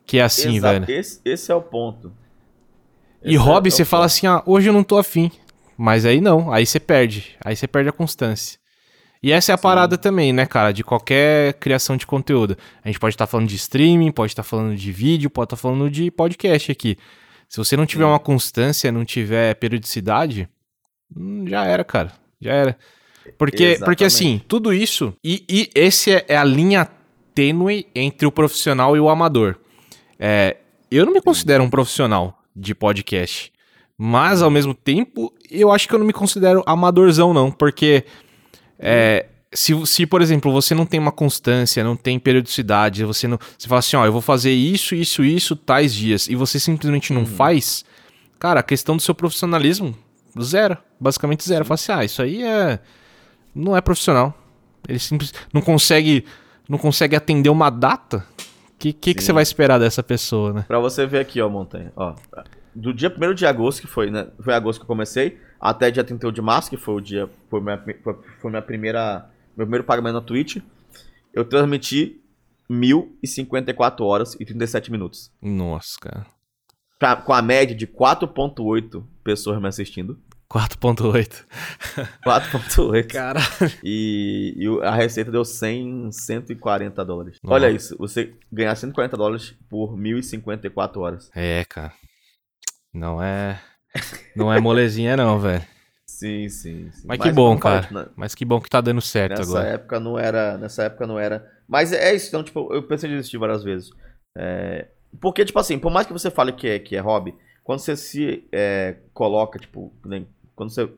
que 0.05 0.17
é 0.17 0.23
assim, 0.23 0.57
Exa- 0.57 0.71
velho. 0.79 0.85
Esse, 0.91 1.21
esse 1.23 1.51
é 1.51 1.55
o 1.55 1.61
ponto. 1.61 2.11
E 3.23 3.29
Esse 3.35 3.37
hobby, 3.37 3.67
é- 3.67 3.71
é 3.71 3.71
você 3.71 3.83
o 3.83 3.85
fala 3.85 4.03
ponto. 4.03 4.11
assim, 4.11 4.27
ah, 4.27 4.43
hoje 4.45 4.67
eu 4.67 4.73
não 4.73 4.83
tô 4.83 4.97
afim. 4.97 5.31
Mas 5.77 6.05
aí 6.05 6.19
não, 6.19 6.51
aí 6.51 6.65
você 6.65 6.79
perde. 6.79 7.37
Aí 7.45 7.55
você 7.55 7.67
perde 7.67 7.87
a 7.87 7.93
constância. 7.93 8.58
E 9.21 9.31
essa 9.31 9.51
é 9.51 9.55
a 9.55 9.57
Sim. 9.57 9.63
parada 9.63 9.97
também, 9.97 10.31
né, 10.31 10.45
cara, 10.45 10.71
de 10.71 10.83
qualquer 10.83 11.53
criação 11.55 11.97
de 11.97 12.07
conteúdo. 12.07 12.57
A 12.83 12.87
gente 12.87 12.99
pode 12.99 13.15
estar 13.15 13.27
falando 13.27 13.47
de 13.47 13.55
streaming, 13.55 14.11
pode 14.11 14.31
estar 14.31 14.43
falando 14.43 14.75
de 14.75 14.91
vídeo, 14.91 15.29
pode 15.29 15.47
estar 15.47 15.57
falando 15.57 15.89
de 15.89 16.09
podcast 16.09 16.71
aqui. 16.71 16.97
Se 17.47 17.57
você 17.57 17.75
não 17.75 17.85
tiver 17.85 18.05
Sim. 18.05 18.09
uma 18.11 18.19
constância, 18.19 18.91
não 18.91 19.03
tiver 19.03 19.55
periodicidade, 19.55 20.47
hum, 21.15 21.45
já 21.47 21.65
era, 21.65 21.83
cara. 21.83 22.13
Já 22.39 22.53
era. 22.53 22.77
Porque, 23.37 23.77
porque 23.83 24.05
assim, 24.05 24.41
tudo 24.47 24.73
isso. 24.73 25.13
E, 25.23 25.43
e 25.49 25.69
esse 25.75 26.11
é, 26.11 26.25
é 26.29 26.37
a 26.37 26.43
linha 26.43 26.87
tênue 27.35 27.87
entre 27.93 28.25
o 28.25 28.31
profissional 28.31 28.95
e 28.95 28.99
o 28.99 29.09
amador. 29.09 29.57
É, 30.17 30.57
eu 30.89 31.05
não 31.05 31.13
me 31.13 31.21
considero 31.21 31.63
um 31.63 31.69
profissional 31.69 32.41
de 32.55 32.73
podcast. 32.73 33.51
Mas, 33.97 34.41
ao 34.41 34.49
mesmo 34.49 34.73
tempo, 34.73 35.33
eu 35.51 35.71
acho 35.71 35.87
que 35.87 35.93
eu 35.93 35.99
não 35.99 36.05
me 36.05 36.13
considero 36.13 36.63
amadorzão, 36.65 37.33
não. 37.33 37.51
Porque 37.51 38.05
é, 38.79 39.25
se, 39.53 39.73
se, 39.85 40.05
por 40.05 40.21
exemplo, 40.21 40.51
você 40.51 40.73
não 40.73 40.85
tem 40.85 40.99
uma 40.99 41.11
constância, 41.11 41.83
não 41.83 41.95
tem 41.95 42.17
periodicidade, 42.19 43.03
você 43.03 43.27
não. 43.27 43.37
Você 43.57 43.67
fala 43.67 43.79
assim, 43.79 43.97
ó, 43.97 44.05
eu 44.05 44.11
vou 44.11 44.21
fazer 44.21 44.51
isso, 44.51 44.95
isso, 44.95 45.23
isso, 45.23 45.55
tais 45.55 45.93
dias, 45.93 46.27
e 46.27 46.35
você 46.35 46.59
simplesmente 46.59 47.11
não 47.11 47.21
Uhum. 47.21 47.27
faz, 47.27 47.83
cara, 48.37 48.59
a 48.59 48.63
questão 48.63 48.95
do 48.95 49.01
seu 49.01 49.13
profissionalismo, 49.15 49.95
zero. 50.41 50.77
Basicamente 50.99 51.43
zero. 51.47 51.65
Fala 51.65 51.75
assim, 51.75 51.91
ah, 51.91 52.05
isso 52.05 52.21
aí 52.21 52.43
é. 52.43 52.79
Não 53.53 53.75
é 53.75 53.81
profissional. 53.81 54.33
Ele 54.87 54.99
simples, 54.99 55.33
não 55.53 55.61
consegue. 55.61 56.25
Não 56.67 56.77
consegue 56.77 57.15
atender 57.15 57.49
uma 57.49 57.69
data. 57.71 58.23
O 58.37 58.79
que, 58.79 58.93
que, 58.93 59.13
que 59.15 59.23
você 59.23 59.33
vai 59.33 59.41
esperar 59.43 59.79
dessa 59.79 60.01
pessoa, 60.03 60.53
né? 60.53 60.65
Pra 60.67 60.79
você 60.79 61.05
ver 61.05 61.19
aqui, 61.19 61.41
ó, 61.41 61.49
Montanha. 61.49 61.91
Ó, 61.95 62.13
do 62.75 62.93
dia 62.93 63.11
1 63.13 63.33
de 63.33 63.45
agosto, 63.45 63.81
que 63.81 63.87
foi, 63.87 64.11
né? 64.11 64.27
Foi 64.39 64.53
agosto 64.53 64.79
que 64.79 64.83
eu 64.83 64.87
comecei, 64.87 65.37
até 65.59 65.91
dia 65.91 66.03
31 66.03 66.31
de 66.31 66.41
março, 66.41 66.69
que 66.69 66.77
foi 66.77 66.95
o 66.95 67.01
dia. 67.01 67.29
Foi 67.49 67.59
minha, 67.61 67.77
foi, 68.41 68.49
minha 68.49 68.61
primeira. 68.61 69.29
Meu 69.57 69.65
primeiro 69.65 69.83
pagamento 69.83 70.13
na 70.15 70.21
Twitch. 70.21 70.57
Eu 71.33 71.43
transmiti 71.45 72.21
1.054 72.69 74.01
horas 74.05 74.35
e 74.39 74.45
37 74.45 74.91
minutos. 74.91 75.31
Nossa, 75.41 75.97
cara. 75.99 76.25
Pra- 76.97 77.15
com 77.15 77.33
a 77.33 77.41
média 77.41 77.75
de 77.75 77.87
4,8 77.87 79.03
pessoas 79.23 79.61
me 79.61 79.67
assistindo. 79.67 80.19
4.8. 80.51 81.45
4,8. 82.25 83.07
Cara. 83.11 83.39
E, 83.83 84.55
e 84.57 84.83
a 84.83 84.95
receita 84.95 85.31
deu 85.31 85.45
100, 85.45 86.11
140 86.11 87.05
dólares. 87.05 87.37
Nossa. 87.43 87.53
Olha 87.53 87.69
isso, 87.71 87.95
você 87.97 88.33
ganhar 88.51 88.75
140 88.75 89.15
dólares 89.15 89.55
por 89.69 89.95
1.054 89.95 90.97
horas. 90.97 91.29
É, 91.35 91.63
cara. 91.65 91.93
Não 92.93 93.21
é. 93.21 93.61
Não 94.35 94.51
é 94.51 94.59
molezinha, 94.59 95.15
não, 95.17 95.39
velho. 95.39 95.63
Sim, 96.05 96.49
sim, 96.49 96.89
sim. 96.91 97.07
Mas 97.07 97.19
que 97.19 97.31
bom, 97.31 97.57
falei, 97.57 97.81
cara. 97.81 97.93
né, 98.05 98.11
Mas 98.15 98.35
que 98.35 98.43
bom 98.43 98.59
que 98.59 98.69
tá 98.69 98.81
dando 98.81 99.01
certo 99.01 99.37
Nessa 99.37 99.49
agora. 99.51 99.67
época 99.69 99.99
não 99.99 100.19
era. 100.19 100.57
Nessa 100.57 100.83
época 100.83 101.07
não 101.07 101.17
era. 101.19 101.49
Mas 101.67 101.93
é 101.93 102.13
isso, 102.13 102.27
então, 102.27 102.43
tipo, 102.43 102.73
eu 102.73 102.83
pensei 102.83 103.09
em 103.09 103.13
desistir 103.15 103.37
várias 103.37 103.63
vezes. 103.63 103.91
É, 104.37 104.87
porque, 105.21 105.45
tipo 105.45 105.59
assim, 105.59 105.77
por 105.79 105.91
mais 105.91 106.05
que 106.07 106.13
você 106.13 106.29
fale 106.29 106.51
que 106.51 106.67
é, 106.67 106.79
que 106.79 106.95
é 106.95 106.99
hobby, 106.99 107.33
quando 107.63 107.79
você 107.79 107.95
se 107.95 108.43
é, 108.51 108.95
coloca, 109.13 109.59
tipo, 109.59 109.93
quando 110.55 110.69
você 110.71 110.89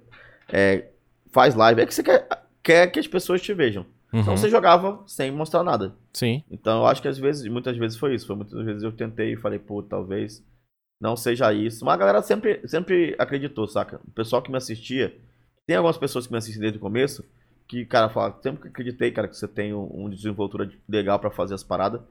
é, 0.51 0.85
faz 1.31 1.55
live, 1.55 1.81
é 1.81 1.85
que 1.85 1.93
você 1.93 2.01
quer, 2.03 2.27
quer 2.63 2.87
que 2.87 2.99
as 2.99 3.07
pessoas 3.07 3.41
te 3.41 3.53
vejam. 3.53 3.85
Então 4.13 4.33
Uhum. 4.33 4.37
você 4.37 4.49
jogava 4.49 5.01
sem 5.07 5.31
mostrar 5.31 5.63
nada. 5.63 5.93
Sim. 6.13 6.43
Então 6.51 6.79
eu 6.79 6.87
acho 6.87 7.01
que 7.01 7.07
às 7.07 7.17
vezes, 7.17 7.49
muitas 7.49 7.77
vezes 7.77 7.97
foi 7.97 8.13
isso. 8.15 8.27
Foi 8.27 8.35
muitas 8.35 8.59
vezes 8.65 8.83
eu 8.83 8.91
tentei 8.91 9.33
e 9.33 9.37
falei, 9.37 9.57
pô, 9.59 9.81
talvez 9.81 10.43
não 11.01 11.15
seja 11.15 11.51
isso. 11.51 11.83
Mas 11.83 11.95
a 11.95 11.97
galera 11.97 12.21
sempre, 12.21 12.65
sempre 12.67 13.15
acreditou, 13.17 13.67
saca? 13.67 13.99
O 14.07 14.11
pessoal 14.11 14.41
que 14.41 14.51
me 14.51 14.57
assistia, 14.57 15.13
tem 15.67 15.75
algumas 15.75 15.97
pessoas 15.97 16.25
que 16.27 16.31
me 16.31 16.37
assistem 16.37 16.61
desde 16.61 16.77
o 16.77 16.81
começo, 16.81 17.25
que, 17.67 17.85
cara, 17.85 18.09
fala, 18.09 18.37
sempre 18.41 18.61
que 18.61 18.67
acreditei, 18.67 19.11
cara, 19.11 19.27
que 19.27 19.35
você 19.35 19.47
tem 19.47 19.73
um, 19.73 19.89
um 20.05 20.09
desenvoltura 20.09 20.65
de- 20.67 20.79
legal 20.87 21.19
pra 21.19 21.31
fazer 21.31 21.55
as 21.55 21.63
paradas, 21.63 22.01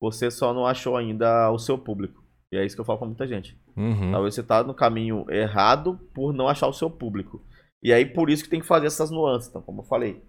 você 0.00 0.30
só 0.30 0.52
não 0.54 0.66
achou 0.66 0.96
ainda 0.96 1.50
o 1.50 1.58
seu 1.58 1.76
público. 1.76 2.22
E 2.52 2.56
é 2.56 2.64
isso 2.64 2.74
que 2.74 2.80
eu 2.80 2.84
falo 2.84 2.98
pra 2.98 3.06
muita 3.08 3.26
gente. 3.26 3.58
Uhum. 3.76 4.10
Talvez 4.12 4.34
você 4.34 4.42
tá 4.42 4.62
no 4.62 4.74
caminho 4.74 5.24
errado 5.30 5.98
por 6.14 6.32
não 6.32 6.48
achar 6.48 6.66
o 6.68 6.72
seu 6.72 6.90
público. 6.90 7.44
E 7.82 7.92
aí 7.92 8.04
por 8.06 8.28
isso 8.30 8.44
que 8.44 8.50
tem 8.50 8.60
que 8.60 8.66
fazer 8.66 8.86
essas 8.86 9.10
nuances. 9.10 9.48
Então, 9.48 9.62
como 9.62 9.80
eu 9.80 9.86
falei, 9.86 10.22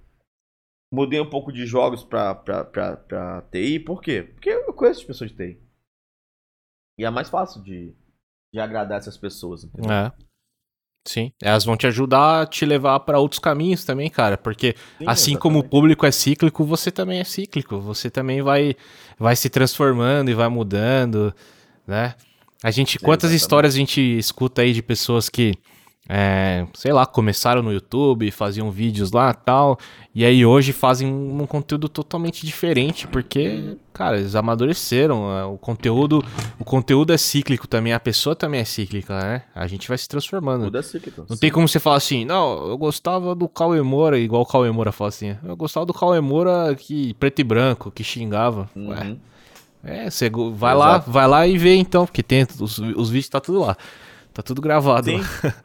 mudei 0.91 1.19
um 1.19 1.29
pouco 1.29 1.51
de 1.51 1.65
jogos 1.65 2.03
pra, 2.03 2.33
pra, 2.33 2.63
pra, 2.63 2.97
pra 2.97 3.41
TI. 3.51 3.79
Por 3.79 4.01
quê? 4.01 4.23
Porque 4.23 4.49
eu 4.49 4.73
conheço 4.73 5.01
as 5.01 5.05
pessoas 5.05 5.31
de 5.31 5.37
TI. 5.37 5.59
E 6.97 7.05
é 7.05 7.09
mais 7.09 7.29
fácil 7.29 7.61
de, 7.63 7.93
de 8.53 8.59
agradar 8.59 8.99
essas 8.99 9.17
pessoas. 9.17 9.63
Entendeu? 9.63 9.91
É. 9.91 10.11
Sim. 11.05 11.33
Elas 11.41 11.65
vão 11.65 11.75
te 11.75 11.85
ajudar 11.85 12.41
a 12.41 12.45
te 12.45 12.65
levar 12.65 12.99
pra 13.01 13.19
outros 13.19 13.39
caminhos 13.39 13.83
também, 13.83 14.09
cara. 14.09 14.37
Porque 14.37 14.75
Sim, 14.97 15.05
assim 15.05 15.35
como 15.35 15.55
o 15.55 15.59
exatamente. 15.59 15.71
público 15.71 16.05
é 16.05 16.11
cíclico, 16.11 16.63
você 16.63 16.91
também 16.91 17.19
é 17.19 17.23
cíclico. 17.23 17.79
Você 17.79 18.09
também 18.09 18.41
vai, 18.41 18.75
vai 19.19 19.35
se 19.35 19.49
transformando 19.49 20.31
e 20.31 20.33
vai 20.33 20.47
mudando, 20.47 21.33
né? 21.85 22.15
A 22.63 22.71
gente, 22.71 22.97
quantas 22.97 23.31
exatamente. 23.31 23.41
histórias 23.41 23.75
a 23.75 23.77
gente 23.77 23.99
escuta 24.17 24.61
aí 24.61 24.71
de 24.71 24.81
pessoas 24.81 25.27
que, 25.27 25.53
é, 26.09 26.67
sei 26.73 26.91
lá, 26.91 27.05
começaram 27.05 27.61
no 27.63 27.71
YouTube, 27.71 28.29
faziam 28.29 28.69
vídeos 28.69 29.11
lá 29.13 29.33
tal, 29.33 29.79
e 30.13 30.25
aí 30.25 30.45
hoje 30.45 30.73
fazem 30.73 31.07
um, 31.07 31.45
conteúdo 31.47 31.87
totalmente 31.87 32.45
diferente, 32.45 33.07
porque, 33.07 33.77
cara, 33.93 34.17
eles 34.19 34.35
amadureceram. 34.35 35.31
é, 35.37 35.45
O 35.45 35.57
conteúdo, 35.57 36.23
o 36.59 36.65
conteúdo 36.65 37.13
é 37.13 37.17
cíclico 37.17 37.67
também, 37.67 37.93
a 37.93 37.99
pessoa 37.99 38.35
também 38.35 38.59
é 38.59 38.65
cíclica, 38.65 39.17
né? 39.17 39.43
A 39.55 39.65
gente 39.65 39.87
vai 39.87 39.97
se 39.97 40.07
transformando. 40.09 40.65
Muda 40.65 40.83
cíclico. 40.83 41.25
Não 41.29 41.37
tem 41.37 41.49
como 41.49 41.67
você 41.67 41.79
falar 41.79 41.95
assim, 41.97 42.25
não, 42.25 42.67
eu 42.67 42.77
gostava 42.77 43.33
do 43.33 43.47
Cauê 43.47 43.81
Moura, 43.81 44.19
igual 44.19 44.41
o 44.41 44.45
Cauê 44.45 44.69
Moura 44.71 44.91
fala 44.91 45.07
assim. 45.07 45.37
Eu 45.43 45.55
gostava 45.55 45.85
do 45.85 45.93
Cauê 45.93 46.19
Moura 46.19 46.75
que 46.75 47.13
preto 47.13 47.39
e 47.39 47.43
branco, 47.45 47.89
que 47.91 48.03
xingava. 48.03 48.69
Ué, 48.75 49.03
Uhum. 49.03 49.17
é, 49.85 50.09
você 50.09 50.29
vai 50.53 50.75
lá, 50.75 50.89
Exato. 50.97 51.11
vai 51.11 51.27
lá 51.27 51.47
e 51.47 51.57
vê 51.57 51.75
então, 51.75 52.05
porque 52.05 52.21
tem 52.21 52.45
os, 52.59 52.77
os 52.77 53.09
vídeos 53.09 53.29
tá 53.29 53.39
tudo 53.39 53.59
lá. 53.61 53.77
Tá 54.33 54.41
tudo 54.41 54.61
gravado. 54.61 55.05
Sim. 55.09 55.17
lá. 55.17 55.53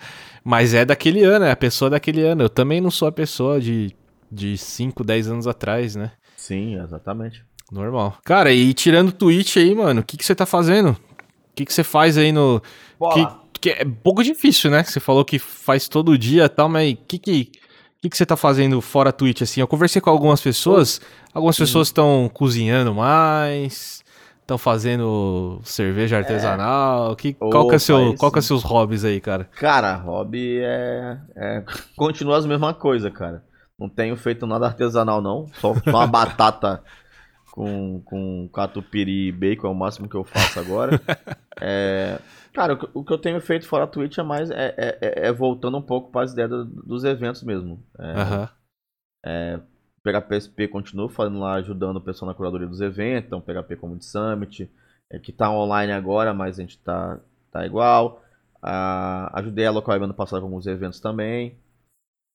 Mas 0.49 0.73
é 0.73 0.83
daquele 0.83 1.23
ano, 1.25 1.45
é 1.45 1.51
a 1.51 1.57
pessoa 1.57 1.91
daquele 1.91 2.23
ano. 2.23 2.45
Eu 2.45 2.49
também 2.49 2.81
não 2.81 2.91
sou 2.91 3.07
a 3.07 3.13
pessoa 3.13 3.61
de, 3.61 3.95
de 4.33 4.57
5, 4.57 5.05
10 5.05 5.29
anos 5.29 5.47
atrás, 5.47 5.95
né? 5.95 6.13
Sim, 6.39 6.81
exatamente. 6.83 7.45
Normal. 7.71 8.17
Cara, 8.25 8.51
e 8.51 8.73
tirando 8.73 9.11
o 9.11 9.13
Twitch 9.13 9.59
aí, 9.59 9.75
mano, 9.75 10.01
o 10.01 10.03
que, 10.03 10.17
que 10.17 10.25
você 10.25 10.35
tá 10.35 10.47
fazendo? 10.47 10.93
O 10.93 11.55
que, 11.55 11.67
que 11.67 11.75
você 11.75 11.85
faz 11.85 12.17
aí 12.17 12.33
no. 12.33 12.63
Que, 12.63 12.97
Bola. 12.99 13.43
que 13.61 13.71
é 13.73 13.85
pouco 13.85 14.25
difícil, 14.25 14.71
né? 14.71 14.83
Você 14.83 15.01
falou 15.01 15.23
que 15.23 15.39
faz 15.39 15.87
todo 15.87 16.17
dia 16.17 16.47
e 16.47 16.49
tal, 16.49 16.67
mas 16.67 16.95
o 16.95 16.97
que, 17.07 17.19
que, 17.19 17.53
que, 18.01 18.09
que 18.09 18.17
você 18.17 18.25
tá 18.25 18.35
fazendo 18.35 18.81
fora 18.81 19.13
Twitch, 19.13 19.43
assim? 19.43 19.61
Eu 19.61 19.69
conversei 19.69 20.01
com 20.01 20.09
algumas 20.09 20.41
pessoas, 20.41 20.99
algumas 21.35 21.59
pessoas 21.59 21.89
estão 21.89 22.31
cozinhando 22.33 22.95
mais, 22.95 24.03
estão 24.49 24.57
fazendo 24.57 25.61
cerveja 25.63 26.17
artesanal. 26.17 27.15
Que, 27.15 27.35
qual, 27.35 27.51
que 27.51 27.57
é 27.57 27.61
Opa, 27.77 27.79
seu, 27.79 28.15
qual 28.17 28.33
que 28.33 28.39
é 28.39 28.43
seus 28.43 28.63
hobbies 28.63 29.05
aí, 29.05 29.21
cara? 29.21 29.45
Cara, 29.45 29.95
hobby 29.97 30.59
é, 30.63 31.19
é. 31.37 31.65
Continua 31.95 32.39
a 32.39 32.43
mesma 32.49 32.73
coisa, 32.73 33.11
cara. 33.11 33.45
Não 33.79 33.91
tenho 33.91 34.17
feito 34.17 34.47
nada 34.47 34.67
artesanal, 34.67 35.21
não. 35.21 35.47
Só, 35.61 35.75
só 35.75 35.91
uma 35.91 36.07
batata 36.09 36.83
com, 37.53 38.01
com 38.07 38.49
catupiry 38.49 39.29
e 39.29 39.33
bacon 39.33 39.69
é 39.69 39.71
o 39.71 39.75
máximo 39.75 40.09
que 40.09 40.17
eu 40.17 40.25
faço 40.25 40.59
agora. 40.59 40.99
É, 41.61 42.21
cara, 42.55 42.75
o 42.75 42.77
que, 42.79 42.89
o 42.95 43.05
que 43.05 43.13
eu 43.13 43.19
tenho 43.19 43.41
feito 43.41 43.67
fora 43.67 43.85
Twitch 43.85 44.17
é 44.17 44.23
mais. 44.23 44.49
É, 44.49 44.73
é- 44.79 44.99
é- 45.01 45.27
é 45.27 45.33
voltando 45.33 45.77
um 45.77 45.83
pouco 45.83 46.09
para 46.13 46.23
as 46.25 46.31
ideias 46.33 46.49
do- 46.49 46.65
dos 46.67 47.03
eventos 47.03 47.43
mesmo. 47.43 47.83
É, 47.99 48.13
Aham. 48.13 48.49
PHPSP 50.13 50.69
continua 50.69 51.09
fazendo 51.09 51.41
lá, 51.41 51.55
ajudando 51.55 51.97
o 51.97 52.01
pessoal 52.01 52.29
na 52.31 52.35
curadoria 52.35 52.67
dos 52.67 52.81
eventos, 52.81 53.27
então 53.27 53.41
PHP 53.41 53.77
Community 53.77 54.07
Summit, 54.07 54.71
é, 55.11 55.19
que 55.19 55.33
tá 55.33 55.51
online 55.51 55.93
agora, 55.93 56.33
mas 56.33 56.59
a 56.59 56.63
gente 56.63 56.79
tá, 56.79 57.21
tá 57.51 57.67
igual. 57.67 58.23
Ah, 58.63 59.31
ajudei 59.39 59.67
a 59.67 59.71
Local 59.71 60.03
ano 60.03 60.15
passado 60.15 60.41
com 60.41 60.47
alguns 60.47 60.67
eventos 60.67 61.01
também, 61.01 61.57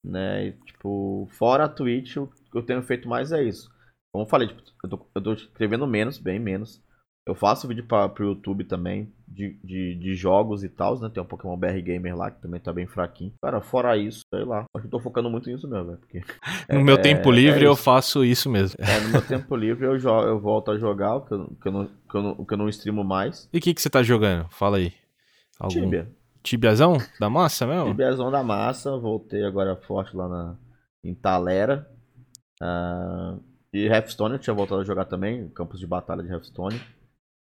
né, 0.05 0.47
e, 0.47 0.51
tipo, 0.65 1.27
fora 1.31 1.65
a 1.65 1.69
Twitch, 1.69 2.17
o 2.17 2.27
que 2.27 2.57
eu 2.57 2.63
tenho 2.65 2.81
feito 2.83 3.07
mais 3.07 3.31
é 3.31 3.43
isso. 3.43 3.71
Como 4.11 4.25
eu 4.25 4.29
falei, 4.29 4.47
tipo, 4.47 4.61
eu, 4.83 4.89
tô, 4.89 5.07
eu 5.15 5.21
tô 5.21 5.33
escrevendo 5.33 5.87
menos, 5.87 6.17
bem 6.17 6.39
menos. 6.39 6.81
Eu 7.25 7.35
faço 7.35 7.67
vídeo 7.67 7.87
para 7.87 8.09
pro 8.09 8.25
YouTube 8.25 8.65
também, 8.65 9.11
de, 9.33 9.57
de, 9.63 9.95
de 9.95 10.13
jogos 10.15 10.63
e 10.63 10.69
tal, 10.69 10.99
né? 10.99 11.09
Tem 11.13 11.21
um 11.21 11.25
Pokémon 11.25 11.57
BR 11.57 11.79
Gamer 11.81 12.15
lá, 12.15 12.29
que 12.31 12.41
também 12.41 12.59
tá 12.59 12.71
bem 12.71 12.85
fraquinho. 12.87 13.33
Cara, 13.41 13.59
fora 13.61 13.97
isso, 13.97 14.21
sei 14.33 14.43
lá. 14.45 14.65
Acho 14.73 14.81
que 14.81 14.87
eu 14.87 14.91
tô 14.91 14.99
focando 14.99 15.29
muito 15.29 15.49
nisso 15.49 15.67
mesmo, 15.67 15.85
velho. 15.85 15.97
Porque 15.97 16.21
No 16.71 16.81
meu 16.81 16.95
é- 16.95 17.01
tempo 17.01 17.31
é 17.31 17.35
livre 17.35 17.63
eu 17.65 17.73
isso. 17.73 17.83
faço 17.83 18.23
isso 18.23 18.49
mesmo. 18.49 18.77
É, 18.79 18.99
no 19.01 19.09
meu 19.09 19.21
tempo 19.27 19.55
livre 19.55 19.85
eu, 19.85 19.97
jo- 19.97 20.21
eu 20.21 20.39
volto 20.39 20.71
a 20.71 20.77
jogar, 20.77 21.15
o 21.15 21.21
que 21.21 21.33
eu, 21.33 21.47
que 21.61 21.67
eu 21.67 21.71
não, 21.71 21.85
que 21.87 22.15
eu 22.17 22.21
não, 22.21 22.45
que 22.45 22.53
eu 22.53 22.57
não 22.57 22.69
streamo 22.69 23.03
mais. 23.03 23.49
E 23.51 23.57
o 23.57 23.61
que, 23.61 23.73
que 23.73 23.81
você 23.81 23.89
tá 23.89 24.03
jogando? 24.03 24.47
Fala 24.51 24.77
aí. 24.77 24.93
Algum... 25.59 25.73
Tibia. 25.81 26.11
Tibiazão? 26.43 26.97
Da 27.19 27.29
massa 27.29 27.65
mesmo? 27.65 27.87
Tibiazão 27.87 28.29
da 28.29 28.43
massa, 28.43 28.97
voltei 28.97 29.43
agora 29.45 29.75
forte 29.77 30.15
lá 30.15 30.27
na, 30.27 30.55
em 31.03 31.13
Talera. 31.15 31.87
Ah, 32.61 33.35
e 33.73 33.85
Hearthstone 33.87 34.33
eu 34.35 34.39
tinha 34.39 34.53
voltado 34.53 34.81
a 34.81 34.83
jogar 34.83 35.05
também, 35.05 35.47
campos 35.49 35.79
de 35.79 35.87
batalha 35.87 36.21
de 36.21 36.29
Hearthstone. 36.29 36.79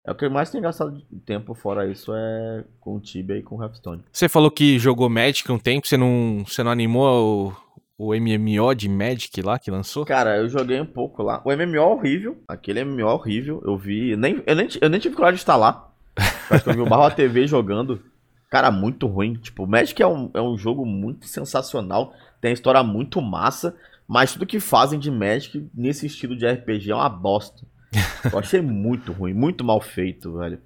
É 0.05 0.11
o 0.11 0.15
que 0.17 0.29
mais 0.29 0.51
tenho 0.51 0.65
gastado 0.65 0.91
de 0.93 1.21
tempo 1.21 1.55
fora 1.55 1.87
isso 1.87 2.13
é 2.13 2.65
com 2.81 2.99
Tibia 2.99 3.37
e 3.37 3.43
com 3.43 3.63
Hearthstone. 3.63 4.03
Você 4.13 4.29
falou 4.29 4.51
que 4.51 4.79
jogou 4.79 5.09
Magic 5.09 5.51
um 5.51 5.59
tempo, 5.59 5.87
você 5.87 5.97
não, 5.97 6.45
você 6.45 6.63
não 6.65 6.73
animou 6.73 7.55
o, 7.97 8.09
o 8.11 8.15
MMO 8.15 8.75
de 8.75 8.89
Magic 8.89 9.41
lá 9.43 9.61
que 9.61 9.71
lançou? 9.71 10.05
Cara, 10.05 10.39
eu 10.39 10.49
joguei 10.49 10.81
um 10.81 10.87
pouco 10.87 11.23
lá. 11.23 11.41
O 11.45 11.53
MMO 11.53 11.77
é 11.77 11.81
horrível, 11.81 12.43
aquele 12.49 12.85
MMO 12.85 13.03
é 13.03 13.05
horrível. 13.05 13.63
Eu 13.65 13.77
vi, 13.77 14.17
nem, 14.17 14.43
eu, 14.45 14.57
nem, 14.57 14.69
eu 14.81 14.91
nem 14.91 14.99
tive 14.99 15.15
coragem 15.15 15.37
de 15.37 15.43
instalar. 15.43 15.95
Acho 16.51 16.65
que 16.65 16.71
eu 16.71 16.75
vi 16.75 16.81
o 16.81 16.87
Barro 16.87 17.15
TV 17.15 17.47
jogando. 17.47 18.03
Cara, 18.51 18.73
muito 18.73 19.07
ruim. 19.07 19.35
Tipo, 19.35 19.63
o 19.63 19.67
Magic 19.69 20.03
é 20.03 20.07
um, 20.07 20.31
é 20.35 20.43
um 20.43 20.59
jogo 20.59 20.85
muito 20.85 21.27
sensacional. 21.29 22.13
Tem 22.41 22.53
história 22.53 22.83
muito 22.83 23.23
massa. 23.23 23.77
Mas 24.07 24.33
tudo 24.33 24.47
que 24.47 24.59
fazem 24.59 24.99
de 24.99 25.13
Magic 25.13 25.65
nesse 25.73 26.07
estilo 26.07 26.37
de 26.37 26.45
RPG 26.45 26.91
é 26.91 26.95
uma 26.95 27.09
bosta. 27.09 27.65
Eu 28.33 28.39
achei 28.39 28.61
muito 28.61 29.13
ruim, 29.13 29.35
muito 29.35 29.63
mal 29.65 29.81
feito, 29.81 30.39
velho. 30.39 30.61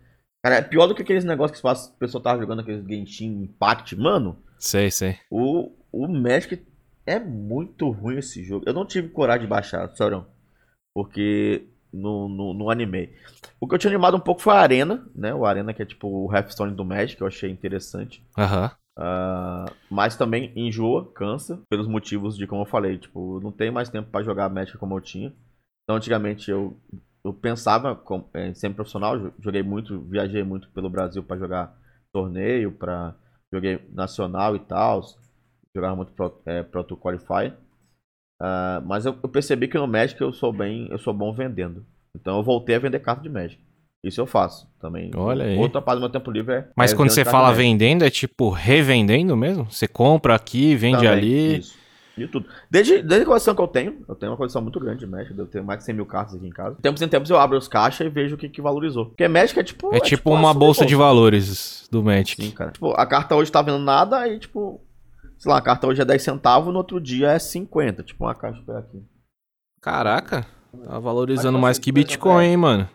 Cara, 0.45 0.57
é 0.57 0.63
pior 0.63 0.87
do 0.87 0.95
que 0.95 1.03
aqueles 1.03 1.25
negócios 1.25 1.61
que 1.61 1.67
o 1.67 1.99
pessoal 1.99 2.23
tava 2.23 2.41
jogando, 2.41 2.61
aqueles 2.61 2.87
Genshin 2.87 3.43
Impact. 3.43 3.97
Mano, 3.97 4.37
Sei, 4.59 4.91
sei. 4.91 5.19
o, 5.31 5.73
o 5.91 6.07
Magic 6.07 6.65
é 7.05 7.19
muito 7.19 7.91
ruim 7.91 8.19
esse 8.19 8.45
jogo. 8.45 8.65
Eu 8.67 8.73
não 8.75 8.87
tive 8.87 9.09
coragem 9.09 9.43
de 9.43 9.49
baixar, 9.49 9.89
Sorão. 9.97 10.27
Porque 10.95 11.67
não, 11.93 12.29
não, 12.29 12.55
não 12.55 12.71
animei. 12.71 13.15
O 13.61 13.67
que 13.67 13.75
eu 13.75 13.79
tinha 13.79 13.91
animado 13.93 14.17
um 14.17 14.21
pouco 14.21 14.41
foi 14.41 14.55
a 14.55 14.61
Arena, 14.61 15.09
né? 15.15 15.35
O 15.35 15.45
Arena 15.45 15.75
que 15.75 15.83
é 15.83 15.87
tipo 15.87 16.09
o 16.09 16.33
Hearthstone 16.33 16.75
do 16.75 16.85
Magic, 16.85 17.17
que 17.17 17.23
eu 17.23 17.27
achei 17.27 17.51
interessante. 17.51 18.25
Aham. 18.37 18.71
Ah, 18.99 19.67
mas 19.91 20.17
também 20.17 20.53
enjoa, 20.57 21.11
cansa, 21.13 21.61
pelos 21.69 21.87
motivos 21.87 22.37
de 22.37 22.47
como 22.47 22.63
eu 22.63 22.67
falei. 22.67 22.99
Tipo, 22.99 23.41
não 23.41 23.53
tenho 23.53 23.73
mais 23.73 23.89
tempo 23.89 24.11
pra 24.11 24.23
jogar 24.23 24.49
Magic 24.49 24.79
como 24.79 24.97
eu 24.97 25.01
tinha. 25.01 25.35
Então, 25.85 25.97
antigamente 25.97 26.51
eu, 26.51 26.77
eu 27.27 27.33
pensava 27.35 27.95
com, 27.95 28.25
em 28.35 28.55
ser 28.55 28.71
profissional, 28.71 29.19
jo- 29.19 29.33
joguei 29.41 29.63
muito, 29.63 30.01
viajei 30.03 30.43
muito 30.45 30.69
pelo 30.71 30.89
Brasil 30.89 31.23
pra 31.23 31.37
jogar 31.37 31.77
torneio, 32.13 32.71
para 32.73 33.15
joguei 33.53 33.81
nacional 33.93 34.55
e 34.55 34.61
tal, 34.61 35.03
jogava 35.75 35.97
muito 35.97 36.13
Pro, 36.13 36.41
é, 36.47 36.63
Qualify. 36.63 37.53
Ah, 38.41 38.83
mas 38.85 39.07
eu, 39.07 39.17
eu 39.23 39.29
percebi 39.29 39.67
que 39.67 39.79
no 39.79 39.87
Magic 39.87 40.21
eu 40.21 40.33
sou 40.33 40.53
bem, 40.53 40.89
eu 40.91 40.99
sou 40.99 41.13
bom 41.13 41.33
vendendo. 41.33 41.85
Então 42.15 42.37
eu 42.39 42.43
voltei 42.45 42.77
a 42.77 42.79
vender 42.79 43.01
carta 43.01 43.23
de 43.23 43.29
Magic. 43.29 43.61
Isso 44.05 44.21
eu 44.21 44.27
faço 44.27 44.69
também. 44.81 45.11
Olha 45.17 45.47
aí. 45.47 45.59
Outra 45.59 45.83
parte 45.83 45.99
do 45.99 46.03
meu 46.03 46.11
tempo 46.11 46.31
livre 46.31 46.55
é. 46.55 46.69
Mas 46.77 46.93
é 46.93 46.97
quando 46.97 47.11
você 47.11 47.25
fala 47.25 47.53
vendendo, 47.53 48.05
é 48.05 48.11
tipo 48.11 48.51
revendendo 48.51 49.37
mesmo? 49.37 49.65
Você 49.65 49.89
compra 49.89 50.35
aqui, 50.35 50.77
vende 50.77 50.99
Também, 50.99 51.11
ali. 51.13 51.59
Isso. 51.59 51.86
De 52.17 52.27
tudo. 52.27 52.49
Desde, 52.71 53.03
desde 53.03 53.23
a 53.23 53.27
coleção 53.27 53.55
que 53.55 53.61
eu 53.61 53.69
tenho, 53.69 54.03
eu 54.09 54.15
tenho 54.15 54.33
uma 54.33 54.39
coleção 54.39 54.63
muito 54.63 54.81
grande 54.81 55.01
de 55.01 55.07
Magic, 55.07 55.39
eu 55.39 55.47
tenho 55.47 55.63
mais 55.65 55.81
de 55.81 55.85
100 55.85 55.95
mil 55.95 56.07
cartas 56.07 56.35
aqui 56.35 56.47
em 56.47 56.51
casa. 56.51 56.77
Tempos 56.81 57.03
em 57.03 57.09
tempos 57.09 57.29
eu 57.29 57.39
abro 57.39 57.59
os 57.59 57.69
caixas 57.69 58.07
e 58.07 58.11
vejo 58.11 58.37
o 58.37 58.39
que, 58.39 58.49
que 58.49 58.63
valorizou. 58.63 59.07
Porque 59.07 59.29
Magic 59.29 59.59
é 59.59 59.63
tipo. 59.63 59.95
É 59.95 60.01
tipo 60.01 60.33
uma 60.33 60.55
bolsa 60.55 60.87
de 60.87 60.95
valores 60.95 61.87
do 61.91 62.03
Magic. 62.03 62.43
Sim, 62.43 62.51
cara. 62.53 62.71
Tipo, 62.71 62.93
a 62.93 63.05
carta 63.07 63.37
hoje 63.37 63.53
tá 63.53 63.61
vendo 63.61 63.79
nada, 63.79 64.19
aí 64.19 64.39
tipo. 64.39 64.81
Sei 65.39 65.53
lá, 65.53 65.59
a 65.59 65.63
carta 65.63 65.87
hoje 65.87 66.01
é 66.01 66.05
10 66.05 66.23
centavos, 66.23 66.73
no 66.73 66.79
outro 66.79 66.99
dia 66.99 67.33
é 67.33 67.39
50. 67.39 68.03
Tipo 68.03 68.25
uma 68.25 68.35
caixa 68.35 68.63
pra 68.65 68.79
aqui. 68.79 69.03
Caraca, 69.83 70.47
tá 70.85 70.99
valorizando 70.99 71.59
Mas 71.59 71.63
mais 71.63 71.79
que 71.79 71.93
Bitcoin, 71.93 72.45
é- 72.45 72.49
hein, 72.49 72.57
mano? 72.57 72.89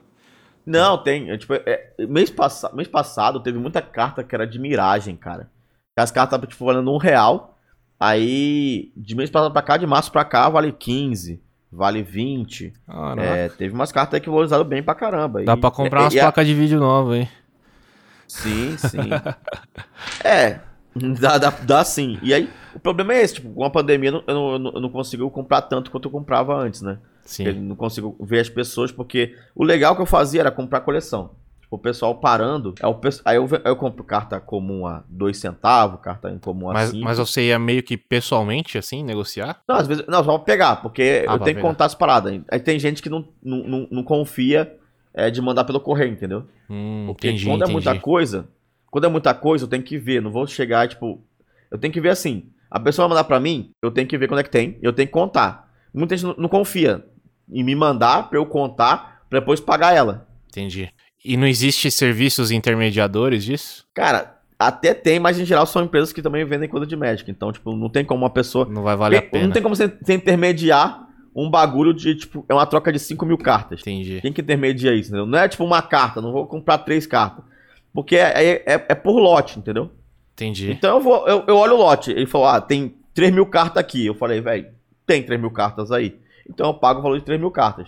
Não, 0.65 0.97
tem. 0.97 1.29
é, 1.29 1.37
tipo, 1.37 1.53
é, 1.53 1.93
mês, 1.99 2.29
passa, 2.29 2.71
mês 2.73 2.87
passado 2.87 3.39
teve 3.39 3.57
muita 3.59 3.81
carta 3.81 4.23
que 4.23 4.33
era 4.33 4.47
de 4.47 4.59
miragem, 4.59 5.15
cara. 5.15 5.49
As 5.97 6.11
cartas 6.11 6.35
estavam 6.37 6.47
tipo, 6.47 6.65
valendo 6.65 6.91
um 6.91 6.97
real. 6.97 7.50
Aí, 8.05 8.91
de 8.97 9.13
mês 9.15 9.29
passado 9.29 9.51
pra 9.53 9.61
cá, 9.61 9.77
de 9.77 9.85
março 9.85 10.11
pra 10.11 10.25
cá, 10.25 10.49
vale 10.49 10.71
15, 10.71 11.39
vale 11.71 12.01
20. 12.01 12.73
Caraca. 12.87 13.21
É, 13.21 13.47
teve 13.49 13.75
umas 13.75 13.91
cartas 13.91 14.15
aí 14.15 14.21
que 14.21 14.27
valorizaram 14.27 14.63
bem 14.65 14.81
pra 14.81 14.95
caramba. 14.95 15.43
Dá 15.43 15.53
E- 15.53 15.57
pra 15.57 15.69
comprar 15.69 15.99
e- 15.99 16.03
umas 16.05 16.13
e 16.15 16.19
a- 16.19 16.23
placas 16.23 16.47
de 16.47 16.55
vídeo 16.55 16.79
novas, 16.79 17.17
hein? 17.19 17.29
Sim, 18.27 18.75
sim. 18.79 18.97
é, 20.25 20.59
dá, 21.19 21.37
dá, 21.37 21.49
dá 21.51 21.83
sim. 21.83 22.17
E 22.23 22.33
aí, 22.33 22.49
o 22.73 22.79
problema 22.79 23.13
é 23.13 23.21
esse, 23.21 23.35
tipo, 23.35 23.53
com 23.53 23.63
a 23.63 23.69
pandemia 23.69 24.09
eu 24.09 24.13
não, 24.13 24.23
eu 24.25 24.33
não, 24.33 24.53
eu 24.53 24.59
não- 24.59 24.81
eu 24.81 24.89
consigo 24.89 25.29
comprar 25.29 25.61
tanto 25.61 25.91
quanto 25.91 26.07
eu 26.07 26.11
comprava 26.11 26.55
antes, 26.57 26.81
né? 26.81 26.97
Eu 27.39 27.53
Sim. 27.53 27.59
não 27.61 27.75
consigo 27.75 28.15
ver 28.19 28.39
as 28.39 28.49
pessoas, 28.49 28.91
porque 28.91 29.35
o 29.55 29.63
legal 29.63 29.95
que 29.95 30.01
eu 30.01 30.07
fazia 30.07 30.41
era 30.41 30.49
comprar 30.49 30.81
coleção. 30.81 31.31
O 31.71 31.77
pessoal 31.77 32.13
parando, 32.15 32.75
é 32.81 32.85
o 32.85 32.99
aí 33.23 33.37
eu, 33.37 33.47
eu 33.63 33.75
compro 33.77 34.03
carta 34.03 34.41
comum 34.41 34.85
a 34.85 35.05
2 35.07 35.37
centavos, 35.37 36.01
carta 36.01 36.29
incomum 36.29 36.69
a 36.69 36.73
Mas, 36.73 36.89
5. 36.89 37.01
mas 37.01 37.17
você 37.17 37.47
ia 37.47 37.57
meio 37.57 37.81
que 37.81 37.95
pessoalmente, 37.95 38.77
assim, 38.77 39.01
negociar? 39.01 39.61
Não, 39.65 39.77
às 39.77 39.87
vezes, 39.87 40.05
não, 40.05 40.21
só 40.21 40.37
pegar, 40.37 40.75
porque 40.81 41.23
Ah, 41.25 41.35
eu 41.35 41.39
tenho 41.39 41.39
que 41.39 41.53
pegar. 41.55 41.61
contar 41.69 41.85
as 41.85 41.95
paradas. 41.95 42.41
Aí 42.51 42.59
tem 42.59 42.77
gente 42.77 43.01
que 43.01 43.09
não, 43.09 43.25
não, 43.41 43.57
não, 43.63 43.87
não 43.89 44.03
confia 44.03 44.77
é, 45.13 45.31
de 45.31 45.41
mandar 45.41 45.63
pelo 45.63 45.79
correio, 45.79 46.11
entendeu? 46.11 46.43
Hum, 46.69 47.05
Porque 47.07 47.29
entendi, 47.29 47.45
quando 47.45 47.61
entendi. 47.63 47.71
é 47.71 47.73
muita 47.73 47.99
coisa, 48.01 48.49
quando 48.91 49.05
é 49.05 49.09
muita 49.09 49.33
coisa, 49.33 49.63
eu 49.63 49.69
tenho 49.69 49.81
que 49.83 49.97
ver. 49.97 50.21
Não 50.21 50.29
vou 50.29 50.45
chegar, 50.45 50.89
tipo. 50.89 51.23
Eu 51.71 51.77
tenho 51.77 51.93
que 51.93 52.01
ver 52.01 52.09
assim. 52.09 52.49
A 52.69 52.81
pessoa 52.81 53.07
vai 53.07 53.15
mandar 53.15 53.23
pra 53.23 53.39
mim, 53.39 53.71
eu 53.81 53.91
tenho 53.91 54.07
que 54.09 54.17
ver 54.17 54.27
quando 54.27 54.41
é 54.41 54.43
que 54.43 54.49
tem, 54.51 54.77
eu 54.81 54.91
tenho 54.91 55.07
que 55.07 55.13
contar. 55.13 55.71
Muita 55.93 56.17
gente 56.17 56.25
não, 56.27 56.35
não 56.37 56.49
confia 56.49 57.05
em 57.49 57.63
me 57.63 57.75
mandar 57.75 58.29
pra 58.29 58.37
eu 58.37 58.45
contar, 58.45 59.23
pra 59.29 59.39
depois 59.39 59.61
pagar 59.61 59.93
ela. 59.95 60.27
Entendi. 60.49 60.89
E 61.23 61.37
não 61.37 61.47
existe 61.47 61.89
serviços 61.91 62.51
intermediadores 62.51 63.43
disso? 63.43 63.85
Cara, 63.93 64.39
até 64.57 64.93
tem, 64.93 65.19
mas 65.19 65.39
em 65.39 65.45
geral 65.45 65.65
são 65.65 65.83
empresas 65.83 66.11
que 66.11 66.21
também 66.21 66.45
vendem 66.45 66.67
coisa 66.69 66.85
de 66.85 66.95
médico. 66.95 67.29
Então, 67.31 67.51
tipo, 67.51 67.75
não 67.75 67.89
tem 67.89 68.03
como 68.05 68.23
uma 68.23 68.29
pessoa. 68.29 68.65
Não 68.65 68.83
vai 68.83 68.95
valer 68.95 69.17
a 69.17 69.21
Não 69.21 69.29
pena. 69.29 69.53
tem 69.53 69.61
como 69.61 69.75
você, 69.75 69.87
você 69.87 70.13
intermediar 70.13 71.07
um 71.35 71.49
bagulho 71.49 71.93
de, 71.93 72.15
tipo, 72.15 72.45
é 72.49 72.53
uma 72.53 72.65
troca 72.65 72.91
de 72.91 72.99
5 72.99 73.25
mil 73.25 73.37
cartas. 73.37 73.81
Entendi. 73.81 74.19
Quem 74.21 74.33
que 74.33 74.41
intermedia 74.41 74.93
isso, 74.93 75.09
entendeu? 75.09 75.25
Não 75.25 75.37
é 75.39 75.47
tipo 75.47 75.63
uma 75.63 75.81
carta, 75.81 76.21
não 76.21 76.31
vou 76.31 76.45
comprar 76.45 76.79
três 76.79 77.05
cartas. 77.07 77.43
Porque 77.93 78.15
é, 78.15 78.63
é, 78.65 78.85
é 78.89 78.95
por 78.95 79.17
lote, 79.19 79.59
entendeu? 79.59 79.91
Entendi. 80.33 80.71
Então 80.71 80.97
eu 80.97 81.01
vou, 81.03 81.27
eu, 81.27 81.43
eu 81.47 81.57
olho 81.57 81.73
o 81.73 81.77
lote. 81.77 82.11
Ele 82.11 82.25
falou, 82.25 82.47
ah, 82.47 82.59
tem 82.61 82.95
3 83.13 83.31
mil 83.33 83.45
cartas 83.45 83.77
aqui. 83.77 84.05
Eu 84.05 84.15
falei, 84.15 84.41
velho, 84.41 84.67
tem 85.05 85.21
3 85.23 85.39
mil 85.39 85.51
cartas 85.51 85.91
aí. 85.91 86.17
Então 86.49 86.67
eu 86.67 86.73
pago 86.73 86.99
o 86.99 87.03
valor 87.03 87.17
de 87.19 87.25
3 87.25 87.39
mil 87.39 87.51
cartas. 87.51 87.87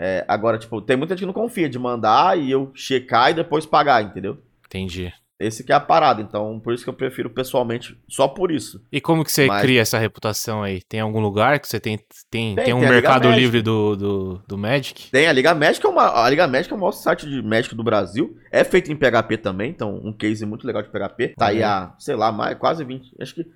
É, 0.00 0.24
agora, 0.28 0.58
tipo, 0.58 0.80
tem 0.80 0.96
muita 0.96 1.14
gente 1.14 1.20
que 1.20 1.26
não 1.26 1.32
confia 1.32 1.68
de 1.68 1.78
mandar 1.78 2.38
e 2.38 2.50
eu 2.50 2.70
checar 2.74 3.30
e 3.30 3.34
depois 3.34 3.66
pagar, 3.66 4.02
entendeu? 4.02 4.38
Entendi. 4.66 5.12
Esse 5.40 5.62
que 5.64 5.70
é 5.72 5.74
a 5.74 5.80
parada. 5.80 6.20
Então, 6.20 6.58
por 6.60 6.72
isso 6.72 6.82
que 6.84 6.90
eu 6.90 6.94
prefiro 6.94 7.30
pessoalmente, 7.30 7.96
só 8.08 8.26
por 8.26 8.50
isso. 8.50 8.80
E 8.92 9.00
como 9.00 9.24
que 9.24 9.30
você 9.30 9.46
Mas- 9.46 9.62
cria 9.62 9.80
essa 9.80 9.96
reputação 9.98 10.62
aí? 10.62 10.82
Tem 10.82 11.00
algum 11.00 11.20
lugar 11.20 11.58
que 11.60 11.68
você 11.68 11.78
tem 11.80 11.96
tem, 11.96 12.54
tem, 12.54 12.64
Tem, 12.64 12.74
um 12.74 12.80
tem 12.80 12.88
mercado 12.88 13.24
Magic. 13.28 13.40
livre 13.40 13.62
do, 13.62 13.96
do, 13.96 14.42
do 14.48 14.58
Magic? 14.58 15.10
Tem 15.10 15.26
a 15.28 15.32
Liga 15.32 15.54
Médica, 15.54 15.86
é 15.86 15.90
uma, 15.90 16.24
a 16.24 16.28
Liga 16.30 16.46
Médica 16.48 16.74
é 16.74 16.76
o 16.76 16.80
maior 16.80 16.92
site 16.92 17.28
de 17.28 17.40
médico 17.42 17.74
do 17.76 17.84
Brasil. 17.84 18.36
É 18.52 18.62
feito 18.64 18.90
em 18.92 18.96
PHP 18.96 19.36
também, 19.38 19.70
então 19.70 19.94
um 20.04 20.12
case 20.12 20.44
muito 20.44 20.66
legal 20.66 20.82
de 20.82 20.88
PHP. 20.90 21.34
Tá 21.36 21.46
aí 21.46 21.58
Olha 21.58 21.68
há, 21.68 21.94
sei 21.98 22.16
lá, 22.16 22.30
mais, 22.32 22.56
quase 22.58 22.84
20. 22.84 23.14
Acho 23.20 23.34
que 23.34 23.46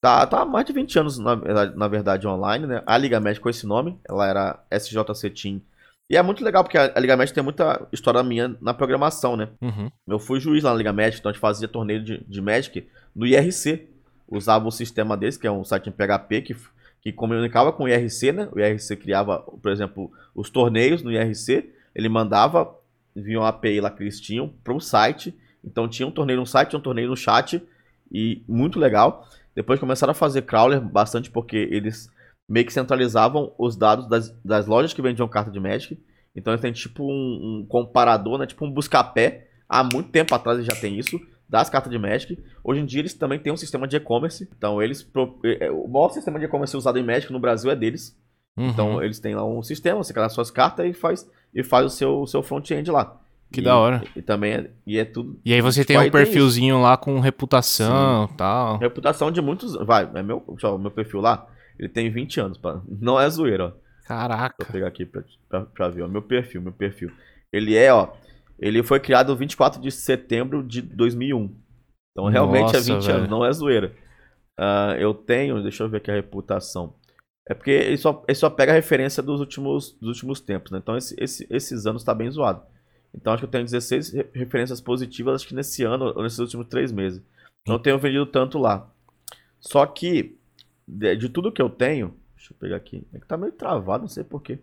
Tá, 0.00 0.24
tá 0.26 0.42
há 0.42 0.44
mais 0.44 0.64
de 0.66 0.72
20 0.72 0.98
anos, 0.98 1.18
na, 1.18 1.34
verdade- 1.34 1.76
na 1.76 1.88
verdade, 1.88 2.26
online, 2.28 2.66
né? 2.66 2.82
A 2.86 2.96
Liga 2.98 3.18
Médica 3.18 3.42
com 3.42 3.48
esse 3.50 3.66
nome, 3.66 3.98
ela 4.08 4.28
era 4.28 4.64
SJC 4.70 5.30
Team. 5.30 5.60
E 6.08 6.16
é 6.16 6.22
muito 6.22 6.44
legal, 6.44 6.62
porque 6.62 6.78
a, 6.78 6.98
Liga 7.00 7.16
Médica 7.16 7.34
tem 7.34 7.44
muita 7.44 7.86
história 7.92 8.22
minha 8.22 8.56
na 8.60 8.72
programação, 8.72 9.36
né? 9.36 9.48
Uhum. 9.60 9.90
Eu 10.06 10.18
fui 10.18 10.38
juiz 10.38 10.62
lá 10.62 10.70
na 10.70 10.76
Liga 10.76 10.92
Magic, 10.92 11.18
então 11.18 11.30
a 11.30 11.32
gente 11.32 11.40
fazia 11.40 11.66
torneio 11.66 12.02
de, 12.02 12.24
de 12.26 12.40
Magic 12.40 12.86
no 13.14 13.26
IRC. 13.26 13.88
Usava 14.28 14.66
o 14.66 14.70
sistema 14.70 15.16
desse, 15.16 15.38
que 15.38 15.46
é 15.46 15.50
um 15.50 15.64
site 15.64 15.88
em 15.88 15.92
PHP, 15.92 16.42
que, 16.42 16.56
que 17.02 17.12
comunicava 17.12 17.72
com 17.72 17.84
o 17.84 17.88
IRC, 17.88 18.32
né? 18.32 18.48
O 18.52 18.58
IRC 18.58 18.96
criava, 18.96 19.40
por 19.40 19.70
exemplo, 19.70 20.12
os 20.34 20.48
torneios 20.48 21.02
no 21.02 21.10
IRC. 21.10 21.72
Ele 21.94 22.08
mandava 22.08 22.72
via 23.14 23.40
uma 23.40 23.48
API 23.48 23.80
lá 23.80 23.90
que 23.90 24.02
eles 24.02 24.20
tinham 24.20 24.48
para 24.62 24.74
o 24.74 24.80
site. 24.80 25.36
Então 25.64 25.88
tinha 25.88 26.06
um 26.06 26.12
torneio 26.12 26.38
no 26.38 26.46
site, 26.46 26.70
tinha 26.70 26.78
um 26.78 26.82
torneio 26.82 27.08
no 27.08 27.16
chat. 27.16 27.60
E 28.12 28.44
muito 28.46 28.78
legal. 28.78 29.28
Depois 29.56 29.80
começaram 29.80 30.12
a 30.12 30.14
fazer 30.14 30.42
crawler 30.42 30.80
bastante, 30.80 31.30
porque 31.30 31.68
eles 31.70 32.08
meio 32.48 32.64
que 32.66 32.72
centralizavam 32.72 33.52
os 33.58 33.76
dados 33.76 34.06
das, 34.08 34.30
das 34.44 34.66
lojas 34.66 34.92
que 34.92 35.02
vendiam 35.02 35.26
carta 35.28 35.50
de 35.50 35.58
Magic. 35.60 36.00
Então 36.34 36.52
eles 36.52 36.60
têm 36.60 36.72
tipo 36.72 37.02
um, 37.04 37.60
um 37.62 37.66
comparador, 37.68 38.38
né? 38.38 38.46
Tipo 38.46 38.64
um 38.66 38.70
busca-pé. 38.70 39.48
Há 39.68 39.82
muito 39.82 40.10
tempo 40.10 40.34
atrás 40.34 40.58
eles 40.58 40.66
já 40.72 40.78
tem 40.80 40.98
isso, 40.98 41.18
das 41.48 41.68
cartas 41.70 41.90
de 41.90 41.98
Magic. 41.98 42.38
Hoje 42.62 42.80
em 42.80 42.84
dia 42.86 43.00
eles 43.00 43.14
também 43.14 43.38
têm 43.38 43.52
um 43.52 43.56
sistema 43.56 43.88
de 43.88 43.96
e-commerce. 43.96 44.48
Então 44.56 44.80
eles. 44.82 45.02
pro- 45.02 45.38
é, 45.44 45.70
O 45.70 45.88
maior 45.88 46.10
sistema 46.10 46.38
de 46.38 46.44
e-commerce 46.44 46.76
usado 46.76 46.98
em 46.98 47.02
Magic 47.04 47.32
no 47.32 47.40
Brasil 47.40 47.70
é 47.70 47.74
deles. 47.76 48.16
Uhum. 48.56 48.68
Então 48.68 49.02
eles 49.02 49.18
têm 49.18 49.34
lá 49.34 49.44
um 49.44 49.62
sistema, 49.62 50.02
você 50.02 50.12
cadastra 50.14 50.34
suas 50.36 50.50
cartas 50.50 50.86
e 50.86 50.92
faz, 50.94 51.28
e 51.54 51.62
faz 51.62 51.86
o 51.86 51.90
seu, 51.90 52.20
o 52.22 52.26
seu 52.26 52.42
front-end 52.42 52.90
lá. 52.90 53.18
Que 53.52 53.60
E- 53.60 53.64
da 53.64 53.76
hora. 53.78 54.02
E, 54.16 54.22
também 54.22 54.52
é, 54.54 54.70
e 54.86 54.98
é 54.98 55.04
tudo. 55.04 55.38
E 55.44 55.52
aí 55.52 55.60
você 55.60 55.80
Tipo, 55.80 55.88
tem 55.88 55.96
um 55.96 56.00
aí 56.00 56.10
tem 56.10 56.12
perfilzinho 56.22 56.80
lá 56.80 56.96
com 56.96 57.18
reputação 57.20 58.28
e 58.32 58.36
tal. 58.36 58.78
Reputação 58.78 59.30
de 59.30 59.40
muitos. 59.40 59.74
Vai, 59.76 60.08
é 60.14 60.22
meu, 60.22 60.42
deixa 60.48 60.66
eu 60.68 60.78
meu 60.78 60.90
perfil 60.90 61.20
lá. 61.20 61.46
Ele 61.78 61.88
tem 61.88 62.10
20 62.10 62.40
anos, 62.40 62.58
pá. 62.58 62.80
não 62.88 63.20
é 63.20 63.28
zoeira, 63.28 63.66
ó. 63.66 63.72
Caraca. 64.06 64.54
Vou 64.60 64.72
pegar 64.72 64.86
aqui 64.88 65.04
pra, 65.04 65.22
pra, 65.48 65.60
pra 65.66 65.88
ver, 65.88 66.02
ó. 66.02 66.08
Meu 66.08 66.22
perfil, 66.22 66.62
meu 66.62 66.72
perfil. 66.72 67.10
Ele 67.52 67.76
é, 67.76 67.92
ó. 67.92 68.12
Ele 68.58 68.82
foi 68.82 69.00
criado 69.00 69.34
24 69.36 69.80
de 69.80 69.90
setembro 69.90 70.62
de 70.62 70.80
2001. 70.80 71.54
Então 72.12 72.26
realmente 72.28 72.70
é 72.70 72.78
Nossa, 72.78 72.94
20 72.94 73.02
velho. 73.06 73.18
anos, 73.18 73.28
não 73.30 73.44
é 73.44 73.52
zoeira. 73.52 73.94
Ah, 74.58 74.96
eu 74.98 75.12
tenho, 75.12 75.62
deixa 75.62 75.82
eu 75.84 75.88
ver 75.88 75.98
aqui 75.98 76.10
a 76.10 76.14
reputação. 76.14 76.94
É 77.48 77.52
porque 77.54 77.70
ele 77.70 77.98
só, 77.98 78.24
ele 78.26 78.34
só 78.34 78.48
pega 78.48 78.72
a 78.72 78.74
referência 78.74 79.22
dos 79.22 79.38
últimos, 79.40 79.92
dos 80.00 80.08
últimos 80.16 80.40
tempos, 80.40 80.72
né? 80.72 80.78
Então 80.78 80.96
esse, 80.96 81.14
esse- 81.18 81.46
esses 81.50 81.84
anos 81.86 82.02
tá 82.02 82.14
bem 82.14 82.30
zoado. 82.30 82.62
Então 83.14 83.32
acho 83.32 83.40
que 83.42 83.46
eu 83.46 83.50
tenho 83.50 83.64
16 83.64 84.12
re- 84.14 84.26
referências 84.34 84.80
positivas, 84.80 85.34
acho 85.36 85.48
que 85.48 85.54
nesse 85.54 85.84
ano 85.84 86.12
ou 86.16 86.22
nesses 86.22 86.38
últimos 86.38 86.66
três 86.68 86.90
meses. 86.90 87.22
Não 87.68 87.78
tenho 87.78 87.98
vendido 87.98 88.24
tanto 88.26 88.58
lá. 88.58 88.90
Só 89.60 89.84
que, 89.86 90.36
de, 90.86 91.16
de 91.16 91.28
tudo 91.28 91.50
que 91.52 91.60
eu 91.62 91.68
tenho, 91.70 92.14
deixa 92.36 92.52
eu 92.52 92.56
pegar 92.58 92.76
aqui. 92.76 93.06
É 93.12 93.18
que 93.18 93.26
tá 93.26 93.36
meio 93.36 93.52
travado, 93.52 94.02
não 94.02 94.08
sei 94.08 94.24
porquê. 94.24 94.58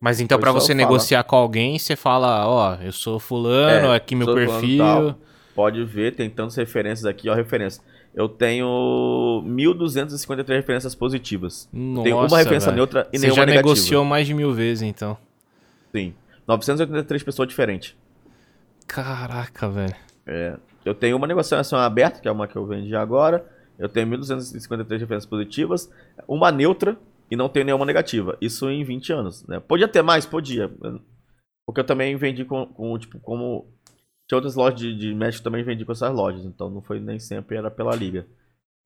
Mas 0.00 0.20
então, 0.20 0.40
só 0.40 0.52
você 0.52 0.72
negociar 0.74 1.24
com 1.24 1.36
alguém, 1.36 1.78
você 1.78 1.96
fala, 1.96 2.46
ó, 2.48 2.74
eu 2.76 2.92
sou 2.92 3.18
fulano, 3.18 3.88
É, 3.92 3.96
aqui 3.96 4.14
meu 4.14 4.32
perfil. 4.34 4.78
tal. 4.78 5.18
Pode 5.54 5.84
ver, 5.84 6.14
tem 6.14 6.28
tantas 6.28 6.56
referências 6.56 7.04
aqui, 7.06 7.28
ó, 7.28 7.34
referência. 7.34 7.82
Eu 8.14 8.28
tenho 8.28 9.42
1.253 9.44 10.46
referências 10.48 10.94
positivas. 10.94 11.68
Nossa, 11.72 12.04
Tem 12.04 12.12
uma 12.12 12.38
referência 12.38 12.66
velho. 12.66 12.76
neutra 12.76 13.08
e 13.12 13.18
Você 13.18 13.26
nenhuma 13.26 13.36
já 13.42 13.46
negativa. 13.46 13.68
negociou 13.68 14.04
mais 14.04 14.26
de 14.26 14.34
mil 14.34 14.52
vezes, 14.52 14.82
então. 14.82 15.16
Sim. 15.92 16.14
983 16.46 17.22
pessoas 17.24 17.48
diferentes. 17.48 17.96
Caraca, 18.86 19.68
velho. 19.68 19.94
É, 20.26 20.56
eu 20.84 20.94
tenho 20.94 21.16
uma 21.16 21.26
negociação 21.26 21.78
aberta, 21.78 22.20
que 22.20 22.28
é 22.28 22.30
uma 22.32 22.46
que 22.46 22.56
eu 22.56 22.66
vendi 22.66 22.94
agora. 22.94 23.44
Eu 23.78 23.88
tenho 23.88 24.06
1.253 24.08 24.90
referências 24.98 25.26
positivas. 25.26 25.90
Uma 26.28 26.50
neutra 26.50 26.98
e 27.30 27.36
não 27.36 27.48
tenho 27.48 27.66
nenhuma 27.66 27.86
negativa. 27.86 28.36
Isso 28.40 28.68
em 28.70 28.84
20 28.84 29.12
anos, 29.12 29.46
né? 29.46 29.60
Podia 29.60 29.88
ter 29.88 30.02
mais? 30.02 30.26
Podia. 30.26 30.70
Porque 31.66 31.80
eu 31.80 31.84
também 31.84 32.16
vendi 32.16 32.44
com, 32.44 32.66
com, 32.66 32.98
tipo, 32.98 33.18
como... 33.20 33.66
Tinha 34.28 34.38
outras 34.38 34.54
lojas 34.54 34.80
de, 34.80 34.94
de 34.94 35.08
eu 35.12 35.42
também 35.42 35.62
vendi 35.62 35.84
com 35.84 35.92
essas 35.92 36.14
lojas. 36.14 36.44
Então 36.44 36.70
não 36.70 36.80
foi 36.80 37.00
nem 37.00 37.18
sempre, 37.18 37.56
era 37.56 37.70
pela 37.70 37.94
liga. 37.94 38.26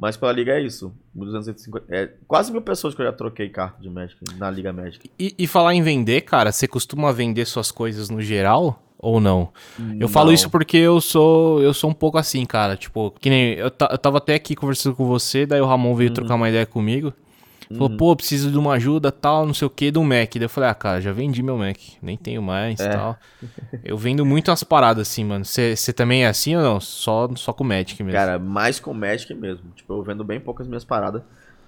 Mas 0.00 0.16
pela 0.16 0.32
liga 0.32 0.52
é 0.52 0.62
isso. 0.62 0.94
1.250, 1.16 1.84
é, 1.88 2.06
quase 2.26 2.52
mil 2.52 2.62
pessoas 2.62 2.94
que 2.94 3.02
eu 3.02 3.06
já 3.06 3.12
troquei 3.12 3.48
carta 3.48 3.80
de 3.80 3.90
Magic 3.90 4.18
na 4.36 4.50
Liga 4.50 4.72
Magic. 4.72 5.10
E, 5.18 5.34
e 5.36 5.46
falar 5.46 5.74
em 5.74 5.82
vender, 5.82 6.22
cara, 6.22 6.52
você 6.52 6.68
costuma 6.68 7.12
vender 7.12 7.44
suas 7.46 7.72
coisas 7.72 8.08
no 8.08 8.20
geral 8.20 8.87
ou 8.98 9.20
não? 9.20 9.48
Eu 9.98 10.08
falo 10.08 10.26
Não. 10.26 10.32
isso 10.34 10.50
porque 10.50 10.76
eu 10.76 11.00
sou 11.00 11.62
eu 11.62 11.72
sou 11.72 11.90
um 11.90 11.94
pouco 11.94 12.18
assim, 12.18 12.44
cara. 12.44 12.76
Tipo, 12.76 13.12
que 13.20 13.30
nem 13.30 13.54
eu, 13.54 13.66
eu 13.66 13.98
tava 13.98 14.18
até 14.18 14.34
aqui 14.34 14.54
conversando 14.56 14.96
com 14.96 15.06
você, 15.06 15.46
daí 15.46 15.60
o 15.60 15.66
Ramon 15.66 15.94
veio 15.94 16.10
trocar 16.12 16.34
uma 16.34 16.48
ideia 16.48 16.66
comigo. 16.66 17.12
Falou, 17.70 17.90
pô, 17.98 18.16
preciso 18.16 18.50
de 18.50 18.56
uma 18.56 18.72
ajuda, 18.72 19.12
tal, 19.12 19.44
não 19.44 19.52
sei 19.52 19.66
o 19.66 19.70
que, 19.70 19.90
do 19.90 20.02
Mac. 20.02 20.32
Daí 20.32 20.44
eu 20.44 20.48
falei, 20.48 20.70
ah, 20.70 20.74
cara, 20.74 21.02
já 21.02 21.12
vendi 21.12 21.42
meu 21.42 21.58
Mac, 21.58 21.76
nem 22.00 22.16
tenho 22.16 22.40
mais, 22.40 22.80
É. 22.80 22.88
tal. 22.88 23.14
Eu 23.84 23.94
vendo 23.98 24.24
muito 24.24 24.50
umas 24.50 24.64
paradas 24.64 25.06
assim, 25.06 25.22
mano. 25.22 25.44
Você 25.44 25.92
também 25.94 26.24
é 26.24 26.28
assim 26.28 26.56
ou 26.56 26.62
não? 26.62 26.80
Só, 26.80 27.28
só 27.36 27.52
com 27.52 27.62
o 27.62 27.66
Magic 27.66 28.02
mesmo. 28.02 28.18
Cara, 28.18 28.38
mais 28.38 28.80
com 28.80 28.94
Magic 28.94 29.34
mesmo. 29.34 29.64
Tipo, 29.76 29.92
eu 29.92 30.02
vendo 30.02 30.24
bem 30.24 30.40
poucas 30.40 30.66
minhas 30.66 30.82
paradas. 30.82 31.20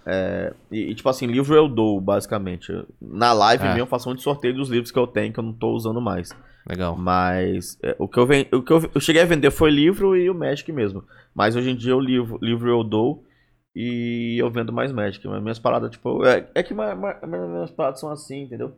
É, 0.07 0.53
e, 0.71 0.91
e, 0.91 0.95
tipo 0.95 1.09
assim, 1.09 1.27
livro 1.27 1.55
eu 1.55 1.69
dou, 1.69 2.01
basicamente. 2.01 2.73
Na 3.01 3.33
live 3.33 3.63
É. 3.65 3.67
mesmo 3.69 3.81
eu 3.83 3.87
faço 3.87 4.09
muito 4.09 4.23
sorteio 4.23 4.55
dos 4.55 4.69
livros 4.69 4.91
que 4.91 4.99
eu 4.99 5.07
tenho 5.07 5.33
que 5.33 5.39
eu 5.41 5.45
não 5.45 5.53
tô 5.53 5.71
usando 5.73 6.01
mais. 6.01 6.31
Legal. 6.69 6.97
Mas 6.97 7.79
é, 7.83 7.97
o 7.99 8.07
que, 8.09 8.19
eu, 8.19 8.27
ven- 8.27 8.47
o 8.53 8.63
que 8.63 8.73
eu, 8.73 8.91
eu 8.95 9.01
cheguei 9.01 9.23
a 9.23 9.27
vender 9.27 9.51
foi 9.51 9.71
livro 9.71 10.17
e 10.17 10.29
o 10.31 10.35
Magic 10.35 10.71
mesmo. 10.73 11.05
Mas 11.35 11.57
hoje 11.57 11.71
em 11.71 11.77
dia 11.77 11.97
o 11.97 12.01
livro, 12.01 12.39
livro 12.43 12.69
eu 12.69 12.83
dou 12.85 13.25
e 13.75 14.37
eu 14.41 14.51
vendo 14.51 14.73
mais 14.73 14.93
Magic. 14.93 15.27
Mas 15.27 15.43
minhas 15.43 15.59
paradas, 15.59 15.91
tipo. 15.91 16.25
É, 16.25 16.49
é 16.55 16.63
que 16.63 16.75
ma- 16.75 16.95
minhas 17.27 17.71
paradas 17.71 18.01
são 18.01 18.11
assim, 18.11 18.43
entendeu? 18.43 18.73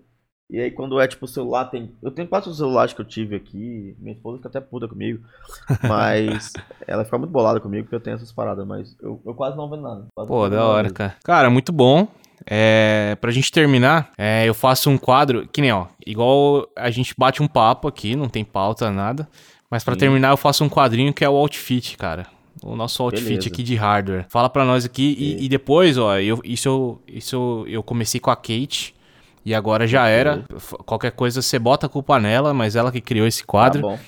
E 0.52 0.60
aí 0.60 0.70
quando 0.70 1.00
é 1.00 1.08
tipo 1.08 1.26
celular, 1.26 1.64
tem. 1.64 1.90
Eu 2.02 2.10
tenho 2.10 2.28
quatro 2.28 2.52
celulares 2.52 2.92
que 2.92 3.00
eu 3.00 3.06
tive 3.06 3.34
aqui. 3.34 3.96
Minha 3.98 4.14
esposa 4.14 4.36
fica 4.36 4.50
até 4.50 4.60
puta 4.60 4.86
comigo. 4.86 5.24
Mas 5.82 6.52
ela 6.86 7.06
fica 7.06 7.16
muito 7.16 7.30
bolada 7.30 7.58
comigo 7.58 7.84
porque 7.84 7.96
eu 7.96 8.00
tenho 8.00 8.16
essas 8.16 8.30
paradas. 8.30 8.66
Mas 8.66 8.94
eu, 9.00 9.18
eu 9.24 9.34
quase 9.34 9.56
não 9.56 9.70
vendo 9.70 9.82
nada. 9.82 10.04
Pô, 10.14 10.46
da 10.50 10.62
hora, 10.66 10.90
cara. 10.90 11.16
Cara, 11.24 11.48
muito 11.48 11.72
bom. 11.72 12.06
É, 12.46 13.16
pra 13.20 13.30
gente 13.30 13.50
terminar, 13.50 14.12
é, 14.18 14.46
eu 14.46 14.52
faço 14.52 14.90
um 14.90 14.98
quadro, 14.98 15.48
que 15.50 15.60
nem, 15.60 15.72
ó, 15.72 15.86
igual 16.04 16.66
a 16.76 16.90
gente 16.90 17.14
bate 17.16 17.40
um 17.40 17.46
papo 17.46 17.86
aqui, 17.86 18.16
não 18.16 18.28
tem 18.28 18.44
pauta, 18.44 18.90
nada. 18.90 19.28
Mas 19.70 19.84
pra 19.84 19.94
Sim. 19.94 20.00
terminar, 20.00 20.30
eu 20.30 20.36
faço 20.36 20.64
um 20.64 20.68
quadrinho 20.68 21.14
que 21.14 21.24
é 21.24 21.28
o 21.28 21.36
outfit, 21.36 21.96
cara. 21.96 22.26
O 22.62 22.76
nosso 22.76 23.02
outfit 23.02 23.24
Beleza. 23.24 23.48
aqui 23.48 23.62
de 23.62 23.74
hardware. 23.74 24.26
Fala 24.28 24.50
pra 24.50 24.64
nós 24.64 24.84
aqui 24.84 25.16
e, 25.18 25.44
e 25.44 25.48
depois, 25.48 25.96
ó, 25.96 26.18
eu, 26.18 26.40
isso, 26.44 26.68
eu, 26.68 27.02
isso 27.08 27.36
eu, 27.36 27.64
eu 27.68 27.82
comecei 27.82 28.20
com 28.20 28.30
a 28.30 28.36
Kate 28.36 28.94
e 29.44 29.54
agora 29.54 29.86
já 29.86 30.06
era. 30.08 30.44
F- 30.56 30.76
Qualquer 30.84 31.12
coisa 31.12 31.40
você 31.42 31.58
bota 31.58 31.86
a 31.86 31.88
culpa 31.88 32.18
nela, 32.18 32.52
mas 32.54 32.76
ela 32.76 32.90
que 32.92 33.00
criou 33.00 33.26
esse 33.26 33.40
Tá 33.40 33.46
quadro. 33.46 33.82
bom. 33.82 33.98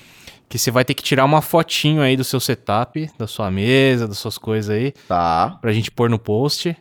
que 0.47 0.59
você 0.59 0.69
vai 0.69 0.85
ter 0.85 0.93
que 0.93 1.01
tirar 1.01 1.25
uma 1.25 1.41
fotinho 1.41 2.01
aí 2.03 2.15
do 2.15 2.23
seu 2.23 2.39
setup, 2.39 3.09
da 3.17 3.25
sua 3.25 3.49
mesa, 3.49 4.07
das 4.07 4.19
suas 4.19 4.37
coisas 4.37 4.69
aí, 4.69 4.91
Tá. 5.07 5.57
pra 5.59 5.71
gente 5.73 5.89
pôr 5.89 6.07
no 6.07 6.19
post. 6.19 6.77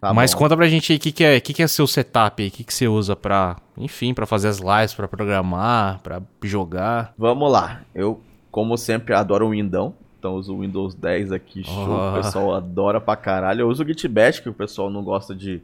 tá 0.00 0.14
Mas 0.14 0.32
bom. 0.32 0.38
conta 0.38 0.56
pra 0.56 0.68
gente 0.68 0.92
aí 0.92 0.98
o 0.98 1.00
que, 1.00 1.10
que, 1.12 1.24
é, 1.24 1.40
que, 1.40 1.52
que 1.52 1.62
é 1.64 1.66
seu 1.66 1.86
setup 1.86 2.40
aí, 2.40 2.48
o 2.48 2.52
que, 2.52 2.62
que 2.62 2.72
você 2.72 2.86
usa 2.86 3.16
pra, 3.16 3.56
enfim, 3.76 4.14
pra 4.14 4.24
fazer 4.24 4.46
as 4.48 4.58
lives, 4.58 4.94
pra 4.94 5.08
programar, 5.08 6.00
pra 6.00 6.22
jogar. 6.44 7.12
Vamos 7.18 7.50
lá. 7.50 7.80
Eu, 7.92 8.20
como 8.52 8.76
sempre, 8.78 9.14
adoro 9.14 9.46
o 9.46 9.50
Windão. 9.50 9.94
Então 10.18 10.34
uso 10.36 10.54
o 10.54 10.60
Windows 10.60 10.94
10 10.94 11.32
aqui, 11.32 11.64
show. 11.64 11.88
Oh. 11.90 12.10
O 12.10 12.14
pessoal 12.22 12.54
adora 12.54 13.00
pra 13.00 13.16
caralho. 13.16 13.62
Eu 13.62 13.68
uso 13.68 13.82
o 13.82 13.86
Gitbash, 13.86 14.38
que 14.38 14.48
o 14.48 14.54
pessoal 14.54 14.88
não 14.88 15.02
gosta 15.02 15.34
de, 15.34 15.60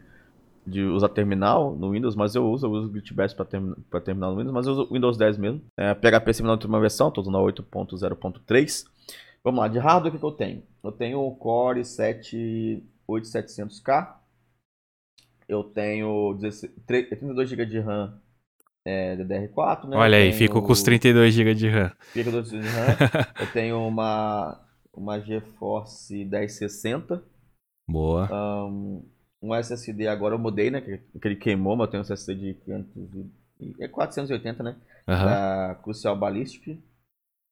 de 0.69 0.83
usar 0.83 1.09
terminal 1.09 1.75
no 1.75 1.91
Windows, 1.93 2.15
mas 2.15 2.35
eu 2.35 2.47
uso. 2.51 2.67
Eu 2.67 2.71
uso 2.73 2.91
o 2.91 2.95
Gitbash 2.95 3.35
pra, 3.35 3.45
termi 3.45 3.75
pra 3.91 4.01
terminar 4.01 4.29
no 4.31 4.37
Windows, 4.37 4.53
mas 4.55 4.67
eu 4.67 4.73
uso 4.75 4.83
o 4.91 4.95
Windows 4.95 5.17
10 5.17 5.39
mesmo. 5.39 5.63
É, 5.77 5.95
PHP 5.95 6.33
similar 6.35 6.53
na 6.57 6.59
última 6.59 6.81
versão, 6.81 7.11
tô 7.11 7.21
usando 7.21 7.39
a 7.39 7.41
8.0.3. 7.43 8.85
Vamos 9.45 9.61
lá, 9.61 9.69
de 9.69 9.79
hardware 9.79 10.11
o 10.11 10.13
que, 10.13 10.19
que 10.19 10.25
eu 10.25 10.33
tenho? 10.33 10.63
Eu 10.85 10.93
tenho 10.93 11.21
o 11.21 11.35
Core 11.37 11.85
7 11.85 12.83
8700K. 13.09 14.17
Eu 15.49 15.65
tenho 15.65 16.35
16 16.35 16.73
tre- 16.87 17.05
32 17.05 17.49
GB 17.49 17.65
de 17.67 17.79
RAM 17.81 18.21
é, 18.85 19.17
DDR4, 19.17 19.89
né? 19.89 19.97
Olha 19.97 20.19
aí, 20.19 20.29
Eu 20.29 20.33
ficou 20.35 20.63
com 20.63 20.73
os 20.73 20.83
tenho- 20.83 20.99
32 21.01 21.33
GB 21.35 21.55
de 21.55 21.69
RAM. 21.69 21.91
Fica 22.13 22.31
do 22.31 22.43
de 22.43 22.59
RAM. 22.59 22.97
Eu 23.41 23.53
tenho 23.53 23.87
uma, 23.87 24.61
uma 24.93 25.19
GeForce 25.21 26.25
1060. 26.25 27.23
Boa. 27.89 28.29
Um, 28.67 29.03
um 29.43 29.55
SSD 29.55 30.09
agora 30.09 30.35
eu 30.35 30.39
mudei, 30.39 30.71
né? 30.71 30.81
Que, 30.81 30.99
que 30.99 31.29
ele 31.29 31.37
queimou, 31.37 31.77
mas 31.77 31.87
eu 31.87 31.91
tenho 31.91 32.01
um 32.03 32.05
SSD 32.05 32.35
de 32.35 32.55
500 32.55 32.97
e, 33.61 33.75
é 33.81 33.89
480, 33.89 34.63
né? 34.63 34.77
Aham. 35.07 35.27
Da 35.27 35.75
Crucial 35.83 36.17
Ballistic. 36.17 36.79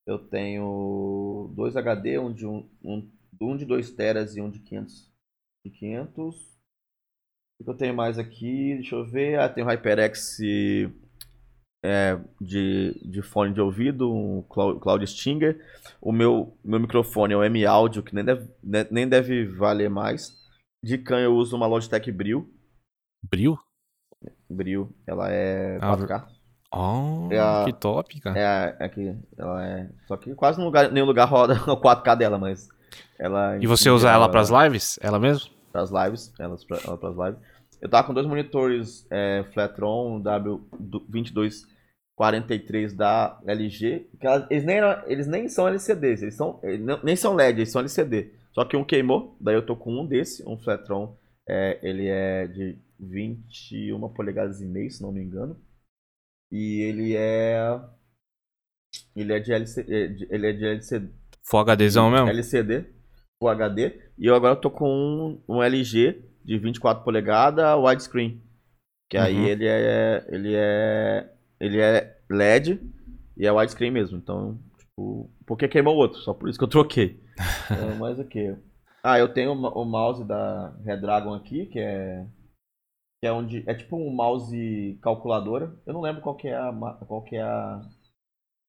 Eu 0.07 0.19
tenho 0.19 1.53
dois 1.55 1.77
HD, 1.77 2.19
um 2.19 2.33
de, 2.33 2.47
um, 2.47 2.69
um, 2.85 3.11
um 3.41 3.57
de 3.57 3.65
2 3.65 3.91
teras 3.91 4.37
e 4.37 4.41
um 4.41 4.51
de 4.51 4.61
500. 4.61 5.11
De 5.65 5.71
500. 5.71 6.37
O 7.59 7.65
que 7.65 7.71
eu 7.71 7.75
tenho 7.77 7.95
mais 7.95 8.19
aqui? 8.19 8.75
Deixa 8.75 8.95
eu 8.97 9.05
ver. 9.05 9.39
Ah, 9.41 9.49
tem 9.49 9.65
o 9.65 9.69
HyperX 9.69 10.39
é, 11.85 12.19
de, 12.41 12.95
de 13.05 13.23
fone 13.23 13.53
de 13.55 13.61
ouvido, 13.61 14.13
um 14.13 14.43
Cloud, 14.43 15.07
Stinger. 15.07 15.59
O 16.01 16.13
meu, 16.13 16.57
meu 16.65 16.81
microfone 16.81 17.33
é 17.33 17.37
o 17.37 17.45
M 17.45 17.65
Audio, 17.65 18.03
que 18.03 18.15
nem 18.15 18.25
deve, 18.25 18.49
ne- 18.63 18.89
nem 18.91 19.09
deve 19.09 19.47
valer 19.47 19.89
mais. 19.89 20.36
De 20.83 20.99
can 20.99 21.19
eu 21.21 21.35
uso 21.35 21.57
uma 21.57 21.67
Logitech 21.67 22.11
Brio. 22.13 22.49
Brio? 23.29 23.59
Brio, 24.49 24.95
ela 25.07 25.31
é 25.31 25.79
Ah, 25.81 25.97
4K. 25.97 26.27
Oh, 26.73 27.29
É 27.31 27.39
a- 27.39 27.65
que 27.65 27.73
top, 27.73 28.21
cara. 28.21 28.39
É, 28.39 28.77
é 28.81 28.89
que 28.89 29.17
ela 29.39 29.65
é. 29.67 29.89
Só 30.07 30.17
que 30.17 30.35
quase 30.35 30.61
lugar, 30.61 30.91
nenhum 30.91 31.07
lugar 31.07 31.27
roda 31.29 31.55
o 31.71 31.77
4K 31.81 32.15
dela, 32.17 32.39
mas. 32.39 32.69
Ela, 33.19 33.59
E 33.59 33.67
você 33.67 33.91
usa 33.91 34.09
geral, 34.09 34.23
ela 34.23 34.31
pras 34.31 34.51
lives? 34.51 34.99
Ela 35.03 35.19
mesmo? 35.19 35.51
pras 35.73 35.91
lives, 35.91 36.33
pra, 36.67 36.79
ela 36.85 36.97
pras 36.97 37.17
lives. 37.17 37.39
Eu 37.83 37.89
tava 37.91 38.07
com 38.07 38.15
dois 38.15 38.27
monitores 38.27 39.07
é, 39.11 39.45
Flatron 39.53 40.23
W2243 42.19 42.95
da 42.95 43.39
LG, 43.47 44.09
que 44.19 44.27
elas- 44.27 44.47
eles, 44.51 44.65
nem, 44.65 44.77
eram- 44.79 45.03
eles 45.07 45.27
nem 45.27 45.49
são 45.49 45.69
LCDs, 45.69 46.23
eles 46.23 46.35
são, 46.35 46.59
eles 46.63 46.81
não- 46.81 47.01
nem 47.03 47.15
são 47.17 47.35
LED, 47.35 47.59
eles 47.61 47.71
são 47.73 47.81
LCD. 47.81 48.33
Só 48.57 48.65
que 48.65 48.75
um 48.75 48.83
queimou, 48.87 49.37
daí 49.39 49.55
eu 49.55 49.67
tô 49.67 49.77
com 49.77 50.01
um 50.01 50.07
desse, 50.07 50.43
um 50.49 50.57
Flatron, 50.57 51.15
é, 51.47 51.79
ele 51.83 52.07
é 52.09 52.47
de 52.47 52.79
21 52.99 54.01
polegadas 54.15 54.63
e 54.63 54.65
meio, 54.67 54.91
se 54.91 55.03
não 55.03 55.13
me 55.13 55.23
engano. 55.23 55.61
E 56.51 56.81
ele 56.81 57.15
é 57.15 57.61
ele 59.15 59.35
é 59.35 59.39
de 59.41 59.53
LCD, 59.53 60.27
ele 60.31 60.47
é 60.47 60.53
de 60.55 60.65
LCD, 60.65 61.13
Full 61.45 61.61
HDzão 61.61 62.11
mesmo? 62.11 62.29
LCD, 62.29 62.87
Full 63.39 63.51
HD. 63.51 64.01
E 64.19 64.25
eu 64.25 64.35
agora 64.35 64.57
tô 64.57 64.71
com 64.71 64.89
um, 65.47 65.57
um 65.57 65.63
LG 65.63 66.25
de 66.43 66.59
24 66.59 67.05
polegadas 67.05 67.79
widescreen. 67.79 68.43
Que 69.11 69.19
aí 69.19 69.37
Uhum. 69.37 69.47
ele 69.47 69.67
é. 69.67 70.27
Ele 70.31 70.55
é. 70.55 71.33
Ele 71.61 71.79
é 71.81 72.19
LED 72.31 72.81
e 73.37 73.47
é 73.47 73.53
widescreen 73.53 73.91
mesmo. 73.91 74.17
Então, 74.17 74.59
tipo. 74.97 75.31
Porque 75.47 75.69
queimou 75.69 75.95
o 75.95 75.99
outro, 75.99 76.19
só 76.21 76.33
por 76.35 76.49
isso 76.49 76.59
que 76.59 76.65
eu 76.65 76.69
troquei. 76.69 77.23
é, 77.71 77.95
mas 77.95 78.19
o 78.19 78.25
que? 78.25 78.57
Ah, 79.03 79.19
eu 79.19 79.33
tenho 79.33 79.53
o 79.53 79.83
o 79.83 79.85
mouse 79.85 80.25
da 80.25 80.75
Redragon 80.85 81.35
aqui, 81.35 81.67
que 81.67 81.79
é. 81.79 82.27
Que 83.23 83.29
é 83.29 83.33
onde. 83.33 83.63
É 83.67 83.75
tipo 83.75 83.97
um 83.97 84.11
mouse 84.11 84.99
calculadora. 85.03 85.75
Eu 85.87 85.95
não 85.95 86.01
lembro 86.01 86.23
qual 86.23 86.35
que 86.35 86.49
é 86.49 86.57
a. 86.57 86.73
Qual 87.07 87.23
que 87.23 87.37
é 87.37 87.43
a. 87.43 87.81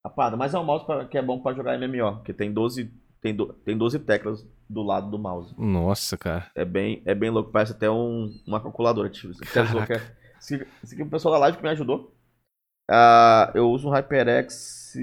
A 0.05 0.09
parada, 0.09 0.37
mas 0.37 0.53
é 0.53 0.59
um 0.59 0.63
mouse 0.63 0.85
pra- 0.85 1.05
que 1.05 1.17
é 1.17 1.21
bom 1.21 1.41
pra 1.41 1.53
jogar 1.53 1.77
MMO, 1.77 2.21
que 2.23 2.31
tem 2.31 2.53
12, 2.53 2.93
tem, 3.19 3.35
do, 3.35 3.51
tem 3.51 3.77
12 3.77 3.99
teclas 3.99 4.47
do 4.69 4.81
lado 4.81 5.09
do 5.11 5.19
mouse. 5.19 5.53
Nossa, 5.57 6.15
cara. 6.15 6.49
É 6.55 6.63
bem, 6.63 7.01
é 7.05 7.13
bem 7.13 7.29
louco, 7.29 7.51
parece 7.51 7.73
até 7.73 7.89
um, 7.91 8.29
uma 8.47 8.61
calculadora. 8.61 9.09
Tipo, 9.09 9.33
se 9.33 9.43
aqui 10.55 11.01
é 11.01 11.03
o 11.03 11.09
pessoal 11.09 11.33
da 11.33 11.39
live 11.39 11.57
que 11.57 11.63
me 11.63 11.69
ajudou. 11.69 12.16
Ah, 12.89 13.51
eu 13.53 13.69
uso 13.69 13.89
um 13.89 13.91
HyperX. 13.91 14.93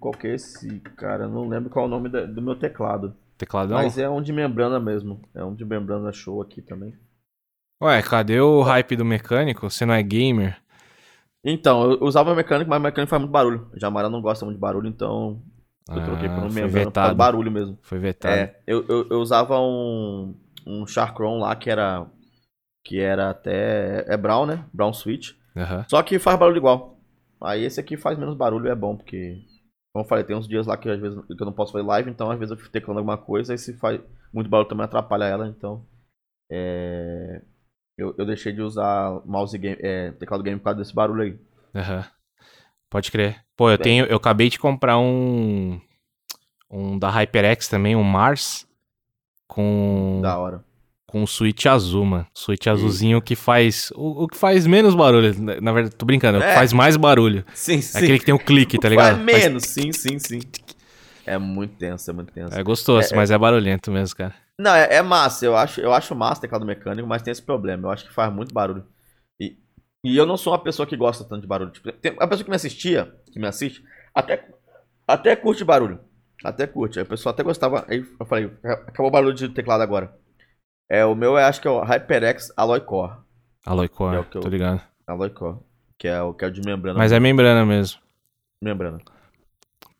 Qual 0.00 0.12
que 0.12 0.28
é 0.28 0.34
esse, 0.34 0.80
cara? 0.96 1.26
Não 1.26 1.48
lembro 1.48 1.70
qual 1.70 1.84
é 1.86 1.88
o 1.88 1.90
nome 1.90 2.08
do 2.08 2.42
meu 2.42 2.54
teclado. 2.54 3.14
Tecladão? 3.36 3.78
Mas 3.78 3.98
é 3.98 4.08
um 4.08 4.22
de 4.22 4.32
membrana 4.32 4.78
mesmo. 4.78 5.20
É 5.34 5.44
um 5.44 5.54
de 5.54 5.64
membrana 5.64 6.12
show 6.12 6.40
aqui 6.40 6.62
também. 6.62 6.94
Ué, 7.82 8.00
cadê 8.02 8.40
o 8.40 8.62
hype 8.62 8.96
do 8.96 9.04
mecânico? 9.04 9.68
Você 9.68 9.84
não 9.84 9.94
é 9.94 10.02
gamer? 10.02 10.60
Então, 11.44 11.90
eu 11.92 12.02
usava 12.02 12.34
mecânico, 12.34 12.70
mas 12.70 12.78
o 12.78 12.82
mecânico 12.82 13.10
faz 13.10 13.20
muito 13.20 13.32
barulho. 13.32 13.68
Jamara 13.74 14.08
não 14.08 14.22
gosta 14.22 14.44
muito 14.44 14.56
de 14.56 14.60
barulho, 14.60 14.88
então 14.88 15.42
eu 15.88 16.02
troquei 16.02 16.28
por 16.28 16.38
Ah, 16.38 16.46
um 16.46 16.48
membrana 16.48 16.84
por 16.86 16.86
vetado. 16.86 17.16
barulho 17.16 17.50
mesmo. 17.50 17.78
Foi 17.82 17.98
vetado. 17.98 18.34
É, 18.34 18.54
eu, 18.66 18.86
eu, 18.88 19.08
eu 19.10 19.18
usava 19.20 19.58
um, 19.60 20.34
um 20.66 20.86
Sharkron 20.86 21.38
lá 21.38 21.54
que 21.56 21.68
era. 21.68 22.06
Que 22.82 23.00
era 23.00 23.30
até. 23.30 24.04
É 24.08 24.16
brown, 24.16 24.46
né? 24.46 24.64
Brown 24.72 24.92
switch. 24.92 25.32
Aham. 25.56 25.84
Só 25.88 26.02
que 26.02 26.18
faz 26.18 26.38
barulho 26.38 26.58
igual. 26.58 26.93
Aí 27.42 27.64
esse 27.64 27.80
aqui 27.80 27.96
faz 27.96 28.18
menos 28.18 28.36
barulho 28.36 28.66
e 28.66 28.70
é 28.70 28.74
bom, 28.74 28.96
porque. 28.96 29.42
Como 29.92 30.04
eu 30.04 30.08
falei, 30.08 30.24
tem 30.24 30.34
uns 30.34 30.48
dias 30.48 30.66
lá 30.66 30.76
que 30.76 30.88
às 30.88 31.00
vezes 31.00 31.18
que 31.24 31.40
eu 31.40 31.46
não 31.46 31.52
posso 31.52 31.72
fazer 31.72 31.86
live, 31.86 32.10
então 32.10 32.30
às 32.30 32.38
vezes 32.38 32.50
eu 32.50 32.56
fico 32.56 32.70
teclando 32.70 32.98
alguma 32.98 33.16
coisa, 33.16 33.54
e 33.54 33.58
se 33.58 33.76
faz 33.78 34.00
muito 34.32 34.50
barulho 34.50 34.68
também 34.68 34.84
atrapalha 34.84 35.24
ela, 35.24 35.46
então. 35.46 35.86
É. 36.50 37.42
Eu, 37.96 38.12
eu 38.18 38.26
deixei 38.26 38.52
de 38.52 38.60
usar 38.60 39.22
mouse 39.24 39.56
game, 39.56 39.78
é, 39.80 40.10
teclado 40.12 40.42
game 40.42 40.58
por 40.58 40.64
causa 40.64 40.80
desse 40.80 40.94
barulho 40.94 41.22
aí. 41.22 41.38
Aham. 41.74 42.04
Pode 42.90 43.10
crer. 43.10 43.44
Pô, 43.56 43.70
eu 43.70 43.78
Bem. 43.78 43.84
tenho. 43.84 44.06
Eu 44.06 44.16
acabei 44.16 44.48
de 44.48 44.58
comprar 44.58 44.98
um. 44.98 45.80
Um 46.70 46.98
da 46.98 47.08
HyperX 47.08 47.68
também, 47.68 47.94
um 47.94 48.02
Mars. 48.02 48.68
Com. 49.46 50.20
Da 50.22 50.38
hora. 50.38 50.64
Com 51.14 51.22
um 51.22 51.26
switch 51.28 51.66
azul, 51.66 52.04
mano. 52.04 52.26
Switch 52.34 52.66
azulzinho 52.66 53.22
que 53.22 53.36
faz. 53.36 53.92
O, 53.94 54.24
o 54.24 54.26
que 54.26 54.36
faz 54.36 54.66
menos 54.66 54.96
barulho. 54.96 55.32
Na, 55.40 55.60
na 55.60 55.72
verdade, 55.72 55.94
tô 55.94 56.04
brincando. 56.04 56.38
O 56.38 56.40
que 56.40 56.46
É. 56.48 56.54
faz 56.54 56.72
mais 56.72 56.96
barulho. 56.96 57.44
Sim, 57.54 57.76
É 57.76 57.80
sim. 57.82 57.98
aquele 57.98 58.18
que 58.18 58.24
tem 58.24 58.34
o 58.34 58.38
clique, 58.38 58.76
tá 58.80 58.88
ligado? 58.88 59.14
Faz 59.14 59.24
menos, 59.24 59.62
sim, 59.62 59.92
sim, 59.92 60.18
sim. 60.18 60.40
É 61.24 61.38
muito 61.38 61.76
tenso, 61.76 62.10
é 62.10 62.12
muito 62.12 62.32
tenso. 62.32 62.48
Faz- 62.48 62.58
É 62.58 62.64
gostoso, 62.64 63.14
mas 63.14 63.30
é 63.30 63.38
barulhento 63.38 63.92
mesmo, 63.92 64.16
cara. 64.16 64.34
Não, 64.58 64.74
é, 64.74 64.96
é 64.96 65.02
massa. 65.02 65.46
Eu 65.46 65.56
acho, 65.56 65.80
eu 65.80 65.92
acho 65.94 66.16
massa 66.16 66.40
teclado 66.40 66.66
mecânico, 66.66 67.06
mas 67.06 67.22
tem 67.22 67.30
esse 67.30 67.42
problema. 67.42 67.86
Eu 67.86 67.92
acho 67.92 68.08
que 68.08 68.12
faz 68.12 68.32
muito 68.34 68.52
barulho. 68.52 68.84
E, 69.40 69.56
e 70.02 70.16
eu 70.16 70.26
não 70.26 70.36
sou 70.36 70.52
uma 70.52 70.58
pessoa 70.58 70.84
que 70.84 70.96
gosta 70.96 71.22
tanto 71.22 71.42
de 71.42 71.46
barulho. 71.46 71.70
Tipo, 71.70 71.92
tem, 71.92 72.12
a 72.18 72.26
pessoa 72.26 72.42
que 72.42 72.50
me 72.50 72.56
assistia, 72.56 73.14
que 73.32 73.38
me 73.38 73.46
assiste, 73.46 73.84
até, 74.12 74.44
até 75.06 75.36
curte 75.36 75.62
barulho. 75.62 76.00
Até 76.42 76.66
curte. 76.66 76.98
A 76.98 77.04
pessoa 77.04 77.32
até 77.32 77.44
gostava. 77.44 77.84
Aí 77.88 78.04
eu 78.18 78.26
falei, 78.26 78.50
acabou 78.64 79.06
o 79.06 79.12
barulho 79.12 79.32
de 79.32 79.48
teclado 79.50 79.80
agora. 79.80 80.12
É, 80.98 81.04
o 81.04 81.14
meu 81.14 81.36
é, 81.38 81.44
acho 81.44 81.60
que 81.60 81.68
é 81.68 81.70
o 81.70 81.80
HyperX 81.82 82.52
Alloy 82.56 82.80
Core. 82.80 83.12
Alloy 83.66 83.88
Core, 83.88 84.16
É 84.16 84.20
o 84.20 84.24
que 84.24 84.36
eu- 84.36 84.42
tô 84.42 84.48
ligado. 84.48 84.80
Alloy 85.06 85.30
Core. 85.30 85.58
Que 85.98 86.08
é 86.08 86.20
o, 86.22 86.34
que 86.34 86.44
é 86.44 86.48
o 86.48 86.50
de 86.50 86.60
membrana. 86.60 86.98
Mas 86.98 87.12
é 87.12 87.20
membrana 87.20 87.64
mesmo. 87.64 88.00
membrana. 88.62 88.98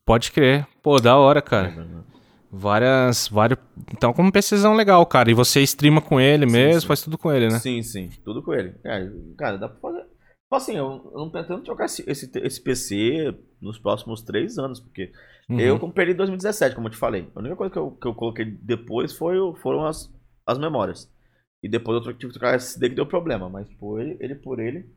Pode 0.04 0.32
crer. 0.32 0.66
Pô, 0.82 1.00
da 1.00 1.16
hora, 1.16 1.40
cara. 1.42 1.68
Membrana. 1.68 2.04
Várias. 2.50 3.28
vários. 3.28 3.58
Então, 3.92 4.12
como 4.12 4.30
PCzão 4.32 4.74
legal, 4.74 5.04
cara. 5.06 5.30
E 5.30 5.34
você 5.34 5.60
streama 5.62 6.00
com 6.00 6.20
ele 6.20 6.46
Sim, 6.46 6.52
mesmo, 6.52 6.80
sim. 6.82 6.86
faz 6.86 7.02
tudo 7.02 7.18
com 7.18 7.32
ele, 7.32 7.48
né? 7.48 7.58
Sim, 7.58 7.82
sim. 7.82 8.10
Tudo 8.24 8.42
com 8.42 8.52
ele. 8.54 8.74
É, 8.84 9.08
cara, 9.36 9.56
dá 9.58 9.68
pra 9.68 9.78
fazer. 9.80 10.02
Tipo 10.02 10.56
assim, 10.56 10.76
eu, 10.76 11.10
eu 11.12 11.18
não 11.18 11.30
pretendo 11.30 11.62
trocar 11.62 11.86
esse, 11.86 12.04
esse, 12.08 12.30
esse 12.36 12.60
PC 12.62 13.34
nos 13.60 13.78
próximos 13.78 14.22
três 14.22 14.58
anos, 14.58 14.78
porque 14.78 15.10
Uhum. 15.48 15.58
eu 15.60 15.78
comprei 15.78 16.10
em 16.10 16.14
2017, 16.16 16.74
como 16.74 16.86
eu 16.86 16.90
te 16.92 16.96
falei. 16.96 17.28
A 17.34 17.40
única 17.40 17.56
coisa 17.56 17.72
que 17.72 17.78
eu, 17.78 17.90
que 17.90 18.06
eu 18.06 18.14
coloquei 18.14 18.44
depois 18.62 19.12
foi, 19.16 19.36
foram 19.60 19.84
as, 19.86 20.10
as 20.46 20.58
memórias. 20.58 21.10
E 21.62 21.68
depois 21.68 21.96
eu 22.06 22.12
tive 22.16 22.32
que 22.32 22.38
trocar 22.38 22.56
esse 22.56 22.66
SSD 22.68 22.90
que 22.90 22.94
deu 22.96 23.06
problema, 23.06 23.48
mas 23.48 23.68
por 23.74 24.00
ele, 24.00 24.16
ele 24.20 24.34
por 24.34 24.60
ele 24.60 24.88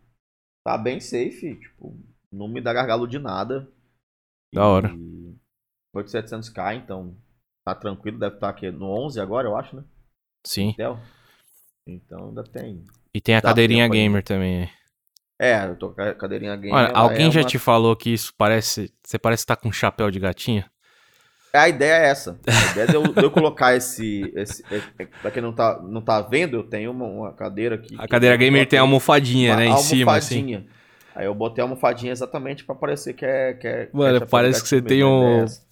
tá 0.65 0.77
bem 0.77 0.99
safe, 0.99 1.55
tipo, 1.59 1.97
não 2.31 2.47
me 2.47 2.61
dá 2.61 2.73
gargalo 2.73 3.07
de 3.07 3.19
nada. 3.19 3.67
Da 4.53 4.67
hora. 4.67 4.89
E 4.89 5.35
8700K, 5.93 6.75
então 6.75 7.15
tá 7.65 7.75
tranquilo, 7.75 8.19
deve 8.19 8.35
estar 8.35 8.49
aqui 8.49 8.71
no 8.71 8.87
11 8.87 9.19
agora, 9.19 9.47
eu 9.47 9.57
acho, 9.57 9.75
né? 9.75 9.83
Sim. 10.45 10.69
Intel. 10.73 10.99
Então 11.87 12.29
ainda 12.29 12.43
tem. 12.43 12.85
E 13.13 13.19
tem 13.19 13.35
a 13.35 13.41
Dá 13.41 13.49
cadeirinha 13.49 13.87
gamer 13.89 14.23
também. 14.23 14.63
aí. 14.63 14.69
É, 15.39 15.65
eu 15.67 15.77
tô 15.77 15.93
com 15.93 16.01
a 16.01 16.13
cadeirinha 16.15 16.55
game. 16.55 16.73
Olha, 16.75 16.87
ela 16.87 16.97
alguém 17.01 17.25
é 17.27 17.31
já 17.31 17.41
uma- 17.41 17.49
te 17.49 17.57
falou 17.59 17.95
que 17.95 18.09
isso 18.11 18.33
parece. 18.37 18.93
Você 19.05 19.17
parece 19.19 19.43
estar 19.43 19.55
com 19.55 19.69
um 19.69 19.71
chapéu 19.71 20.09
de 20.11 20.19
gatinha? 20.19 20.69
A 21.53 21.69
ideia 21.69 21.93
é 21.93 22.09
essa. 22.09 22.39
A 22.45 22.71
ideia 22.71 22.87
de 22.87 22.95
eu, 22.95 23.03
de 23.03 23.23
eu 23.23 23.31
colocar 23.31 23.75
esse. 23.75 24.31
esse 24.35 24.63
é, 24.69 24.81
é, 24.99 25.07
pra 25.21 25.31
quem 25.31 25.41
não 25.41 25.53
tá, 25.53 25.81
não 25.81 26.01
tá 26.01 26.21
vendo, 26.21 26.57
eu 26.57 26.63
tenho 26.63 26.91
uma, 26.91 27.05
uma 27.05 27.33
cadeira 27.33 27.75
aqui. 27.75 27.95
A 27.97 28.07
cadeira 28.07 28.35
gamer 28.35 28.67
tem 28.67 28.77
a 28.77 28.81
almofadinha, 28.81 29.53
uma 29.53 29.59
né? 29.59 29.65
Em 29.67 29.77
cima, 29.77 30.15
assim. 30.15 30.35
almofadinha. 30.35 30.77
Aí 31.15 31.25
eu 31.25 31.33
botei 31.33 31.63
a 31.63 31.65
almofadinha 31.65 32.11
exatamente 32.11 32.63
pra 32.63 32.75
parecer 32.75 33.13
que 33.13 33.25
é. 33.25 33.53
Que 33.53 33.67
é 33.67 33.81
é 33.83 33.89
Mano, 33.91 34.27
parece 34.27 34.61
que 34.61 34.69
você 34.69 34.81
tem 34.81 35.01
é 35.01 35.05
um. 35.05 35.43
essa. 35.43 35.65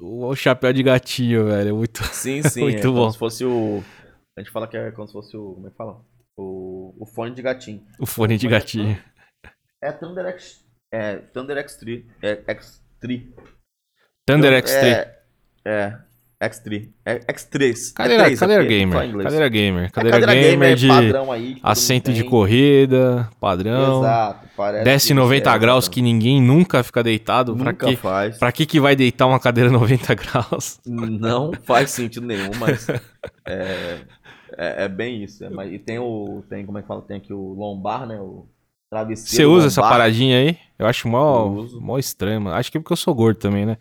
O 0.00 0.34
chapéu 0.34 0.72
de 0.72 0.82
gatinho, 0.82 1.46
velho. 1.46 1.68
é 1.68 1.72
Muito. 1.72 2.02
Sim, 2.12 2.42
sim. 2.42 2.62
Muito 2.62 2.78
é 2.78 2.82
como 2.82 2.94
bom. 2.94 3.10
se 3.10 3.18
fosse 3.18 3.44
o. 3.44 3.82
A 4.36 4.40
gente 4.40 4.50
fala 4.50 4.66
que 4.66 4.76
é 4.76 4.90
como 4.90 5.06
se 5.06 5.12
fosse 5.12 5.36
o. 5.36 5.54
Como 5.54 5.68
é 5.68 5.70
que 5.70 5.76
fala? 5.76 6.00
O, 6.36 6.94
o 7.00 7.06
fone 7.06 7.32
de 7.32 7.42
gatinho. 7.42 7.84
O 8.00 8.06
fone 8.06 8.36
de 8.36 8.48
gatinho. 8.48 9.00
É 9.80 9.92
Thunder 9.92 10.26
X. 10.26 10.64
É 10.92 11.16
Thunder 11.16 11.64
X3. 11.64 12.04
É 12.20 12.36
X3. 12.54 13.32
Thunder 14.26 14.52
Então, 14.52 14.72
X3. 14.72 14.84
É, 14.84 15.17
é 15.64 15.94
X3. 16.40 16.88
É 17.04 17.18
X3. 17.32 17.92
Cadeira, 17.94 18.22
é 18.22 18.26
3, 18.26 18.38
cadeira 18.40 18.62
é 18.64 18.66
gamer. 18.66 18.92
fala 18.92 19.04
em 19.06 19.08
inglês. 19.08 19.24
Cadeira 19.24 19.48
gamer. 19.48 19.84
É 19.84 19.88
Cadeira, 19.88 20.34
gamer, 20.34 20.74
de 20.76 20.86
padrão 20.88 21.32
aí. 21.32 21.56
assento 21.62 22.12
de 22.12 22.22
corrida, 22.24 23.28
padrão. 23.40 23.98
Exato. 24.00 24.48
Parece 24.56 24.84
Desce 24.84 25.06
que 25.08 25.14
90 25.14 25.50
é, 25.54 25.58
graus 25.58 25.88
que 25.88 26.00
ninguém 26.02 26.40
nunca 26.40 26.82
fica 26.84 27.02
deitado. 27.02 27.56
Pra 27.56 27.72
Nunca 27.72 27.86
que, 27.88 27.96
faz. 27.96 28.38
pra 28.38 28.52
que 28.52 28.66
que 28.66 28.78
vai 28.78 28.94
deitar 28.94 29.26
uma 29.26 29.40
cadeira 29.40 29.68
90 29.72 30.14
graus? 30.14 30.78
Não 30.86 31.52
faz 31.64 31.90
sentido 31.90 32.26
nenhum, 32.26 32.50
mas 32.58 32.86
é, 33.46 33.98
é, 34.56 34.84
é 34.84 34.88
bem 34.88 35.24
isso. 35.24 35.44
é, 35.44 35.50
mas- 35.50 35.72
e 35.72 35.78
tem 35.78 35.98
o. 35.98 36.42
Tem, 36.48 36.64
como 36.64 36.78
é 36.78 36.82
que 36.82 36.88
fala? 36.88 37.02
Tem 37.02 37.16
aqui 37.16 37.32
o 37.32 37.52
lombar, 37.54 38.06
né? 38.06 38.16
O 38.20 38.46
travesseiro. 38.90 39.28
Você 39.36 39.44
usa 39.44 39.66
essa 39.68 39.80
lombar. 39.80 39.98
paradinha 39.98 40.38
aí? 40.38 40.56
Eu 40.78 40.86
acho 40.86 41.08
mó, 41.08 41.46
Eu 41.46 41.80
mó 41.80 41.98
estranho, 41.98 42.40
mano. 42.40 42.56
Acho 42.56 42.70
que 42.70 42.78
é 42.78 42.80
porque 42.80 42.92
eu 42.92 42.96
sou 42.96 43.12
gordo 43.14 43.38
também, 43.38 43.66
né? 43.66 43.76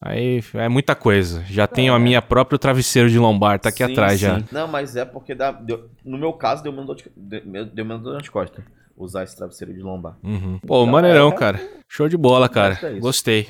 Aí 0.00 0.40
é 0.54 0.68
muita 0.68 0.94
coisa. 0.94 1.42
Já 1.46 1.66
tenho 1.66 1.92
a 1.92 1.98
minha 1.98 2.22
própria 2.22 2.58
travesseiro 2.58 3.10
de 3.10 3.18
lombar, 3.18 3.58
tá 3.58 3.68
aqui 3.70 3.82
É. 3.82 3.86
Sim, 3.86 3.92
atrás 3.92 4.12
sim. 4.20 4.26
já. 4.26 4.42
Não, 4.52 4.68
mas 4.68 4.94
é 4.94 5.04
porque 5.04 5.34
dá, 5.34 5.50
deu- 5.50 5.90
no 6.04 6.16
meu 6.16 6.32
caso 6.32 6.62
deu 6.62 6.70
menos 6.72 6.86
dor 6.86 6.96
de, 6.96 7.10
deu 7.16 7.84
dor 7.98 8.14
nas 8.14 8.28
costas 8.28 8.64
usar 8.96 9.24
esse 9.24 9.36
travesseiro 9.36 9.72
de 9.74 9.80
lombar. 9.80 10.16
Uhum. 10.22 10.58
Pô, 10.60 10.82
Então, 10.82 10.86
maneirão, 10.86 11.28
é- 11.30 11.34
cara. 11.36 11.60
Show 11.88 12.08
de 12.08 12.16
bola, 12.16 12.48
cara. 12.48 12.78
Mas 12.80 12.96
é. 12.96 12.98
Gostei. 13.00 13.48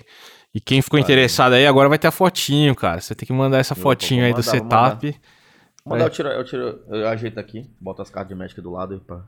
E 0.55 0.61
quem 0.61 0.81
ficou 0.81 0.99
Valeu. 0.99 1.05
interessado 1.05 1.53
aí, 1.53 1.67
agora 1.67 1.89
vai 1.89 1.99
ter 1.99 2.07
a 2.09 2.11
fotinho, 2.11 2.75
cara. 2.75 3.01
Você 3.01 3.15
tem 3.15 3.27
que 3.27 3.33
mandar 3.33 3.59
essa 3.59 3.75
Eu 3.75 3.77
fotinho 3.83 4.25
aí 4.25 4.33
do 4.33 4.37
mandar, 4.39 4.51
setup. 4.51 5.21
Mandar 5.85 6.05
eu 6.05 6.11
tiro, 6.11 6.29
eu 6.29 6.45
tiro, 6.45 6.81
eu 6.89 7.09
ajeito 7.09 7.39
aqui, 7.39 7.71
boto 7.81 8.01
as 8.03 8.11
cartas 8.11 8.29
de 8.31 8.35
Magic 8.35 8.61
do 8.61 8.71
lado 8.73 9.03
pra, 9.07 9.23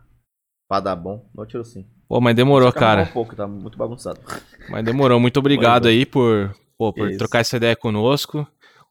pra 0.69 0.81
dar 0.81 0.97
bom. 0.97 1.27
Eu 1.37 1.47
tiro 1.47 1.65
sim. 1.65 1.87
Pô, 2.09 2.21
mas 2.21 2.35
demorou, 2.35 2.73
cara. 2.73 3.03
Um 3.03 3.07
pouco, 3.07 3.37
tá 3.37 3.47
muito 3.47 3.77
bagunçado. 3.79 4.21
Mas 4.69 4.85
demorou. 4.85 5.21
Muito 5.21 5.39
obrigado 5.39 5.87
aí 5.89 6.05
por, 6.05 6.55
pô, 6.81 6.95
por 6.95 7.11
Isso. 7.11 7.19
trocar 7.19 7.41
essa 7.41 7.59
ideia 7.59 7.77
conosco. 7.77 8.47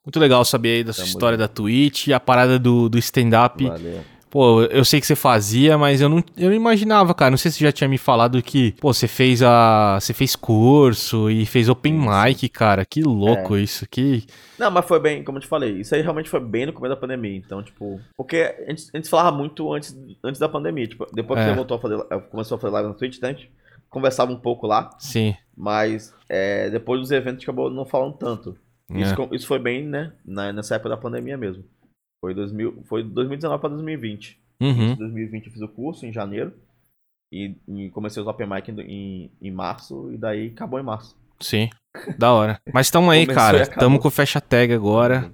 Muito 0.05 0.19
legal 0.19 0.45
saber 0.45 0.69
aí 0.77 0.83
da 0.83 0.93
sua 0.93 1.03
Tamo 1.03 1.07
história 1.07 1.37
junto. 1.39 1.47
da 1.47 1.53
Twitch, 1.53 2.09
a 2.09 2.19
parada 2.19 2.59
do, 2.59 2.87
do 2.87 2.99
stand-up. 2.99 3.65
Valeu. 3.67 4.01
Pô, 4.29 4.61
eu 4.65 4.85
sei 4.85 5.01
que 5.01 5.07
você 5.07 5.15
fazia, 5.15 5.75
mas 5.75 6.01
eu 6.01 6.07
não, 6.07 6.23
eu 6.37 6.49
não 6.49 6.55
imaginava, 6.55 7.15
cara. 7.15 7.31
Não 7.31 7.37
sei 7.39 7.49
se 7.49 7.57
você 7.57 7.63
já 7.63 7.71
tinha 7.71 7.87
me 7.87 7.97
falado 7.97 8.39
que, 8.43 8.73
pô, 8.73 8.93
você 8.93 9.07
fez 9.07 9.41
a. 9.41 9.97
Você 9.99 10.13
fez 10.13 10.35
curso 10.35 11.31
e 11.31 11.47
fez 11.47 11.67
open 11.67 11.99
sim. 11.99 12.07
mic, 12.07 12.47
cara. 12.49 12.85
Que 12.85 13.01
louco 13.01 13.55
É. 13.55 13.61
isso. 13.61 13.87
Que. 13.89 14.23
Não, 14.59 14.69
mas 14.69 14.85
foi 14.85 14.99
bem, 14.99 15.23
como 15.23 15.39
eu 15.39 15.41
te 15.41 15.47
falei, 15.47 15.79
isso 15.79 15.95
aí 15.95 16.01
realmente 16.03 16.29
foi 16.29 16.39
bem 16.39 16.67
no 16.67 16.73
começo 16.73 16.93
da 16.93 17.01
pandemia. 17.01 17.35
Então, 17.37 17.63
tipo, 17.63 17.99
porque 18.15 18.37
a 18.67 18.69
gente, 18.69 18.83
a 18.93 18.97
gente 18.97 19.09
falava 19.09 19.35
muito 19.35 19.73
antes, 19.73 19.97
antes 20.23 20.39
da 20.39 20.47
pandemia. 20.47 20.85
Tipo, 20.85 21.07
depois 21.11 21.39
que 21.39 21.45
É. 21.45 21.49
você 21.49 21.55
voltou 21.55 21.77
a 21.77 21.79
fazer, 21.79 21.97
começou 22.29 22.55
a 22.55 22.59
fazer 22.59 22.73
live 22.73 22.89
na 22.89 22.93
Twitch, 22.93 23.19
né, 23.23 23.33
conversava 23.89 24.31
um 24.31 24.39
pouco 24.39 24.67
lá, 24.67 24.89
Sim. 24.99 25.35
mas 25.55 26.13
é, 26.29 26.69
depois 26.69 27.01
dos 27.01 27.11
eventos 27.11 27.43
acabou 27.43 27.69
não 27.69 27.85
falando 27.85 28.13
tanto. 28.17 28.57
Isso, 28.91 29.13
É. 29.13 29.15
com- 29.15 29.33
isso 29.35 29.47
foi 29.47 29.59
bem, 29.59 29.83
né, 29.85 30.13
na- 30.25 30.51
nessa 30.53 30.75
época 30.75 30.89
da 30.89 30.97
pandemia 30.97 31.37
mesmo. 31.37 31.63
Foi, 32.21 32.33
2000, 32.33 32.83
foi 32.87 33.03
2019 33.03 33.61
para 33.61 33.69
2020. 33.69 34.39
Uhum. 34.61 34.91
Em 34.91 34.95
2020 34.95 35.45
eu 35.47 35.53
fiz 35.53 35.61
o 35.61 35.67
curso 35.67 36.05
em 36.05 36.11
janeiro. 36.11 36.53
E, 37.31 37.55
e 37.67 37.89
comecei 37.91 38.19
os 38.21 38.27
open 38.27 38.47
mic 38.49 38.69
em, 38.71 38.79
em, 38.81 39.31
em 39.41 39.51
março, 39.51 40.09
e 40.11 40.17
daí 40.17 40.47
acabou 40.47 40.79
em 40.79 40.83
março. 40.83 41.15
Sim. 41.39 41.69
Da 42.17 42.33
hora. 42.33 42.59
Mas 42.73 42.89
tamo 42.89 43.09
aí, 43.11 43.25
cara. 43.27 43.65
Tamo 43.67 43.99
com 43.99 44.07
o 44.07 44.11
fecha 44.11 44.41
tag 44.41 44.73
agora. 44.73 45.31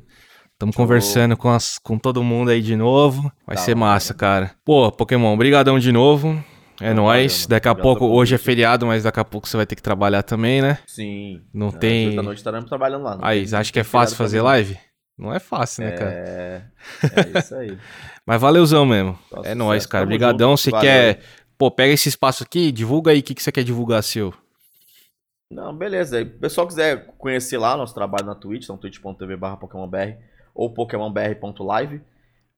Tamo 0.59 0.71
Show. 0.73 0.83
conversando 0.83 1.35
com, 1.37 1.49
as, 1.49 1.77
com 1.79 1.97
todo 1.97 2.21
mundo 2.23 2.49
aí 2.51 2.61
de 2.61 2.75
novo. 2.75 3.31
Vai 3.47 3.55
Da 3.55 3.61
ser 3.61 3.75
massa, 3.75 4.13
cara. 4.13 4.51
Pô, 4.65 4.91
Pokémon, 4.91 5.35
brigadão 5.37 5.79
de 5.79 5.91
novo. 5.91 6.41
É 6.79 6.93
nóis. 6.93 7.47
Daqui 7.47 7.67
a 7.67 7.75
pouco, 7.75 8.05
hoje 8.05 8.35
é 8.35 8.37
feriado, 8.37 8.85
mas 8.85 9.03
daqui 9.03 9.19
a 9.19 9.25
pouco 9.25 9.47
você 9.47 9.55
vai 9.57 9.65
ter 9.65 9.75
que 9.75 9.81
trabalhar 9.81 10.23
também, 10.23 10.61
né? 10.61 10.79
Sim. 10.85 11.41
Não 11.53 11.67
Às 11.67 11.75
tem- 11.75 12.15
da 12.15 12.23
noite 12.23 12.37
estaremos 12.39 12.67
trabalhando 12.67 13.03
lá. 13.03 13.17
Aí, 13.21 13.45
acha 13.53 13.71
que 13.71 13.79
é 13.79 13.83
fácil 13.83 14.17
fazer 14.17 14.41
live? 14.41 14.77
Não 15.17 15.33
é 15.33 15.39
fácil, 15.39 15.85
né, 15.85 15.91
cara? 15.91 16.11
É, 16.11 16.61
é 17.03 17.39
isso 17.39 17.55
aí. 17.55 17.77
Mas 18.25 18.41
valeuzão 18.41 18.85
mesmo. 18.85 19.17
É 19.43 19.55
nóis, 19.55 19.85
cara. 19.85 20.03
Obrigadão. 20.03 20.57
Você 20.57 20.71
quer... 20.71 21.21
Pô, 21.57 21.71
pega 21.71 21.93
esse 21.93 22.09
espaço 22.09 22.43
aqui, 22.43 22.69
divulga 22.69 23.11
aí 23.11 23.19
o 23.19 23.23
que, 23.23 23.33
que 23.33 23.41
você 23.41 23.49
quer 23.49 23.63
divulgar 23.63 24.03
seu. 24.03 24.33
Não, 25.49 25.73
beleza. 25.73 26.21
O 26.21 26.25
pessoal 26.39 26.67
quiser 26.67 27.05
conhecer 27.17 27.57
lá 27.57 27.77
nosso 27.77 27.93
trabalho 27.93 28.25
na 28.25 28.35
Twitch, 28.35 28.63
então 28.65 28.77
twitch.tv 28.77 29.37
barra 29.37 29.55
PokémonBR 29.55 30.17
ou 30.53 30.73
PokémonBR.live. 30.73 32.01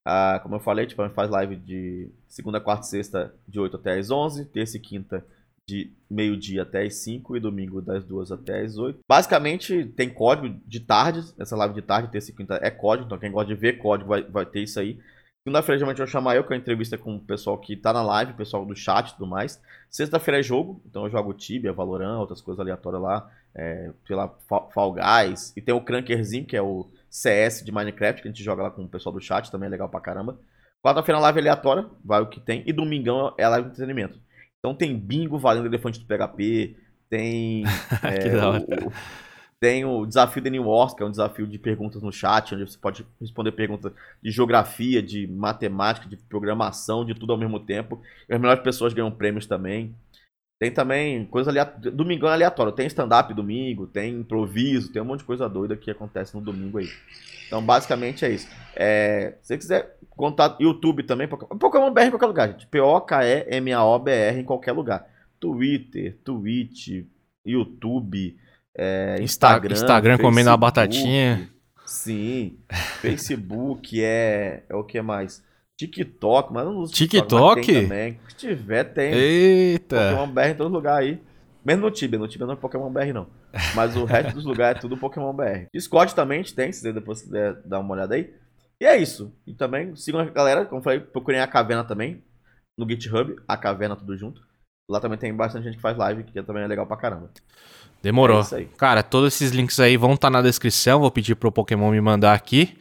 Ah, 0.10 0.40
como 0.42 0.56
eu 0.56 0.60
falei, 0.62 0.86
tipo, 0.86 1.02
a 1.02 1.06
gente 1.06 1.16
faz 1.16 1.30
live 1.30 1.58
de 1.58 2.10
segunda, 2.30 2.62
quarta 2.62 2.86
e 2.86 2.90
sexta, 2.90 3.34
de 3.46 3.60
8 3.60 3.76
até 3.76 4.00
as 4.00 4.10
11, 4.10 4.46
terça 4.46 4.78
e 4.78 4.80
quinta, 4.80 5.26
de 5.68 5.92
meio-dia 6.10 6.62
até 6.62 6.84
as 6.84 6.96
5 6.96 7.36
e 7.36 7.42
domingo 7.42 7.82
das 7.82 8.06
2 8.06 8.32
até 8.32 8.62
as 8.62 8.78
8. 8.78 9.00
Basicamente, 9.06 9.84
tem 9.98 10.10
código 10.10 10.58
de 10.66 10.80
tarde, 10.80 11.20
essa 11.38 11.58
live 11.58 11.74
de 11.76 11.82
tarde, 11.82 12.10
terça 12.10 12.32
e 12.32 12.34
quinta 12.34 12.58
é 12.62 12.72
código, 12.72 13.06
então 13.08 13.18
quem 13.20 13.30
gosta 13.32 13.54
de 13.54 13.60
ver 13.60 13.80
código 13.80 14.08
vai, 14.08 14.24
vai 14.24 14.46
ter 14.46 14.62
isso 14.62 14.80
aí. 14.80 14.98
Segunda-feira, 15.46 15.78
geralmente, 15.80 16.00
eu 16.00 16.06
vou 16.06 16.12
chamar 16.12 16.36
eu, 16.38 16.44
que 16.46 16.54
é 16.54 16.56
uma 16.56 16.62
entrevista 16.62 16.98
com 16.98 17.16
o 17.16 17.20
pessoal 17.20 17.58
que 17.58 17.76
tá 17.76 17.92
na 17.92 18.02
live, 18.02 18.32
o 18.32 18.38
pessoal 18.38 18.66
do 18.66 18.76
chat 18.76 19.10
e 19.10 19.14
tudo 19.14 19.28
mais. 19.28 19.62
Sexta-feira 19.90 20.40
é 20.40 20.44
jogo, 20.44 20.82
então 20.86 21.04
eu 21.04 21.10
jogo 21.10 21.34
Tibia, 21.34 21.74
Valorant, 21.74 22.20
outras 22.20 22.42
coisas 22.42 22.60
aleatórias 22.62 23.02
lá, 23.02 23.30
é, 23.56 23.92
Fa- 24.48 24.68
Fall 24.74 24.94
Guys. 24.94 25.52
E 25.56 25.62
tem 25.62 25.76
o 25.76 25.82
Crankerzinho, 25.82 26.46
que 26.46 26.56
é 26.56 26.62
o 26.62 26.86
CS 27.10 27.64
de 27.66 27.72
Minecraft, 27.72 28.22
que 28.22 28.28
a 28.28 28.32
gente 28.32 28.44
joga 28.44 28.64
lá 28.64 28.72
com 28.72 28.84
o 28.84 28.90
pessoal 28.90 29.14
do 29.14 29.22
chat, 29.22 29.52
também 29.52 29.68
é 29.68 29.70
legal 29.70 29.90
pra 29.90 30.00
caramba. 30.02 30.40
Quarta-feira 30.84 31.20
é 31.20 31.22
live 31.24 31.40
aleatória, 31.40 31.90
vai 32.04 32.22
o 32.22 32.28
que 32.30 32.40
tem. 32.40 32.64
E 32.66 32.74
domingão 32.74 33.34
é 33.38 33.44
a 33.44 33.50
live 33.50 33.68
de 33.70 33.74
entretenimento. 33.74 34.20
Então 34.60 34.76
tem 34.76 34.98
bingo 34.98 35.38
valendo 35.40 35.66
elefante 35.68 36.00
do 36.00 36.06
PHP, 36.06 36.76
tem. 37.10 37.78
é, 38.06 38.46
o- 38.46 38.88
o- 38.90 38.94
tem 39.60 39.84
o 39.86 40.06
desafio 40.06 40.42
da 40.44 40.50
New 40.52 40.68
Wars, 40.68 40.94
que 40.94 41.02
é 41.02 41.06
um 41.06 41.10
desafio 41.10 41.48
de 41.48 41.58
perguntas 41.58 42.02
no 42.04 42.12
chat, 42.12 42.54
onde 42.54 42.70
você 42.70 42.78
pode 42.78 43.06
responder 43.20 43.52
perguntas 43.54 43.92
de 44.22 44.30
geografia, 44.30 45.02
de 45.02 45.26
matemática, 45.28 46.08
de 46.08 46.16
programação, 46.16 47.04
de 47.04 47.16
tudo 47.16 47.34
ao 47.34 47.40
mesmo 47.40 47.60
tempo. 47.60 48.00
E 48.30 48.34
as 48.36 48.40
melhores 48.40 48.62
pessoas 48.64 48.94
ganham 48.94 49.10
prêmios 49.12 49.48
também. 49.48 49.96
Tem 50.60 50.72
também 50.72 51.26
coisa 51.26 51.52
aleatória. 51.52 51.92
Domingão 51.92 52.30
é 52.30 52.34
aleatório. 52.34 52.72
Tem 52.72 52.88
stand-up 52.88 53.34
domingo, 53.34 53.86
tem 53.86 54.16
improviso, 54.20 54.92
tem 54.92 55.02
um 55.02 55.06
monte 55.06 55.20
de 55.20 55.26
coisa 55.26 55.48
doida 55.48 55.78
que 55.78 55.92
acontece 55.92 56.34
no 56.36 56.42
domingo 56.42 56.80
aí. 56.80 56.90
Então, 57.46 57.64
basicamente 57.64 58.26
é 58.26 58.32
isso. 58.32 58.48
É, 58.76 59.36
se 59.42 59.50
você 59.50 59.58
quiser 59.58 59.98
contar 60.10 60.58
YouTube 60.60 61.04
também, 61.04 61.28
Pokémon 61.28 61.92
BR 61.94 62.02
em 62.06 62.10
qualquer 62.10 62.26
lugar, 62.26 62.50
gente. 62.50 62.68
P-O-K-E-M-A-O-B-R 62.68 64.40
em 64.40 64.44
qualquer 64.44 64.72
lugar. 64.72 65.08
Twitter, 65.40 66.18
Twitch, 66.24 67.06
YouTube, 67.46 68.36
é, 68.76 69.18
Insta- 69.22 69.48
Instagram. 69.48 69.74
Instagram 69.74 70.18
comendo 70.18 70.50
uma 70.50 70.58
Facebook. 70.58 70.60
batatinha. 70.60 71.50
Sim. 71.86 72.58
Facebook 73.00 74.04
é. 74.04 74.64
É 74.68 74.76
o 74.76 74.84
que 74.84 75.00
mais? 75.02 75.44
TikTok, 75.78 76.52
mas 76.52 76.66
eu 76.66 76.72
não 76.72 76.80
uso 76.80 76.94
TikTok? 76.94 77.62
tem 77.62 77.84
também. 77.84 78.20
Se 78.30 78.36
tiver, 78.36 78.84
tem. 78.86 79.14
Eita. 79.14 80.12
Pokémon 80.12 80.28
BR 80.28 80.48
em 80.48 80.56
todo 80.56 80.74
lugar 80.74 81.00
aí. 81.00 81.22
Mesmo 81.64 81.82
no 81.82 81.92
Tibia, 81.92 82.18
no 82.18 82.28
Tibia 82.28 82.48
não 82.48 82.54
é 82.54 82.58
Pokémon 82.58 82.90
BR 82.90 83.14
não. 83.14 83.28
Mas 83.76 83.96
o 83.96 84.06
resto 84.06 84.34
dos 84.34 84.46
lugares 84.46 84.78
é 84.78 84.82
tudo 84.82 84.98
Pokémon 84.98 85.34
BR. 85.34 85.68
Discord 85.74 86.16
também 86.16 86.40
a 86.40 86.42
gente 86.42 86.56
tem, 86.56 86.72
se 86.72 86.82
você 86.82 86.94
depois 86.94 87.22
quiser 87.22 87.62
dar 87.66 87.80
uma 87.80 87.94
olhada 87.94 88.16
aí. 88.16 88.34
E 88.80 88.86
é 88.86 88.96
isso. 88.98 89.34
E 89.46 89.54
também 89.54 89.96
sigam 89.96 90.22
a 90.22 90.26
galera, 90.26 90.66
como 90.66 90.80
eu 90.80 90.84
falei, 90.84 91.00
procurem 91.00 91.42
a 91.42 91.48
Caverna 91.48 91.84
também 91.84 92.24
no 92.78 92.88
GitHub, 92.88 93.36
a 93.48 93.58
Caverna 93.58 93.96
tudo 93.96 94.16
junto. 94.18 94.42
Lá 94.90 95.02
também 95.02 95.18
tem 95.18 95.34
bastante 95.34 95.66
gente 95.66 95.76
que 95.76 95.82
faz 95.82 95.98
live, 95.98 96.24
que 96.24 96.42
também 96.42 96.64
é 96.64 96.68
legal 96.68 96.88
pra 96.88 96.96
caramba. 96.96 97.30
Demorou. 98.02 98.42
É. 98.54 98.66
Cara, 98.78 99.04
todos 99.04 99.34
esses 99.34 99.52
links 99.52 99.80
aí 99.80 99.98
vão 99.98 100.14
estar 100.14 100.30
na 100.30 100.42
descrição. 100.42 101.02
Vou 101.02 101.12
pedir 101.12 101.36
pro 101.36 101.52
Pokémon 101.52 101.92
me 101.92 102.00
mandar 102.00 102.34
aqui. 102.34 102.78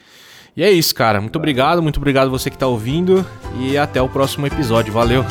E 0.57 0.63
é 0.63 0.71
isso, 0.71 0.95
cara. 0.95 1.21
Muito 1.21 1.37
obrigado, 1.37 1.83
muito 1.83 1.99
obrigado 1.99 2.31
você 2.31 2.49
que 2.49 2.57
tá 2.57 2.67
ouvindo. 2.67 3.27
E 3.61 3.77
até 3.77 4.01
o 4.01 4.09
próximo 4.09 4.47
episódio. 4.47 4.93
Valeu. 4.93 5.25